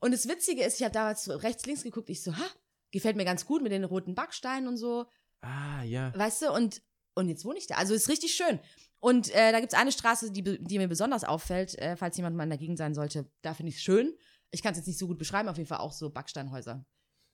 Und 0.00 0.12
das 0.12 0.28
Witzige 0.28 0.64
ist, 0.64 0.78
ich 0.78 0.84
habe 0.84 0.92
damals 0.92 1.24
so 1.24 1.34
rechts, 1.36 1.66
links 1.66 1.82
geguckt, 1.82 2.08
ich 2.10 2.22
so, 2.22 2.36
ha, 2.36 2.46
gefällt 2.90 3.16
mir 3.16 3.24
ganz 3.24 3.44
gut 3.44 3.62
mit 3.62 3.72
den 3.72 3.84
roten 3.84 4.14
Backsteinen 4.14 4.68
und 4.68 4.76
so, 4.76 5.06
ah, 5.42 5.82
ja. 5.82 6.12
weißt 6.16 6.42
du? 6.42 6.52
Und, 6.52 6.82
und 7.14 7.28
jetzt 7.28 7.44
wohne 7.44 7.58
ich 7.58 7.66
da. 7.66 7.76
Also 7.76 7.94
ist 7.94 8.08
richtig 8.08 8.32
schön. 8.32 8.60
Und 8.98 9.34
äh, 9.34 9.52
da 9.52 9.60
gibt 9.60 9.72
es 9.72 9.78
eine 9.78 9.92
Straße, 9.92 10.30
die, 10.30 10.42
die 10.42 10.78
mir 10.78 10.88
besonders 10.88 11.24
auffällt, 11.24 11.78
äh, 11.78 11.96
falls 11.96 12.16
jemand 12.16 12.36
mal 12.36 12.44
in 12.44 12.50
der 12.50 12.58
Gegend 12.58 12.78
sein 12.78 12.94
sollte. 12.94 13.30
Da 13.42 13.54
finde 13.54 13.70
ich 13.70 13.76
es 13.76 13.82
schön. 13.82 14.14
Ich 14.50 14.62
kann 14.62 14.72
es 14.72 14.78
jetzt 14.78 14.86
nicht 14.86 14.98
so 14.98 15.06
gut 15.06 15.18
beschreiben, 15.18 15.48
auf 15.48 15.56
jeden 15.56 15.68
Fall 15.68 15.78
auch 15.78 15.92
so 15.92 16.10
Backsteinhäuser. 16.10 16.84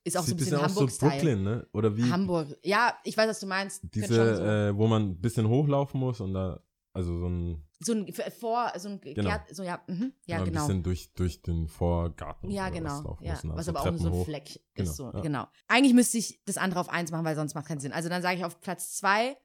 Ist 0.07 0.17
auch 0.17 0.23
so 0.23 0.29
Sieht 0.29 0.35
ein 0.35 0.39
bisschen 0.39 0.57
aus 0.59 0.75
so. 0.75 0.87
Brooklyn, 1.09 1.43
ne? 1.43 1.67
Oder 1.73 1.97
wie 1.97 2.09
Hamburg. 2.11 2.57
Ja, 2.63 2.97
ich 3.03 3.17
weiß, 3.17 3.29
was 3.29 3.41
du 3.41 3.47
meinst. 3.47 3.83
Diese, 3.93 4.37
so, 4.37 4.43
äh, 4.45 4.77
wo 4.79 4.87
man 4.87 5.03
ein 5.11 5.21
bisschen 5.21 5.49
hochlaufen 5.49 5.99
muss 5.99 6.21
und 6.21 6.33
da, 6.33 6.61
also 6.93 7.19
so 7.19 7.27
ein, 7.29 7.67
so 7.81 7.93
ein 7.93 8.07
f- 8.07 8.33
vor, 8.39 8.73
so 8.79 8.89
ein 8.89 9.01
Genau. 9.01 9.29
Gärt, 9.31 9.55
so 9.55 9.65
ja, 9.65 9.83
mhm, 9.89 10.13
ja 10.27 10.39
ein 10.39 10.45
genau. 10.45 10.61
bisschen 10.61 10.83
durch, 10.85 11.13
durch 11.15 11.43
den 11.43 11.67
Vorgarten. 11.67 12.51
Ja, 12.53 12.69
genau. 12.71 13.19
Ja, 13.21 13.33
und 13.43 13.57
was 13.57 13.67
so 13.67 13.73
aber 13.73 13.81
auch 13.81 13.85
nur 13.87 13.97
Treppen 13.97 14.13
so 14.13 14.19
ein. 14.21 14.25
Fleck 14.25 14.61
Genau, 14.75 14.91
ist. 14.91 14.97
So, 14.97 15.11
ja. 15.13 15.21
genau. 15.21 15.47
Eigentlich 15.67 15.93
müsste 15.95 16.19
ich 16.19 16.41
das 16.45 16.57
andere 16.57 16.79
auf 16.79 16.89
eins 16.89 17.11
machen, 17.11 17.25
weil 17.25 17.35
sonst 17.35 17.55
macht 17.55 17.67
keinen 17.67 17.81
Sinn. 17.81 17.93
Also 17.93 18.09
dann 18.09 18.23
sage 18.23 18.37
ich 18.39 18.45
auf 18.45 18.61
Platz 18.61 18.95
zwei 18.97 19.37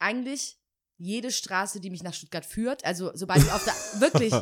eigentlich 0.00 0.58
jede 0.96 1.30
Straße, 1.30 1.80
die 1.80 1.90
mich 1.90 2.02
nach 2.02 2.14
Stuttgart 2.14 2.44
führt. 2.44 2.84
Also 2.84 3.10
sobald 3.14 3.42
ich 3.42 3.52
auf 3.52 3.62
der, 3.64 3.74
wirklich, 4.00 4.34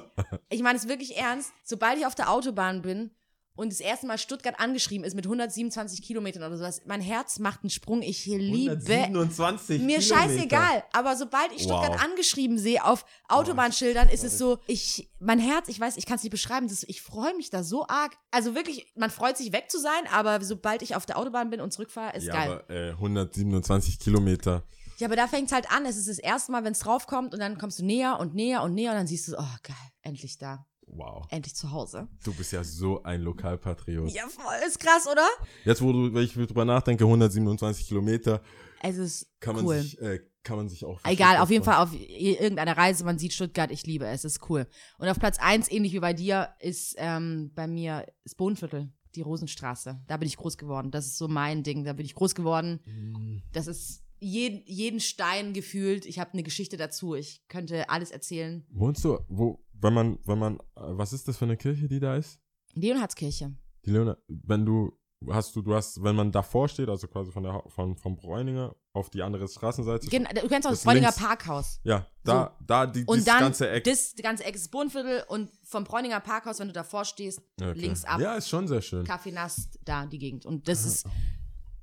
ich 0.49 0.63
meine 0.63 0.79
es 0.79 0.89
wirklich 0.89 1.17
ernst, 1.17 1.53
sobald 1.65 1.99
ich 1.99 2.07
auf 2.07 2.15
der 2.15 2.31
Autobahn 2.31 2.83
bin 2.83 3.11
und 3.57 3.73
das 3.73 3.81
erste 3.81 4.07
Mal 4.07 4.19
Stuttgart 4.19 4.61
angeschrieben 4.61 5.05
ist 5.05 5.15
mit 5.15 5.25
127 5.27 6.03
Kilometern 6.03 6.43
oder 6.45 6.57
sowas, 6.57 6.83
mein 6.87 7.01
Herz 7.01 7.39
macht 7.39 7.63
einen 7.63 7.71
Sprung. 7.71 8.03
Ich 8.03 8.25
liebe 8.27 8.73
127 8.73 9.81
mir 9.83 9.99
Kilometer. 9.99 10.03
scheißegal, 10.03 10.85
aber 10.93 11.17
sobald 11.17 11.53
ich 11.53 11.63
Stuttgart 11.63 11.95
Wow. 11.95 12.05
angeschrieben 12.05 12.59
sehe 12.59 12.85
auf 12.85 13.05
Autobahnschildern, 13.29 14.09
ist 14.09 14.25
es 14.25 14.39
so, 14.39 14.59
ich, 14.67 15.11
mein 15.19 15.39
Herz, 15.39 15.69
ich 15.69 15.81
weiß, 15.81 15.97
ich 15.97 16.07
kann 16.07 16.17
es 16.17 16.23
nicht 16.23 16.31
beschreiben, 16.33 16.69
das, 16.69 16.85
ich 16.85 17.03
freue 17.03 17.35
mich 17.35 17.51
da 17.51 17.63
so 17.63 17.87
arg. 17.89 18.17
Also 18.31 18.55
wirklich, 18.55 18.93
man 18.97 19.11
freut 19.11 19.37
sich 19.37 19.53
weg 19.53 19.71
zu 19.71 19.79
sein, 19.81 20.03
aber 20.13 20.43
sobald 20.45 20.83
ich 20.83 20.95
auf 20.95 21.07
der 21.07 21.19
Autobahn 21.19 21.51
bin 21.51 21.61
und 21.61 21.73
zurückfahre, 21.73 22.17
ist 22.17 22.25
ja, 22.25 22.33
geil. 22.35 22.51
aber 22.51 22.71
äh, 22.71 22.91
127 22.91 23.99
Kilometer. 23.99 24.65
ja, 24.99 25.07
aber 25.07 25.17
da 25.17 25.27
fängt 25.29 25.47
es 25.47 25.53
halt 25.53 25.71
an, 25.71 25.85
es 25.87 25.97
ist 25.97 26.09
das 26.09 26.19
erste 26.19 26.53
Mal, 26.53 26.65
wenn 26.65 26.73
es 26.73 26.81
draufkommt 26.81 27.33
und 27.35 27.41
dann 27.41 27.59
kommst 27.59 27.79
du 27.79 27.85
näher 27.85 28.19
und 28.21 28.35
näher 28.35 28.63
und 28.63 28.75
näher 28.75 28.91
und 28.93 28.97
dann 28.99 29.07
siehst 29.07 29.29
du, 29.29 29.33
oh 29.39 29.57
geil, 29.63 29.77
endlich 30.03 30.39
da, 30.39 30.67
Wow. 30.87 31.27
endlich 31.31 31.55
zu 31.55 31.71
Hause. 31.73 32.09
Du 32.25 32.33
bist 32.35 32.53
ja 32.53 32.63
so 32.65 33.03
ein 33.03 33.21
Lokalpatriot. 33.23 34.11
Ja, 34.11 34.29
voll, 34.29 34.55
ist 34.67 34.79
krass, 34.81 35.07
oder? 35.11 35.27
Jetzt, 35.65 35.83
wo 35.83 35.93
du, 35.93 36.15
wenn 36.15 36.23
ich 36.25 36.33
drüber 36.35 36.65
nachdenke, 36.65 37.05
127 37.05 37.87
Kilometer, 37.89 38.41
Es 38.83 38.97
ist 38.97 39.29
kann 39.41 39.57
man 39.57 39.65
cool. 39.67 39.81
sich, 39.81 40.01
äh, 40.01 40.21
kann 40.43 40.57
man 40.59 40.69
sich 40.69 40.85
auch. 40.85 41.01
Egal, 41.05 41.39
auf 41.39 41.51
jeden. 41.51 41.65
Fall 41.65 41.83
auf 41.83 41.91
irgendeiner 41.93 42.77
Reise, 42.77 43.05
man 43.05 43.19
sieht 43.19 43.33
Stuttgart, 43.33 43.71
ich 43.73 43.85
liebe 43.85 44.07
es, 44.07 44.25
ist 44.25 44.49
cool. 44.49 44.67
Und 44.99 45.09
auf 45.09 45.19
Platz 45.19 45.39
eins 45.41 45.69
ähnlich 45.71 45.93
wie 45.93 45.99
bei 46.01 46.13
dir, 46.13 46.51
ist 46.61 46.95
ähm, 46.99 47.51
bei 47.55 47.67
mir 47.67 48.07
das 48.23 48.37
Bohnenviertel, 48.37 48.93
die 49.17 49.23
Rosenstraße. 49.23 50.01
Da 50.07 50.17
bin 50.19 50.29
ich 50.29 50.37
groß 50.37 50.57
geworden. 50.57 50.91
Das 50.93 51.07
ist 51.07 51.19
so 51.19 51.27
mein 51.27 51.63
Ding. 51.65 51.85
Da 51.85 51.95
bin 51.95 52.07
ich 52.07 52.15
groß 52.15 52.35
geworden. 52.37 52.81
Mm, 52.87 53.43
Das 53.53 53.67
ist 53.67 54.03
jeden, 54.21 54.63
jeden 54.67 55.01
Stein 55.01 55.53
gefühlt. 55.53 56.07
Ich 56.07 56.19
habe 56.21 56.33
eine 56.35 56.43
Geschichte 56.43 56.77
dazu. 56.77 57.15
Ich 57.15 57.43
könnte 57.49 57.91
alles 57.91 58.11
erzählen. 58.13 58.65
Wohnst 58.71 59.05
du, 59.05 59.19
wo, 59.29 59.65
wenn 59.81 59.95
man, 59.95 60.19
wenn 60.25 60.39
man, 60.39 60.57
äh, 60.59 60.61
was 60.77 61.13
ist 61.13 61.29
das 61.29 61.37
für 61.37 61.45
eine 61.45 61.57
Kirche, 61.57 61.89
die 61.89 62.01
da 62.01 62.17
ist? 62.17 62.39
Leonhardskirche. 62.75 63.55
Die 63.85 63.91
Leona, 63.91 64.17
wenn 64.29 64.65
du, 64.67 64.93
hast 65.31 65.55
du, 65.57 65.63
du 65.63 65.75
hast, 65.75 66.03
wenn 66.03 66.15
man 66.17 66.31
davor 66.33 66.69
steht, 66.69 66.89
also 66.89 67.07
quasi 67.09 67.33
von 67.33 67.43
der, 67.43 67.63
von, 67.69 67.97
vom 67.97 68.17
Bräuninger 68.17 68.75
auf 68.93 69.11
die 69.11 69.23
andere 69.23 69.47
Straßenseite. 69.49 70.07
Gen 70.09 70.25
du 70.25 70.49
kennst 70.49 70.67
auch 70.67 70.73
das 70.73 70.85
Bräuninger 70.85 71.09
links. 71.09 71.23
Parkhaus. 71.23 71.81
Ja, 71.85 72.07
da, 72.25 72.57
da, 72.67 72.87
die, 72.87 73.05
Und 73.05 73.27
dann 73.27 73.41
ganze 73.41 73.71
Eck. 73.71 73.85
das 73.85 74.15
ganze 74.23 74.45
Eck 74.45 74.57
ist 74.57 74.71
Bohnenviertel 74.71 75.25
und 75.29 75.51
vom 75.63 75.85
Bräuninger 75.85 76.21
Parkhaus, 76.21 76.59
wenn 76.59 76.69
du 76.69 76.73
davor 76.75 77.05
stehst, 77.05 77.41
Okay. 77.61 77.79
links 77.79 78.05
ab. 78.05 78.21
Ja, 78.21 78.35
ist 78.35 78.49
schon 78.49 78.67
sehr 78.69 78.83
schön. 78.83 79.05
Kaffee 79.05 79.33
Nast, 79.33 79.79
da 79.85 80.05
die 80.07 80.19
Gegend. 80.19 80.45
Und 80.45 80.69
das 80.69 80.85
ist 80.85 81.07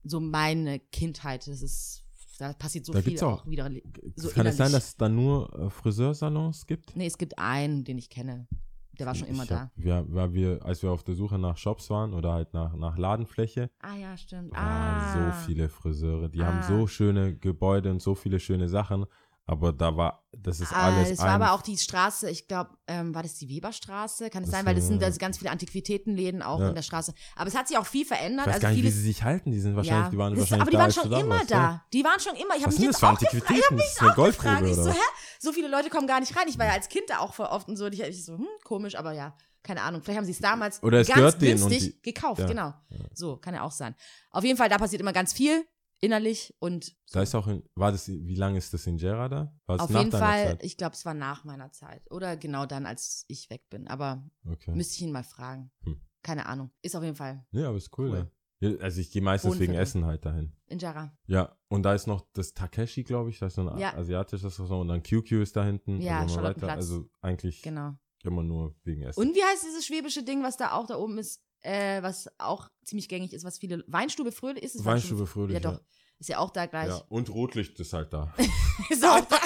so 0.03 0.19
meine 0.19 0.79
Kindheit. 0.79 1.47
Das 1.47 1.61
ist, 1.61 2.02
da 2.37 2.53
passiert 2.53 2.85
so 2.85 2.93
Da 2.93 2.99
viel 3.01 3.09
gibt's 3.11 3.23
auch- 3.23 3.45
wieder. 3.47 3.69
So 4.15 4.29
Kann 4.29 4.45
es 4.47 4.57
sein, 4.57 4.71
dass 4.71 4.87
es 4.89 4.97
da 4.97 5.07
nur 5.09 5.53
äh, 5.57 5.69
Friseursalons 5.69 6.65
gibt? 6.65 6.95
Nee, 6.95 7.07
es 7.07 7.17
gibt 7.17 7.37
einen, 7.37 7.83
den 7.83 7.97
ich 7.97 8.09
kenne. 8.09 8.47
Der 8.99 9.07
war 9.07 9.15
schon 9.15 9.27
immer 9.27 9.41
ich 9.43 9.49
da. 9.49 9.59
Hab, 9.61 9.71
ja, 9.83 10.03
weil 10.07 10.33
wir, 10.33 10.63
als 10.63 10.83
wir 10.83 10.91
auf 10.91 11.03
der 11.03 11.15
Suche 11.15 11.39
nach 11.39 11.57
Shops 11.57 11.89
waren 11.89 12.13
oder 12.13 12.31
halt 12.33 12.53
nach, 12.53 12.75
nach 12.75 12.95
Ladenfläche, 12.95 13.71
Ah 13.81 13.95
ja, 13.95 14.15
stimmt. 14.15 14.53
ah, 14.55 14.57
Ah, 14.59 15.13
so 15.39 15.45
viele 15.47 15.67
Friseure. 15.67 16.29
Die 16.29 16.41
Ah. 16.41 16.45
haben 16.45 16.61
so 16.61 16.85
schöne 16.85 17.35
Gebäude 17.35 17.89
und 17.89 18.03
so 18.03 18.13
viele 18.13 18.39
schöne 18.39 18.69
Sachen. 18.69 19.05
Aber 19.45 19.73
da 19.73 19.95
war, 19.97 20.23
das 20.31 20.61
ist 20.61 20.71
Ah, 20.71 20.85
alles 20.95 21.09
es 21.09 21.19
war 21.19 21.27
aber 21.31 21.51
auch 21.51 21.61
die 21.61 21.77
Straße, 21.77 22.29
ich 22.29 22.47
glaube, 22.47 22.77
ähm, 22.87 23.13
war 23.13 23.23
das 23.23 23.33
die 23.35 23.49
Weberstraße? 23.49 24.29
Kann 24.29 24.43
es 24.43 24.49
Das 24.49 24.57
sein, 24.57 24.65
weil 24.65 24.73
das 24.73 24.87
sind 24.87 25.01
da 25.01 25.09
ganz 25.09 25.37
viele 25.37 25.51
Antiquitätenläden 25.51 26.41
auch 26.41 26.61
Ja. 26.61 26.69
in 26.69 26.75
der 26.75 26.81
Straße. 26.81 27.13
Aber 27.35 27.47
es 27.49 27.55
hat 27.55 27.67
sich 27.67 27.77
auch 27.77 27.85
viel 27.85 28.05
verändert. 28.05 28.45
Ich 28.47 28.47
weiß 28.47 28.53
also 28.55 28.67
gar 28.67 28.71
nicht, 28.71 28.83
wie 28.83 28.89
sie 28.89 29.01
sich 29.01 29.21
halten. 29.23 29.51
Die 29.51 29.59
sind 29.59 29.75
wahrscheinlich, 29.75 30.05
ja, 30.05 30.09
die 30.11 30.17
waren 30.17 30.31
das, 30.33 30.39
wahrscheinlich 30.39 30.61
aber 30.61 30.71
die 30.71 30.77
waren 30.77 30.91
schon 30.93 31.11
immer 31.11 31.45
da. 31.45 31.55
ja? 31.55 31.85
Die 31.91 32.03
waren 32.05 32.19
schon 32.21 32.35
immer. 32.35 32.55
Ich 32.55 32.63
habe 32.63 32.73
mich 32.73 32.83
jetzt 32.83 32.95
das 32.95 33.03
auch 33.03 33.19
gefragt, 33.19 33.33
Antiquitäten? 33.33 33.77
Das 33.77 33.87
ist 33.91 34.01
eine 34.01 34.11
auch 34.11 34.15
gefragt. 34.15 34.35
Goldgrube, 34.61 34.69
Ich 34.69 34.75
so, 34.75 34.81
oder? 34.83 34.93
hä? 34.93 34.97
So 35.39 35.51
viele 35.51 35.67
Leute 35.67 35.89
kommen 35.89 36.07
gar 36.07 36.21
nicht 36.21 36.35
rein. 36.37 36.45
Ich 36.47 36.57
war 36.57 36.65
ja 36.67 36.71
als 36.73 36.87
Kind 36.87 37.03
da 37.09 37.19
auch 37.19 37.33
voll 37.33 37.47
oft 37.47 37.67
und 37.67 37.75
so. 37.75 37.85
Und 37.85 37.93
ich, 37.93 38.01
ich 38.01 38.23
so, 38.25 38.37
hm, 38.37 38.47
komisch, 38.63 38.95
aber 38.95 39.11
ja, 39.11 39.35
keine 39.61 39.81
Ahnung. 39.81 40.01
Vielleicht 40.03 40.19
haben 40.19 40.25
sie 40.25 40.31
es 40.31 40.39
damals 40.39 40.81
Oder 40.83 41.01
es 41.01 41.07
ganz 41.09 41.37
günstig 41.37 41.79
die- 41.79 42.01
gekauft. 42.01 42.39
Ja. 42.39 42.47
Genau. 42.47 42.73
So, 43.13 43.35
kann 43.37 43.53
ja 43.53 43.63
auch 43.63 43.71
sein. 43.71 43.93
Auf 44.31 44.45
jeden 44.45 44.57
Fall, 44.57 44.69
da 44.69 44.77
passiert 44.77 45.01
immer 45.01 45.13
ganz 45.13 45.33
viel 45.33 45.65
innerlich 46.03 46.53
und 46.59 46.95
Da 47.11 47.21
ist 47.21 47.33
auch, 47.35 47.47
in, 47.47 47.63
war 47.75 47.91
das, 47.91 48.07
wie 48.09 48.35
lange 48.35 48.57
ist 48.57 48.73
das 48.73 48.85
in 48.87 48.97
Gera 48.97 49.29
da? 49.29 49.55
War 49.65 49.81
auf 49.81 49.89
jeden 49.89 50.11
Fall, 50.11 50.49
Zeit? 50.49 50.63
ich 50.63 50.77
glaube, 50.77 50.93
es 50.95 51.05
war 51.05 51.13
nach 51.13 51.43
meiner 51.45 51.71
Zeit. 51.71 52.09
Oder 52.11 52.35
genau 52.37 52.65
dann, 52.65 52.85
als 52.85 53.25
ich 53.27 53.49
weg 53.49 53.69
bin. 53.69 53.87
Aber 53.87 54.23
Okay. 54.49 54.71
müsste 54.75 54.95
ich 54.95 55.01
ihn 55.01 55.11
mal 55.11 55.23
fragen. 55.23 55.71
Hm. 55.83 55.99
Keine 56.21 56.45
Ahnung. 56.45 56.71
Ist 56.81 56.95
auf 56.95 57.03
jeden 57.03 57.15
Fall 57.15 57.45
Ja, 57.51 57.67
aber 57.69 57.77
ist 57.77 57.97
cool, 57.97 58.09
Cool. 58.09 58.17
Ja. 58.17 58.77
Also 58.79 59.01
ich 59.01 59.11
gehe 59.11 59.21
meistens 59.21 59.59
wegen. 59.59 59.73
Essen 59.73 60.05
halt 60.05 60.23
dahin. 60.25 60.53
in 60.67 60.79
Jara. 60.79 61.11
Ja, 61.25 61.57
und 61.67 61.83
da 61.83 61.93
ist 61.93 62.07
noch 62.07 62.25
das 62.31 62.53
Takeshi, 62.53 63.03
glaube 63.03 63.29
ich, 63.29 63.39
das 63.39 63.51
ist 63.51 63.55
so 63.55 63.67
ein 63.69 63.77
Ja. 63.77 63.93
asiatisches 63.93 64.45
Restaurant 64.45 64.81
und 64.83 64.87
dann 64.87 65.03
QQ 65.03 65.41
ist 65.41 65.55
da 65.57 65.65
hinten. 65.65 65.99
Ja, 65.99 66.21
also, 66.21 66.35
Charlottenplatz. 66.35 66.75
also 66.77 67.09
eigentlich 67.21 67.61
Genau. 67.61 67.95
immer 68.23 68.41
nur 68.41 68.73
wegen 68.85 69.01
Essen. 69.01 69.19
Und 69.19 69.35
wie 69.35 69.43
heißt 69.43 69.65
dieses 69.65 69.85
schwäbische 69.85 70.23
Ding, 70.23 70.43
was 70.43 70.55
da 70.55 70.71
auch 70.71 70.87
da 70.87 70.95
oben 70.97 71.17
ist, 71.17 71.42
äh, 71.63 72.01
was 72.03 72.29
auch 72.37 72.69
ziemlich 72.85 73.09
gängig 73.09 73.33
ist, 73.33 73.43
was 73.43 73.57
viele. 73.57 73.83
Weinstube 73.87 74.31
Fröhlich 74.31 74.63
ist 74.63 74.75
es? 74.75 74.85
Weinstube 74.85 75.25
Fröhlich, 75.27 75.55
Ja, 75.55 75.59
doch. 75.59 75.81
Ist 76.19 76.29
ja 76.29 76.37
auch 76.37 76.51
da 76.51 76.67
gleich. 76.67 76.87
Ja, 76.89 77.01
und 77.09 77.29
Rotlicht 77.29 77.79
ist 77.79 77.91
halt 77.91 78.13
da. 78.13 78.33
Ist 78.89 79.03
auch 79.03 79.25
da. 79.25 79.37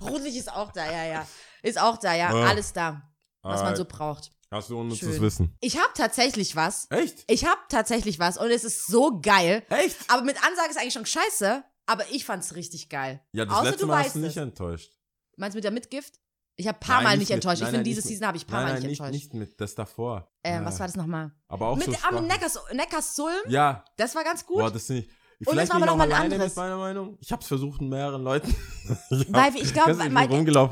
Rotlicht 0.00 0.36
ist 0.36 0.52
auch 0.52 0.70
da, 0.72 0.84
ja, 0.90 1.04
ja. 1.04 1.26
Ist 1.62 1.80
auch 1.80 1.96
da, 1.96 2.14
ja. 2.14 2.32
Ja. 2.32 2.46
Alles 2.46 2.72
da, 2.72 3.02
was 3.42 3.62
man 3.62 3.74
so 3.74 3.82
Alright. 3.82 3.88
braucht. 3.98 4.32
Hast 4.50 4.70
du 4.70 4.78
unnützes 4.78 5.14
Schön. 5.14 5.20
Wissen? 5.22 5.56
Ich 5.60 5.76
habe 5.78 5.90
tatsächlich 5.96 6.54
was. 6.54 6.86
Echt? 6.90 7.24
Ich 7.28 7.44
habe 7.44 7.60
tatsächlich 7.68 8.18
was 8.20 8.38
und 8.38 8.50
es 8.50 8.62
ist 8.62 8.86
so 8.86 9.20
geil. 9.20 9.64
Echt? 9.70 9.96
Aber 10.08 10.22
mit 10.22 10.36
Ansage 10.44 10.70
ist 10.70 10.76
eigentlich 10.78 10.92
schon 10.92 11.06
scheiße, 11.06 11.64
aber 11.86 12.04
ich 12.12 12.24
fand's 12.24 12.54
richtig 12.54 12.88
geil. 12.88 13.20
Ja, 13.32 13.44
das 13.46 13.54
Außer 13.54 13.64
letzte 13.64 13.80
du 13.80 13.86
Mal 13.88 14.04
hast 14.04 14.14
du 14.14 14.20
nicht 14.20 14.36
es. 14.36 14.42
enttäuscht. 14.42 14.92
Meinst 15.36 15.54
du 15.54 15.58
mit 15.58 15.64
der 15.64 15.72
Mitgift? 15.72 16.20
Ich 16.58 16.66
habe 16.66 16.78
paar 16.78 16.96
Nein, 16.96 17.04
Mal 17.04 17.10
nicht 17.10 17.18
nicht 17.20 17.28
mit- 17.28 17.34
enttäuscht. 17.36 17.60
nein, 17.60 17.68
ich 17.68 17.74
finde, 17.74 17.84
diese 17.84 17.98
nicht 17.98 18.04
mit- 18.06 18.12
Season 18.12 18.26
habe 18.28 18.36
ich 18.38 18.46
paar 18.46 18.60
Nein, 18.62 18.68
Mal 18.68 18.74
nicht 18.80 18.88
nicht, 18.88 19.00
enttäuscht. 19.00 19.12
nicht 19.12 19.34
mit 19.34 19.60
das 19.60 19.74
davor. 19.74 20.30
Ähm, 20.42 20.62
Ah. 20.62 20.66
Was 20.66 20.80
war 20.80 20.86
das 20.86 20.96
nochmal? 20.96 21.32
Aber 21.48 21.68
auch 21.68 21.76
Mit 21.76 21.84
so 21.86 21.92
am 21.92 21.98
Sprache- 21.98 22.22
Neckars, 22.22 22.58
Neckarsulm? 22.72 23.34
Ja, 23.48 23.84
Das 23.96 24.14
war 24.14 24.24
ganz 24.24 24.46
gut. 24.46 24.58
boah, 24.58 24.70
das 24.70 24.88
ich. 24.90 25.06
es 25.38 25.48
Vielleicht 25.50 25.70
war 25.70 25.76
bin 25.76 25.84
ich 25.84 25.90
aber 25.90 25.92
auch 25.92 26.06
noch 26.06 26.06
mal 26.08 26.12
ein 26.14 26.32
anderes. 26.32 26.46
mit 26.46 26.56
meiner 26.56 26.78
Meinung. 26.78 27.18
Ich 27.20 27.30
habe 27.30 27.42
es 27.42 27.48
versucht 27.48 27.80
mit 27.82 27.90
mehreren 27.90 28.22
Leuten. 28.22 28.48
ich 29.10 29.30
Weil 29.32 29.54
ich 29.56 29.74
glaube, 29.74 29.92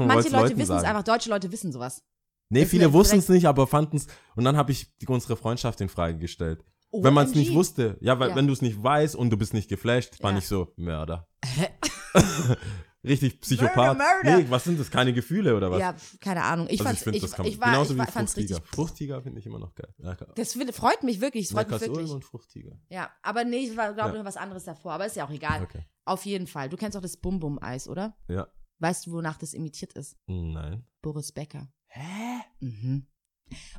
und 0.02 0.06
manche 0.08 0.30
Leute 0.30 0.56
wissen 0.56 0.76
es 0.76 0.84
einfach, 0.84 1.02
deutsche 1.02 1.28
Leute 1.28 1.52
wissen 1.52 1.70
sowas. 1.70 2.02
Nee, 2.48 2.62
Ist 2.62 2.70
viele 2.70 2.92
wussten 2.92 3.18
es 3.18 3.28
nicht, 3.28 3.46
aber 3.46 3.66
fanden 3.66 3.96
es. 3.98 4.06
Und 4.36 4.44
dann 4.44 4.56
habe 4.56 4.72
ich 4.72 4.90
unsere 5.06 5.36
Freundschaft 5.36 5.80
in 5.82 5.88
Frage 5.90 6.16
gestellt. 6.18 6.64
Wenn 6.92 7.12
man 7.12 7.26
es 7.26 7.34
nicht 7.34 7.48
OMG. 7.50 7.56
wusste. 7.58 7.96
Ja, 8.00 8.18
weil 8.20 8.30
Ja. 8.30 8.36
wenn 8.36 8.46
du 8.46 8.52
es 8.52 8.62
nicht 8.62 8.80
weißt 8.82 9.16
und 9.16 9.28
du 9.30 9.36
bist 9.36 9.52
nicht 9.52 9.68
geflasht, 9.68 10.22
war 10.22 10.30
Ja. 10.30 10.36
nicht 10.36 10.46
so 10.48 10.72
Mörder. 10.76 11.26
Richtig 13.04 13.40
Psychopath. 13.40 13.96
Murder, 13.98 14.14
murder. 14.24 14.36
Nee, 14.38 14.46
was 14.50 14.64
sind 14.64 14.80
das? 14.80 14.90
Keine 14.90 15.12
Gefühle 15.12 15.54
oder 15.56 15.70
was? 15.70 15.78
Ja, 15.80 15.94
keine 16.20 16.42
Ahnung. 16.42 16.66
Ich 16.68 16.80
also 16.80 16.84
fand's, 16.84 17.00
ich 17.00 17.04
finde, 17.04 17.18
ich, 17.18 17.54
ich 17.54 17.60
war, 17.60 17.70
genauso 17.72 17.94
ich 17.94 18.00
wie 18.00 18.10
Fruchtiger. 18.10 18.60
Fruchtiger 18.64 19.22
finde 19.22 19.40
ich 19.40 19.46
immer 19.46 19.58
noch 19.58 19.74
geil. 19.74 19.92
Ja. 19.98 20.14
Das 20.34 20.54
find- 20.54 20.74
freut 20.74 21.02
mich 21.02 21.20
wirklich. 21.20 21.44
Es 21.46 21.52
freut 21.52 21.68
mich 21.68 21.80
Neckarsulm 21.80 21.96
wirklich. 21.96 22.12
und 22.14 22.24
Fruchtiger. 22.24 22.80
Ja, 22.88 23.10
aber 23.22 23.44
nee, 23.44 23.58
ich 23.58 23.76
war, 23.76 23.92
glaube 23.92 24.10
ich, 24.10 24.14
Ja. 24.14 24.18
noch 24.20 24.26
was 24.26 24.36
anderes 24.36 24.64
davor. 24.64 24.92
Aber 24.92 25.06
ist 25.06 25.16
ja 25.16 25.26
auch 25.26 25.30
egal. 25.30 25.62
Okay. 25.62 25.84
Auf 26.06 26.24
jeden 26.24 26.46
Fall. 26.46 26.68
Du 26.68 26.76
kennst 26.76 26.96
auch 26.96 27.02
das 27.02 27.16
Bum-Bum-Eis, 27.18 27.88
oder? 27.88 28.16
Ja. 28.28 28.48
Weißt 28.78 29.06
du, 29.06 29.12
wonach 29.12 29.36
das 29.38 29.54
imitiert 29.54 29.92
ist? 29.94 30.16
Nein. 30.26 30.86
Boris 31.02 31.32
Becker. 31.32 31.68
Hä? 31.86 32.40
Mhm. 32.60 33.06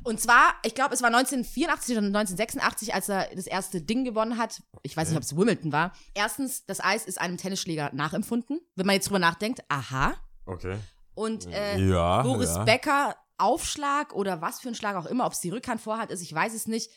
Und 0.04 0.20
zwar, 0.20 0.54
ich 0.64 0.74
glaube, 0.74 0.94
es 0.94 1.02
war 1.02 1.08
1984 1.08 1.96
oder 1.96 2.06
1986, 2.06 2.94
als 2.94 3.08
er 3.08 3.28
das 3.34 3.46
erste 3.46 3.82
Ding 3.82 4.04
gewonnen 4.04 4.38
hat. 4.38 4.62
Ich 4.82 4.96
weiß 4.96 5.08
nicht, 5.08 5.16
ob 5.16 5.22
es 5.22 5.36
Wimbledon 5.36 5.72
war. 5.72 5.92
Erstens, 6.14 6.64
das 6.66 6.80
Eis 6.80 7.04
ist 7.04 7.20
einem 7.20 7.36
Tennisschläger 7.36 7.90
nachempfunden. 7.92 8.60
Wenn 8.74 8.86
man 8.86 8.94
jetzt 8.94 9.08
drüber 9.08 9.18
nachdenkt, 9.18 9.62
aha. 9.68 10.14
Okay. 10.46 10.78
Und 11.14 11.46
äh, 11.46 11.78
ja. 11.78 12.22
Boris 12.22 12.50
ja. 12.54 12.64
Becker, 12.64 13.16
Aufschlag 13.38 14.14
oder 14.14 14.40
was 14.40 14.60
für 14.60 14.68
ein 14.68 14.74
Schlag 14.74 14.96
auch 14.96 15.06
immer, 15.06 15.26
ob 15.26 15.32
es 15.32 15.40
die 15.40 15.50
Rückhand 15.50 15.80
vorhat 15.80 16.10
ist, 16.10 16.22
ich 16.22 16.32
weiß 16.32 16.54
es 16.54 16.66
nicht. 16.66 16.90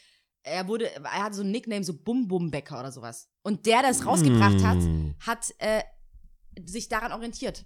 Er 0.43 0.67
wurde, 0.67 0.89
er 0.95 1.23
hatte 1.23 1.35
so 1.35 1.43
ein 1.43 1.51
Nickname, 1.51 1.83
so 1.83 1.93
Bum 1.93 2.27
Bum 2.27 2.49
Becker 2.49 2.79
oder 2.79 2.91
sowas. 2.93 3.29
Und 3.41 3.65
der, 3.65 3.81
der 3.81 3.91
es 3.91 4.05
rausgebracht 4.05 4.63
hat, 4.63 4.77
Mm. 4.77 5.11
hat 5.25 5.53
äh, 5.57 5.83
sich 6.65 6.87
daran 6.87 7.11
orientiert. 7.11 7.65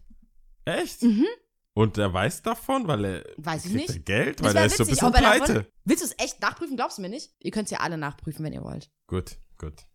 Echt? 0.66 1.04
Mhm. 1.04 1.28
Und 1.76 1.98
er 1.98 2.14
weiß 2.14 2.44
davon, 2.44 2.88
weil 2.88 3.06
er. 3.06 3.26
Weiß 3.38 3.66
ich 3.66 3.74
nicht. 3.74 4.06
Geld? 4.06 4.44
Weil 4.44 4.56
er 4.56 4.66
ist 4.66 4.78
so 4.78 4.84
ein 4.84 4.88
witzig, 4.90 5.02
bisschen 5.02 5.14
er 5.14 5.22
davon- 5.22 5.46
pleite. 5.46 5.72
Willst 5.86 6.04
du 6.04 6.08
es 6.08 6.16
echt 6.24 6.40
nachprüfen? 6.42 6.76
Glaubst 6.76 6.98
du 6.98 7.02
mir 7.02 7.10
nicht? 7.10 7.34
Ihr 7.40 7.52
könnt 7.52 7.66
es 7.66 7.72
ja 7.72 7.80
alle 7.80 7.98
nachprüfen, 7.98 8.46
wenn 8.46 8.54
ihr 8.54 8.64
wollt. 8.64 8.92
Gut, 9.08 9.38
gut. 9.58 9.86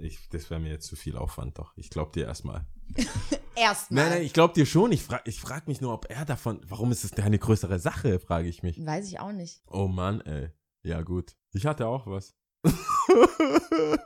Ich, 0.00 0.28
das 0.28 0.50
wäre 0.50 0.60
mir 0.60 0.70
jetzt 0.70 0.86
zu 0.88 0.96
viel 0.96 1.16
Aufwand, 1.16 1.58
doch. 1.58 1.72
Ich 1.76 1.88
glaube 1.90 2.12
dir 2.12 2.26
erstmal. 2.26 2.66
Erstmal. 3.54 4.04
Nein, 4.04 4.12
nein, 4.14 4.22
ich 4.22 4.32
glaube 4.32 4.52
dir 4.54 4.66
schon. 4.66 4.92
Ich 4.92 5.02
frage 5.02 5.22
ich 5.26 5.40
frag 5.40 5.68
mich 5.68 5.80
nur, 5.80 5.92
ob 5.94 6.10
er 6.10 6.24
davon. 6.24 6.60
Warum 6.66 6.90
ist 6.92 7.04
es 7.04 7.12
eine 7.14 7.38
größere 7.38 7.78
Sache, 7.78 8.18
frage 8.18 8.48
ich 8.48 8.62
mich. 8.62 8.84
Weiß 8.84 9.06
ich 9.08 9.20
auch 9.20 9.32
nicht. 9.32 9.62
Oh 9.66 9.88
Mann, 9.88 10.20
ey. 10.22 10.50
Ja, 10.82 11.02
gut. 11.02 11.36
Ich 11.52 11.64
hatte 11.66 11.86
auch 11.86 12.06
was. 12.06 12.34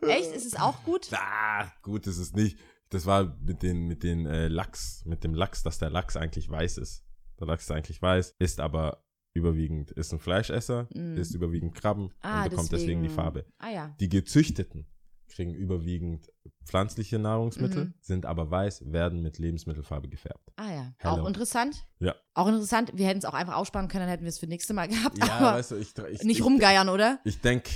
Echt? 0.03 0.33
Ist 0.33 0.47
es 0.47 0.57
auch 0.57 0.83
gut? 0.85 1.09
Ah, 1.13 1.67
gut 1.83 2.07
ist 2.07 2.19
es 2.19 2.33
nicht. 2.33 2.59
Das 2.91 3.07
war 3.07 3.37
mit 3.41 3.63
den, 3.63 3.87
mit 3.87 4.03
den 4.03 4.27
äh, 4.27 4.49
Lachs, 4.49 5.03
mit 5.05 5.25
dem 5.25 5.35
Lachs, 5.35 5.63
dass 5.63 5.79
der 5.79 5.91
Lachs 5.91 6.17
eigentlich 6.17 6.49
weiß 6.49 6.79
ist. 6.79 7.05
Der 7.41 7.47
Lachs 7.47 7.71
eigentlich 7.71 8.01
weiß, 8.01 8.37
ist 8.39 8.61
aber 8.61 9.05
überwiegend, 9.35 9.91
ist 9.91 10.13
ein 10.13 10.19
Fleischesser, 10.19 10.89
Mm. 10.95 11.17
ist 11.19 11.35
überwiegend 11.35 11.75
Krabben 11.75 12.11
Ah, 12.23 12.45
und 12.45 12.51
bekommt 12.51 12.73
deswegen, 12.73 13.03
die 13.03 13.09
Farbe. 13.11 13.45
Ah 13.59 13.71
ja. 13.71 13.95
Die 14.01 14.09
gezüchteten 14.09 14.87
kriegen 15.29 15.53
überwiegend 15.53 16.33
pflanzliche 16.65 17.19
Nahrungsmittel, 17.19 17.87
Mhm. 17.87 17.95
sind 18.01 18.25
aber 18.25 18.51
weiß, 18.51 18.91
werden 18.91 19.21
mit 19.21 19.39
Lebensmittelfarbe 19.39 20.09
gefärbt. 20.09 20.51
Ah 20.57 20.73
ja. 20.73 20.95
Hello. 20.99 21.23
Auch 21.25 21.27
interessant. 21.27 21.85
Ja. 21.99 22.15
Auch 22.33 22.47
interessant. 22.47 22.93
Wir 22.95 23.07
hätten 23.09 23.19
es 23.19 23.25
auch 23.27 23.35
einfach 23.35 23.57
aussparen 23.57 23.89
können, 23.89 24.03
dann 24.03 24.09
hätten 24.09 24.23
wir 24.25 24.31
es 24.31 24.39
für 24.39 24.47
nächste 24.47 24.73
Mal 24.73 24.89
gehabt. 24.89 25.19
Ja, 25.19 25.25
aber 25.39 25.59
weißt 25.59 25.73
du, 25.73 25.77
ich, 25.77 25.93
ich 26.11 26.23
nicht 26.23 26.39
ich, 26.39 26.45
rumgeiern, 26.45 26.89
oder? 26.89 27.19
Ich 27.25 27.41
denke, 27.41 27.69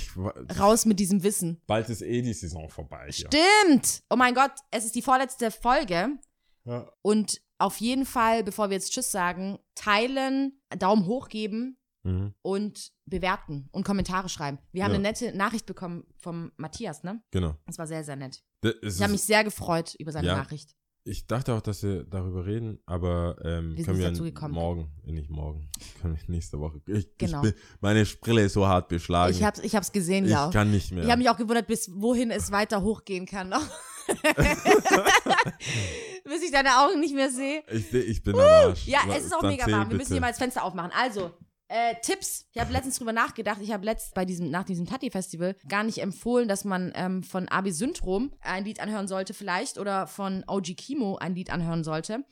Raus 0.57 0.85
mit 0.85 0.99
diesem 0.99 1.21
Wissen. 1.23 1.61
bald 1.67 1.89
ist 1.89 2.01
eh 2.01 2.21
die 2.23 2.33
Saison 2.33 2.67
vorbei. 2.69 3.09
Hier. 3.11 3.27
Stimmt! 3.27 4.01
Oh 4.09 4.15
mein 4.15 4.33
Gott, 4.33 4.53
es 4.71 4.85
ist 4.85 4.95
die 4.95 5.01
vorletzte 5.03 5.51
Folge. 5.51 6.17
Ja. 6.65 6.89
Und 7.03 7.41
auf 7.61 7.77
jeden 7.77 8.05
Fall, 8.05 8.43
bevor 8.43 8.69
wir 8.69 8.75
jetzt 8.77 8.91
Tschüss 8.91 9.11
sagen, 9.11 9.57
teilen, 9.75 10.59
Daumen 10.77 11.05
hoch 11.05 11.29
geben 11.29 11.77
Mhm, 12.03 12.33
und 12.41 12.91
bewerten 13.05 13.69
und 13.71 13.83
Kommentare 13.85 14.27
schreiben. 14.27 14.57
Wir 14.71 14.83
haben 14.83 14.89
Ja. 14.91 14.95
eine 14.95 15.03
nette 15.09 15.37
Nachricht 15.37 15.67
bekommen 15.67 16.03
vom 16.17 16.51
Matthias, 16.57 17.03
ne? 17.03 17.21
genau. 17.29 17.53
Das 17.67 17.77
war 17.77 17.85
sehr, 17.85 18.03
sehr 18.03 18.15
nett. 18.15 18.43
Das 18.61 18.73
Ich 18.81 19.01
habe 19.03 19.11
mich 19.11 19.21
sehr 19.21 19.43
gefreut 19.43 19.93
über 19.99 20.11
seine 20.11 20.25
Ja. 20.29 20.35
Nachricht. 20.37 20.75
ich 21.03 21.27
dachte 21.27 21.53
auch, 21.53 21.61
dass 21.61 21.83
wir 21.83 22.03
darüber 22.03 22.45
reden, 22.47 22.79
aber 22.87 23.35
ähm, 23.45 23.77
Wir 23.77 23.85
können 23.85 23.99
wir 23.99 24.49
morgen, 24.49 24.91
äh, 25.05 25.11
nicht 25.11 25.29
morgen, 25.29 25.69
können 26.01 26.15
wir 26.17 26.23
nächste 26.27 26.59
Woche. 26.59 26.81
Ich, 26.87 27.07
Genau. 27.19 27.43
ich 27.43 27.53
bin, 27.53 27.61
meine 27.81 28.03
Brille 28.03 28.45
ist 28.45 28.53
so 28.53 28.65
hart 28.67 28.87
beschlagen. 28.89 29.31
Ich 29.35 29.43
hab's, 29.43 29.59
ich 29.59 29.75
hab's 29.75 29.91
gesehen, 29.91 30.25
Ich 30.25 30.31
ja. 30.31 30.49
kann 30.49 30.71
nicht 30.71 30.91
mehr. 30.91 31.03
Ich 31.03 31.09
habe 31.11 31.19
mich 31.19 31.29
auch 31.29 31.37
gewundert, 31.37 31.67
bis 31.67 31.91
wohin 31.93 32.31
es 32.31 32.51
weiter 32.51 32.81
hochgehen 32.81 33.27
kann 33.27 33.49
noch. 33.49 33.61
bis 36.23 36.43
ich 36.43 36.51
deine 36.51 36.79
Augen 36.79 36.99
nicht 36.99 37.15
mehr 37.15 37.29
sehe. 37.29 37.63
ich, 37.71 37.93
ich 37.93 38.23
bin 38.23 38.35
am 38.35 38.41
Arsch. 38.41 38.87
Ja, 38.87 38.99
es 39.15 39.25
ist 39.25 39.35
auch 39.35 39.41
dann 39.41 39.51
mega 39.51 39.69
warm. 39.71 39.89
Wir 39.89 39.97
müssen 39.97 40.13
hier 40.13 40.21
mal 40.21 40.29
das 40.29 40.37
Fenster 40.37 40.63
aufmachen. 40.63 40.91
Also, 40.95 41.31
äh, 41.67 41.95
Tipps. 42.01 42.47
Ich 42.51 42.59
habe 42.59 42.73
letztens 42.73 42.97
drüber 42.97 43.13
nachgedacht. 43.13 43.59
Ich 43.61 43.71
habe 43.71 43.85
letzt 43.85 44.13
bei 44.13 44.25
diesem, 44.25 44.49
nach 44.49 44.65
diesem 44.65 44.85
Tati-Festival 44.85 45.55
gar 45.69 45.83
nicht 45.83 45.99
empfohlen, 45.99 46.49
dass 46.49 46.65
man 46.65 46.91
ähm, 46.95 47.23
von 47.23 47.47
Abi 47.47 47.71
Syndrom 47.71 48.33
ein 48.41 48.65
Lied 48.65 48.81
anhören 48.81 49.07
sollte, 49.07 49.33
vielleicht, 49.33 49.77
oder 49.77 50.05
von 50.05 50.43
OG 50.47 50.75
Kimo 50.75 51.15
ein 51.15 51.33
Lied 51.33 51.49
anhören 51.49 51.85
sollte. 51.85 52.25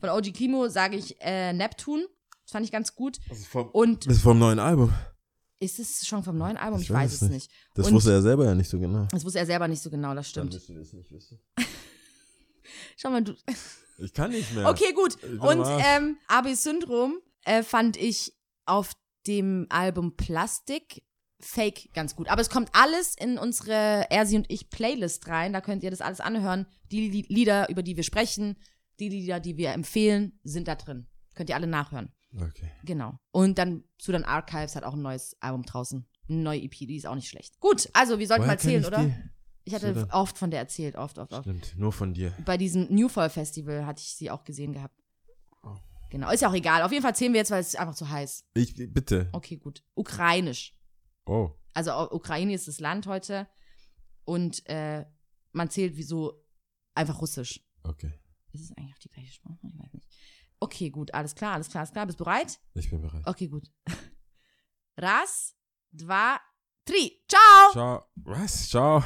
Von 0.00 0.08
OG 0.08 0.32
Kimo 0.32 0.68
sage 0.68 0.96
ich 0.96 1.20
äh, 1.20 1.52
Neptune. 1.52 2.06
Das 2.44 2.52
fand 2.52 2.64
ich 2.64 2.72
ganz 2.72 2.94
gut. 2.94 3.18
Das 3.28 3.40
ist 3.40 3.48
vom, 3.48 3.68
Und 3.68 4.06
das 4.06 4.16
ist 4.16 4.22
vom 4.22 4.38
neuen 4.38 4.58
Album. 4.58 4.90
Ist 5.60 5.78
es 5.78 6.06
schon 6.06 6.22
vom 6.22 6.36
neuen 6.38 6.56
Album? 6.56 6.80
Ich 6.80 6.86
Ich, 6.88 6.92
weiß 6.94 7.12
es 7.14 7.22
nicht. 7.22 7.32
nicht. 7.32 7.50
Das 7.74 7.86
Und- 7.88 7.94
wusste 7.94 8.12
er 8.12 8.22
selber 8.22 8.44
ja 8.44 8.54
nicht 8.54 8.68
so 8.70 8.78
genau. 8.78 9.06
Das 9.10 9.24
wusste 9.24 9.38
er 9.40 9.46
selber 9.46 9.66
nicht 9.68 9.82
so 9.82 9.90
genau, 9.90 10.14
das 10.14 10.28
stimmt. 10.30 10.54
wirst 10.54 10.68
du 10.68 10.74
das 10.74 10.92
nicht 10.92 11.10
wissen. 11.12 11.40
Schau 12.96 13.10
mal, 13.10 13.22
du. 13.22 13.34
Ich 14.00 14.12
kann 14.12 14.30
nicht 14.30 14.54
mehr. 14.54 14.68
Okay, 14.68 14.92
gut. 14.94 15.16
Und 15.40 15.64
ähm, 15.66 16.18
Abi 16.28 16.54
Syndrom 16.54 17.18
äh, 17.44 17.64
fand 17.64 17.96
ich 17.96 18.32
auf 18.64 18.92
dem 19.26 19.66
Album 19.70 20.16
Plastik 20.16 21.02
Fake 21.40 21.92
ganz 21.94 22.14
gut. 22.14 22.28
Aber 22.28 22.40
es 22.40 22.48
kommt 22.48 22.68
alles 22.74 23.16
in 23.18 23.38
unsere 23.38 24.06
Er, 24.08 24.24
sie 24.24 24.36
und 24.36 24.48
ich 24.48 24.70
Playlist 24.70 25.26
rein. 25.26 25.52
Da 25.52 25.60
könnt 25.60 25.82
ihr 25.82 25.90
das 25.90 26.00
alles 26.00 26.20
anhören. 26.20 26.66
Die 26.92 27.08
Li- 27.10 27.26
Lieder, 27.28 27.68
über 27.70 27.82
die 27.82 27.96
wir 27.96 28.04
sprechen, 28.04 28.56
die 29.00 29.08
Lieder, 29.08 29.40
die 29.40 29.56
wir 29.56 29.70
empfehlen, 29.72 30.38
sind 30.44 30.68
da 30.68 30.76
drin. 30.76 31.08
Könnt 31.34 31.48
ihr 31.50 31.56
alle 31.56 31.66
nachhören. 31.66 32.12
Okay. 32.40 32.70
Genau. 32.84 33.18
Und 33.30 33.58
dann 33.58 33.84
Sudan 34.00 34.24
Archives 34.24 34.76
hat 34.76 34.84
auch 34.84 34.94
ein 34.94 35.02
neues 35.02 35.36
Album 35.40 35.64
draußen. 35.64 36.06
Eine 36.28 36.38
neue 36.38 36.62
EP, 36.62 36.72
die 36.72 36.96
ist 36.96 37.06
auch 37.06 37.14
nicht 37.14 37.28
schlecht. 37.28 37.58
Gut, 37.60 37.88
also 37.92 38.18
wir 38.18 38.26
sollten 38.26 38.44
Woher 38.44 38.56
mal 38.56 38.80
ich 38.80 38.86
oder? 38.86 39.04
die? 39.04 39.14
Ich 39.64 39.74
hatte 39.74 39.88
Sudan. 39.94 40.10
oft 40.10 40.38
von 40.38 40.50
der 40.50 40.60
erzählt, 40.60 40.96
oft, 40.96 41.18
oft, 41.18 41.32
oft. 41.32 41.42
Stimmt, 41.42 41.76
nur 41.76 41.92
von 41.92 42.14
dir. 42.14 42.32
Bei 42.44 42.56
diesem 42.56 42.92
Newfall 42.94 43.30
Festival 43.30 43.86
hatte 43.86 44.00
ich 44.00 44.14
sie 44.14 44.30
auch 44.30 44.44
gesehen 44.44 44.72
gehabt. 44.72 44.98
Oh. 45.62 45.76
Genau, 46.10 46.30
ist 46.30 46.40
ja 46.40 46.48
auch 46.48 46.54
egal. 46.54 46.82
Auf 46.82 46.92
jeden 46.92 47.02
Fall 47.02 47.14
zählen 47.14 47.32
wir 47.32 47.40
jetzt, 47.40 47.50
weil 47.50 47.60
es 47.60 47.68
ist 47.68 47.78
einfach 47.78 47.94
zu 47.94 48.08
heiß. 48.08 48.46
Ich, 48.54 48.74
bitte. 48.74 49.28
Okay, 49.32 49.56
gut. 49.56 49.84
Ukrainisch. 49.94 50.74
Oh. 51.26 51.50
Also 51.74 51.92
Ukraine 52.10 52.54
ist 52.54 52.66
das 52.66 52.80
Land 52.80 53.06
heute 53.06 53.46
und 54.24 54.66
äh, 54.68 55.04
man 55.52 55.70
zählt 55.70 55.96
wie 55.96 56.02
so 56.02 56.42
einfach 56.94 57.20
Russisch. 57.20 57.60
Okay. 57.82 58.12
Ist 58.52 58.64
es 58.64 58.76
eigentlich 58.76 58.94
auch 58.94 58.98
die 58.98 59.10
gleiche 59.10 59.32
Sprache? 59.32 59.58
Ich 59.62 59.78
weiß 59.78 59.92
nicht. 59.92 60.08
Okay, 60.60 60.90
gut, 60.90 61.14
alles 61.14 61.34
klar, 61.34 61.54
alles 61.54 61.68
klar, 61.68 61.82
alles 61.82 61.92
klar. 61.92 62.06
Bist 62.06 62.18
du 62.20 62.24
bereit? 62.24 62.58
Ich 62.74 62.90
bin 62.90 63.00
bereit. 63.00 63.26
Okay, 63.26 63.46
gut. 63.48 63.70
Raz, 64.96 65.54
dva, 65.92 66.40
tri. 66.84 67.22
Ciao! 67.28 67.72
Ciao. 67.72 68.04
Was? 68.16 68.68
Ciao. 68.68 69.02